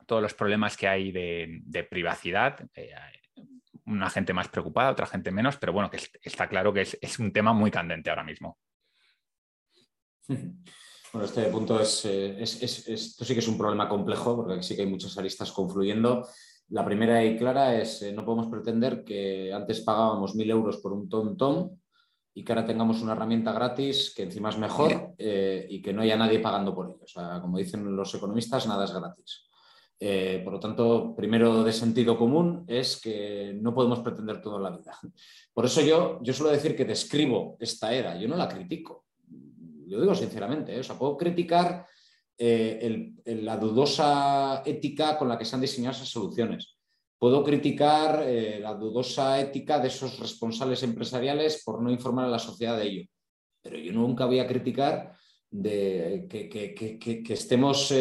todos 0.06 0.20
los 0.20 0.34
problemas 0.34 0.76
que 0.76 0.86
hay 0.86 1.12
de, 1.12 1.86
privacidad, 1.88 2.58
eh, 2.74 2.92
una 3.86 4.10
gente 4.10 4.32
más 4.32 4.48
preocupada, 4.48 4.90
otra 4.90 5.06
gente 5.06 5.30
menos, 5.30 5.56
pero 5.56 5.72
bueno, 5.72 5.90
que 5.90 6.00
está 6.22 6.48
claro 6.48 6.72
que 6.72 6.82
es 6.82 7.18
un 7.18 7.32
tema 7.32 7.52
muy 7.52 7.70
candente 7.70 8.10
ahora 8.10 8.24
mismo. 8.24 8.58
Bueno, 11.12 11.28
este 11.28 11.44
punto 11.44 11.80
es, 11.80 12.04
eh, 12.04 12.42
esto 12.42 13.24
sí 13.24 13.32
que 13.32 13.40
es 13.40 13.48
un 13.48 13.56
problema 13.56 13.88
complejo, 13.88 14.36
porque 14.36 14.62
sí 14.62 14.76
que 14.76 14.82
hay 14.82 14.88
muchas 14.88 15.16
aristas 15.16 15.50
confluyendo. 15.50 16.28
La 16.68 16.84
primera 16.84 17.24
y 17.24 17.38
clara 17.38 17.74
es, 17.74 18.02
eh, 18.02 18.12
no 18.12 18.22
podemos 18.22 18.48
pretender 18.48 19.02
que 19.02 19.50
antes 19.50 19.80
pagábamos 19.80 20.34
mil 20.34 20.50
euros 20.50 20.76
por 20.76 20.92
un 20.92 21.08
tom-tom 21.08 21.70
y 22.34 22.44
que 22.44 22.52
ahora 22.52 22.66
tengamos 22.66 23.00
una 23.00 23.12
herramienta 23.12 23.52
gratis 23.52 24.12
que 24.14 24.24
encima 24.24 24.50
es 24.50 24.58
mejor 24.58 25.14
eh, 25.16 25.66
y 25.70 25.80
que 25.80 25.94
no 25.94 26.02
haya 26.02 26.16
nadie 26.16 26.40
pagando 26.40 26.74
por 26.74 26.90
ello. 26.90 27.00
O 27.02 27.08
sea, 27.08 27.40
como 27.40 27.56
dicen 27.56 27.96
los 27.96 28.14
economistas, 28.14 28.66
nada 28.66 28.84
es 28.84 28.92
gratis. 28.92 29.48
Por 29.98 30.52
lo 30.52 30.60
tanto, 30.60 31.14
primero 31.16 31.64
de 31.64 31.72
sentido 31.72 32.18
común 32.18 32.64
es 32.66 33.00
que 33.00 33.56
no 33.60 33.74
podemos 33.74 34.00
pretender 34.00 34.40
todo 34.40 34.56
en 34.56 34.62
la 34.62 34.70
vida. 34.70 34.98
Por 35.54 35.64
eso 35.64 35.80
yo, 35.80 36.20
yo 36.22 36.32
suelo 36.32 36.52
decir 36.52 36.76
que 36.76 36.84
describo 36.84 37.56
esta 37.60 37.92
era, 37.94 38.18
yo 38.18 38.28
no 38.28 38.36
la 38.36 38.48
critico 38.48 39.06
lo 39.86 40.00
digo 40.00 40.14
sinceramente, 40.14 40.74
¿eh? 40.74 40.80
o 40.80 40.82
sea, 40.82 40.98
puedo 40.98 41.16
criticar 41.16 41.86
eh, 42.36 43.12
la 43.24 43.56
dudosa 43.56 44.62
ética 44.64 45.16
con 45.16 45.28
la 45.28 45.38
que 45.38 45.44
se 45.44 45.54
han 45.54 45.60
diseñado 45.60 45.96
esas 45.96 46.08
soluciones. 46.08 46.76
Puedo 47.18 47.42
criticar 47.42 48.24
eh, 48.26 48.58
la 48.60 48.74
dudosa 48.74 49.40
ética 49.40 49.78
de 49.78 49.88
esos 49.88 50.18
responsables 50.18 50.82
empresariales 50.82 51.62
por 51.64 51.80
no 51.82 51.90
informar 51.90 52.26
a 52.26 52.30
la 52.30 52.38
sociedad 52.38 52.76
de 52.76 52.86
ello. 52.86 53.08
Pero 53.62 53.78
yo 53.78 53.92
nunca 53.92 54.26
voy 54.26 54.38
a 54.38 54.46
criticar 54.46 55.16
de 55.50 56.26
que, 56.28 57.22
estemos 57.28 57.94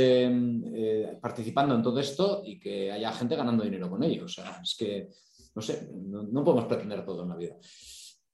participando 1.21 1.75
en 1.75 1.83
todo 1.83 1.99
esto 1.99 2.41
y 2.45 2.59
que 2.59 2.91
haya 2.91 3.11
gente 3.13 3.35
ganando 3.35 3.63
dinero 3.63 3.89
con 3.89 4.03
ello. 4.03 4.25
O 4.25 4.29
sea, 4.29 4.59
es 4.63 4.75
que, 4.77 5.09
no 5.53 5.61
sé, 5.61 5.89
no 5.93 6.43
podemos 6.43 6.65
pretender 6.65 7.05
todo 7.05 7.23
en 7.23 7.29
la 7.29 7.35
vida. 7.35 7.55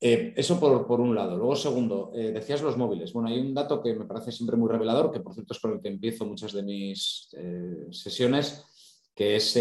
Eh, 0.03 0.33
eso 0.35 0.59
por, 0.59 0.99
un 0.99 1.13
lado. 1.13 1.38
Luego, 1.38 1.55
segundo, 1.55 2.11
eh, 2.15 2.31
decías 2.31 2.63
los 2.63 2.75
móviles. 2.75 3.13
Bueno, 3.13 3.29
hay 3.29 3.38
un 3.38 3.53
dato 3.53 3.83
que 3.83 3.93
me 3.93 4.05
parece 4.05 4.31
siempre 4.31 4.57
muy 4.57 4.67
revelador, 4.67 5.11
que 5.11 5.19
por 5.19 5.35
cierto 5.35 5.53
es 5.53 5.59
con 5.59 5.73
el 5.73 5.79
que 5.79 5.89
empiezo 5.89 6.25
muchas 6.25 6.53
de 6.53 6.63
mis 6.63 7.29
eh, 7.38 7.85
sesiones, 7.91 8.65
que 9.13 9.35
es 9.35 9.55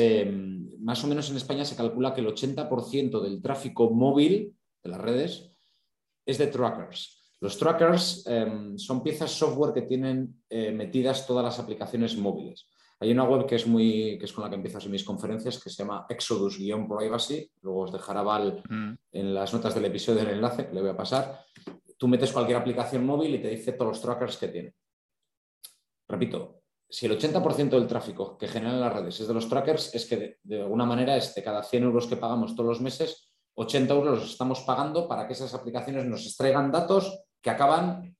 más 0.78 1.04
o 1.04 1.08
menos 1.08 1.28
en 1.28 1.36
España 1.36 1.66
se 1.66 1.76
calcula 1.76 2.14
que 2.14 2.22
el 2.22 2.28
80% 2.28 3.20
del 3.20 3.42
tráfico 3.42 3.90
móvil 3.90 4.56
de 4.82 4.88
las 4.88 5.00
redes 5.00 5.50
es 6.24 6.38
de 6.38 6.46
trackers. 6.46 7.19
Los 7.40 7.56
trackers 7.56 8.24
son 8.76 9.02
piezas 9.02 9.30
software 9.30 9.72
que 9.72 9.82
tienen 9.82 10.42
metidas 10.50 11.26
todas 11.26 11.44
las 11.44 11.58
aplicaciones 11.58 12.16
móviles. 12.16 12.66
Hay 13.02 13.12
una 13.12 13.24
web 13.24 13.46
que 13.46 13.54
es, 13.54 13.66
muy, 13.66 14.18
que 14.18 14.26
es 14.26 14.32
con 14.32 14.44
la 14.44 14.50
que 14.50 14.56
empiezo 14.56 14.76
así 14.76 14.90
mis 14.90 15.04
conferencias 15.04 15.58
que 15.58 15.70
se 15.70 15.82
llama 15.82 16.04
Exodus-Privacy. 16.06 17.50
Luego 17.62 17.80
os 17.80 17.92
dejará 17.92 18.22
Val 18.22 18.62
mm. 18.68 18.92
en 19.12 19.34
las 19.34 19.54
notas 19.54 19.74
del 19.74 19.86
episodio 19.86 20.20
el 20.20 20.28
enlace 20.28 20.66
que 20.66 20.74
le 20.74 20.82
voy 20.82 20.90
a 20.90 20.96
pasar. 20.96 21.40
Tú 21.96 22.08
metes 22.08 22.30
cualquier 22.30 22.58
aplicación 22.58 23.06
móvil 23.06 23.34
y 23.34 23.38
te 23.38 23.48
dice 23.48 23.72
todos 23.72 23.92
los 23.92 24.02
trackers 24.02 24.36
que 24.36 24.48
tiene. 24.48 24.74
Repito, 26.08 26.60
si 26.90 27.06
el 27.06 27.18
80% 27.18 27.70
del 27.70 27.86
tráfico 27.86 28.36
que 28.36 28.48
generan 28.48 28.80
las 28.80 28.92
redes 28.92 29.18
es 29.20 29.28
de 29.28 29.34
los 29.34 29.48
trackers, 29.48 29.94
es 29.94 30.04
que 30.04 30.38
de, 30.42 30.60
alguna 30.60 30.84
manera 30.84 31.16
es 31.16 31.34
de 31.34 31.42
cada 31.42 31.62
100 31.62 31.84
euros 31.84 32.06
que 32.06 32.16
pagamos 32.16 32.54
todos 32.54 32.68
los 32.68 32.80
meses, 32.82 33.32
80 33.54 33.94
euros 33.94 34.18
los 34.20 34.30
estamos 34.30 34.60
pagando 34.60 35.08
para 35.08 35.26
que 35.26 35.32
esas 35.32 35.54
aplicaciones 35.54 36.04
nos 36.04 36.26
extraigan 36.26 36.70
datos 36.70 37.22
que 37.40 37.50
acaban 37.50 38.16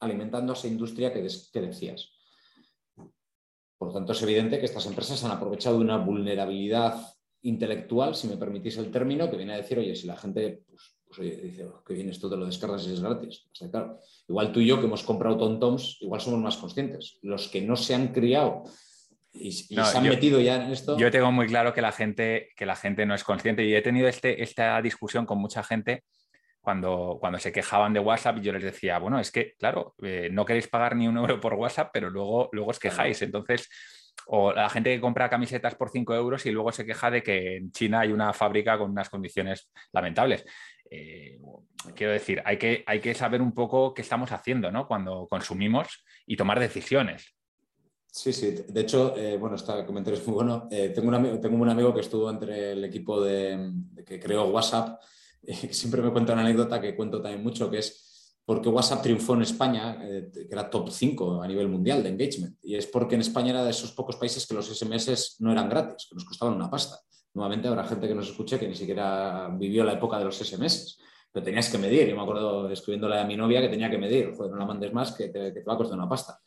alimentando 0.00 0.52
a 0.52 0.56
esa 0.56 0.68
industria 0.68 1.12
que, 1.12 1.26
que 1.52 1.60
decías. 1.60 2.12
Por 3.78 3.88
lo 3.88 3.94
tanto, 3.94 4.12
es 4.12 4.22
evidente 4.22 4.58
que 4.58 4.66
estas 4.66 4.86
empresas 4.86 5.22
han 5.24 5.32
aprovechado 5.32 5.78
una 5.78 5.96
vulnerabilidad 5.98 7.14
intelectual, 7.42 8.14
si 8.14 8.28
me 8.28 8.36
permitís 8.36 8.76
el 8.78 8.90
término, 8.90 9.30
que 9.30 9.36
viene 9.36 9.54
a 9.54 9.56
decir, 9.56 9.78
oye, 9.78 9.96
si 9.96 10.06
la 10.06 10.16
gente 10.16 10.62
pues, 10.68 10.96
pues 11.04 11.42
dice, 11.42 11.64
oh, 11.64 11.82
que 11.84 11.94
bien 11.94 12.08
esto 12.08 12.30
te 12.30 12.36
lo 12.36 12.46
descargas 12.46 12.86
y 12.86 12.92
es 12.92 13.00
gratis. 13.00 13.48
igual 14.28 14.52
tú 14.52 14.60
y 14.60 14.66
yo 14.66 14.78
que 14.78 14.86
hemos 14.86 15.02
comprado 15.02 15.36
tontoms, 15.36 15.98
igual 16.00 16.20
somos 16.20 16.40
más 16.40 16.56
conscientes. 16.56 17.18
Los 17.22 17.48
que 17.48 17.60
no 17.60 17.76
se 17.76 17.94
han 17.94 18.08
criado 18.08 18.64
y, 19.32 19.52
se 19.52 19.80
han 19.80 20.04
metido 20.04 20.40
ya 20.40 20.64
en 20.64 20.72
esto. 20.72 20.96
Yo 20.96 21.10
tengo 21.10 21.32
muy 21.32 21.46
claro 21.46 21.74
que 21.74 21.82
la 21.82 21.92
gente, 21.92 22.50
que 22.56 22.66
la 22.66 22.76
gente 22.76 23.04
no 23.04 23.14
es 23.14 23.24
consciente 23.24 23.64
y 23.64 23.74
he 23.74 23.82
tenido 23.82 24.08
este, 24.08 24.42
esta 24.42 24.80
discusión 24.80 25.26
con 25.26 25.38
mucha 25.38 25.62
gente 25.62 26.04
cuando, 26.62 27.18
cuando 27.20 27.40
se 27.40 27.50
quejaban 27.50 27.92
de 27.92 28.00
WhatsApp, 28.00 28.38
yo 28.38 28.52
les 28.52 28.62
decía, 28.62 28.98
bueno, 28.98 29.18
es 29.18 29.32
que, 29.32 29.54
claro, 29.58 29.96
eh, 30.00 30.28
no 30.30 30.44
queréis 30.44 30.68
pagar 30.68 30.94
ni 30.94 31.08
un 31.08 31.16
euro 31.18 31.40
por 31.40 31.54
WhatsApp, 31.54 31.90
pero 31.92 32.08
luego, 32.08 32.48
luego 32.52 32.70
os 32.70 32.78
quejáis. 32.78 33.20
Entonces, 33.20 33.68
o 34.26 34.52
la 34.52 34.70
gente 34.70 34.94
que 34.94 35.00
compra 35.00 35.28
camisetas 35.28 35.74
por 35.74 35.90
5 35.90 36.14
euros 36.14 36.46
y 36.46 36.52
luego 36.52 36.70
se 36.70 36.86
queja 36.86 37.10
de 37.10 37.22
que 37.22 37.56
en 37.56 37.72
China 37.72 38.00
hay 38.00 38.12
una 38.12 38.32
fábrica 38.32 38.78
con 38.78 38.92
unas 38.92 39.10
condiciones 39.10 39.72
lamentables. 39.92 40.44
Eh, 40.88 41.40
quiero 41.96 42.12
decir, 42.12 42.40
hay 42.44 42.58
que, 42.58 42.84
hay 42.86 43.00
que 43.00 43.14
saber 43.14 43.42
un 43.42 43.52
poco 43.52 43.92
qué 43.92 44.02
estamos 44.02 44.30
haciendo 44.30 44.70
¿no? 44.70 44.86
cuando 44.86 45.26
consumimos 45.28 46.04
y 46.26 46.36
tomar 46.36 46.60
decisiones. 46.60 47.34
Sí, 48.06 48.32
sí. 48.32 48.54
De 48.68 48.82
hecho, 48.82 49.16
eh, 49.16 49.36
bueno, 49.36 49.56
este 49.56 49.84
comentario 49.84 50.20
es 50.20 50.26
muy 50.28 50.36
bueno. 50.36 50.68
tengo, 50.70 51.08
un 51.08 51.14
amigo, 51.14 51.40
tengo 51.40 51.56
un 51.56 51.70
amigo 51.70 51.92
que 51.92 52.02
estuvo 52.02 52.30
entre 52.30 52.72
el 52.72 52.84
equipo 52.84 53.20
de 53.20 53.72
que 54.06 54.20
creó 54.20 54.44
WhatsApp 54.44 55.00
siempre 55.70 56.02
me 56.02 56.10
cuenta 56.10 56.32
una 56.32 56.42
anécdota 56.42 56.80
que 56.80 56.94
cuento 56.94 57.20
también 57.20 57.42
mucho, 57.42 57.70
que 57.70 57.78
es 57.78 58.12
porque 58.44 58.68
WhatsApp 58.68 59.02
triunfó 59.02 59.34
en 59.34 59.42
España, 59.42 59.98
eh, 60.02 60.30
que 60.32 60.48
era 60.50 60.68
top 60.68 60.90
5 60.90 61.42
a 61.42 61.46
nivel 61.46 61.68
mundial 61.68 62.02
de 62.02 62.08
engagement. 62.08 62.56
Y 62.62 62.74
es 62.74 62.86
porque 62.86 63.14
en 63.14 63.20
España 63.20 63.50
era 63.50 63.64
de 63.64 63.70
esos 63.70 63.92
pocos 63.92 64.16
países 64.16 64.46
que 64.46 64.54
los 64.54 64.66
SMS 64.66 65.36
no 65.40 65.52
eran 65.52 65.68
gratis, 65.68 66.06
que 66.08 66.14
nos 66.14 66.24
costaban 66.24 66.54
una 66.54 66.68
pasta. 66.68 66.98
Nuevamente 67.34 67.68
habrá 67.68 67.84
gente 67.84 68.08
que 68.08 68.14
nos 68.14 68.28
escuche 68.28 68.58
que 68.58 68.68
ni 68.68 68.74
siquiera 68.74 69.48
vivió 69.56 69.84
la 69.84 69.92
época 69.92 70.18
de 70.18 70.24
los 70.24 70.36
SMS, 70.36 70.98
pero 71.30 71.44
tenías 71.44 71.70
que 71.70 71.78
medir. 71.78 72.08
Yo 72.08 72.16
me 72.16 72.22
acuerdo 72.22 72.68
escribiéndole 72.68 73.18
a 73.18 73.24
mi 73.24 73.36
novia 73.36 73.60
que 73.60 73.68
tenía 73.68 73.88
que 73.88 73.98
medir, 73.98 74.34
joder, 74.34 74.50
no 74.50 74.58
la 74.58 74.66
mandes 74.66 74.92
más 74.92 75.12
que 75.12 75.28
te, 75.28 75.62
va 75.62 75.74
a 75.74 75.76
costar 75.76 75.96
una 75.96 76.08
pasta. 76.08 76.38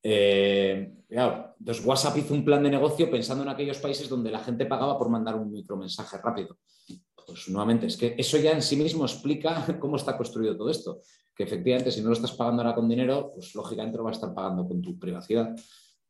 Eh, 0.00 0.92
entonces 1.08 1.84
WhatsApp 1.84 2.18
hizo 2.18 2.34
un 2.34 2.44
plan 2.44 2.62
de 2.62 2.70
negocio 2.70 3.10
pensando 3.10 3.42
en 3.42 3.48
aquellos 3.48 3.78
países 3.78 4.08
donde 4.08 4.30
la 4.30 4.38
gente 4.38 4.66
pagaba 4.66 4.96
por 4.96 5.08
mandar 5.08 5.34
un 5.34 5.50
micromensaje 5.50 6.18
rápido 6.18 6.56
pues 7.28 7.46
nuevamente, 7.50 7.86
es 7.86 7.96
que 7.98 8.14
eso 8.16 8.38
ya 8.38 8.52
en 8.52 8.62
sí 8.62 8.74
mismo 8.74 9.04
explica 9.04 9.66
cómo 9.78 9.96
está 9.96 10.16
construido 10.16 10.56
todo 10.56 10.70
esto. 10.70 11.00
Que 11.36 11.44
efectivamente, 11.44 11.92
si 11.92 12.00
no 12.00 12.08
lo 12.08 12.14
estás 12.14 12.32
pagando 12.32 12.62
ahora 12.62 12.74
con 12.74 12.88
dinero, 12.88 13.32
pues 13.34 13.54
lógicamente 13.54 13.98
lo 13.98 14.04
vas 14.04 14.16
a 14.16 14.20
estar 14.20 14.34
pagando 14.34 14.66
con 14.66 14.80
tu 14.80 14.98
privacidad. 14.98 15.54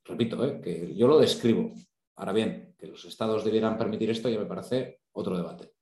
Repito, 0.05 0.43
¿eh? 0.45 0.61
que 0.63 0.95
yo 0.95 1.09
lo 1.09 1.19
describo. 1.19 1.73
Ahora 2.17 2.33
bien, 2.33 2.75
que 2.79 2.87
los 2.87 3.05
estados 3.05 3.45
debieran 3.45 3.77
permitir 3.77 4.11
esto 4.11 4.29
ya 4.29 4.39
me 4.39 4.47
parece 4.47 5.01
otro 5.13 5.37
debate. 5.37 5.73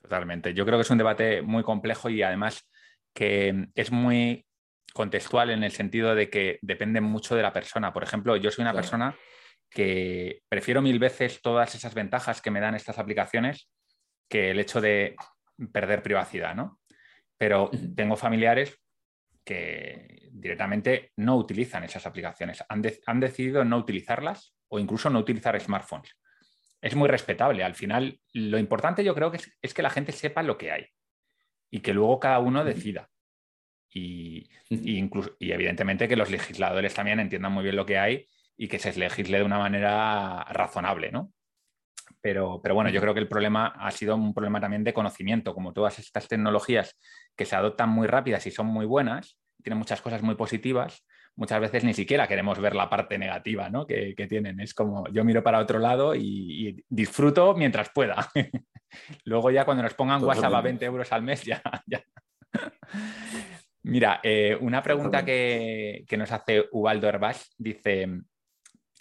Totalmente. 0.00 0.54
Yo 0.54 0.64
creo 0.64 0.78
que 0.78 0.82
es 0.82 0.90
un 0.90 0.98
debate 0.98 1.42
muy 1.42 1.62
complejo 1.62 2.08
y 2.08 2.22
además 2.22 2.62
que 3.12 3.68
es 3.74 3.90
muy 3.90 4.46
contextual 4.94 5.50
en 5.50 5.64
el 5.64 5.72
sentido 5.72 6.14
de 6.14 6.30
que 6.30 6.58
depende 6.62 7.00
mucho 7.00 7.34
de 7.34 7.42
la 7.42 7.52
persona. 7.52 7.92
Por 7.92 8.04
ejemplo, 8.04 8.36
yo 8.36 8.50
soy 8.50 8.62
una 8.62 8.72
persona 8.72 9.16
que 9.68 10.42
prefiero 10.48 10.80
mil 10.80 10.98
veces 11.00 11.42
todas 11.42 11.74
esas 11.74 11.92
ventajas 11.94 12.40
que 12.40 12.50
me 12.50 12.60
dan 12.60 12.76
estas 12.76 12.98
aplicaciones 12.98 13.68
que 14.28 14.50
el 14.50 14.60
hecho 14.60 14.80
de 14.80 15.16
perder 15.72 16.02
privacidad, 16.02 16.54
¿no? 16.54 16.80
Pero 17.36 17.70
tengo 17.94 18.16
familiares 18.16 18.78
que 19.44 20.28
directamente 20.32 21.12
no 21.16 21.36
utilizan 21.36 21.84
esas 21.84 22.06
aplicaciones, 22.06 22.64
han, 22.68 23.20
decidido 23.20 23.64
no 23.64 23.76
utilizarlas 23.76 24.54
o 24.68 24.78
incluso 24.78 25.10
no 25.10 25.18
utilizar 25.18 25.58
smartphones. 25.60 26.16
Es 26.80 26.94
muy 26.94 27.08
respetable. 27.08 27.62
Al 27.62 27.74
final, 27.74 28.20
lo 28.32 28.58
importante 28.58 29.04
yo 29.04 29.14
creo 29.14 29.30
que 29.30 29.40
es, 29.62 29.74
que 29.74 29.82
la 29.82 29.90
gente 29.90 30.12
sepa 30.12 30.42
lo 30.42 30.58
que 30.58 30.72
hay 30.72 30.86
y 31.70 31.80
que 31.80 31.94
luego 31.94 32.20
cada 32.20 32.38
uno 32.40 32.64
decida. 32.64 33.08
Y, 33.90 34.50
incluso, 34.70 35.36
y 35.38 35.52
evidentemente 35.52 36.08
que 36.08 36.16
los 36.16 36.30
legisladores 36.30 36.94
también 36.94 37.20
entiendan 37.20 37.52
muy 37.52 37.62
bien 37.62 37.76
lo 37.76 37.86
que 37.86 37.98
hay 37.98 38.26
y 38.56 38.68
que 38.68 38.78
se 38.78 38.92
legisle 38.98 39.38
de 39.38 39.44
una 39.44 39.58
manera 39.58 40.44
razonable, 40.44 41.12
¿no? 41.12 41.32
Pero, 42.20 42.60
pero, 42.62 42.74
bueno, 42.74 42.90
yo 42.90 43.00
creo 43.00 43.14
que 43.14 43.20
el 43.20 43.28
problema 43.28 43.66
ha 43.78 43.90
sido 43.90 44.16
un 44.16 44.34
problema 44.34 44.60
también 44.60 44.84
de 44.84 44.92
conocimiento, 44.92 45.54
como 45.54 45.72
todas 45.72 45.98
estas 45.98 46.28
tecnologías 46.28 46.98
que 47.36 47.44
se 47.44 47.56
adoptan 47.56 47.88
muy 47.90 48.06
rápidas 48.06 48.46
y 48.46 48.50
son 48.50 48.66
muy 48.66 48.86
buenas, 48.86 49.38
tienen 49.62 49.78
muchas 49.78 50.00
cosas 50.00 50.22
muy 50.22 50.34
positivas, 50.34 51.04
muchas 51.36 51.60
veces 51.60 51.84
ni 51.84 51.94
siquiera 51.94 52.28
queremos 52.28 52.60
ver 52.60 52.74
la 52.74 52.88
parte 52.88 53.18
negativa 53.18 53.68
¿no? 53.70 53.86
que, 53.86 54.14
tienen. 54.28 54.60
Es 54.60 54.74
como 54.74 55.08
yo 55.08 55.24
miro 55.24 55.42
para 55.42 55.58
otro 55.58 55.78
lado 55.78 56.14
y, 56.14 56.84
disfruto 56.88 57.54
mientras 57.54 57.90
pueda. 57.90 58.28
Luego 59.24 59.50
ya 59.50 59.64
cuando 59.64 59.82
nos 59.82 59.94
pongan 59.94 60.22
WhatsApp 60.22 60.54
a 60.54 60.60
20 60.60 60.84
euros 60.84 61.12
al 61.12 61.22
mes, 61.22 61.42
ya. 61.44 61.62
Mira, 63.82 64.20
eh, 64.22 64.56
una 64.60 64.82
pregunta 64.82 65.24
que, 65.24 66.06
nos 66.16 66.32
hace 66.32 66.64
Ubaldo 66.72 67.08
Herbás 67.08 67.54
dice, 67.58 68.08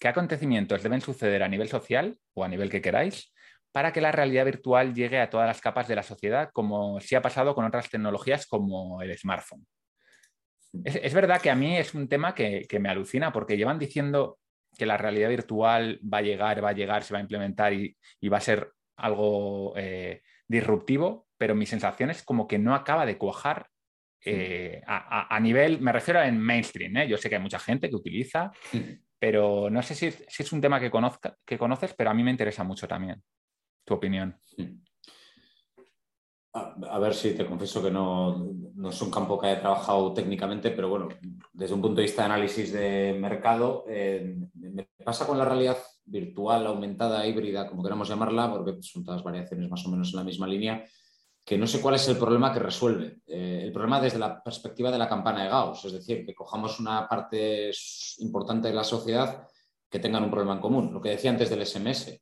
¿qué 0.03 0.09
acontecimientos 0.09 0.83
deben 0.83 0.99
suceder 0.99 1.43
a 1.43 1.47
nivel 1.47 1.69
social 1.69 2.17
o 2.33 2.43
a 2.43 2.49
nivel 2.49 2.69
que 2.69 2.81
queráis 2.81 3.33
para 3.71 3.93
que 3.93 4.01
la 4.01 4.11
realidad 4.11 4.43
virtual 4.43 4.93
llegue 4.93 5.17
a 5.17 5.29
todas 5.29 5.47
las 5.47 5.61
capas 5.61 5.87
de 5.87 5.95
la 5.95 6.03
sociedad, 6.03 6.49
como 6.51 6.99
sí 6.99 7.15
ha 7.15 7.21
pasado 7.21 7.55
con 7.55 7.63
otras 7.63 7.89
tecnologías 7.89 8.45
como 8.45 9.01
el 9.01 9.17
smartphone? 9.17 9.65
Es, 10.83 11.13
verdad 11.13 11.41
que 11.41 11.49
a 11.49 11.55
mí 11.55 11.77
es 11.77 11.93
un 11.93 12.09
tema 12.09 12.35
que, 12.35 12.67
me 12.81 12.89
alucina 12.89 13.31
porque 13.31 13.55
llevan 13.55 13.79
diciendo 13.79 14.39
que 14.77 14.85
la 14.85 14.97
realidad 14.97 15.29
virtual 15.29 16.01
va 16.03 16.17
a 16.17 16.21
llegar, 16.21 16.61
va 16.61 16.71
a 16.71 16.73
llegar, 16.73 17.03
se 17.05 17.13
va 17.13 17.19
a 17.19 17.21
implementar 17.21 17.71
y, 17.71 17.95
va 18.27 18.39
a 18.39 18.41
ser 18.41 18.73
algo 18.97 19.73
eh, 19.77 20.21
disruptivo, 20.49 21.27
pero 21.37 21.55
mi 21.55 21.65
sensación 21.65 22.09
es 22.09 22.23
como 22.23 22.45
que 22.45 22.59
no 22.59 22.75
acaba 22.75 23.05
de 23.05 23.17
cuajar 23.17 23.69
eh, 24.25 24.81
a, 24.85 25.39
nivel, 25.39 25.79
me 25.79 25.93
refiero 25.93 26.21
en 26.21 26.39
mainstream, 26.39 26.97
¿eh? 26.97 27.07
yo 27.07 27.17
sé 27.17 27.29
que 27.29 27.35
hay 27.35 27.41
mucha 27.41 27.59
gente 27.59 27.89
que 27.89 27.95
utiliza, 27.95 28.51
pero 29.23 29.69
no 29.69 29.81
sé 29.81 29.95
si, 29.95 30.07
es 30.07 30.51
un 30.51 30.59
tema 30.59 30.81
que, 30.81 30.91
conozca, 30.91 31.37
que 31.45 31.57
conoces, 31.57 31.93
pero 31.93 32.09
a 32.09 32.13
mí 32.13 32.23
me 32.23 32.31
interesa 32.31 32.65
mucho 32.65 32.89
también 32.89 33.23
tu 33.85 33.93
opinión. 33.93 34.35
A, 36.51 36.99
ver 36.99 37.13
si 37.13 37.33
te 37.33 37.45
confieso 37.45 37.81
que 37.81 37.89
no, 37.89 38.51
es 38.89 39.01
un 39.01 39.09
campo 39.09 39.39
que 39.39 39.47
haya 39.47 39.61
trabajado 39.61 40.13
técnicamente, 40.13 40.71
pero 40.71 40.89
bueno, 40.89 41.07
desde 41.53 41.73
un 41.73 41.81
punto 41.81 42.01
de 42.01 42.01
vista 42.01 42.23
de 42.23 42.33
análisis 42.33 42.73
de 42.73 43.17
mercado, 43.17 43.85
eh, 43.87 44.35
me 44.55 44.89
pasa 45.05 45.25
con 45.25 45.37
la 45.37 45.45
realidad 45.45 45.77
virtual, 46.03 46.67
aumentada, 46.67 47.25
híbrida, 47.25 47.69
como 47.69 47.81
queramos 47.81 48.09
llamarla, 48.09 48.51
porque 48.51 48.75
son 48.81 49.05
todas 49.05 49.23
variaciones 49.23 49.69
más 49.69 49.85
o 49.85 49.89
menos 49.89 50.11
en 50.11 50.17
la 50.17 50.25
misma 50.25 50.47
línea, 50.47 50.83
que 51.45 51.57
no 51.57 51.67
sé 51.67 51.81
cuál 51.81 51.95
es 51.95 52.07
el 52.07 52.17
problema 52.17 52.53
que 52.53 52.59
resuelve. 52.59 53.17
Eh, 53.27 53.61
el 53.63 53.71
problema 53.71 53.99
desde 53.99 54.19
la 54.19 54.41
perspectiva 54.41 54.91
de 54.91 54.97
la 54.97 55.09
campana 55.09 55.43
de 55.43 55.49
Gauss, 55.49 55.85
es 55.85 55.93
decir, 55.93 56.25
que 56.25 56.33
cojamos 56.33 56.79
una 56.79 57.07
parte 57.07 57.71
importante 58.19 58.69
de 58.69 58.73
la 58.73 58.83
sociedad 58.83 59.45
que 59.89 59.99
tengan 59.99 60.23
un 60.23 60.31
problema 60.31 60.53
en 60.53 60.61
común. 60.61 60.93
Lo 60.93 61.01
que 61.01 61.09
decía 61.09 61.31
antes 61.31 61.49
del 61.49 61.65
SMS 61.65 62.21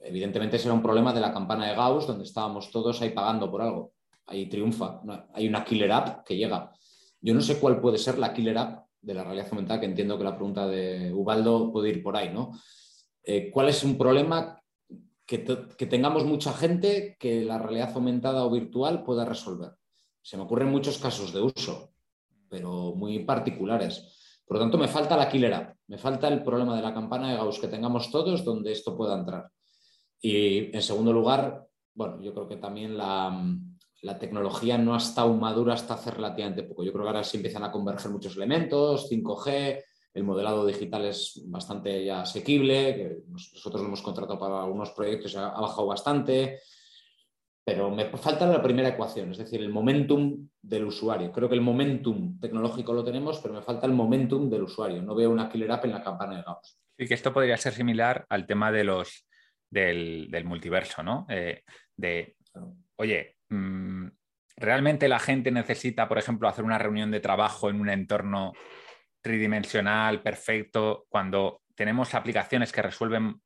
evidentemente 0.00 0.58
será 0.58 0.74
un 0.74 0.82
problema 0.82 1.12
de 1.12 1.20
la 1.20 1.32
campana 1.32 1.66
de 1.66 1.74
Gauss, 1.74 2.06
donde 2.06 2.24
estábamos 2.24 2.70
todos 2.70 3.00
ahí 3.02 3.10
pagando 3.10 3.50
por 3.50 3.62
algo. 3.62 3.92
Ahí 4.26 4.48
triunfa, 4.48 5.00
hay 5.34 5.46
una 5.46 5.64
killer 5.64 5.92
app 5.92 6.24
que 6.24 6.36
llega. 6.36 6.72
Yo 7.20 7.34
no 7.34 7.40
sé 7.40 7.60
cuál 7.60 7.80
puede 7.80 7.98
ser 7.98 8.18
la 8.18 8.32
killer 8.32 8.58
app 8.58 8.86
de 9.00 9.14
la 9.14 9.22
realidad 9.22 9.48
aumentada, 9.50 9.80
que 9.80 9.86
entiendo 9.86 10.18
que 10.18 10.24
la 10.24 10.34
pregunta 10.34 10.66
de 10.66 11.12
Ubaldo 11.12 11.72
puede 11.72 11.90
ir 11.90 12.02
por 12.02 12.16
ahí, 12.16 12.30
¿no? 12.30 12.52
Eh, 13.22 13.50
¿Cuál 13.50 13.68
es 13.68 13.84
un 13.84 13.96
problema 13.96 14.60
que, 15.26 15.86
tengamos 15.86 16.24
mucha 16.24 16.52
gente 16.52 17.16
que 17.18 17.44
la 17.44 17.58
realidad 17.58 17.92
aumentada 17.94 18.44
o 18.44 18.50
virtual 18.50 19.02
pueda 19.02 19.24
resolver? 19.24 19.72
Se 20.22 20.36
me 20.36 20.44
ocurren 20.44 20.70
muchos 20.70 20.98
casos 20.98 21.32
de 21.32 21.40
uso, 21.40 21.92
pero 22.48 22.94
muy 22.94 23.24
particulares. 23.24 24.42
Por 24.46 24.56
lo 24.56 24.62
tanto, 24.62 24.78
me 24.78 24.88
falta 24.88 25.16
la 25.16 25.28
killer 25.28 25.52
app, 25.52 25.76
me 25.88 25.98
falta 25.98 26.28
el 26.28 26.42
problema 26.42 26.76
de 26.76 26.82
la 26.82 26.94
campana 26.94 27.30
de 27.30 27.36
Gauss 27.36 27.58
que 27.58 27.68
tengamos 27.68 28.10
todos 28.10 28.44
donde 28.44 28.72
esto 28.72 28.96
pueda 28.96 29.18
entrar. 29.18 29.50
Y 30.20 30.74
en 30.74 30.82
segundo 30.82 31.12
lugar, 31.12 31.66
bueno, 31.94 32.20
yo 32.22 32.32
creo 32.32 32.48
que 32.48 32.56
también 32.56 32.96
la, 32.96 33.62
tecnología 34.20 34.78
no 34.78 34.94
ha 34.94 34.98
estado 34.98 35.34
madura 35.34 35.74
hasta 35.74 35.94
hace 35.94 36.12
relativamente 36.12 36.62
poco. 36.62 36.84
Yo 36.84 36.92
creo 36.92 37.04
que 37.04 37.08
ahora 37.08 37.24
sí 37.24 37.38
empiezan 37.38 37.64
a 37.64 37.72
converger 37.72 38.12
muchos 38.12 38.36
elementos, 38.36 39.10
5G, 39.10 39.82
el 40.16 40.24
modelado 40.24 40.64
digital 40.64 41.04
es 41.04 41.42
bastante 41.44 42.02
ya 42.02 42.22
asequible, 42.22 42.94
que 42.96 43.16
nosotros 43.28 43.82
lo 43.82 43.88
hemos 43.88 44.00
contratado 44.00 44.38
para 44.38 44.62
algunos 44.62 44.90
proyectos 44.92 45.34
y 45.34 45.36
ha 45.36 45.48
bajado 45.48 45.86
bastante, 45.86 46.60
pero 47.62 47.90
me 47.90 48.06
falta 48.06 48.46
la 48.46 48.62
primera 48.62 48.88
ecuación, 48.88 49.32
es 49.32 49.36
decir, 49.36 49.60
el 49.60 49.68
momentum 49.68 50.48
del 50.62 50.86
usuario. 50.86 51.30
Creo 51.30 51.50
que 51.50 51.54
el 51.54 51.60
momentum 51.60 52.40
tecnológico 52.40 52.94
lo 52.94 53.04
tenemos, 53.04 53.40
pero 53.40 53.52
me 53.52 53.60
falta 53.60 53.86
el 53.86 53.92
momentum 53.92 54.48
del 54.48 54.62
usuario. 54.62 55.02
No 55.02 55.14
veo 55.14 55.30
una 55.30 55.50
killer 55.50 55.70
app 55.70 55.84
en 55.84 55.92
la 55.92 56.02
campana 56.02 56.38
de 56.38 56.44
Gauss. 56.44 56.80
Y 56.96 57.06
que 57.06 57.12
esto 57.12 57.34
podría 57.34 57.58
ser 57.58 57.74
similar 57.74 58.24
al 58.30 58.46
tema 58.46 58.72
de 58.72 58.84
los 58.84 59.26
del, 59.70 60.30
multiverso, 60.46 61.02
¿no? 61.02 61.26
Eh, 61.28 61.62
de, 61.94 62.36
oye, 62.96 63.36
mm, 63.50 64.06
¿realmente 64.56 65.08
la 65.08 65.18
gente 65.18 65.50
necesita, 65.50 66.08
por 66.08 66.16
ejemplo, 66.16 66.48
hacer 66.48 66.64
una 66.64 66.78
reunión 66.78 67.10
de 67.10 67.20
trabajo 67.20 67.68
en 67.68 67.82
un 67.82 67.90
entorno 67.90 68.54
tridimensional, 69.26 70.22
perfecto, 70.22 71.06
cuando 71.08 71.62
tenemos 71.74 72.14
aplicaciones 72.14 72.70
que 72.70 72.80
resuelven 72.80 73.40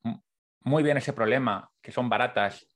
muy 0.61 0.83
bien 0.83 0.99
ese 0.99 1.15
problema, 1.15 1.71
que 1.81 1.91
son 1.91 2.11
baratas? 2.11 2.69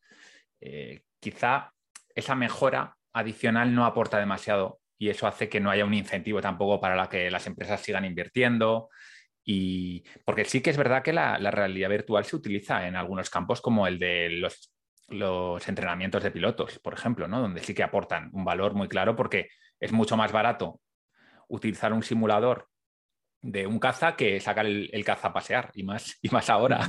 Eh, 0.59 1.03
quizá 1.21 1.73
esa 2.15 2.35
mejora 2.35 2.97
adicional 3.13 3.75
no 3.75 3.85
aporta 3.85 4.19
demasiado 4.19 4.81
y 4.97 5.11
eso 5.11 5.27
hace 5.27 5.51
que 5.51 5.61
no 5.61 5.71
haya 5.71 5.85
un 5.85 5.93
incentivo 5.93 6.41
tampoco 6.41 6.81
para 6.81 7.09
que 7.09 7.31
las 7.31 7.47
empresas 7.47 7.83
sigan 7.83 8.07
invirtiendo, 8.07 8.89
y 9.45 10.05
porque 10.25 10.47
sí 10.47 10.63
que 10.63 10.71
es 10.71 10.79
verdad 10.79 11.03
que 11.03 11.13
la, 11.13 11.37
realidad 11.51 11.91
virtual 11.91 12.25
se 12.25 12.37
utiliza 12.37 12.89
en 12.89 12.97
algunos 12.97 13.29
campos 13.29 13.61
como 13.61 13.87
el 13.87 13.99
de 13.99 14.31
los, 14.31 14.71
entrenamientos 15.69 16.23
de 16.23 16.31
pilotos, 16.31 16.79
por 16.79 16.95
ejemplo, 16.95 17.29
¿no? 17.29 17.43
donde 17.43 17.61
sí 17.61 17.75
que 17.75 17.83
aportan 17.83 18.31
un 18.33 18.47
valor 18.47 18.73
muy 18.73 18.89
claro 18.89 19.15
porque 19.15 19.51
es 19.79 19.93
mucho 19.93 20.17
más 20.17 20.33
barato 20.33 20.81
utilizar 21.47 21.93
un 21.93 22.03
simulador 22.03 22.71
de 23.45 23.67
un 23.67 23.79
caza 23.79 24.17
que 24.17 24.41
sacar 24.41 24.65
el, 24.65 25.05
caza 25.05 25.29
a 25.29 25.33
pasear 25.33 25.71
y 25.75 25.83
más, 25.83 26.19
y 26.23 26.31
más 26.31 26.49
ahora 26.49 26.89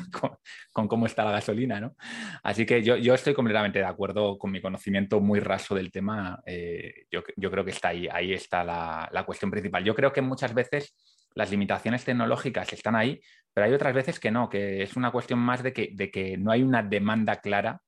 con, 0.71 0.87
cómo 0.87 1.05
está 1.05 1.25
la 1.25 1.31
gasolina. 1.31 1.81
¿no? 1.81 1.95
Así 2.43 2.65
que 2.65 2.81
yo, 2.81 3.13
estoy 3.13 3.33
completamente 3.33 3.79
de 3.79 3.85
acuerdo 3.85 4.37
con 4.37 4.51
mi 4.51 4.61
conocimiento 4.61 5.19
muy 5.19 5.41
raso 5.41 5.75
del 5.75 5.91
tema. 5.91 6.41
Eh, 6.45 7.07
yo, 7.11 7.51
creo 7.51 7.65
que 7.65 7.71
está 7.71 7.89
ahí, 7.89 8.07
ahí 8.09 8.33
está 8.33 8.63
la, 8.63 9.09
la 9.11 9.25
cuestión 9.25 9.51
principal. 9.51 9.83
Yo 9.83 9.93
creo 9.93 10.13
que 10.13 10.21
muchas 10.21 10.53
veces 10.53 10.95
las 11.33 11.51
limitaciones 11.51 12.05
tecnológicas 12.05 12.71
están 12.71 12.95
ahí, 12.95 13.21
pero 13.53 13.67
hay 13.67 13.73
otras 13.73 13.93
veces 13.93 14.19
que 14.19 14.31
no, 14.31 14.49
que 14.49 14.81
es 14.81 14.95
una 14.95 15.11
cuestión 15.11 15.39
más 15.39 15.61
de 15.61 15.73
que, 15.73 15.89
de 15.91 16.09
que 16.09 16.37
no 16.37 16.51
hay 16.51 16.63
una 16.63 16.83
demanda 16.83 17.41
clara 17.41 17.81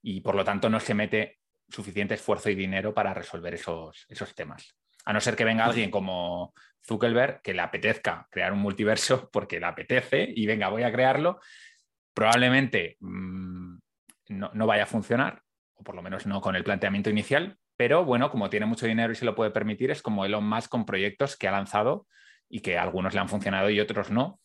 y 0.00 0.20
por 0.20 0.36
lo 0.36 0.44
tanto 0.44 0.70
no 0.70 0.78
se 0.78 0.94
mete 0.94 1.40
suficiente 1.68 2.14
esfuerzo 2.14 2.50
y 2.50 2.54
dinero 2.54 2.94
para 2.94 3.12
resolver 3.12 3.54
esos, 3.54 4.06
esos 4.08 4.32
temas. 4.34 4.76
A 5.04 5.12
no 5.12 5.20
ser 5.20 5.36
que 5.36 5.44
venga 5.44 5.64
alguien 5.64 5.90
como 5.90 6.54
Zuckerberg 6.86 7.42
que 7.42 7.54
le 7.54 7.62
apetezca 7.62 8.26
crear 8.30 8.52
un 8.52 8.60
multiverso 8.60 9.28
porque 9.32 9.60
le 9.60 9.66
apetece 9.66 10.32
y 10.34 10.46
venga, 10.46 10.68
voy 10.68 10.82
a 10.82 10.92
crearlo, 10.92 11.40
probablemente 12.14 12.96
mm, 13.00 13.76
no, 14.28 14.50
no, 14.54 14.66
vaya 14.66 14.84
a 14.84 14.86
funcionar, 14.86 15.42
o 15.74 15.82
por 15.82 15.94
lo 15.94 16.02
menos 16.02 16.26
no 16.26 16.40
con 16.40 16.56
el 16.56 16.64
planteamiento 16.64 17.10
inicial, 17.10 17.56
pero 17.76 18.04
bueno, 18.04 18.30
como 18.30 18.50
tiene 18.50 18.66
mucho 18.66 18.86
dinero 18.86 19.12
y 19.12 19.16
se 19.16 19.24
lo 19.24 19.34
puede 19.34 19.50
permitir, 19.50 19.90
es 19.90 20.02
como 20.02 20.24
Elon 20.24 20.46
Musk 20.46 20.70
con 20.70 20.84
proyectos 20.84 21.36
que 21.36 21.48
ha 21.48 21.52
lanzado 21.52 22.06
y 22.48 22.60
que 22.60 22.78
algunos 22.78 23.14
le 23.14 23.20
han 23.20 23.28
funcionado 23.28 23.70
y 23.70 23.80
otros 23.80 24.10
no, 24.10 24.40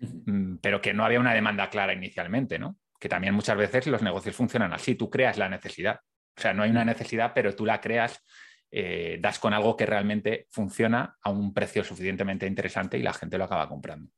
mm, 0.00 0.56
pero 0.56 0.80
que 0.80 0.92
no 0.92 1.04
había 1.04 1.20
una 1.20 1.34
demanda 1.34 1.70
clara 1.70 1.92
inicialmente, 1.92 2.58
¿no? 2.58 2.76
Que 2.98 3.08
también 3.08 3.34
muchas 3.34 3.56
veces 3.56 3.86
los 3.86 4.02
negocios 4.02 4.34
funcionan 4.34 4.72
así, 4.72 4.94
tú 4.94 5.08
creas 5.08 5.38
la 5.38 5.48
necesidad. 5.48 6.00
O 6.36 6.40
sea, 6.40 6.52
no 6.52 6.64
hay 6.64 6.70
una 6.70 6.84
necesidad, 6.84 7.32
pero 7.34 7.54
tú 7.54 7.64
la 7.64 7.80
creas, 7.80 8.20
eh, 8.76 9.20
das 9.22 9.38
con 9.38 9.54
algo 9.54 9.76
que 9.76 9.86
realmente 9.86 10.48
funciona 10.50 11.16
a 11.22 11.30
un 11.30 11.54
precio 11.54 11.84
suficientemente 11.84 12.44
interesante 12.44 12.98
y 12.98 13.02
la 13.02 13.12
gente 13.12 13.38
lo 13.38 13.44
acaba 13.44 13.68
comprando. 13.68 14.10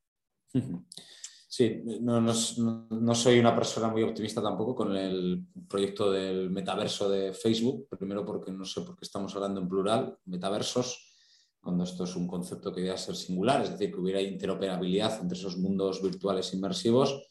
Sí, 1.47 1.83
no, 2.01 2.19
no, 2.19 3.15
soy 3.15 3.39
una 3.39 3.55
persona 3.55 3.89
muy 3.89 4.01
optimista 4.01 4.41
tampoco 4.41 4.73
con 4.73 4.95
el 4.95 5.45
proyecto 5.69 6.11
del 6.11 6.49
metaverso 6.49 7.07
de 7.07 7.33
Facebook, 7.33 7.87
primero 7.99 8.25
porque 8.25 8.51
no 8.51 8.65
sé 8.65 8.81
por 8.81 8.97
qué 8.97 9.05
estamos 9.05 9.35
hablando 9.35 9.61
en 9.61 9.69
plural, 9.69 10.17
metaversos, 10.25 11.07
cuando 11.59 11.83
esto 11.83 12.05
es 12.05 12.15
un 12.15 12.25
concepto 12.25 12.73
que 12.73 12.81
debía 12.81 12.97
ser 12.97 13.15
singular, 13.15 13.61
es 13.61 13.69
decir, 13.69 13.91
que 13.91 13.99
hubiera 13.99 14.21
interoperabilidad 14.21 15.21
entre 15.21 15.37
esos 15.37 15.55
mundos 15.57 16.01
virtuales 16.01 16.51
inmersivos. 16.55 17.27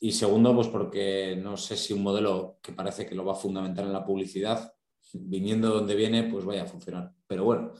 Y 0.00 0.12
segundo, 0.12 0.54
pues 0.54 0.68
porque 0.68 1.38
no 1.38 1.58
sé 1.58 1.76
si 1.76 1.92
un 1.92 2.02
modelo 2.02 2.58
que 2.62 2.72
parece 2.72 3.06
que 3.06 3.14
lo 3.14 3.26
va 3.26 3.32
a 3.32 3.36
fundamentar 3.36 3.84
en 3.84 3.92
la 3.92 4.04
publicidad, 4.04 4.72
viniendo 5.12 5.70
donde 5.70 5.94
viene, 5.94 6.24
pues 6.24 6.44
vaya 6.44 6.62
a 6.62 6.66
funcionar. 6.66 7.12
Pero 7.26 7.44
bueno, 7.44 7.72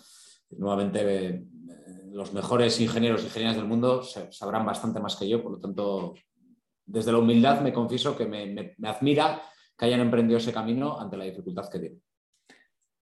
nuevamente 0.50 1.28
eh, 1.28 1.44
los 2.12 2.32
mejores 2.32 2.80
ingenieros 2.80 3.22
y 3.22 3.26
ingenieras 3.26 3.56
del 3.56 3.66
mundo 3.66 4.02
sabrán 4.02 4.64
bastante 4.64 5.00
más 5.00 5.16
que 5.16 5.28
yo, 5.28 5.42
por 5.42 5.52
lo 5.52 5.60
tanto, 5.60 6.14
desde 6.84 7.12
la 7.12 7.18
humildad 7.18 7.60
me 7.60 7.72
confieso 7.72 8.16
que 8.16 8.26
me, 8.26 8.74
me 8.76 8.88
admira 8.88 9.42
que 9.76 9.84
hayan 9.84 10.00
emprendido 10.00 10.38
ese 10.38 10.52
camino 10.52 10.98
ante 10.98 11.16
la 11.16 11.24
dificultad 11.24 11.68
que 11.70 11.78
tiene. 11.78 11.96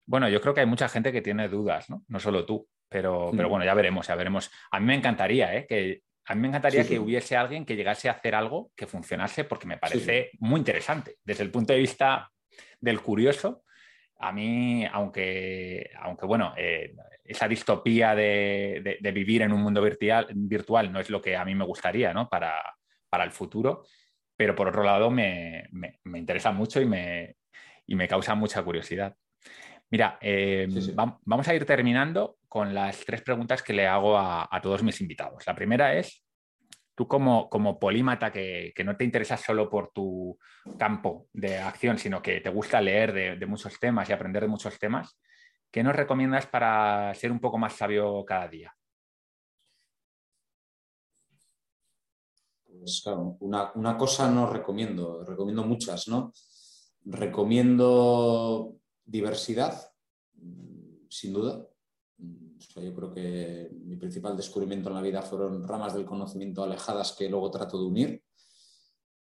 Bueno, 0.07 0.29
yo 0.29 0.41
creo 0.41 0.53
que 0.53 0.61
hay 0.61 0.67
mucha 0.67 0.89
gente 0.89 1.13
que 1.13 1.23
tiene 1.23 1.49
dudas, 1.49 1.89
¿no? 1.89 2.05
No 2.09 2.21
solo 2.21 2.45
tú, 2.45 2.69
pero, 2.89 3.31
pero 3.35 3.49
mm. 3.49 3.51
bueno, 3.51 3.65
ya 3.65 3.75
veremos, 3.75 4.07
ya 4.07 4.15
veremos. 4.15 4.51
A 4.71 4.81
mí 4.81 4.87
me 4.87 4.95
encantaría 4.95 5.57
¿eh? 5.57 5.67
que, 5.67 6.03
A 6.27 6.35
mí 6.35 6.43
me 6.43 6.49
encantaría 6.49 6.87
que 6.87 6.99
hubiese 6.99 7.37
alguien 7.37 7.65
que 7.65 7.77
llegase 7.77 8.09
a 8.09 8.13
hacer 8.13 8.35
algo 8.35 8.71
que 8.77 8.87
funcionase 8.87 9.45
porque 9.45 9.67
me 9.67 9.79
parece 9.79 10.31
muy 10.41 10.59
interesante. 10.59 11.17
Desde 11.25 11.45
el 11.45 11.51
punto 11.51 11.73
de 11.73 11.79
vista 11.79 12.31
del 12.81 13.01
curioso, 13.01 13.65
a 14.27 14.33
mí, 14.33 14.87
aunque, 14.91 15.91
aunque 16.01 16.27
bueno, 16.27 16.55
eh, 16.57 16.95
esa 17.23 17.47
distopía 17.47 18.15
de, 18.15 18.99
vivir 19.13 19.43
en 19.43 19.53
un 19.53 19.63
mundo 19.63 19.83
virtual, 19.83 20.27
virtual, 20.35 20.91
no 20.91 21.01
es 21.01 21.11
lo 21.11 21.21
que 21.21 21.37
a 21.37 21.45
mí 21.45 21.55
me 21.55 21.65
gustaría 21.65 22.13
¿no? 22.15 22.29
para, 22.29 22.55
el 23.23 23.31
futuro, 23.31 23.85
pero 24.37 24.55
por 24.57 24.69
otro 24.69 24.83
lado 24.83 25.11
me, 25.11 25.69
interesa 26.05 26.53
mucho 26.53 26.81
y 26.81 26.87
me, 26.87 27.37
me, 27.87 28.09
causa 28.09 28.35
mucha 28.35 28.63
curiosidad. 28.63 29.15
Mira, 29.91 30.19
eh, 30.21 30.67
vamos 30.97 31.47
a 31.47 31.55
ir 31.55 31.65
terminando 31.65 32.39
con 32.49 32.75
las 32.75 33.05
tres 33.05 33.23
preguntas 33.23 33.63
que 33.63 33.75
le 33.75 33.87
hago 33.87 34.19
a, 34.19 34.61
todos 34.63 34.83
mis 34.83 35.01
invitados. 35.01 35.47
La 35.47 35.55
primera 35.55 35.95
es, 35.95 36.24
tú 36.95 37.09
como, 37.09 37.49
como 37.49 37.79
polímata 37.79 38.31
que, 38.31 38.73
no 38.85 38.97
te 38.97 39.05
interesa 39.05 39.37
solo 39.37 39.69
por 39.69 39.91
tu 39.93 40.39
campo 40.79 41.29
de 41.33 41.59
acción, 41.59 41.99
sino 41.99 42.23
que 42.23 42.41
te 42.41 42.51
gusta 42.51 42.81
leer 42.81 43.39
de, 43.39 43.47
muchos 43.47 43.79
temas 43.81 44.09
y 44.09 44.13
aprender 44.13 44.43
de 44.43 44.49
muchos 44.49 44.79
temas, 44.79 45.19
¿qué 45.71 45.83
nos 45.83 45.97
recomiendas 45.97 46.47
para 46.47 47.13
ser 47.15 47.33
un 47.33 47.41
poco 47.41 47.59
más 47.59 47.75
sabio 47.75 48.25
cada 48.25 48.49
día? 48.49 48.75
Pues 52.65 53.01
claro, 53.03 53.37
una, 53.41 53.73
una 53.75 53.97
cosa 53.97 54.31
no 54.31 54.51
recomiendo, 54.51 55.25
recomiendo 55.25 55.65
muchas, 55.65 56.07
¿no? 56.09 56.33
Recomiendo 57.05 58.77
diversidad, 59.05 59.93
sin 61.09 61.33
duda, 61.33 61.67
yo 62.59 62.95
creo 62.95 63.13
que 63.13 63.71
mi 63.85 63.97
principal 63.97 64.37
descubrimiento 64.37 64.89
en 64.89 64.95
la 64.95 65.03
vida 65.03 65.23
fueron 65.23 65.67
ramas 65.67 65.95
del 65.95 66.05
conocimiento 66.05 66.63
alejadas 66.63 67.13
que 67.13 67.29
luego 67.29 67.51
trato 67.51 67.79
de 67.79 67.87
unir. 67.87 68.25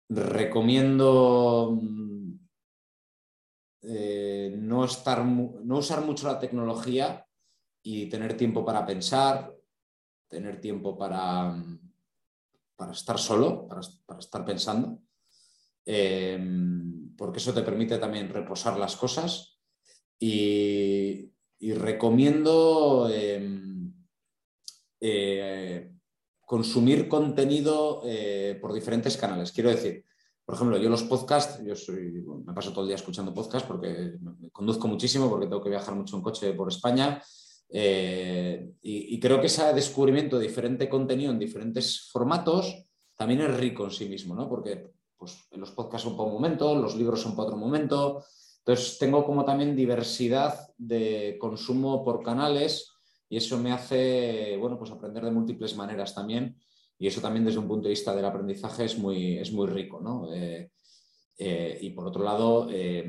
Recomiendo 0.08 1.78
mm, 1.80 2.32
eh, 3.82 4.54
no, 4.58 4.84
estar, 4.84 5.24
no 5.24 5.78
usar 5.78 6.04
mucho 6.04 6.26
la 6.26 6.38
tecnología 6.38 7.26
y 7.82 8.06
tener 8.06 8.36
tiempo 8.36 8.64
para 8.64 8.84
pensar, 8.84 9.54
tener 10.28 10.60
tiempo 10.60 10.98
para, 10.98 11.54
para 12.76 12.92
estar 12.92 13.18
solo, 13.18 13.66
para, 13.66 13.80
estar 14.18 14.44
pensando, 14.44 15.02
em, 15.84 17.14
porque 17.16 17.38
eso 17.38 17.54
te 17.54 17.62
permite 17.62 17.98
también 17.98 18.28
reposar 18.28 18.78
las 18.78 18.96
cosas 18.96 19.60
y, 20.18 21.29
y 21.60 21.74
recomiendo 21.74 23.08
em, 23.12 23.92
eh, 25.00 25.92
consumir 26.40 27.08
contenido 27.08 28.02
eh, 28.04 28.58
por 28.60 28.72
diferentes 28.72 29.16
canales. 29.16 29.52
Quiero 29.52 29.70
decir, 29.70 30.04
por 30.44 30.56
ejemplo, 30.56 30.78
yo 30.78 30.88
los 30.88 31.04
podcasts, 31.04 31.62
yo 31.62 31.74
me 32.44 32.52
paso 32.52 32.72
todo 32.72 32.82
el 32.82 32.88
día 32.88 32.96
escuchando 32.96 33.32
podcasts 33.32 33.68
porque 33.68 34.16
me 34.20 34.50
conduzco 34.50 34.88
muchísimo, 34.88 35.30
porque 35.30 35.46
tengo 35.46 35.62
que 35.62 35.70
viajar 35.70 35.94
mucho 35.94 36.16
en 36.16 36.22
coche 36.22 36.52
por 36.54 36.68
España. 36.68 37.22
Eh, 37.68 38.72
y, 38.82 39.20
creo 39.20 39.40
que 39.40 39.46
ese 39.46 39.72
descubrimiento 39.72 40.38
de 40.38 40.48
diferente 40.48 40.88
contenido 40.88 41.30
en 41.30 41.38
diferentes 41.38 42.10
formatos 42.10 42.84
también 43.14 43.42
es 43.42 43.56
rico 43.56 43.84
en 43.84 43.92
sí 43.92 44.08
mismo, 44.08 44.34
¿no? 44.34 44.48
Porque 44.48 44.90
pues, 45.16 45.38
los 45.52 45.70
podcasts 45.70 46.08
son 46.08 46.16
para 46.16 46.28
un 46.28 46.34
momento, 46.34 46.74
los 46.74 46.96
libros 46.96 47.20
son 47.20 47.36
para 47.36 47.46
otro 47.46 47.56
momento, 47.56 48.24
entonces, 48.64 48.98
tengo 48.98 49.24
como 49.24 49.44
también 49.44 49.74
diversidad 49.74 50.68
de 50.76 51.36
consumo 51.40 52.04
por 52.04 52.22
canales 52.22 52.92
y 53.28 53.36
eso 53.36 53.58
me 53.58 53.72
hace, 53.72 54.56
bueno, 54.58 54.78
pues 54.78 54.90
aprender 54.90 55.24
de 55.24 55.30
múltiples 55.30 55.76
maneras 55.76 56.14
también. 56.14 56.56
Y 56.98 57.06
eso 57.06 57.20
también 57.20 57.46
desde 57.46 57.58
un 57.58 57.68
punto 57.68 57.84
de 57.84 57.90
vista 57.90 58.14
del 58.14 58.24
aprendizaje 58.24 58.84
es 58.84 58.98
muy, 58.98 59.38
es 59.38 59.50
muy 59.52 59.66
rico, 59.66 60.00
¿no? 60.00 60.30
Eh, 60.34 60.72
eh, 61.38 61.78
y 61.80 61.90
por 61.90 62.06
otro 62.06 62.22
lado, 62.22 62.68
eh, 62.70 63.08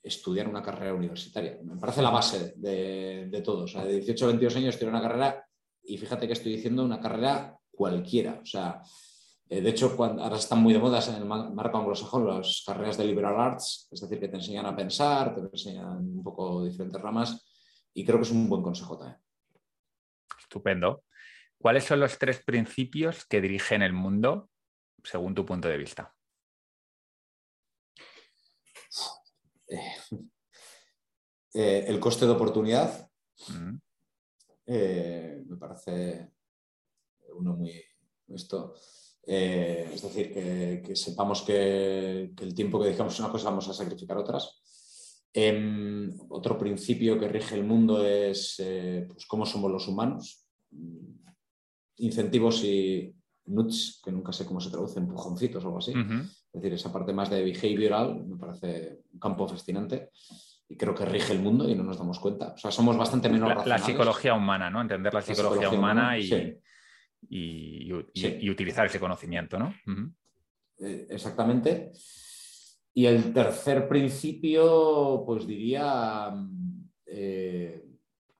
estudiar 0.00 0.48
una 0.48 0.62
carrera 0.62 0.94
universitaria. 0.94 1.58
Me 1.64 1.76
parece 1.76 2.00
la 2.00 2.10
base 2.10 2.54
de, 2.56 3.26
de 3.28 3.42
todo. 3.42 3.64
O 3.64 3.66
sea, 3.66 3.84
de 3.84 3.94
18 3.94 4.24
a 4.24 4.28
22 4.28 4.56
años 4.56 4.74
estudiar 4.74 4.94
una 4.94 5.02
carrera 5.02 5.44
y 5.82 5.98
fíjate 5.98 6.28
que 6.28 6.34
estoy 6.34 6.54
diciendo 6.54 6.84
una 6.84 7.00
carrera 7.00 7.58
cualquiera. 7.72 8.38
O 8.40 8.46
sea, 8.46 8.80
eh, 9.50 9.62
de 9.62 9.70
hecho, 9.70 9.96
cuando, 9.96 10.22
ahora 10.22 10.36
están 10.36 10.62
muy 10.62 10.74
de 10.74 10.78
moda 10.78 11.02
en 11.08 11.14
el 11.14 11.24
marco 11.24 11.78
anglosajón 11.78 12.26
las 12.26 12.62
carreras 12.66 12.98
de 12.98 13.04
liberal 13.04 13.40
arts, 13.40 13.88
es 13.90 14.00
decir, 14.00 14.20
que 14.20 14.28
te 14.28 14.36
enseñan 14.36 14.66
a 14.66 14.76
pensar, 14.76 15.34
te 15.34 15.40
enseñan 15.40 15.96
un 15.96 16.22
poco 16.22 16.64
diferentes 16.64 17.00
ramas 17.00 17.46
y 17.94 18.04
creo 18.04 18.18
que 18.18 18.24
es 18.24 18.30
un 18.30 18.46
buen 18.46 18.62
consejo 18.62 18.98
también. 18.98 19.18
Estupendo. 20.38 21.04
¿Cuáles 21.56 21.84
son 21.84 22.00
los 22.00 22.18
tres 22.18 22.42
principios 22.44 23.24
que 23.24 23.40
dirigen 23.40 23.80
el 23.80 23.94
mundo 23.94 24.50
según 25.02 25.34
tu 25.34 25.46
punto 25.46 25.66
de 25.66 25.78
vista? 25.78 26.14
Eh, 29.66 29.92
eh, 31.54 31.84
el 31.88 31.98
coste 31.98 32.26
de 32.26 32.32
oportunidad. 32.32 33.10
Mm. 33.48 33.76
me 34.66 35.56
parece 35.56 36.32
uno 37.34 37.56
muy... 37.56 37.82
Esto, 38.28 38.74
eh, 39.30 39.90
es 39.92 40.00
decir, 40.00 40.32
que, 40.32 40.96
sepamos 40.96 41.42
que, 41.42 42.32
el 42.34 42.54
tiempo 42.54 42.78
que 42.78 42.86
dedicamos 42.86 43.18
a 43.20 43.24
una 43.24 43.32
cosa 43.32 43.50
vamos 43.50 43.68
a 43.68 43.74
sacrificar 43.74 44.16
otras. 44.16 44.62
Em, 45.34 46.10
otro 46.30 46.56
principio 46.56 47.18
que 47.18 47.28
rige 47.28 47.54
el 47.54 47.64
mundo 47.64 48.02
es 48.06 48.56
eh, 48.58 49.06
pues, 49.06 49.26
cómo 49.26 49.44
somos 49.44 49.70
los 49.70 49.86
humanos. 49.86 50.46
Incentivos 51.98 52.64
y 52.64 53.14
nuts, 53.44 54.00
que 54.02 54.12
nunca 54.12 54.32
sé 54.32 54.46
cómo 54.46 54.60
se 54.60 54.70
traduce, 54.70 54.98
empujoncitos 54.98 55.62
o 55.62 55.66
algo 55.66 55.78
así. 55.78 55.92
Es 55.92 56.62
decir, 56.62 56.72
esa 56.72 56.90
parte 56.90 57.12
más 57.12 57.28
de 57.28 57.44
behavioral 57.44 58.24
me 58.24 58.38
parece 58.38 59.00
un 59.12 59.20
campo 59.20 59.46
fascinante 59.46 60.10
y 60.70 60.76
creo 60.76 60.94
que 60.94 61.04
rige 61.04 61.34
el 61.34 61.40
mundo 61.40 61.68
y 61.68 61.74
no 61.74 61.82
nos 61.82 61.98
damos 61.98 62.18
cuenta. 62.18 62.54
O 62.54 62.56
sea, 62.56 62.70
somos 62.70 62.96
bastante 62.96 63.28
menos 63.28 63.48
la, 63.48 63.66
La 63.66 63.78
psicología 63.78 64.32
humana, 64.32 64.70
¿no? 64.70 64.80
Entender 64.80 65.12
la 65.12 65.20
psicología, 65.20 65.68
humana, 65.68 66.18
y, 66.18 66.58
y, 67.28 67.92
utilizar 68.50 68.86
ese 68.86 69.00
conocimiento, 69.00 69.58
¿no? 69.58 69.74
Eh, 70.78 71.06
exactamente. 71.10 71.92
Y 72.94 73.06
el 73.06 73.32
tercer 73.32 73.88
principio, 73.88 75.22
pues 75.26 75.46
diría 75.46 76.32
eh, 77.06 77.84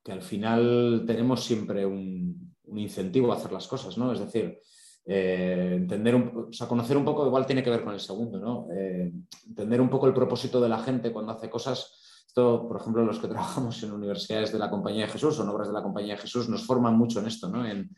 que 0.02 0.12
al 0.12 0.22
final 0.22 1.04
tenemos 1.06 1.44
siempre 1.44 1.84
un, 1.84 2.54
incentivo 2.74 3.32
a 3.32 3.36
hacer 3.36 3.52
las 3.52 3.66
cosas, 3.66 3.96
¿no? 3.96 4.12
Es 4.12 4.20
decir, 4.20 4.58
eh, 5.06 5.72
entender, 5.74 6.14
o 6.14 6.52
sea, 6.52 6.68
conocer 6.68 6.96
un 6.96 7.04
poco, 7.04 7.26
igual 7.26 7.46
tiene 7.46 7.62
que 7.62 7.70
ver 7.70 7.82
con 7.82 7.94
el 7.94 8.00
segundo, 8.00 8.38
¿no? 8.38 8.68
entender 8.70 9.80
un 9.80 9.88
poco 9.88 10.06
el 10.06 10.12
propósito 10.12 10.60
de 10.60 10.68
la 10.68 10.78
gente 10.80 11.12
cuando 11.12 11.32
hace 11.32 11.48
cosas. 11.48 12.24
Esto, 12.26 12.68
por 12.68 12.78
ejemplo, 12.78 13.04
los 13.04 13.18
que 13.18 13.28
trabajamos 13.28 13.82
en 13.82 13.92
universidades 13.92 14.52
de 14.52 14.58
la 14.58 14.68
Compañía 14.68 15.06
de 15.06 15.12
Jesús 15.12 15.38
o 15.38 15.42
en 15.42 15.48
obras 15.48 15.68
de 15.68 15.74
la 15.74 15.82
Compañía 15.82 16.14
de 16.14 16.20
Jesús 16.20 16.48
nos 16.48 16.66
forman 16.66 16.96
mucho 16.96 17.20
en 17.20 17.26
esto, 17.26 17.48
¿no? 17.48 17.66
En, 17.66 17.90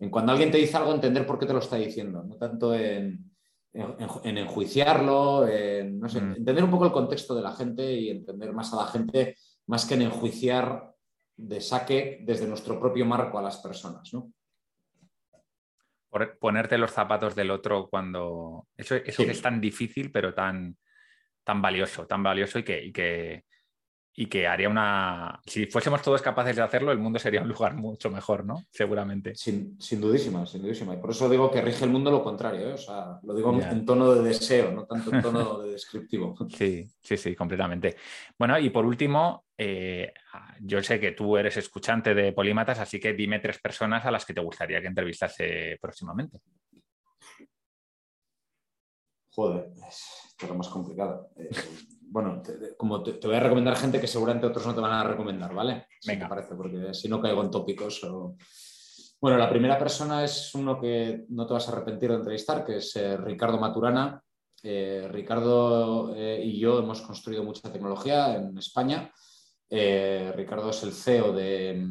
en 0.00 0.10
cuando 0.10 0.32
alguien 0.32 0.50
te 0.50 0.58
dice 0.58 0.76
algo, 0.76 0.94
entender 0.94 1.26
por 1.26 1.38
qué 1.38 1.46
te 1.46 1.52
lo 1.52 1.58
está 1.58 1.76
diciendo, 1.76 2.24
no 2.24 2.36
tanto 2.36 2.74
en, 2.74 3.30
enjuiciarlo, 3.72 5.46
en, 5.46 6.00
mm. 6.00 6.36
entender 6.36 6.64
un 6.64 6.70
poco 6.70 6.86
el 6.86 6.92
contexto 6.92 7.34
de 7.34 7.42
la 7.42 7.52
gente 7.52 7.92
y 7.92 8.08
entender 8.08 8.52
más 8.52 8.72
a 8.72 8.76
la 8.76 8.86
gente, 8.86 9.36
más 9.66 9.84
que 9.84 9.94
en 9.94 10.02
enjuiciar 10.02 10.94
de 11.36 11.60
saque 11.60 12.20
desde 12.22 12.48
nuestro 12.48 12.80
propio 12.80 13.04
marco 13.04 13.38
a 13.38 13.42
las 13.42 13.58
personas. 13.58 14.12
¿no? 14.14 14.32
Ponerte 16.40 16.78
los 16.78 16.90
zapatos 16.90 17.34
del 17.34 17.50
otro 17.50 17.88
cuando... 17.88 18.68
Eso, 18.76 18.96
eso 18.96 19.24
que 19.24 19.30
es 19.30 19.42
tan 19.42 19.60
difícil, 19.60 20.10
pero 20.10 20.32
tan, 20.32 20.76
tan 21.44 21.60
valioso, 21.60 22.06
tan 22.06 22.22
valioso 22.22 22.58
y 22.58 22.64
que, 22.64 22.84
y 22.84 22.92
que, 22.92 23.44
y 24.14 24.26
que 24.26 24.46
haría 24.46 24.68
una... 24.68 25.40
Si 25.46 25.66
fuésemos 25.66 26.02
todos 26.02 26.20
capaces 26.20 26.56
de 26.56 26.62
hacerlo, 26.62 26.92
el 26.92 26.98
mundo 26.98 27.18
sería 27.18 27.42
un 27.42 27.48
lugar 27.48 27.74
mucho 27.74 28.10
mejor, 28.10 28.44
¿no? 28.44 28.64
Seguramente. 28.70 29.34
Sin, 29.34 29.78
dudísima, 30.00 30.44
sin 30.46 30.62
dudísima. 30.62 30.94
Y 30.94 30.98
por 30.98 31.10
eso 31.10 31.28
digo 31.28 31.50
que 31.50 31.62
rige 31.62 31.84
el 31.84 31.90
mundo 31.90 32.10
lo 32.10 32.22
contrario, 32.22 32.70
¿eh? 32.70 32.72
O 32.72 32.78
sea, 32.78 33.18
lo 33.22 33.34
digo 33.34 33.58
en 33.60 33.84
tono 33.84 34.14
de 34.14 34.22
deseo, 34.22 34.72
no 34.72 34.84
tanto 34.84 35.14
en 35.14 35.22
tono 35.22 35.58
de 35.60 35.72
descriptivo. 35.72 36.34
Sí, 36.60 36.90
sí, 37.00 37.16
sí, 37.16 37.34
completamente. 37.34 37.96
Bueno, 38.38 38.58
y 38.58 38.70
por 38.70 38.84
último, 38.84 39.44
eh, 39.56 40.12
yo 40.60 40.82
sé 40.82 40.98
que 40.98 41.12
tú 41.12 41.36
eres 41.36 41.56
escuchante 41.56 42.14
de 42.14 42.32
Polímatas, 42.32 42.78
así 42.80 42.98
que 42.98 43.12
dime 43.12 43.38
tres 43.38 43.58
personas 43.60 44.04
a 44.04 44.10
las 44.10 44.24
que 44.24 44.34
te 44.34 44.40
gustaría 44.40 44.80
que 44.80 44.88
entrevistase 44.88 45.78
próximamente. 45.80 46.40
Joder, 49.40 49.72
es 49.88 50.46
lo 50.46 50.54
más 50.54 50.68
complicado. 50.68 51.30
Eh, 51.34 51.48
bueno, 52.02 52.42
como 52.76 53.02
te, 53.02 53.26
voy 53.26 53.36
a 53.36 53.40
recomendar 53.40 53.74
gente 53.74 53.98
que 53.98 54.06
seguramente 54.06 54.46
otros 54.46 54.66
no 54.66 54.74
te 54.74 54.82
van 54.82 54.92
a 54.92 55.02
recomendar, 55.02 55.54
¿vale? 55.54 55.86
Venga. 56.06 56.28
parece, 56.28 56.54
porque 56.56 56.92
si 56.92 57.08
no 57.08 57.22
caigo 57.22 57.42
en 57.42 57.50
tópicos. 57.50 58.06
Bueno, 59.18 59.38
la 59.38 59.48
primera 59.48 59.78
persona 59.78 60.22
es 60.22 60.54
uno 60.54 60.78
que 60.78 61.24
no 61.30 61.46
te 61.46 61.54
vas 61.54 61.66
a 61.66 61.72
arrepentir 61.72 62.10
de 62.10 62.16
entrevistar, 62.16 62.66
que 62.66 62.76
es 62.76 62.94
eh, 62.96 63.16
Ricardo 63.16 63.58
Maturana. 63.58 64.22
Eh, 64.62 65.08
Ricardo 65.10 66.14
y 66.14 66.60
yo 66.60 66.80
hemos 66.80 67.00
construido 67.00 67.42
mucha 67.42 67.72
tecnología 67.72 68.34
en 68.34 68.58
España 68.58 69.10
Ricardo 69.70 70.68
es 70.68 70.82
el 70.82 70.92
CEO 70.92 71.32
de, 71.32 71.82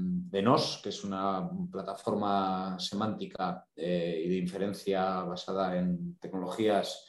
NOS, 0.44 0.82
que 0.84 0.90
es 0.90 1.04
una 1.04 1.50
plataforma 1.72 2.78
semántica 2.78 3.66
y 3.76 4.30
de 4.30 4.36
inferencia 4.36 5.22
basada 5.24 5.76
en 5.78 6.20
tecnologías 6.20 7.09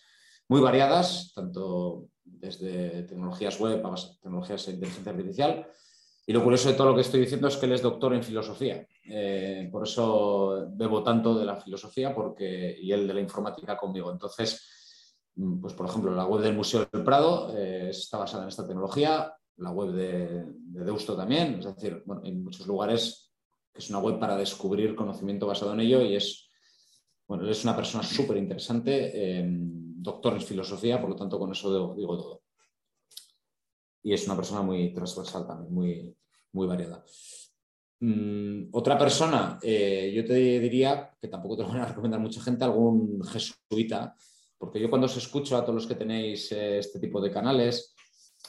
muy 0.51 0.61
variadas, 0.61 1.33
tanto 1.33 2.09
desde 2.25 3.05
tecnologías 3.05 3.61
web 3.61 3.87
a 3.87 3.95
tecnologías 4.21 4.67
de 4.67 4.73
inteligencia 4.73 5.13
artificial. 5.13 5.67
Y 6.27 6.33
lo 6.33 6.43
curioso 6.43 6.69
de 6.69 6.75
todo 6.75 6.89
lo 6.89 6.95
que 6.97 7.03
estoy 7.03 7.21
diciendo 7.21 7.47
es 7.47 7.57
que 7.57 7.67
él 7.67 7.73
es 7.73 7.83
doctor 7.83 8.13
en 8.15 8.25
filosofía. 8.25 8.85
Eh, 9.05 9.69
por 9.71 9.85
eso 9.85 10.67
bebo 10.73 11.05
tanto 11.05 11.39
de 11.39 11.45
la 11.45 11.55
filosofía 11.55 12.13
porque, 12.13 12.77
y 12.83 12.91
él 12.91 13.07
de 13.07 13.15
la 13.15 13.21
informática 13.21 13.77
conmigo. 13.77 14.11
Entonces, 14.11 15.23
mm, 15.37 15.61
pues 15.61 15.73
por 15.75 15.87
ejemplo, 15.87 16.13
la 16.13 16.27
web 16.27 16.43
del 16.43 16.57
Museo 16.57 16.85
del 16.93 17.05
Prado 17.05 17.57
eh, 17.57 17.91
está 17.91 18.19
basada 18.19 18.43
en 18.43 18.49
esta 18.49 18.67
tecnología, 18.67 19.33
la 19.59 19.71
web 19.71 19.93
de, 19.93 20.47
Deusto 20.85 21.17
también. 21.17 21.61
Es 21.61 21.67
decir, 21.77 22.03
bueno, 22.05 22.23
en 22.25 22.43
muchos 22.43 22.67
lugares 22.67 23.33
es 23.73 23.89
una 23.89 24.01
web 24.01 24.19
para 24.19 24.37
descubrir 24.37 24.97
conocimiento 24.97 25.47
basado 25.47 25.75
en 25.75 25.81
ello 25.81 26.03
y 26.03 26.17
es, 26.17 26.51
bueno, 27.29 27.45
él 27.45 27.51
es 27.51 27.63
una 27.63 27.77
persona 27.77 28.03
súper 28.03 28.37
interesante, 28.37 29.13
eh, 29.15 29.49
doctor 30.03 30.35
en 30.35 30.43
filosofía, 30.43 31.01
por 31.01 31.11
lo 31.11 31.17
tanto 31.17 31.39
con 31.39 31.53
eso 31.53 31.95
digo 31.95 32.17
todo 32.17 32.43
y 34.03 34.13
es 34.13 34.27
una 34.27 34.37
persona 34.37 34.63
muy 34.63 34.93
transversal 34.93 35.47
también, 35.47 36.15
muy, 36.53 36.67
variada. 36.67 37.05
Mm, 38.01 38.69
otra 38.73 38.97
persona, 38.99 39.59
eh, 39.63 40.13
yo 40.15 40.25
te 40.25 40.35
diría 40.35 41.11
que 41.21 41.29
tampoco 41.29 41.57
te 41.57 41.63
lo 41.63 41.69
van 41.69 41.81
a 41.81 41.87
recomendar 41.87 42.21
mucha 42.21 42.41
gente, 42.41 42.65
algún 42.65 43.23
jesuita, 43.25 44.15
porque 44.59 44.81
yo 44.81 44.89
cuando 44.89 45.07
os 45.07 45.17
escucho 45.17 45.57
a 45.57 45.63
todos 45.63 45.75
los 45.75 45.87
que 45.87 45.95
tenéis 45.95 46.51
eh, 46.53 46.79
este 46.79 46.99
tipo 46.99 47.21
de 47.21 47.31
canales, 47.31 47.95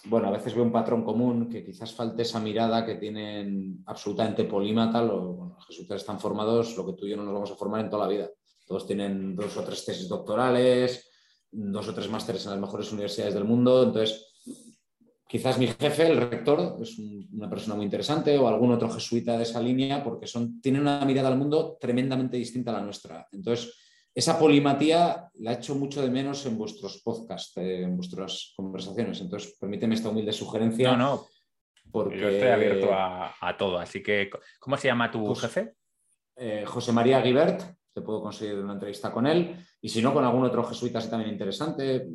bueno, 0.05 0.29
a 0.29 0.31
veces 0.31 0.55
veo 0.55 0.63
un 0.63 0.71
patrón 0.71 1.03
común 1.03 1.49
que 1.49 1.63
quizás 1.63 1.93
falte 1.93 2.23
esa 2.23 2.39
mirada 2.39 2.85
que 2.85 2.95
tienen 2.95 3.83
absolutamente 3.85 4.45
polímata. 4.45 5.01
los 5.03 5.65
jesuitas 5.67 6.01
están 6.01 6.19
formados, 6.19 6.75
lo 6.77 6.85
que 6.85 6.93
tú 6.93 7.05
y 7.05 7.11
yo 7.11 7.17
no 7.17 7.23
nos 7.23 7.33
vamos 7.33 7.51
a 7.51 7.55
formar 7.55 7.81
en 7.81 7.89
toda 7.89 8.05
la 8.05 8.11
vida. 8.11 8.29
Todos 8.65 8.87
tienen 8.87 9.35
dos 9.35 9.55
o 9.57 9.63
tres 9.63 9.85
tesis 9.85 10.07
doctorales, 10.07 11.10
dos 11.51 11.87
o 11.87 11.93
tres 11.93 12.09
másteres 12.09 12.45
en 12.45 12.51
las 12.51 12.59
mejores 12.59 12.91
universidades 12.91 13.33
del 13.33 13.43
mundo. 13.43 13.83
Entonces, 13.83 14.25
quizás 15.27 15.57
mi 15.57 15.67
jefe, 15.67 16.07
el 16.07 16.17
rector, 16.17 16.77
es 16.81 16.97
una 16.97 17.49
persona 17.49 17.75
muy 17.75 17.85
interesante 17.85 18.37
o 18.37 18.47
algún 18.47 18.71
otro 18.71 18.89
jesuita 18.89 19.37
de 19.37 19.43
esa 19.43 19.61
línea 19.61 20.03
porque 20.03 20.27
son, 20.27 20.61
tienen 20.61 20.81
una 20.81 21.05
mirada 21.05 21.29
al 21.29 21.37
mundo 21.37 21.77
tremendamente 21.79 22.37
distinta 22.37 22.71
a 22.71 22.75
la 22.75 22.81
nuestra. 22.81 23.27
Entonces, 23.31 23.73
esa 24.13 24.37
polimatía 24.37 25.29
la 25.35 25.53
he 25.53 25.55
hecho 25.55 25.75
mucho 25.75 26.01
de 26.01 26.09
menos 26.09 26.45
en 26.45 26.57
vuestros 26.57 27.01
podcasts, 27.01 27.55
eh, 27.57 27.83
en 27.83 27.95
vuestras 27.95 28.53
conversaciones. 28.57 29.21
Entonces, 29.21 29.55
permíteme 29.59 29.95
esta 29.95 30.09
humilde 30.09 30.33
sugerencia. 30.33 30.91
No, 30.91 30.97
no. 30.97 31.27
Porque... 31.91 32.19
Yo 32.19 32.27
estoy 32.27 32.49
abierto 32.49 32.89
a, 32.91 33.55
todo. 33.57 33.79
Así 33.79 34.03
que, 34.03 34.29
¿cómo 34.59 34.77
se 34.77 34.89
llama 34.89 35.11
tu 35.11 35.25
pues, 35.25 35.39
jefe? 35.39 35.75
Eh, 36.35 36.65
José 36.65 36.91
María 36.91 37.21
Guibert. 37.21 37.61
Te 37.93 38.01
puedo 38.01 38.21
conseguir 38.21 38.55
una 38.55 38.73
entrevista 38.73 39.11
con 39.11 39.27
él. 39.27 39.55
Y 39.81 39.89
si 39.89 40.01
no, 40.01 40.13
con 40.13 40.23
algún 40.23 40.45
otro 40.45 40.63
jesuita 40.63 40.99
así 40.99 41.09
también 41.09 41.31
interesante. 41.31 42.07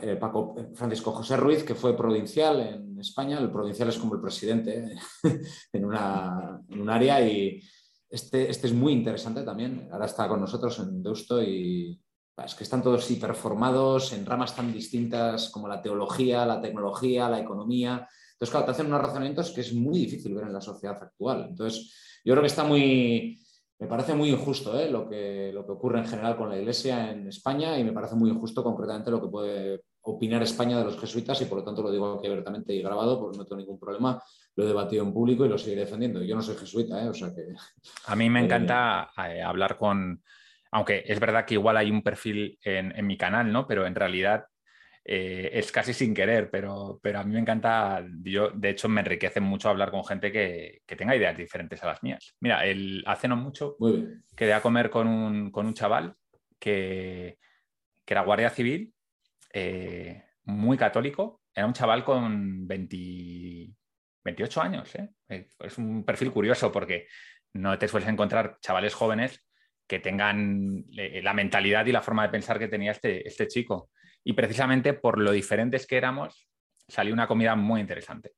Eh, 0.00 0.16
Paco, 0.16 0.54
eh, 0.58 0.68
Francisco 0.74 1.12
José 1.12 1.36
Ruiz, 1.36 1.62
que 1.62 1.74
fue 1.74 1.96
provincial 1.96 2.60
en 2.60 2.98
España. 2.98 3.38
El 3.38 3.50
provincial 3.50 3.88
es 3.88 3.98
como 3.98 4.14
el 4.14 4.20
presidente 4.20 4.96
en, 5.72 5.84
una, 5.84 6.60
un 6.70 6.90
área 6.90 7.20
y 7.20 7.62
este, 8.08 8.50
este, 8.50 8.68
es 8.68 8.72
muy 8.72 8.94
interesante 8.94 9.42
también. 9.42 9.88
Ahora 9.92 10.06
está 10.06 10.28
con 10.28 10.40
nosotros 10.40 10.78
en 10.78 11.02
Deusto 11.02 11.42
y 11.42 12.00
es 12.44 12.54
que 12.54 12.64
están 12.64 12.82
todos 12.82 13.10
hiperformados 13.10 14.12
en 14.12 14.26
ramas 14.26 14.56
tan 14.56 14.72
distintas 14.72 15.50
como 15.50 15.68
la 15.68 15.82
teología, 15.82 16.46
la 16.46 16.60
tecnología, 16.60 17.28
la 17.28 17.40
economía. 17.40 18.08
Entonces, 18.32 18.50
claro, 18.50 18.66
te 18.66 18.72
hacen 18.72 18.86
unos 18.86 19.00
razonamientos 19.00 19.50
que 19.50 19.62
es 19.62 19.72
muy 19.74 19.98
difícil 19.98 20.34
ver 20.34 20.44
en 20.44 20.52
la 20.52 20.60
sociedad 20.60 21.02
actual. 21.02 21.46
Entonces, 21.50 22.20
yo 22.24 22.32
creo 22.32 22.42
que 22.42 22.48
está 22.48 22.64
muy, 22.64 23.38
me 23.78 23.86
parece 23.86 24.14
muy 24.14 24.30
injusto 24.30 24.78
¿eh? 24.78 24.90
lo, 24.90 25.08
que, 25.08 25.50
lo 25.52 25.66
que 25.66 25.72
ocurre 25.72 25.98
en 25.98 26.06
general 26.06 26.36
con 26.36 26.48
la 26.48 26.58
Iglesia 26.58 27.10
en 27.10 27.28
España 27.28 27.78
y 27.78 27.84
me 27.84 27.92
parece 27.92 28.14
muy 28.14 28.30
injusto 28.30 28.62
concretamente 28.62 29.10
lo 29.10 29.20
que 29.20 29.28
puede 29.28 29.82
opinar 30.02 30.42
España 30.42 30.78
de 30.78 30.84
los 30.84 30.98
jesuitas 30.98 31.40
y 31.42 31.46
por 31.46 31.58
lo 31.58 31.64
tanto 31.64 31.82
lo 31.82 31.90
digo 31.90 32.14
aquí 32.14 32.26
abiertamente 32.26 32.72
y 32.72 32.82
grabado 32.82 33.20
porque 33.20 33.36
no 33.36 33.44
tengo 33.44 33.60
ningún 33.60 33.78
problema, 33.78 34.22
lo 34.54 34.64
he 34.64 34.68
debatido 34.68 35.04
en 35.04 35.12
público 35.12 35.44
y 35.44 35.48
lo 35.48 35.58
seguiré 35.58 35.82
defendiendo. 35.82 36.22
Yo 36.22 36.34
no 36.36 36.42
soy 36.42 36.56
jesuita, 36.56 37.02
¿eh? 37.04 37.08
o 37.08 37.14
sea 37.14 37.34
que... 37.34 37.42
A 38.06 38.16
mí 38.16 38.30
me 38.30 38.40
encanta 38.40 39.10
eh, 39.28 39.42
hablar 39.42 39.76
con, 39.76 40.22
aunque 40.70 41.04
es 41.06 41.20
verdad 41.20 41.44
que 41.44 41.54
igual 41.54 41.76
hay 41.76 41.90
un 41.90 42.02
perfil 42.02 42.58
en, 42.62 42.96
en 42.96 43.06
mi 43.06 43.18
canal, 43.18 43.52
¿no? 43.52 43.66
Pero 43.66 43.86
en 43.86 43.94
realidad 43.94 44.46
eh, 45.08 45.50
es 45.60 45.70
casi 45.70 45.94
sin 45.94 46.12
querer, 46.12 46.50
pero, 46.50 46.98
pero 47.00 47.20
a 47.20 47.22
mí 47.22 47.32
me 47.32 47.38
encanta, 47.38 48.04
yo 48.24 48.50
de 48.50 48.70
hecho 48.70 48.88
me 48.88 49.02
enriquece 49.02 49.38
mucho 49.38 49.68
hablar 49.68 49.92
con 49.92 50.04
gente 50.04 50.32
que, 50.32 50.82
tenga 50.84 51.14
ideas 51.14 51.36
diferentes 51.36 51.80
a 51.84 51.86
las 51.86 52.02
mías. 52.02 52.34
Mira, 52.40 52.66
el, 52.66 53.04
hace 53.06 53.28
no 53.28 53.36
mucho 53.36 53.76
quedé 54.34 54.52
a 54.52 54.60
comer 54.60 54.90
con 54.90 55.06
un, 55.06 55.52
con 55.52 55.66
un 55.66 55.74
chaval 55.74 56.16
que, 56.58 57.38
que, 58.04 58.14
era 58.14 58.22
guardia 58.22 58.50
civil, 58.50 58.92
eh, 59.52 60.24
muy 60.42 60.76
católico, 60.76 61.40
era 61.54 61.68
un 61.68 61.72
chaval 61.72 62.02
con 62.02 62.66
28 62.66 64.60
años. 64.60 64.92
¿eh? 64.96 65.08
Es 65.28 65.78
un 65.78 66.04
perfil 66.04 66.32
curioso 66.32 66.72
porque 66.72 67.06
no 67.52 67.78
te 67.78 67.86
sueles 67.86 68.08
encontrar 68.08 68.58
chavales 68.60 68.94
jóvenes 68.94 69.40
que 69.86 70.00
tengan 70.00 70.84
la 70.90 71.32
mentalidad 71.32 71.86
y 71.86 71.92
la 71.92 72.02
forma 72.02 72.24
de 72.24 72.30
pensar 72.30 72.58
que 72.58 72.66
tenía 72.66 72.90
este, 72.90 73.24
este 73.28 73.46
chico. 73.46 73.90
Y 74.28 74.32
precisamente 74.32 74.92
por 74.92 75.20
lo 75.20 75.30
diferentes 75.30 75.86
que 75.86 75.96
éramos, 75.96 76.48
salió 76.88 77.14
una 77.14 77.28
comida 77.28 77.54
muy 77.54 77.80
interesante. 77.80 78.32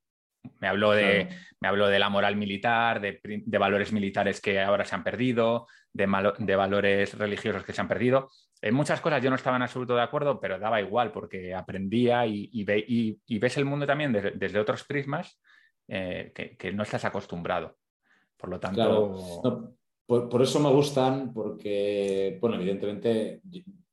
Me 0.60 0.68
habló 0.68 0.92
de, 0.92 1.30
me 1.60 1.68
habló 1.68 1.88
de 1.88 1.98
la 1.98 2.10
moral 2.10 2.36
militar, 2.36 3.00
de, 3.00 3.58
valores 3.58 3.90
militares 3.90 4.42
que 4.42 4.60
ahora 4.60 4.84
se 4.84 4.94
han 4.94 5.02
perdido, 5.02 5.66
de, 5.94 6.06
de, 6.40 6.56
valores 6.56 7.16
religiosos 7.16 7.64
que 7.64 7.72
se 7.72 7.80
han 7.80 7.88
perdido. 7.88 8.28
En 8.60 8.74
muchas 8.74 9.00
cosas 9.00 9.22
yo 9.22 9.30
no 9.30 9.36
estaba 9.36 9.56
en 9.56 9.62
absoluto 9.62 9.96
de 9.96 10.02
acuerdo, 10.02 10.38
pero 10.38 10.58
daba 10.58 10.78
igual 10.78 11.10
porque 11.10 11.54
aprendía 11.54 12.26
y, 12.26 12.50
y, 12.52 13.38
ves 13.38 13.56
el 13.56 13.64
mundo 13.64 13.86
también 13.86 14.12
desde, 14.12 14.60
otros 14.60 14.84
prismas 14.84 15.40
eh, 15.88 16.34
que, 16.58 16.70
no 16.70 16.82
estás 16.82 17.06
acostumbrado. 17.06 17.78
Por 18.36 18.50
lo 18.50 18.60
tanto... 18.60 19.42
por, 20.06 20.42
eso 20.42 20.60
me 20.60 20.68
gustan, 20.68 21.32
porque, 21.32 22.36
bueno, 22.42 22.56
evidentemente 22.56 23.40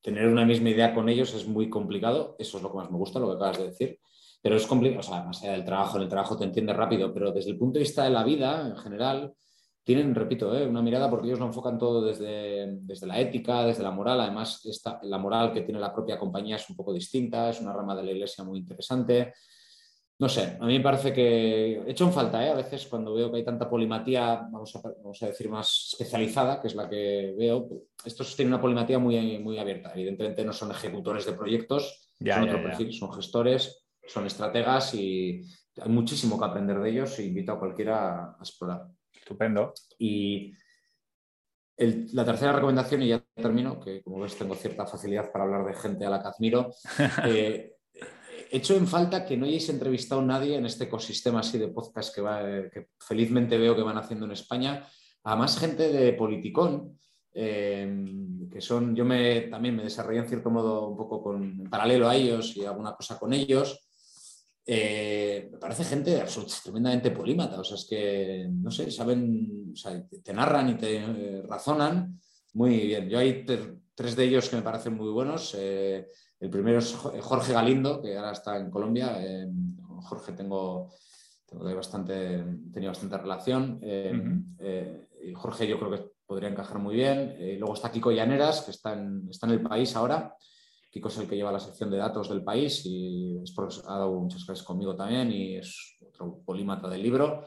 tener 0.05 0.27
una 0.27 0.45
misma 0.45 0.69
idea 0.69 0.93
con 0.93 1.09
ellos 1.09 1.33
es 1.33 1.47
muy 1.47 1.67
complicado, 1.67 2.35
eso 2.37 2.57
es 2.57 2.63
lo 2.63 2.69
que 2.69 2.77
más 2.77 2.91
me 2.91 2.97
gusta, 2.99 3.17
lo 3.17 3.25
que 3.25 3.37
acabas 3.37 3.57
de 3.57 3.65
decir, 3.69 3.99
pero 4.39 4.55
es 4.55 4.67
complicado, 4.67 4.99
o 4.99 5.03
sea, 5.03 5.23
más 5.23 5.41
allá 5.41 5.53
del 5.53 5.65
trabajo, 5.65 5.97
en 5.97 6.03
el 6.03 6.09
trabajo 6.09 6.37
te 6.37 6.43
entiendes 6.43 6.75
rápido, 6.75 7.11
pero 7.11 7.31
desde 7.31 7.49
el 7.49 7.57
punto 7.57 7.79
de 7.79 7.85
vista 7.85 8.03
de 8.03 8.11
la 8.11 8.23
vida 8.23 8.67
en 8.67 8.77
general, 8.77 9.33
tienen, 9.83 10.13
repito, 10.13 10.55
¿eh? 10.55 10.67
una 10.67 10.83
mirada 10.83 11.09
porque 11.09 11.25
ellos 11.25 11.39
lo 11.39 11.47
enfocan 11.47 11.79
todo 11.79 12.05
desde, 12.05 12.77
desde 12.81 13.07
la 13.07 13.19
ética, 13.19 13.65
desde 13.65 13.81
la 13.81 13.89
moral, 13.89 14.21
además 14.21 14.63
esta, 14.65 14.99
la 15.01 15.17
moral 15.17 15.51
que 15.51 15.61
tiene 15.61 15.79
la 15.79 15.91
propia 15.91 16.19
compañía 16.19 16.57
es 16.57 16.69
un 16.69 16.75
poco 16.75 16.93
distinta, 16.93 17.49
es 17.49 17.59
una 17.59 17.73
rama 17.73 17.95
de 17.95 18.03
la 18.03 18.11
iglesia 18.11 18.43
muy 18.43 18.59
interesante, 18.59 19.33
no 20.17 20.29
sé, 20.29 20.57
a 20.61 20.65
mí 20.65 20.77
me 20.77 20.83
parece 20.83 21.11
que 21.11 21.73
he 21.73 21.91
hecho 21.91 22.05
en 22.05 22.13
falta, 22.13 22.45
¿eh? 22.45 22.49
a 22.49 22.55
veces 22.55 22.87
cuando 22.87 23.13
veo 23.13 23.29
que 23.29 23.37
hay 23.37 23.43
tanta 23.43 23.69
polimatía, 23.69 24.47
vamos 24.49 24.73
a, 25.21 25.25
decir, 25.27 25.49
más 25.49 25.89
especializada, 25.91 26.61
que 26.61 26.67
es 26.67 26.75
la 26.75 26.87
que 26.87 27.35
veo, 27.37 27.67
estos 28.05 28.33
tienen 28.35 28.53
una 28.53 28.61
polimatía 28.61 28.97
muy, 28.97 29.39
muy 29.39 29.59
abierta. 29.59 29.91
Evidentemente 29.93 30.45
no 30.45 30.53
son 30.53 30.71
ejecutores 30.71 31.25
de 31.25 31.33
proyectos, 31.33 32.09
son 32.17 32.43
otro 32.43 32.63
perfil, 32.63 32.93
son 32.93 33.11
gestores, 33.11 33.85
son 34.07 34.25
estrategas 34.25 34.93
y 34.93 35.41
hay 35.81 35.89
muchísimo 35.89 36.39
que 36.39 36.45
aprender 36.45 36.79
de 36.79 36.89
ellos 36.89 37.19
y 37.19 37.25
invito 37.25 37.51
a 37.51 37.59
cualquiera 37.59 38.29
a 38.31 38.37
explorar. 38.39 38.87
Estupendo. 39.11 39.73
Y 39.99 40.53
la 41.77 42.23
tercera 42.23 42.53
recomendación, 42.53 43.01
y 43.01 43.09
ya 43.09 43.21
termino, 43.35 43.81
que 43.81 44.01
como 44.01 44.21
ves 44.21 44.37
tengo 44.37 44.55
cierta 44.55 44.85
facilidad 44.85 45.29
para 45.29 45.43
hablar 45.43 45.65
de 45.65 45.73
gente 45.73 46.05
a 46.05 46.09
la 46.09 46.21
que 46.21 46.27
admiro. 46.29 46.71
Eh, 47.25 47.74
hecho 48.51 48.75
en 48.75 48.87
falta 48.87 49.25
que 49.25 49.37
no 49.37 49.45
hayáis 49.45 49.69
entrevistado 49.69 50.21
a 50.21 50.25
nadie 50.25 50.55
en 50.55 50.65
este 50.65 50.85
ecosistema 50.85 51.39
así 51.39 51.57
de 51.57 51.67
podcast 51.69 52.13
que, 52.13 52.21
va, 52.21 52.41
que 52.69 52.89
felizmente 52.99 53.57
veo 53.57 53.75
que 53.75 53.81
van 53.81 53.97
haciendo 53.97 54.25
en 54.25 54.31
España, 54.31 54.87
a 55.23 55.35
más 55.35 55.57
gente 55.57 55.91
de 55.91 56.13
politicón, 56.13 56.97
eh, 57.33 57.87
que 58.51 58.61
son, 58.61 58.95
yo 58.95 59.03
me, 59.03 59.41
también 59.41 59.75
me 59.75 59.83
desarrollé 59.83 60.19
en 60.19 60.27
cierto 60.27 60.49
modo 60.49 60.87
un 60.87 60.97
poco 60.97 61.21
con, 61.21 61.43
en 61.43 61.69
paralelo 61.69 62.07
a 62.07 62.15
ellos 62.15 62.55
y 62.55 62.63
alguna 62.63 62.95
cosa 62.95 63.19
con 63.19 63.33
ellos. 63.33 63.89
Eh, 64.65 65.49
me 65.51 65.57
parece 65.59 65.83
gente 65.83 66.23
tremendamente 66.63 67.11
polímata, 67.11 67.59
o 67.59 67.63
sea, 67.63 67.75
es 67.75 67.85
que, 67.85 68.47
no 68.49 68.71
sé, 68.71 68.89
saben, 68.89 69.71
o 69.73 69.75
sea, 69.75 70.01
te 70.07 70.33
narran 70.33 70.69
y 70.69 70.75
te 70.75 70.95
eh, 70.97 71.43
razonan 71.47 72.19
muy 72.53 72.79
bien. 72.87 73.09
Yo 73.09 73.19
hay 73.19 73.45
tres 73.93 74.15
de 74.15 74.23
ellos 74.23 74.49
que 74.49 74.55
me 74.55 74.61
parecen 74.61 74.95
muy 74.95 75.11
buenos. 75.11 75.55
El 76.45 76.51
primero 76.51 76.77
es 76.77 76.93
Jorge 76.93 77.53
Galindo, 77.53 77.99
que 77.99 78.15
ahora 78.15 78.31
está 78.31 78.55
en 78.59 78.69
Colombia. 78.69 79.17
Eh, 79.19 79.47
Jorge 80.03 80.33
tengo, 80.33 80.93
tengo 81.43 81.75
bastante, 81.75 82.43
tenido 82.71 82.91
bastante 82.91 83.17
relación. 83.17 83.79
Eh, 83.81 84.13
eh, 84.59 85.33
Jorge 85.33 85.67
yo 85.67 85.79
creo 85.79 85.89
que 85.89 86.11
podría 86.23 86.49
encajar 86.49 86.77
muy 86.77 86.93
bien. 86.93 87.35
luego 87.57 87.73
está 87.73 87.91
Kiko 87.91 88.11
Llaneras, 88.11 88.61
que 88.61 88.69
está 88.69 88.93
en, 88.93 89.27
está 89.27 89.47
en 89.47 89.53
el 89.53 89.63
país 89.63 89.95
ahora. 89.95 90.35
Kiko 90.91 91.07
es 91.07 91.17
el 91.17 91.27
que 91.27 91.35
lleva 91.35 91.51
la 91.51 91.59
sección 91.59 91.89
de 91.89 91.97
datos 91.97 92.29
del 92.29 92.43
país 92.43 92.85
y 92.85 93.39
es 93.41 93.51
ha 93.87 93.97
dado 93.97 94.13
muchas 94.13 94.45
clases 94.45 94.63
conmigo 94.63 94.95
también 94.95 95.31
y 95.31 95.55
es 95.55 95.97
otro 96.07 96.43
polímata 96.45 96.87
del 96.87 97.01
libro. 97.01 97.43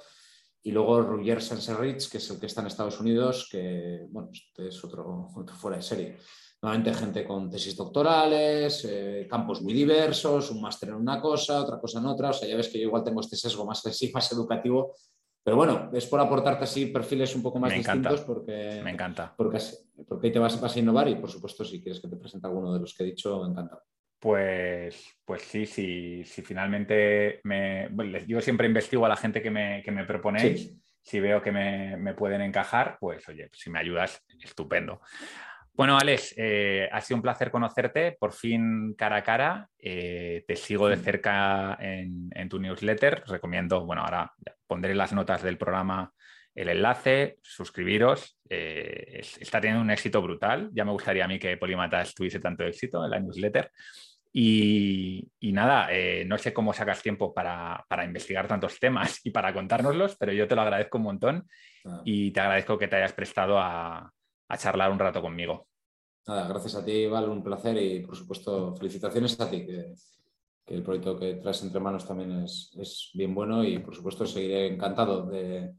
Y 0.68 0.70
luego 0.70 1.00
Roger 1.00 1.40
Senserrich, 1.40 2.10
que 2.10 2.18
es 2.18 2.30
el 2.30 2.38
que 2.38 2.44
está 2.44 2.60
en 2.60 2.66
Estados 2.66 3.00
Unidos, 3.00 3.48
que 3.50 4.06
bueno, 4.10 4.28
este 4.30 4.68
es 4.68 4.84
otro, 4.84 5.26
fuera 5.58 5.78
de 5.78 5.82
serie. 5.82 6.18
Nuevamente 6.60 6.92
gente 6.92 7.24
con 7.24 7.48
tesis 7.48 7.74
doctorales, 7.74 8.84
eh, 8.84 9.26
campos 9.30 9.62
muy 9.62 9.72
diversos, 9.72 10.50
un 10.50 10.60
máster 10.60 10.90
en 10.90 10.96
una 10.96 11.22
cosa, 11.22 11.62
otra 11.62 11.80
cosa 11.80 12.00
en 12.00 12.06
otra. 12.06 12.28
O 12.28 12.32
sea, 12.34 12.46
ya 12.46 12.54
ves 12.54 12.68
que 12.68 12.78
yo 12.78 12.88
igual 12.88 13.02
tengo 13.02 13.22
este 13.22 13.36
sesgo 13.36 13.64
más, 13.64 13.82
más 14.12 14.32
educativo 14.32 14.94
pero 15.42 15.56
bueno, 15.56 15.88
es 15.94 16.04
por 16.04 16.20
aportarte 16.20 16.64
así 16.64 16.86
perfiles 16.86 17.34
un 17.34 17.42
poco 17.42 17.58
más 17.58 17.72
distintos 17.72 18.20
porque 18.20 18.82
me 18.84 18.90
encanta. 18.90 19.32
Porque, 19.34 19.58
porque 20.06 20.26
ahí 20.26 20.32
te 20.34 20.38
vas, 20.38 20.60
vas, 20.60 20.76
a 20.76 20.78
innovar 20.78 21.08
y 21.08 21.14
por 21.14 21.30
supuesto 21.30 21.64
si 21.64 21.80
quieres 21.80 22.02
que 22.02 22.08
te 22.08 22.18
presente 22.18 22.46
alguno 22.46 22.74
de 22.74 22.80
los 22.80 22.92
que 22.92 23.04
he 23.04 23.06
dicho, 23.06 23.42
me 23.44 23.52
encanta. 23.52 23.82
Pues, 24.18 25.16
pues 25.24 25.42
sí, 25.42 25.66
sí, 25.66 26.24
si 26.24 26.42
finalmente 26.42 27.40
me. 27.44 27.88
yo 28.26 28.40
siempre 28.40 28.66
investigo 28.66 29.06
a 29.06 29.08
la 29.08 29.16
gente 29.16 29.40
que 29.40 29.50
me, 29.50 29.82
que 29.84 29.90
me 29.90 30.04
proponéis. 30.04 30.74
Si 31.00 31.20
veo 31.20 31.40
que 31.40 31.52
me, 31.52 31.96
me, 31.96 32.12
pueden 32.12 32.42
encajar, 32.42 32.98
pues 33.00 33.26
oye, 33.28 33.48
si 33.52 33.70
me 33.70 33.78
ayudas, 33.78 34.22
estupendo. 34.42 35.00
Bueno, 35.78 35.96
Alex, 35.96 36.34
eh, 36.36 36.88
ha 36.90 37.00
sido 37.00 37.18
un 37.18 37.22
placer 37.22 37.52
conocerte, 37.52 38.16
por 38.18 38.32
fin 38.32 38.94
cara 38.94 39.18
a 39.18 39.22
cara. 39.22 39.68
Eh, 39.78 40.44
te 40.44 40.56
sigo 40.56 40.88
de 40.88 40.96
cerca 40.96 41.78
en, 41.80 42.48
tu 42.48 42.58
newsletter. 42.58 43.22
Recomiendo, 43.28 43.86
bueno, 43.86 44.02
ahora 44.02 44.32
pondré 44.66 44.92
las 44.96 45.12
notas 45.12 45.40
del 45.40 45.56
programa 45.56 46.12
el 46.52 46.70
enlace, 46.70 47.38
suscribiros. 47.42 48.40
Eh, 48.50 49.20
está 49.38 49.60
teniendo 49.60 49.84
un 49.84 49.92
éxito 49.92 50.20
brutal. 50.20 50.68
Ya 50.72 50.84
me 50.84 50.90
gustaría 50.90 51.24
a 51.24 51.28
mí 51.28 51.38
que 51.38 51.56
Polimatas 51.56 52.12
tuviese 52.12 52.40
tanto 52.40 52.64
éxito 52.64 53.04
en 53.04 53.12
la 53.12 53.20
newsletter. 53.20 53.70
Y, 54.32 55.30
nada, 55.40 55.88
no 56.26 56.38
sé 56.38 56.52
cómo 56.52 56.72
sacas 56.72 57.02
tiempo 57.02 57.34
para, 57.34 57.84
investigar 58.04 58.46
tantos 58.46 58.78
temas 58.78 59.20
y 59.24 59.30
para 59.30 59.52
contárnoslos, 59.52 60.16
pero 60.18 60.32
yo 60.32 60.46
te 60.46 60.54
lo 60.54 60.62
agradezco 60.62 60.98
un 60.98 61.04
montón 61.04 61.48
ah. 61.86 62.02
y 62.04 62.30
te 62.30 62.40
agradezco 62.40 62.78
que 62.78 62.88
te 62.88 62.96
hayas 62.96 63.12
prestado 63.12 63.58
a, 63.58 64.12
a 64.48 64.58
charlar 64.58 64.90
un 64.90 64.98
rato 64.98 65.20
conmigo. 65.20 65.66
Nada, 66.26 66.46
gracias 66.46 66.74
a 66.74 66.84
ti, 66.84 67.06
Val, 67.06 67.28
un 67.28 67.42
placer 67.42 67.80
y 67.82 68.00
por 68.00 68.14
supuesto 68.14 68.74
felicitaciones 68.76 69.40
a 69.40 69.48
ti, 69.48 69.64
que, 69.64 69.94
el 70.66 70.82
proyecto 70.82 71.18
que 71.18 71.36
traes 71.36 71.62
entre 71.62 71.80
manos 71.80 72.06
también 72.06 72.42
es, 72.42 73.10
bien 73.14 73.34
bueno 73.34 73.64
y 73.64 73.78
por 73.78 73.94
supuesto 73.94 74.26
seguiré 74.26 74.66
encantado 74.66 75.24
de, 75.24 75.72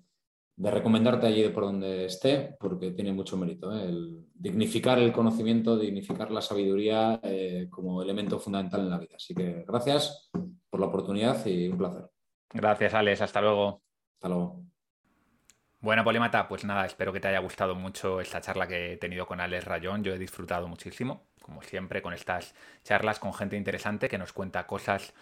recomendarte 0.58 1.28
allí 1.28 1.44
de 1.44 1.52
por 1.52 1.66
donde 1.66 2.06
esté 2.06 2.56
porque 2.60 2.92
tiene 2.92 3.14
mucho 3.14 3.38
mérito. 3.38 3.72
¿eh? 3.76 3.84
El 3.84 4.26
dignificar 4.40 4.98
el 5.00 5.12
conocimiento, 5.12 5.78
dignificar 5.78 6.32
la 6.32 6.42
sabiduría 6.42 7.20
eh, 7.22 7.68
como 7.70 8.02
elemento 8.02 8.40
fundamental 8.40 8.82
en 8.82 8.90
la 8.90 8.98
vida. 8.98 9.16
Así 9.18 9.36
que 9.36 9.66
gracias 9.68 10.30
por 10.70 10.80
la 10.80 10.86
oportunidad 10.86 11.46
y 11.46 11.68
un 11.68 11.78
placer. 11.78 12.10
Gracias, 12.54 12.94
Alex. 12.94 13.22
Hasta 13.22 13.42
luego. 13.42 13.84
Hasta 14.16 14.30
luego. 14.30 14.64
Bueno, 15.82 16.04
Polímata, 16.04 16.48
pues 16.48 16.64
nada, 16.66 16.86
espero 16.86 17.14
que 17.14 17.20
te 17.20 17.28
haya 17.28 17.40
gustado 17.40 17.76
mucho 17.76 18.20
esta 18.20 18.42
charla 18.42 18.68
que 18.68 18.94
he 18.94 18.98
tenido 18.98 19.26
con 19.26 19.40
Alex 19.40 19.66
Rayón. 19.66 20.04
Yo 20.04 20.14
he 20.14 20.18
disfrutado 20.18 20.68
muchísimo, 20.68 21.28
como 21.42 21.62
siempre, 21.62 22.02
con 22.02 22.14
estas 22.14 22.54
charlas 22.84 23.20
con 23.20 23.34
gente 23.34 23.56
interesante 23.58 24.10
que 24.10 24.18
nos 24.18 24.34
cuenta 24.34 24.68
cosas 24.68 25.14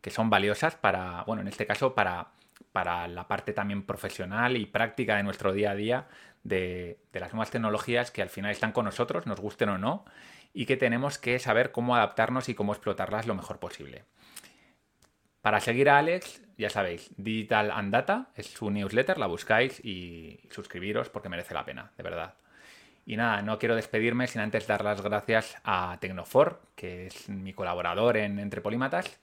que 0.00 0.10
son 0.10 0.30
valiosas 0.30 0.74
para, 0.74 1.22
bueno, 1.24 1.42
en 1.42 1.48
este 1.48 1.66
caso, 1.66 1.94
para, 1.94 2.28
para 2.72 3.08
la 3.08 3.28
parte 3.28 3.52
también 3.52 3.84
profesional 3.84 4.56
y 4.56 4.66
práctica 4.66 5.16
de 5.16 5.22
nuestro 5.22 5.52
día 5.52 5.72
a 5.72 5.74
día 5.74 6.08
de, 6.48 6.98
las 7.12 7.32
nuevas 7.32 7.50
tecnologías 7.50 8.10
que 8.10 8.22
al 8.22 8.28
final 8.28 8.50
están 8.50 8.72
con 8.72 8.84
nosotros, 8.84 9.26
nos 9.26 9.40
gusten 9.40 9.68
o 9.68 9.78
no, 9.78 10.04
y 10.52 10.66
que 10.66 10.76
tenemos 10.76 11.18
que 11.18 11.38
saber 11.38 11.72
cómo 11.72 11.96
adaptarnos 11.96 12.48
y 12.48 12.54
cómo 12.54 12.72
explotarlas 12.72 13.26
lo 13.26 13.34
mejor 13.34 13.58
posible. 13.58 14.04
Para 15.42 15.60
seguir 15.60 15.88
a 15.90 15.98
Alex, 15.98 16.42
ya 16.58 16.70
sabéis, 16.70 17.10
Digital 17.16 17.70
and 17.70 17.92
Data 17.92 18.30
es 18.34 18.46
su 18.46 18.70
newsletter, 18.70 19.18
la 19.18 19.26
buscáis 19.26 19.84
y 19.84 20.40
suscribiros 20.50 21.08
porque 21.08 21.28
merece 21.28 21.54
la 21.54 21.64
pena, 21.64 21.92
de 21.96 22.02
verdad. 22.02 22.34
Y 23.04 23.16
nada, 23.16 23.42
no 23.42 23.58
quiero 23.58 23.76
despedirme 23.76 24.26
sin 24.26 24.40
antes 24.40 24.66
dar 24.66 24.82
las 24.82 25.00
gracias 25.00 25.56
a 25.62 25.98
Tecnofor, 26.00 26.60
que 26.74 27.06
es 27.06 27.28
mi 27.28 27.52
colaborador 27.52 28.16
en 28.16 28.40
Entre 28.40 28.60
Polímatas, 28.60 29.20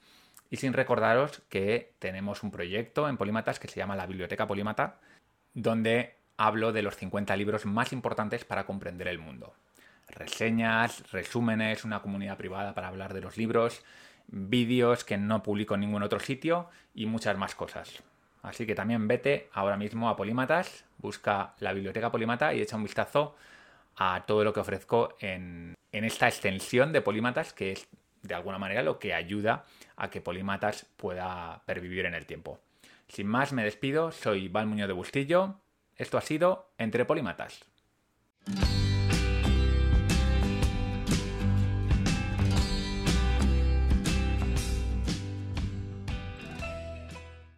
y 0.49 0.57
sin 0.57 0.71
recordaros 0.71 1.41
que 1.49 1.93
tenemos 1.99 2.43
un 2.43 2.51
proyecto 2.51 3.09
en 3.09 3.17
Polímatas 3.17 3.59
que 3.59 3.67
se 3.67 3.79
llama 3.79 3.97
la 3.97 4.05
Biblioteca 4.05 4.47
Polímata, 4.47 4.99
donde 5.53 6.22
hablo 6.37 6.71
de 6.71 6.81
los 6.81 6.95
50 6.95 7.35
libros 7.35 7.65
más 7.65 7.93
importantes 7.93 8.45
para 8.45 8.65
comprender 8.65 9.07
el 9.07 9.19
mundo. 9.19 9.53
Reseñas, 10.07 11.11
resúmenes, 11.11 11.85
una 11.85 12.01
comunidad 12.01 12.37
privada 12.37 12.73
para 12.73 12.87
hablar 12.87 13.13
de 13.13 13.21
los 13.21 13.37
libros, 13.37 13.83
vídeos 14.27 15.03
que 15.03 15.17
no 15.17 15.43
publico 15.43 15.75
en 15.75 15.81
ningún 15.81 16.03
otro 16.03 16.19
sitio 16.19 16.69
y 16.93 17.05
muchas 17.05 17.37
más 17.37 17.55
cosas. 17.55 18.03
Así 18.41 18.65
que 18.65 18.75
también 18.75 19.07
vete 19.07 19.49
ahora 19.53 19.77
mismo 19.77 20.09
a 20.09 20.17
Polímatas, 20.17 20.85
busca 20.97 21.53
la 21.59 21.73
biblioteca 21.73 22.11
Polímata 22.11 22.53
y 22.53 22.61
echa 22.61 22.75
un 22.75 22.83
vistazo 22.83 23.35
a 23.95 24.23
todo 24.27 24.43
lo 24.43 24.53
que 24.53 24.59
ofrezco 24.59 25.15
en, 25.19 25.75
en 25.91 26.03
esta 26.03 26.27
extensión 26.27 26.91
de 26.91 27.01
Polímatas, 27.01 27.53
que 27.53 27.71
es 27.71 27.87
de 28.21 28.35
alguna 28.35 28.57
manera 28.57 28.83
lo 28.83 28.99
que 28.99 29.13
ayuda 29.13 29.65
a 29.95 30.09
que 30.09 30.21
Polímatas 30.21 30.85
pueda 30.97 31.61
pervivir 31.65 32.05
en 32.05 32.15
el 32.15 32.25
tiempo. 32.25 32.59
Sin 33.07 33.27
más, 33.27 33.53
me 33.53 33.63
despido, 33.63 34.11
soy 34.11 34.47
Val 34.47 34.65
Muñoz 34.65 34.87
de 34.87 34.93
Bustillo, 34.93 35.59
esto 35.97 36.17
ha 36.17 36.21
sido 36.21 36.73
Entre 36.77 37.05
Polímatas. 37.05 37.65